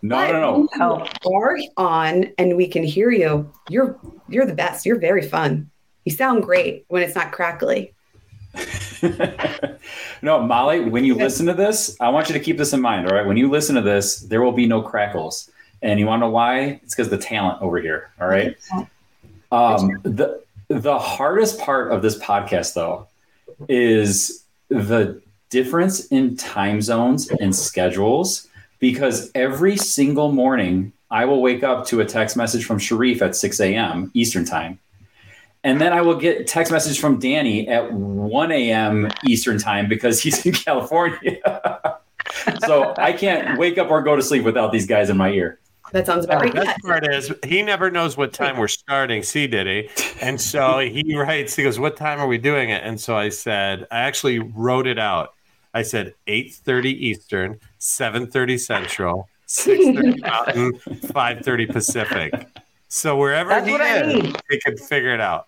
No, 0.02 0.14
But 0.16 0.32
no, 0.32 0.40
no. 0.40 0.58
when 0.58 0.68
Help. 0.78 1.08
are 1.26 1.56
on 1.76 2.26
and 2.38 2.56
we 2.56 2.68
can 2.68 2.84
hear 2.84 3.10
you. 3.10 3.52
You're 3.68 3.98
you're 4.28 4.46
the 4.46 4.54
best. 4.54 4.86
You're 4.86 5.00
very 5.00 5.22
fun. 5.22 5.68
You 6.04 6.12
sound 6.12 6.44
great 6.44 6.84
when 6.86 7.02
it's 7.02 7.16
not 7.16 7.32
crackly. 7.32 7.95
no, 10.22 10.40
Molly, 10.40 10.80
when 10.80 11.04
you 11.04 11.14
listen 11.14 11.46
to 11.46 11.54
this, 11.54 11.96
I 12.00 12.08
want 12.08 12.28
you 12.28 12.32
to 12.34 12.40
keep 12.40 12.58
this 12.58 12.72
in 12.72 12.80
mind. 12.80 13.08
All 13.08 13.16
right. 13.16 13.26
When 13.26 13.36
you 13.36 13.50
listen 13.50 13.74
to 13.76 13.82
this, 13.82 14.20
there 14.20 14.42
will 14.42 14.52
be 14.52 14.66
no 14.66 14.82
crackles. 14.82 15.50
And 15.82 16.00
you 16.00 16.06
want 16.06 16.20
to 16.20 16.26
know 16.26 16.30
why? 16.30 16.80
It's 16.82 16.94
because 16.94 17.10
the 17.10 17.18
talent 17.18 17.60
over 17.62 17.80
here. 17.80 18.10
All 18.20 18.28
right. 18.28 18.56
Um, 19.52 20.00
the 20.02 20.42
the 20.68 20.98
hardest 20.98 21.60
part 21.60 21.92
of 21.92 22.02
this 22.02 22.18
podcast, 22.18 22.74
though, 22.74 23.06
is 23.68 24.44
the 24.68 25.20
difference 25.50 26.06
in 26.06 26.36
time 26.36 26.82
zones 26.82 27.30
and 27.30 27.54
schedules. 27.54 28.48
Because 28.78 29.30
every 29.34 29.76
single 29.76 30.32
morning, 30.32 30.92
I 31.10 31.24
will 31.24 31.40
wake 31.40 31.62
up 31.62 31.86
to 31.86 32.00
a 32.00 32.04
text 32.04 32.36
message 32.36 32.64
from 32.64 32.78
Sharif 32.78 33.22
at 33.22 33.36
6 33.36 33.60
a.m. 33.60 34.10
Eastern 34.12 34.44
time. 34.44 34.78
And 35.66 35.80
then 35.80 35.92
I 35.92 36.00
will 36.00 36.14
get 36.14 36.46
text 36.46 36.70
message 36.70 37.00
from 37.00 37.18
Danny 37.18 37.66
at 37.66 37.92
1 37.92 38.52
a.m. 38.52 39.08
Eastern 39.26 39.58
time 39.58 39.88
because 39.88 40.22
he's 40.22 40.46
in 40.46 40.52
California. 40.52 41.40
so 42.64 42.94
I 42.96 43.12
can't 43.12 43.58
wake 43.58 43.76
up 43.76 43.90
or 43.90 44.00
go 44.00 44.14
to 44.14 44.22
sleep 44.22 44.44
without 44.44 44.70
these 44.70 44.86
guys 44.86 45.10
in 45.10 45.16
my 45.16 45.30
ear. 45.30 45.58
That 45.90 46.06
sounds 46.06 46.24
about 46.24 46.36
oh, 46.36 46.44
right. 46.44 46.54
The 46.54 46.60
best 46.60 46.80
part 46.82 47.12
is 47.12 47.32
he 47.44 47.62
never 47.62 47.90
knows 47.90 48.16
what 48.16 48.32
time 48.32 48.58
we're 48.58 48.68
starting. 48.68 49.24
See, 49.24 49.48
did 49.48 49.66
he? 49.66 49.90
And 50.20 50.40
so 50.40 50.78
he 50.78 51.16
writes. 51.16 51.56
He 51.56 51.64
goes, 51.64 51.80
"What 51.80 51.96
time 51.96 52.20
are 52.20 52.26
we 52.28 52.38
doing 52.38 52.70
it?" 52.70 52.82
And 52.84 53.00
so 53.00 53.16
I 53.16 53.28
said, 53.28 53.86
I 53.90 54.00
actually 54.00 54.38
wrote 54.38 54.86
it 54.86 54.98
out. 54.98 55.34
I 55.74 55.82
said 55.82 56.14
eight 56.26 56.54
thirty 56.54 56.90
Eastern, 56.90 57.58
seven 57.78 58.26
thirty 58.28 58.58
Central, 58.58 59.28
six 59.46 59.84
thirty 59.84 60.20
Mountain, 60.20 60.74
five 61.12 61.44
thirty 61.44 61.66
Pacific. 61.66 62.48
So 62.88 63.16
wherever 63.16 63.50
That's 63.50 63.66
he 63.66 63.72
what 63.72 63.80
I 63.80 64.02
is, 64.02 64.34
he 64.50 64.60
can 64.60 64.76
figure 64.76 65.14
it 65.14 65.20
out. 65.20 65.46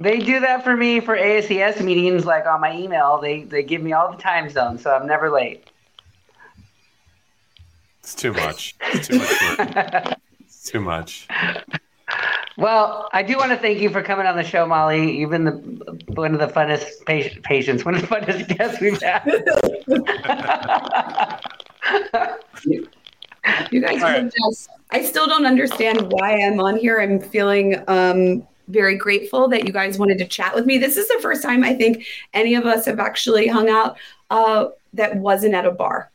They 0.00 0.18
do 0.18 0.40
that 0.40 0.64
for 0.64 0.76
me 0.76 1.00
for 1.00 1.14
ASES 1.16 1.80
meetings, 1.80 2.24
like 2.24 2.46
on 2.46 2.60
my 2.60 2.76
email. 2.76 3.18
They 3.20 3.44
they 3.44 3.62
give 3.62 3.82
me 3.82 3.92
all 3.92 4.10
the 4.10 4.20
time 4.20 4.50
zones, 4.50 4.82
so 4.82 4.94
I'm 4.94 5.06
never 5.06 5.30
late. 5.30 5.70
It's 8.00 8.14
too 8.14 8.32
much. 8.32 8.74
It's 8.92 9.08
too 9.08 9.18
much. 9.18 10.18
It's 10.40 10.64
too 10.64 10.80
much. 10.80 11.28
Well, 12.56 13.08
I 13.12 13.22
do 13.22 13.36
want 13.36 13.50
to 13.50 13.56
thank 13.56 13.80
you 13.80 13.90
for 13.90 14.02
coming 14.02 14.26
on 14.26 14.36
the 14.36 14.44
show, 14.44 14.66
Molly. 14.66 15.16
You've 15.16 15.30
been 15.30 15.44
the 15.44 15.52
one 16.14 16.34
of 16.34 16.40
the 16.40 16.46
funnest 16.46 17.04
pa- 17.06 17.40
patients, 17.42 17.84
one 17.84 17.94
of 17.94 18.02
the 18.02 18.06
funnest 18.06 18.48
guests 18.58 18.80
we've 18.80 19.00
had. 19.00 19.24
You 23.70 23.80
guys 23.80 23.96
are 24.02 24.22
right. 24.22 24.32
just, 24.32 24.68
I 24.90 25.02
still 25.02 25.26
don't 25.26 25.46
understand 25.46 26.12
why 26.12 26.40
I'm 26.40 26.60
on 26.60 26.76
here. 26.76 27.00
I'm 27.00 27.20
feeling 27.20 27.82
um, 27.88 28.46
very 28.68 28.96
grateful 28.96 29.48
that 29.48 29.66
you 29.66 29.72
guys 29.72 29.98
wanted 29.98 30.18
to 30.18 30.26
chat 30.26 30.54
with 30.54 30.66
me. 30.66 30.78
This 30.78 30.96
is 30.96 31.08
the 31.08 31.18
first 31.20 31.42
time 31.42 31.62
I 31.64 31.74
think 31.74 32.06
any 32.32 32.54
of 32.54 32.64
us 32.66 32.86
have 32.86 32.98
actually 32.98 33.46
hung 33.46 33.68
out 33.68 33.96
uh, 34.30 34.66
that 34.94 35.16
wasn't 35.16 35.54
at 35.54 35.66
a 35.66 35.70
bar. 35.70 36.10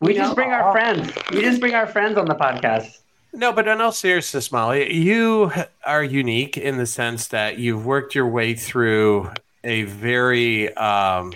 we 0.00 0.12
You 0.14 0.20
just 0.20 0.30
know? 0.30 0.34
bring 0.34 0.50
our 0.50 0.72
friends. 0.72 1.12
We 1.32 1.40
just 1.42 1.60
bring 1.60 1.74
our 1.74 1.86
friends 1.86 2.16
on 2.18 2.26
the 2.26 2.34
podcast. 2.34 2.98
No, 3.34 3.52
but 3.52 3.66
in 3.66 3.80
all 3.80 3.92
seriousness, 3.92 4.52
Molly, 4.52 4.92
you 4.92 5.50
are 5.86 6.04
unique 6.04 6.58
in 6.58 6.76
the 6.76 6.86
sense 6.86 7.28
that 7.28 7.58
you've 7.58 7.86
worked 7.86 8.14
your 8.14 8.28
way 8.28 8.54
through 8.54 9.30
a 9.64 9.84
very 9.84 10.74
um, 10.76 11.32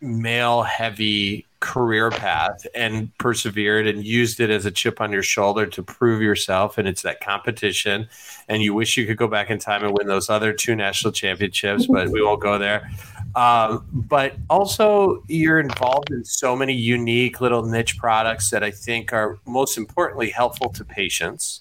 male 0.00 0.62
heavy 0.62 1.44
career 1.60 2.10
path 2.10 2.66
and 2.74 3.16
persevered 3.18 3.86
and 3.86 4.04
used 4.04 4.40
it 4.40 4.50
as 4.50 4.64
a 4.64 4.70
chip 4.70 5.00
on 5.00 5.12
your 5.12 5.22
shoulder 5.22 5.66
to 5.66 5.82
prove 5.82 6.22
yourself. 6.22 6.78
And 6.78 6.86
it's 6.86 7.02
that 7.02 7.20
competition. 7.20 8.08
And 8.48 8.62
you 8.62 8.74
wish 8.74 8.96
you 8.96 9.06
could 9.06 9.16
go 9.16 9.28
back 9.28 9.50
in 9.50 9.58
time 9.58 9.84
and 9.84 9.96
win 9.96 10.06
those 10.06 10.30
other 10.30 10.52
two 10.52 10.76
national 10.76 11.12
championships, 11.12 11.86
but 11.86 12.10
we 12.10 12.22
won't 12.22 12.40
go 12.40 12.58
there. 12.58 12.88
Um, 13.34 13.86
but 13.92 14.34
also, 14.48 15.22
you're 15.28 15.60
involved 15.60 16.10
in 16.10 16.24
so 16.24 16.56
many 16.56 16.72
unique 16.72 17.40
little 17.40 17.64
niche 17.64 17.98
products 17.98 18.50
that 18.50 18.64
I 18.64 18.70
think 18.70 19.12
are 19.12 19.38
most 19.46 19.76
importantly 19.76 20.30
helpful 20.30 20.70
to 20.70 20.84
patients, 20.84 21.60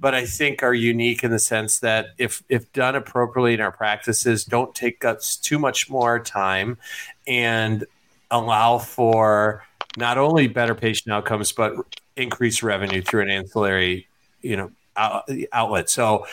but 0.00 0.14
I 0.14 0.26
think 0.26 0.62
are 0.62 0.74
unique 0.74 1.22
in 1.22 1.30
the 1.30 1.38
sense 1.38 1.78
that 1.78 2.08
if 2.18 2.42
if 2.48 2.70
done 2.72 2.96
appropriately 2.96 3.54
in 3.54 3.60
our 3.60 3.72
practices, 3.72 4.44
don't 4.44 4.74
take 4.74 5.04
us 5.04 5.36
too 5.36 5.58
much 5.58 5.88
more 5.88 6.18
time 6.18 6.78
and 7.26 7.86
allow 8.34 8.78
for 8.78 9.64
not 9.96 10.18
only 10.18 10.48
better 10.48 10.74
patient 10.74 11.12
outcomes 11.12 11.52
but 11.52 11.74
increased 12.16 12.62
revenue 12.62 13.00
through 13.00 13.22
an 13.22 13.30
ancillary, 13.30 14.08
you 14.42 14.56
know, 14.56 14.70
out- 14.96 15.28
outlet. 15.52 15.88
So 15.88 16.26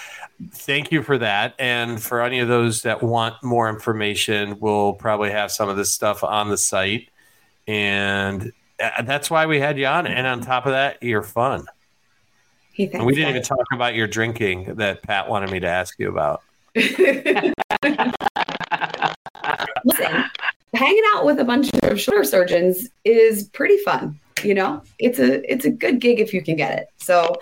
thank 0.52 0.92
you 0.92 1.04
for 1.04 1.18
that. 1.20 1.54
And 1.60 2.02
for 2.02 2.22
any 2.22 2.40
of 2.40 2.48
those 2.48 2.82
that 2.82 3.02
want 3.04 3.36
more 3.44 3.70
information, 3.70 4.60
we'll 4.60 4.94
probably 4.94 5.32
have 5.32 5.52
some 5.52 5.70
of 5.70 5.78
this 5.78 5.94
stuff 5.94 6.24
on 6.24 6.50
the 6.50 6.58
site. 6.58 7.10
And 7.68 8.52
uh, 8.82 9.04
that's 9.04 9.30
why 9.30 9.46
we 9.46 9.60
had 9.60 9.78
you 9.78 9.86
on. 9.86 10.08
And 10.08 10.26
on 10.26 10.42
top 10.42 10.66
of 10.66 10.72
that, 10.72 11.02
you're 11.04 11.22
fun. 11.22 11.66
He 12.74 12.92
And 12.92 13.06
we 13.06 13.14
didn't 13.14 13.30
even 13.30 13.44
talk 13.44 13.66
about 13.74 13.96
your 13.96 14.08
drinking 14.08 14.76
that 14.76 15.04
Pat 15.04 15.30
wanted 15.30 15.52
me 15.52 15.60
to 15.60 15.68
ask 15.68 16.00
you 16.00 16.10
about. 16.10 16.42
Listen, 19.84 20.24
hanging 20.74 21.04
out 21.16 21.26
with 21.26 21.40
a 21.40 21.44
bunch 21.44 21.70
of 21.84 22.00
shoulder 22.00 22.24
surgeons 22.24 22.90
is 23.06 23.44
pretty 23.50 23.78
fun. 23.80 24.20
You 24.44 24.54
know, 24.56 24.82
it's 25.00 25.20
a 25.20 25.50
it's 25.52 25.66
a 25.66 25.70
good 25.70 26.00
gig 26.00 26.20
if 26.20 26.34
you 26.34 26.42
can 26.42 26.56
get 26.56 26.78
it. 26.80 26.88
So 26.98 27.36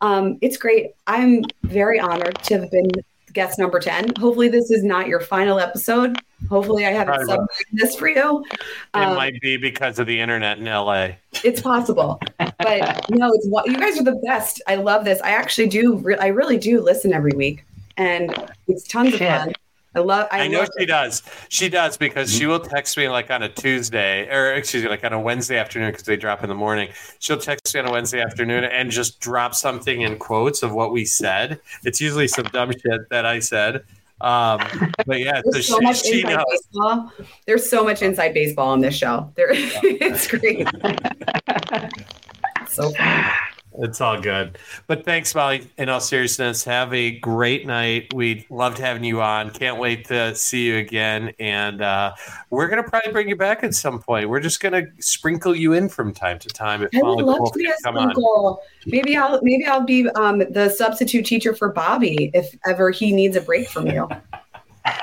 um, 0.00 0.38
it's 0.40 0.56
great. 0.56 0.92
I'm 1.06 1.44
very 1.62 2.00
honored 2.00 2.38
to 2.44 2.58
have 2.60 2.70
been 2.70 2.90
guest 3.32 3.58
number 3.60 3.78
10. 3.78 4.14
Hopefully 4.18 4.48
this 4.48 4.70
is 4.72 4.82
not 4.82 5.06
your 5.06 5.20
final 5.20 5.60
episode. 5.60 6.18
Hopefully 6.48 6.84
I 6.86 6.90
haven't 6.90 7.14
Probably 7.26 7.36
subbed 7.36 7.46
this 7.72 7.94
for 7.94 8.08
you. 8.08 8.42
It 8.50 8.58
Um, 8.94 9.14
might 9.14 9.40
be 9.40 9.56
because 9.56 10.00
of 10.00 10.08
the 10.08 10.18
internet 10.18 10.58
in 10.58 10.64
LA. 10.64 11.10
it's 11.44 11.60
possible 11.60 12.18
but 12.38 12.58
no 13.10 13.30
it's 13.32 13.46
what 13.46 13.66
you 13.66 13.76
guys 13.78 13.98
are 14.00 14.02
the 14.04 14.20
best 14.26 14.60
i 14.66 14.74
love 14.74 15.04
this 15.04 15.20
i 15.22 15.30
actually 15.30 15.68
do 15.68 15.96
re- 15.98 16.16
i 16.18 16.26
really 16.26 16.58
do 16.58 16.80
listen 16.80 17.12
every 17.12 17.30
week 17.36 17.64
and 17.96 18.34
it's 18.68 18.82
tons 18.88 19.10
Shit. 19.12 19.22
of 19.22 19.28
fun 19.44 19.52
i 19.94 19.98
love 19.98 20.28
i, 20.30 20.42
I 20.42 20.48
know 20.48 20.60
love 20.60 20.68
she 20.78 20.84
it. 20.84 20.86
does. 20.86 21.22
She 21.48 21.68
does 21.68 21.96
because 21.96 22.32
she 22.32 22.46
will 22.46 22.60
text 22.60 22.96
me 22.96 23.08
like 23.08 23.30
on 23.30 23.42
a 23.42 23.48
Tuesday 23.48 24.28
or 24.28 24.52
excuse 24.54 24.84
me, 24.84 24.88
like 24.88 25.04
on 25.04 25.12
a 25.12 25.20
Wednesday 25.20 25.58
afternoon 25.58 25.90
because 25.90 26.04
they 26.04 26.16
drop 26.16 26.42
in 26.42 26.48
the 26.48 26.54
morning. 26.54 26.90
She'll 27.18 27.38
text 27.38 27.74
me 27.74 27.80
on 27.80 27.88
a 27.88 27.92
Wednesday 27.92 28.20
afternoon 28.20 28.64
and 28.64 28.90
just 28.90 29.20
drop 29.20 29.54
something 29.54 30.02
in 30.02 30.18
quotes 30.18 30.62
of 30.62 30.72
what 30.72 30.92
we 30.92 31.04
said. 31.04 31.60
It's 31.84 32.00
usually 32.00 32.28
some 32.28 32.44
dumb 32.46 32.72
shit 32.72 33.08
that 33.10 33.26
I 33.26 33.40
said. 33.40 33.82
Um, 34.20 34.60
but 35.06 35.18
yeah, 35.18 35.40
there's 35.44 35.68
so 35.68 35.78
she, 35.78 35.84
much 35.84 36.02
she 36.02 36.20
inside 36.20 36.36
knows. 36.36 36.44
baseball 36.50 37.12
there's 37.46 37.70
so 37.70 37.84
much 37.84 38.02
inside 38.02 38.34
baseball 38.34 38.68
on 38.68 38.80
this 38.80 38.94
show 38.94 39.32
there 39.34 39.48
it's 39.50 40.26
great 40.26 40.68
so 42.68 42.90
fun. 42.90 43.32
It's 43.78 44.00
all 44.00 44.20
good. 44.20 44.58
But 44.86 45.04
thanks, 45.04 45.34
Molly. 45.34 45.68
In 45.78 45.88
all 45.88 46.00
seriousness, 46.00 46.64
have 46.64 46.92
a 46.92 47.18
great 47.20 47.66
night. 47.66 48.12
We 48.12 48.46
loved 48.50 48.78
having 48.78 49.04
you 49.04 49.22
on. 49.22 49.50
Can't 49.50 49.78
wait 49.78 50.06
to 50.08 50.34
see 50.34 50.66
you 50.66 50.78
again. 50.78 51.32
And 51.38 51.80
uh, 51.80 52.14
we're 52.50 52.68
going 52.68 52.82
to 52.82 52.88
probably 52.88 53.12
bring 53.12 53.28
you 53.28 53.36
back 53.36 53.62
at 53.62 53.74
some 53.74 54.00
point. 54.00 54.28
We're 54.28 54.40
just 54.40 54.60
going 54.60 54.72
to 54.72 54.90
sprinkle 55.02 55.54
you 55.54 55.72
in 55.72 55.88
from 55.88 56.12
time 56.12 56.38
to 56.40 56.48
time. 56.48 56.82
If 56.82 56.90
I 56.94 56.98
would 56.98 57.04
Molly 57.04 57.24
love 57.24 57.52
to 57.52 57.58
be 57.58 57.66
a 57.66 57.74
come 57.84 57.96
on. 57.96 58.10
sprinkle. 58.10 58.62
Maybe 58.86 59.16
I'll 59.16 59.40
maybe 59.42 59.66
I'll 59.66 59.84
be 59.84 60.08
um, 60.10 60.38
the 60.38 60.68
substitute 60.68 61.26
teacher 61.26 61.54
for 61.54 61.70
Bobby 61.72 62.30
if 62.34 62.56
ever 62.66 62.90
he 62.90 63.12
needs 63.12 63.36
a 63.36 63.40
break 63.40 63.68
from 63.68 63.86
you. 63.86 64.08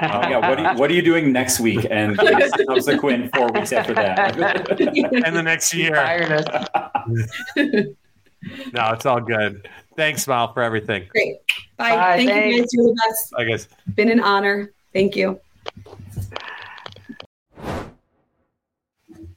Oh, 0.01 0.27
yeah. 0.27 0.49
What 0.49 0.59
are, 0.59 0.73
you, 0.73 0.79
what 0.79 0.91
are 0.91 0.93
you 0.93 1.03
doing 1.03 1.31
next 1.31 1.59
week 1.59 1.85
and 1.91 2.17
the 2.17 2.65
subsequent 2.67 3.33
four 3.35 3.51
weeks 3.51 3.71
after 3.71 3.93
that? 3.93 4.35
And 5.23 5.35
the 5.35 5.43
next 5.43 5.71
year. 5.71 5.95
Fired 8.45 8.59
us. 8.67 8.73
No, 8.73 8.91
it's 8.93 9.05
all 9.05 9.21
good. 9.21 9.67
Thanks, 9.95 10.27
Mal, 10.27 10.53
for 10.53 10.61
everything. 10.61 11.07
Great. 11.09 11.37
Bye. 11.77 11.95
Bye, 11.95 12.17
Thank 12.25 12.29
you 12.29 12.61
guys. 12.61 12.69
You're 12.73 12.83
the 12.85 13.01
best. 13.07 13.33
I 13.37 13.43
guess. 13.45 13.67
Been 13.95 14.09
an 14.09 14.19
honor. 14.19 14.71
Thank 14.93 15.15
you. 15.15 15.39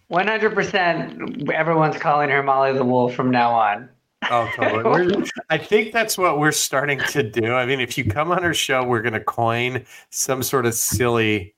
One 0.08 0.26
hundred 0.26 0.54
percent. 0.54 1.50
Everyone's 1.52 1.96
calling 1.96 2.30
her 2.30 2.42
Molly 2.42 2.72
the 2.72 2.84
Wolf 2.84 3.14
from 3.14 3.30
now 3.30 3.52
on. 3.52 3.88
Oh, 4.30 4.50
totally. 4.56 4.82
We're- 4.84 5.24
I 5.48 5.56
think 5.58 5.92
that's 5.92 6.18
what 6.18 6.38
we're 6.38 6.52
starting 6.52 6.98
to 7.10 7.22
do. 7.22 7.54
I 7.54 7.64
mean, 7.64 7.80
if 7.80 7.96
you 7.96 8.04
come 8.04 8.30
on 8.32 8.44
our 8.44 8.54
show, 8.54 8.84
we're 8.84 9.02
going 9.02 9.14
to 9.14 9.20
coin 9.24 9.84
some 10.10 10.42
sort 10.42 10.66
of 10.66 10.74
silly 10.74 11.54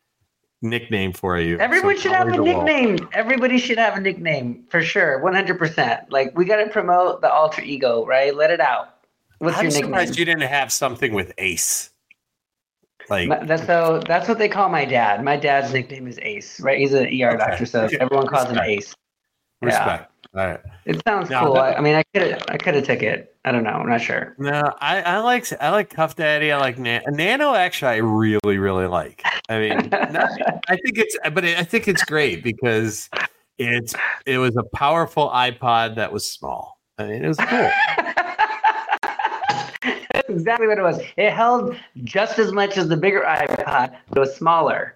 nickname 0.62 1.12
for 1.12 1.38
you. 1.38 1.58
Everyone 1.58 1.96
So 1.96 2.02
should 2.02 2.12
have 2.12 2.28
a 2.28 2.30
Molly 2.30 2.50
the 2.50 2.56
Wolf. 2.56 2.64
nickname. 2.66 3.08
Everybody 3.12 3.58
should 3.58 3.78
have 3.78 3.96
a 3.96 4.00
nickname 4.00 4.64
for 4.68 4.80
sure. 4.82 5.18
One 5.18 5.34
hundred 5.34 5.58
percent. 5.58 6.10
Like 6.10 6.36
we 6.36 6.44
got 6.44 6.56
to 6.56 6.68
promote 6.68 7.20
the 7.20 7.30
alter 7.30 7.62
ego, 7.62 8.06
right? 8.06 8.34
Let 8.34 8.50
it 8.50 8.60
out. 8.60 8.94
What's 9.38 9.58
I'm 9.58 9.64
your 9.64 9.70
surprised 9.72 10.16
you 10.18 10.24
didn't 10.24 10.42
have 10.42 10.70
something 10.72 11.12
with 11.12 11.32
Ace. 11.38 11.90
Like, 13.10 13.28
My- 13.28 13.44
That's 13.44 13.66
so. 13.66 14.00
That's 14.06 14.28
what 14.28 14.38
they 14.38 14.48
call 14.48 14.68
my 14.68 14.84
dad. 14.84 15.24
My 15.24 15.36
dad's 15.36 15.72
nickname 15.72 16.06
is 16.06 16.18
Ace, 16.22 16.60
right? 16.60 16.78
He's 16.78 16.94
an 16.94 17.06
ER 17.06 17.30
Okay. 17.30 17.36
doctor, 17.38 17.66
so 17.66 17.88
everyone 18.00 18.28
calls 18.28 18.48
him 18.50 18.58
Ace. 18.58 18.94
Respect. 19.62 20.10
All 20.34 20.46
right. 20.46 20.60
It 20.86 21.02
sounds 21.06 21.28
No, 21.30 21.40
cool. 21.44 21.54
that- 21.54 21.62
I, 21.62 21.74
I 21.76 21.80
mean, 21.80 21.94
I 21.94 22.02
could 22.14 22.42
I 22.50 22.56
could 22.56 22.74
have 22.74 22.84
took 22.84 23.02
it. 23.02 23.36
I 23.44 23.52
don't 23.52 23.64
know. 23.64 23.70
I'm 23.70 23.88
not 23.88 24.00
sure. 24.00 24.34
No, 24.38 24.62
I, 24.80 25.02
I 25.02 25.18
like 25.18 25.46
I 25.60 25.70
like 25.70 25.90
Cuff 25.90 26.16
Daddy. 26.16 26.50
I 26.52 26.58
like 26.58 26.78
Nan- 26.78 27.02
Nano. 27.08 27.54
Actually, 27.54 27.92
I 27.92 27.96
really 27.96 28.58
really 28.58 28.86
like. 28.86 29.22
I 29.48 29.58
mean, 29.58 29.88
not, 29.90 30.30
I 30.68 30.76
think 30.76 30.96
it's 30.98 31.16
but 31.32 31.44
I 31.44 31.64
think 31.64 31.86
it's 31.88 32.02
great 32.04 32.42
because 32.42 33.10
it's 33.58 33.94
it 34.26 34.38
was 34.38 34.56
a 34.56 34.62
powerful 34.74 35.28
iPod 35.30 35.96
that 35.96 36.12
was 36.12 36.26
small. 36.26 36.78
I 36.98 37.04
mean, 37.06 37.24
it 37.24 37.28
was 37.28 37.36
cool. 37.38 37.70
That's 40.12 40.28
exactly 40.28 40.66
what 40.68 40.78
it 40.78 40.82
was. 40.82 41.00
It 41.16 41.32
held 41.32 41.74
just 42.04 42.38
as 42.38 42.52
much 42.52 42.76
as 42.76 42.88
the 42.88 42.96
bigger 42.96 43.22
iPod, 43.22 43.96
but 44.08 44.16
it 44.18 44.20
was 44.20 44.34
smaller. 44.36 44.94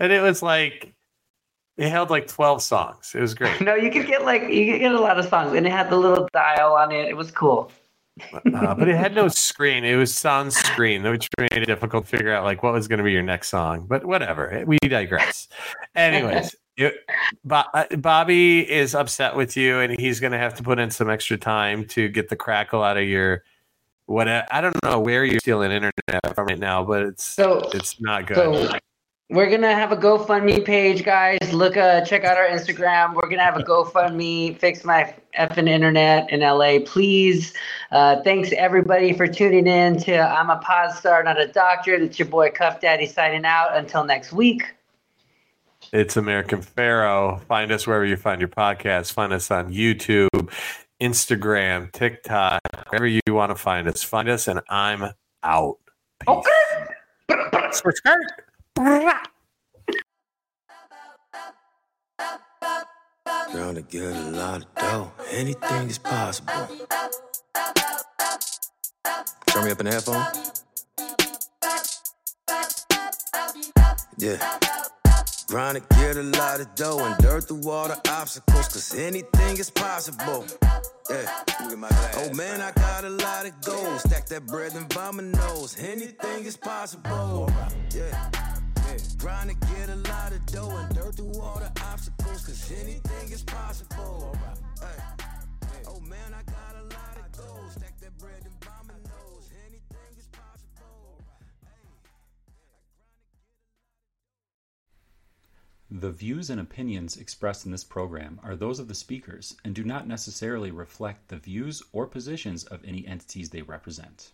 and 0.00 0.12
it 0.12 0.20
was 0.20 0.42
like 0.42 0.92
it 1.82 1.90
held 1.90 2.10
like 2.10 2.26
12 2.28 2.62
songs. 2.62 3.12
It 3.14 3.20
was 3.20 3.34
great. 3.34 3.60
No, 3.60 3.74
you 3.74 3.90
could 3.90 4.06
get 4.06 4.24
like 4.24 4.42
you 4.42 4.70
could 4.70 4.78
get 4.80 4.92
a 4.94 5.00
lot 5.00 5.18
of 5.18 5.26
songs, 5.28 5.54
and 5.54 5.66
it 5.66 5.70
had 5.72 5.90
the 5.90 5.96
little 5.96 6.28
dial 6.32 6.74
on 6.74 6.92
it. 6.92 7.08
It 7.08 7.16
was 7.16 7.30
cool. 7.30 7.70
uh, 8.34 8.74
but 8.74 8.88
it 8.88 8.96
had 8.96 9.14
no 9.14 9.26
screen. 9.28 9.84
It 9.84 9.96
was 9.96 10.14
sans 10.14 10.54
screen 10.54 11.02
which 11.02 11.28
made 11.38 11.52
it 11.52 11.66
difficult 11.66 12.04
to 12.04 12.16
figure 12.16 12.32
out 12.32 12.44
like 12.44 12.62
what 12.62 12.72
was 12.74 12.86
going 12.86 12.98
to 12.98 13.04
be 13.04 13.10
your 13.12 13.22
next 13.22 13.48
song 13.48 13.86
but 13.88 14.04
whatever. 14.04 14.62
We 14.66 14.78
digress. 14.80 15.48
Anyways 15.94 16.54
it, 16.76 16.94
Bo- 17.44 17.64
uh, 17.72 17.86
bobby 17.96 18.70
is 18.70 18.94
upset 18.94 19.34
with 19.34 19.56
you 19.56 19.78
and 19.80 19.98
he's 19.98 20.20
going 20.20 20.32
to 20.32 20.38
have 20.38 20.54
to 20.56 20.62
put 20.62 20.78
in 20.78 20.90
some 20.90 21.08
extra 21.08 21.38
time 21.38 21.86
to 21.86 22.08
get 22.08 22.28
the 22.28 22.36
crackle 22.36 22.82
out 22.82 22.98
of 22.98 23.04
your 23.04 23.44
what 24.06 24.28
i 24.28 24.60
don't 24.60 24.76
know 24.82 24.98
where 25.00 25.24
you're 25.24 25.38
stealing 25.40 25.70
internet 25.70 26.34
from 26.34 26.46
right 26.48 26.58
now 26.58 26.84
but 26.84 27.02
it's 27.02 27.24
So 27.24 27.60
it's 27.72 27.98
not 28.00 28.26
good. 28.26 28.36
So 28.36 28.78
we're 29.32 29.48
gonna 29.48 29.74
have 29.74 29.92
a 29.92 29.96
GoFundMe 29.96 30.62
page, 30.62 31.04
guys. 31.04 31.38
Look, 31.54 31.78
uh, 31.78 32.04
check 32.04 32.22
out 32.24 32.36
our 32.36 32.46
Instagram. 32.46 33.14
We're 33.14 33.30
gonna 33.30 33.42
have 33.42 33.56
a 33.56 33.64
GoFundMe. 33.64 34.58
Fix 34.58 34.84
my 34.84 35.14
effing 35.38 35.68
internet 35.68 36.30
in 36.30 36.40
LA, 36.40 36.80
please. 36.84 37.54
Uh, 37.90 38.22
thanks 38.22 38.52
everybody 38.52 39.14
for 39.14 39.26
tuning 39.26 39.66
in 39.66 39.98
to 40.00 40.18
I'm 40.18 40.50
a 40.50 40.58
pod 40.58 40.94
star, 40.94 41.24
not 41.24 41.40
a 41.40 41.46
doctor. 41.46 41.94
It's 41.94 42.18
your 42.18 42.28
boy 42.28 42.50
Cuff 42.50 42.80
Daddy 42.80 43.06
signing 43.06 43.46
out. 43.46 43.74
Until 43.74 44.04
next 44.04 44.32
week. 44.32 44.74
It's 45.94 46.18
American 46.18 46.60
Pharaoh. 46.60 47.40
Find 47.48 47.72
us 47.72 47.86
wherever 47.86 48.04
you 48.04 48.16
find 48.16 48.38
your 48.38 48.48
podcast. 48.48 49.12
Find 49.12 49.32
us 49.32 49.50
on 49.50 49.72
YouTube, 49.72 50.28
Instagram, 51.00 51.90
TikTok, 51.92 52.60
wherever 52.90 53.06
you 53.06 53.20
want 53.28 53.50
to 53.50 53.56
find 53.56 53.88
us. 53.88 54.02
Find 54.02 54.28
us, 54.28 54.46
and 54.46 54.60
I'm 54.68 55.12
out. 55.42 55.78
Peace. 56.20 56.44
Skirt, 57.72 57.96
skirt. 58.82 59.14
Gonna 63.52 63.82
get 63.82 64.04
a 64.04 64.30
lot 64.30 64.62
of 64.62 64.74
dough. 64.74 65.12
Anything 65.30 65.88
is 65.88 65.98
possible. 65.98 66.68
Turn 69.46 69.64
me 69.64 69.70
up 69.70 69.80
in 69.80 69.86
the 69.86 69.92
headphone. 69.92 70.24
Yeah. 74.18 74.38
Trying 75.48 75.74
to 75.74 75.80
get 75.96 76.16
a 76.16 76.22
lot 76.22 76.60
of 76.60 76.74
dough 76.74 77.04
and 77.04 77.16
dirt 77.18 77.46
the 77.46 77.54
obstacles, 78.08 78.68
cause 78.68 78.94
anything 78.94 79.58
is 79.58 79.70
possible. 79.70 80.46
Yeah. 81.10 81.44
Oh 81.60 82.32
man, 82.34 82.62
I 82.62 82.72
got 82.72 83.04
a 83.04 83.10
lot 83.10 83.46
of 83.46 83.60
gold. 83.60 84.00
Stack 84.00 84.26
that 84.26 84.46
bread 84.46 84.72
and 84.74 84.88
my 85.12 85.22
nose. 85.22 85.76
Anything 85.78 86.44
is 86.44 86.56
possible. 86.56 87.52
Yeah. 87.94 88.31
Trying 89.22 89.50
to 89.50 89.54
get 89.54 89.88
a 89.88 89.94
lot 89.94 90.32
of 90.32 90.44
dough 90.46 90.76
and 90.76 90.94
dirt 90.96 91.14
through 91.14 91.40
all 91.40 91.60
the 91.60 91.70
obstacles, 91.80 92.44
cause 92.44 92.72
anything 92.72 93.30
is 93.30 93.44
possible. 93.44 94.36
Hey. 94.80 95.84
Oh 95.86 96.00
man, 96.00 96.34
I 96.34 96.42
got 96.42 96.74
a 96.74 96.82
lot 96.82 97.16
of. 97.18 97.72
Stack 97.72 98.00
that 98.00 98.18
bread 98.18 98.42
and. 98.44 98.52
The 105.94 106.10
views 106.10 106.48
and 106.48 106.58
opinions 106.58 107.18
expressed 107.18 107.66
in 107.66 107.70
this 107.70 107.84
program 107.84 108.40
are 108.42 108.56
those 108.56 108.78
of 108.78 108.88
the 108.88 108.94
speakers 108.94 109.54
and 109.62 109.74
do 109.74 109.84
not 109.84 110.08
necessarily 110.08 110.70
reflect 110.70 111.28
the 111.28 111.36
views 111.36 111.82
or 111.92 112.06
positions 112.06 112.64
of 112.64 112.82
any 112.84 113.06
entities 113.06 113.50
they 113.50 113.60
represent. 113.60 114.32